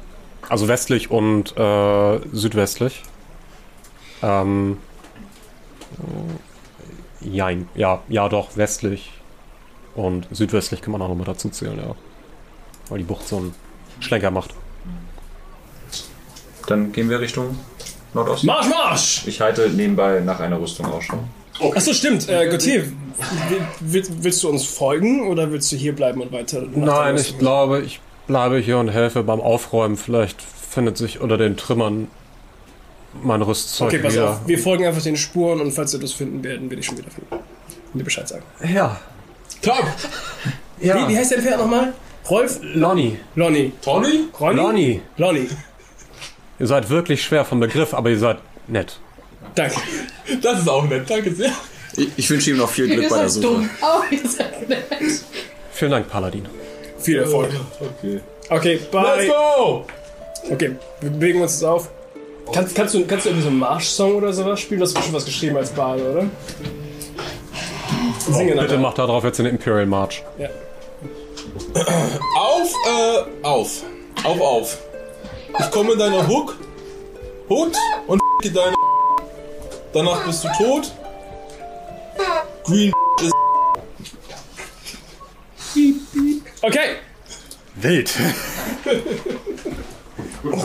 Also 0.51 0.69
westlich 0.69 1.11
und 1.11 1.57
äh, 1.57 2.21
südwestlich. 2.33 3.03
Ähm. 4.23 4.77
äh, 7.23 7.27
Jein. 7.29 7.69
Ja, 7.75 8.03
ja 8.09 8.29
doch, 8.29 8.57
westlich. 8.57 9.13
Und 9.95 10.27
südwestlich 10.31 10.81
kann 10.83 10.93
man 10.93 11.03
auch 11.03 11.09
noch 11.09 11.15
mit 11.17 11.29
dazu 11.29 11.49
zählen, 11.51 11.77
ja. 11.79 11.95
Weil 12.89 12.99
die 12.99 13.05
Bucht 13.05 13.29
so 13.29 13.37
einen 13.37 13.55
Schlenker 14.01 14.31
macht. 14.31 14.55
Dann 16.67 16.93
gehen 16.93 17.11
wir 17.11 17.21
Richtung 17.21 17.59
Nordosten. 18.15 18.47
Marsch, 18.47 18.69
Marsch! 18.69 19.27
Ich 19.27 19.41
halte 19.41 19.69
nebenbei 19.71 20.21
nach 20.21 20.41
einer 20.41 20.61
Rüstung 20.61 20.87
Ausschau. 20.87 21.19
Achso, 21.75 21.93
stimmt. 21.93 22.29
Äh, 22.29 22.49
Gauthier, 22.49 22.85
will- 22.87 23.67
willst, 23.81 24.23
willst 24.25 24.43
du 24.43 24.49
uns 24.49 24.65
folgen 24.65 25.29
oder 25.29 25.53
willst 25.53 25.71
du 25.73 25.77
hier 25.77 25.95
bleiben 25.95 26.23
und 26.23 26.33
weiter? 26.33 26.63
Nein, 26.75 27.17
ich 27.17 27.39
glaube, 27.39 27.81
ich 27.83 28.01
bleibe 28.27 28.59
hier 28.59 28.79
und 28.79 28.89
helfe 28.89 29.23
beim 29.23 29.41
Aufräumen. 29.41 29.97
Vielleicht 29.97 30.41
findet 30.43 30.97
sich 30.97 31.21
unter 31.21 31.37
den 31.39 31.57
Trümmern 31.57 32.09
mein 33.23 33.43
Rüstzeug 33.43 33.89
Okay, 33.89 33.99
pass 33.99 34.13
wieder. 34.15 34.31
auf. 34.31 34.41
Wir 34.47 34.59
folgen 34.59 34.87
einfach 34.87 35.03
den 35.03 35.17
Spuren 35.17 35.61
und 35.61 35.73
falls 35.73 35.93
wir 35.93 36.01
das 36.01 36.13
finden, 36.13 36.45
werden 36.45 36.71
wir 36.71 36.77
dich 36.77 36.87
schon 36.87 36.97
wieder 36.99 37.11
finden. 37.11 37.35
Und 37.93 37.99
dir 37.99 38.05
Bescheid 38.05 38.29
sagen. 38.29 38.45
Ja. 38.73 39.01
Top. 39.63 39.83
Ja. 40.81 41.09
Wie, 41.09 41.13
wie 41.13 41.17
heißt 41.19 41.33
der 41.33 41.43
Pferd 41.43 41.59
nochmal? 41.59 41.93
Rolf? 42.31 42.61
Lonnie. 42.63 43.19
Lonny. 43.35 43.73
Tony? 43.83 44.29
Ronny? 44.39 44.57
Lonnie. 44.57 45.01
Lonny. 45.17 45.49
Ihr 46.61 46.67
seid 46.67 46.89
wirklich 46.89 47.23
schwer 47.25 47.45
vom 47.45 47.59
Begriff, 47.59 47.93
aber 47.95 48.11
ihr 48.11 48.19
seid 48.19 48.39
nett. 48.69 48.99
Danke. 49.57 49.77
Das 50.43 50.61
ist 50.61 50.69
auch 50.69 50.85
nett. 50.85 51.11
Danke 51.11 51.35
sehr. 51.35 51.51
Ich, 51.97 52.09
ich 52.17 52.31
wünsche 52.31 52.51
ihm 52.51 52.59
noch 52.59 52.71
viel 52.71 52.87
Glück 52.87 53.09
bei 53.11 53.19
der 53.19 53.29
Suche. 53.29 53.43
dumm. 53.47 53.71
Oh, 53.83 54.03
ihr 54.11 54.29
seid 54.29 54.69
nett. 54.69 54.85
Vielen 55.73 55.91
Dank, 55.91 56.09
Paladin. 56.09 56.47
Viel 57.01 57.19
Erfolg. 57.19 57.51
Okay. 57.81 58.21
Okay, 58.49 58.73
Let's 58.75 58.91
bye. 58.91 59.27
go! 59.29 59.85
Okay, 60.51 60.77
wir 61.01 61.11
bewegen 61.11 61.41
uns 61.43 61.55
jetzt 61.55 61.65
auf. 61.65 61.89
Kannst, 62.53 62.75
kannst, 62.75 62.95
du, 62.95 63.07
kannst 63.07 63.25
du 63.25 63.31
irgendwie 63.31 63.45
so 63.45 63.51
einen 63.51 63.59
Marsch-Song 63.61 64.17
oder 64.17 64.33
sowas 64.33 64.59
spielen? 64.61 64.81
Du 64.81 64.87
hast 64.87 64.95
bestimmt 64.95 65.15
was 65.17 65.25
geschrieben 65.25 65.57
als 65.57 65.71
Bade, 65.71 66.03
oder? 66.11 66.27
Singen 68.19 68.59
Bitte 68.59 68.75
aber. 68.75 68.79
macht 68.79 68.99
darauf 68.99 69.23
jetzt 69.25 69.39
den 69.39 69.47
Imperial 69.47 69.87
March. 69.87 70.23
Ja. 70.39 70.49
Auf, 72.37 72.75
äh, 72.87 73.47
auf. 73.47 73.83
Auf, 74.25 74.41
auf. 74.41 74.79
Ich 75.59 75.71
komme 75.71 75.93
in 75.93 75.99
deine 75.99 76.27
Hook. 76.27 76.57
Hood 77.49 77.77
und 78.07 78.21
deine. 78.45 78.75
Danach 79.93 80.25
bist 80.27 80.45
du 80.45 80.49
tot. 80.59 80.93
Green 82.65 82.93
ist. 83.23 83.33
Okay! 86.63 86.97
Wild. 87.77 88.13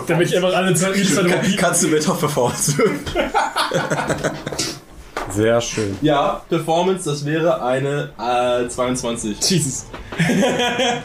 Dann 0.08 0.18
bin 0.18 0.28
ich 0.28 0.36
einfach 0.36 0.54
alle 0.54 0.74
zwei 0.76 0.90
Minuten 0.90 1.56
Kannst 1.58 1.84
du 1.84 1.88
mit 1.88 2.06
Performance 2.20 2.76
Sehr 5.32 5.60
schön. 5.62 5.98
Ja, 6.02 6.42
Performance, 6.50 7.10
das 7.10 7.26
wäre 7.26 7.62
eine 7.64 8.10
äh, 8.20 8.68
22. 8.68 9.38
Jesus. 9.50 9.86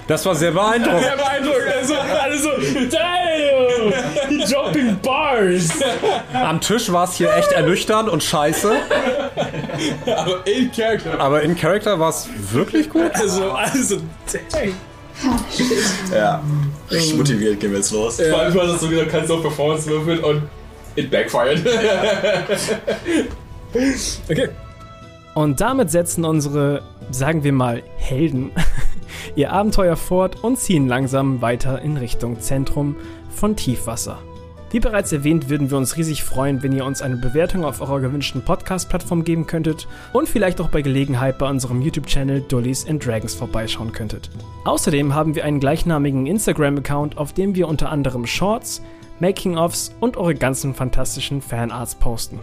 Das 0.07 0.25
war 0.27 0.35
sehr 0.35 0.53
beeindruckend. 0.53 1.01
Sehr 1.03 1.17
beeindruckend. 1.17 1.73
Also, 1.81 1.95
alle 1.95 2.39
so, 2.39 2.49
damn! 2.91 4.49
Dropping 4.49 4.97
bars! 5.03 5.71
Am 6.33 6.61
Tisch 6.61 6.93
war 6.93 7.05
es 7.05 7.15
hier 7.15 7.35
echt 7.35 7.51
ernüchternd 7.53 8.09
und 8.09 8.23
scheiße, 8.23 8.73
Aber 10.17 10.47
in 10.47 10.71
Character. 10.71 11.19
aber 11.19 11.43
in 11.43 11.57
Character 11.57 11.99
war 11.99 12.11
es 12.11 12.29
wirklich 12.53 12.89
gut. 12.91 13.11
Also, 13.15 13.51
also, 13.53 13.97
dang. 14.53 14.75
Ja. 16.15 16.43
Richtig 16.91 17.17
motiviert 17.17 17.61
gehen 17.61 17.71
wir 17.73 17.79
jetzt 17.79 17.91
los. 17.93 18.19
Manchmal 18.31 18.69
hast 18.69 18.83
du 18.83 18.89
gesagt, 18.89 19.11
kannst 19.11 19.29
du 19.31 19.35
auf 19.35 19.43
Performance 19.43 19.87
würfeln 19.89 20.21
und 20.21 20.43
it 20.97 21.11
backfired. 21.11 21.63
Okay. 24.29 24.49
Und 25.35 25.61
damit 25.61 25.91
setzen 25.91 26.25
unsere, 26.25 26.83
sagen 27.11 27.45
wir 27.45 27.53
mal, 27.53 27.83
Helden 27.97 28.51
ihr 29.37 29.53
Abenteuer 29.53 29.97
fort 29.97 30.43
und 30.43 30.59
ziehen 30.59 30.89
langsam 30.89 31.41
weiter 31.41 31.81
in 31.83 31.97
Richtung 31.97 32.41
Zentrum 32.41 32.97
von 33.31 33.57
Tiefwasser. 33.57 34.19
Wie 34.73 34.79
bereits 34.79 35.11
erwähnt, 35.11 35.49
würden 35.49 35.69
wir 35.69 35.79
uns 35.79 35.97
riesig 35.97 36.23
freuen, 36.23 36.63
wenn 36.63 36.71
ihr 36.71 36.85
uns 36.85 37.03
eine 37.03 37.17
Bewertung 37.17 37.65
auf 37.65 37.81
eurer 37.81 37.99
gewünschten 37.99 38.45
Podcast-Plattform 38.45 39.25
geben 39.25 39.47
könntet 39.49 39.89
und 40.13 40.29
vielleicht 40.29 40.61
auch 40.61 40.69
bei 40.69 40.81
Gelegenheit 40.81 41.39
bei 41.39 41.49
unserem 41.49 41.83
YouTube-Channel 41.83 42.43
Dullies 42.43 42.89
and 42.89 43.05
Dragons 43.05 43.35
vorbeischauen 43.35 43.91
könntet. 43.91 44.31
Außerdem 44.65 45.13
haben 45.13 45.35
wir 45.35 45.45
einen 45.45 45.59
gleichnamigen 45.59 46.27
Instagram-Account, 46.27 47.19
auf 47.19 47.33
dem 47.33 47.57
wir 47.57 47.67
unter 47.67 47.91
anderem 47.91 48.27
Shorts, 48.27 48.81
Making-ofs 49.19 49.93
und 49.99 50.17
eure 50.17 50.37
ganzen 50.37 50.73
fantastischen 50.73 51.43
Fanarts 51.43 51.97
posten. 51.97 52.39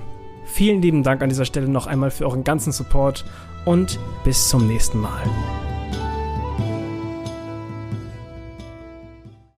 Vielen 0.47 0.81
lieben 0.81 1.03
Dank 1.03 1.21
an 1.21 1.29
dieser 1.29 1.45
Stelle 1.45 1.69
noch 1.69 1.87
einmal 1.87 2.09
für 2.09 2.25
euren 2.25 2.43
ganzen 2.43 2.71
Support 2.71 3.25
und 3.65 3.99
bis 4.23 4.49
zum 4.49 4.67
nächsten 4.67 4.99
Mal. 4.99 5.23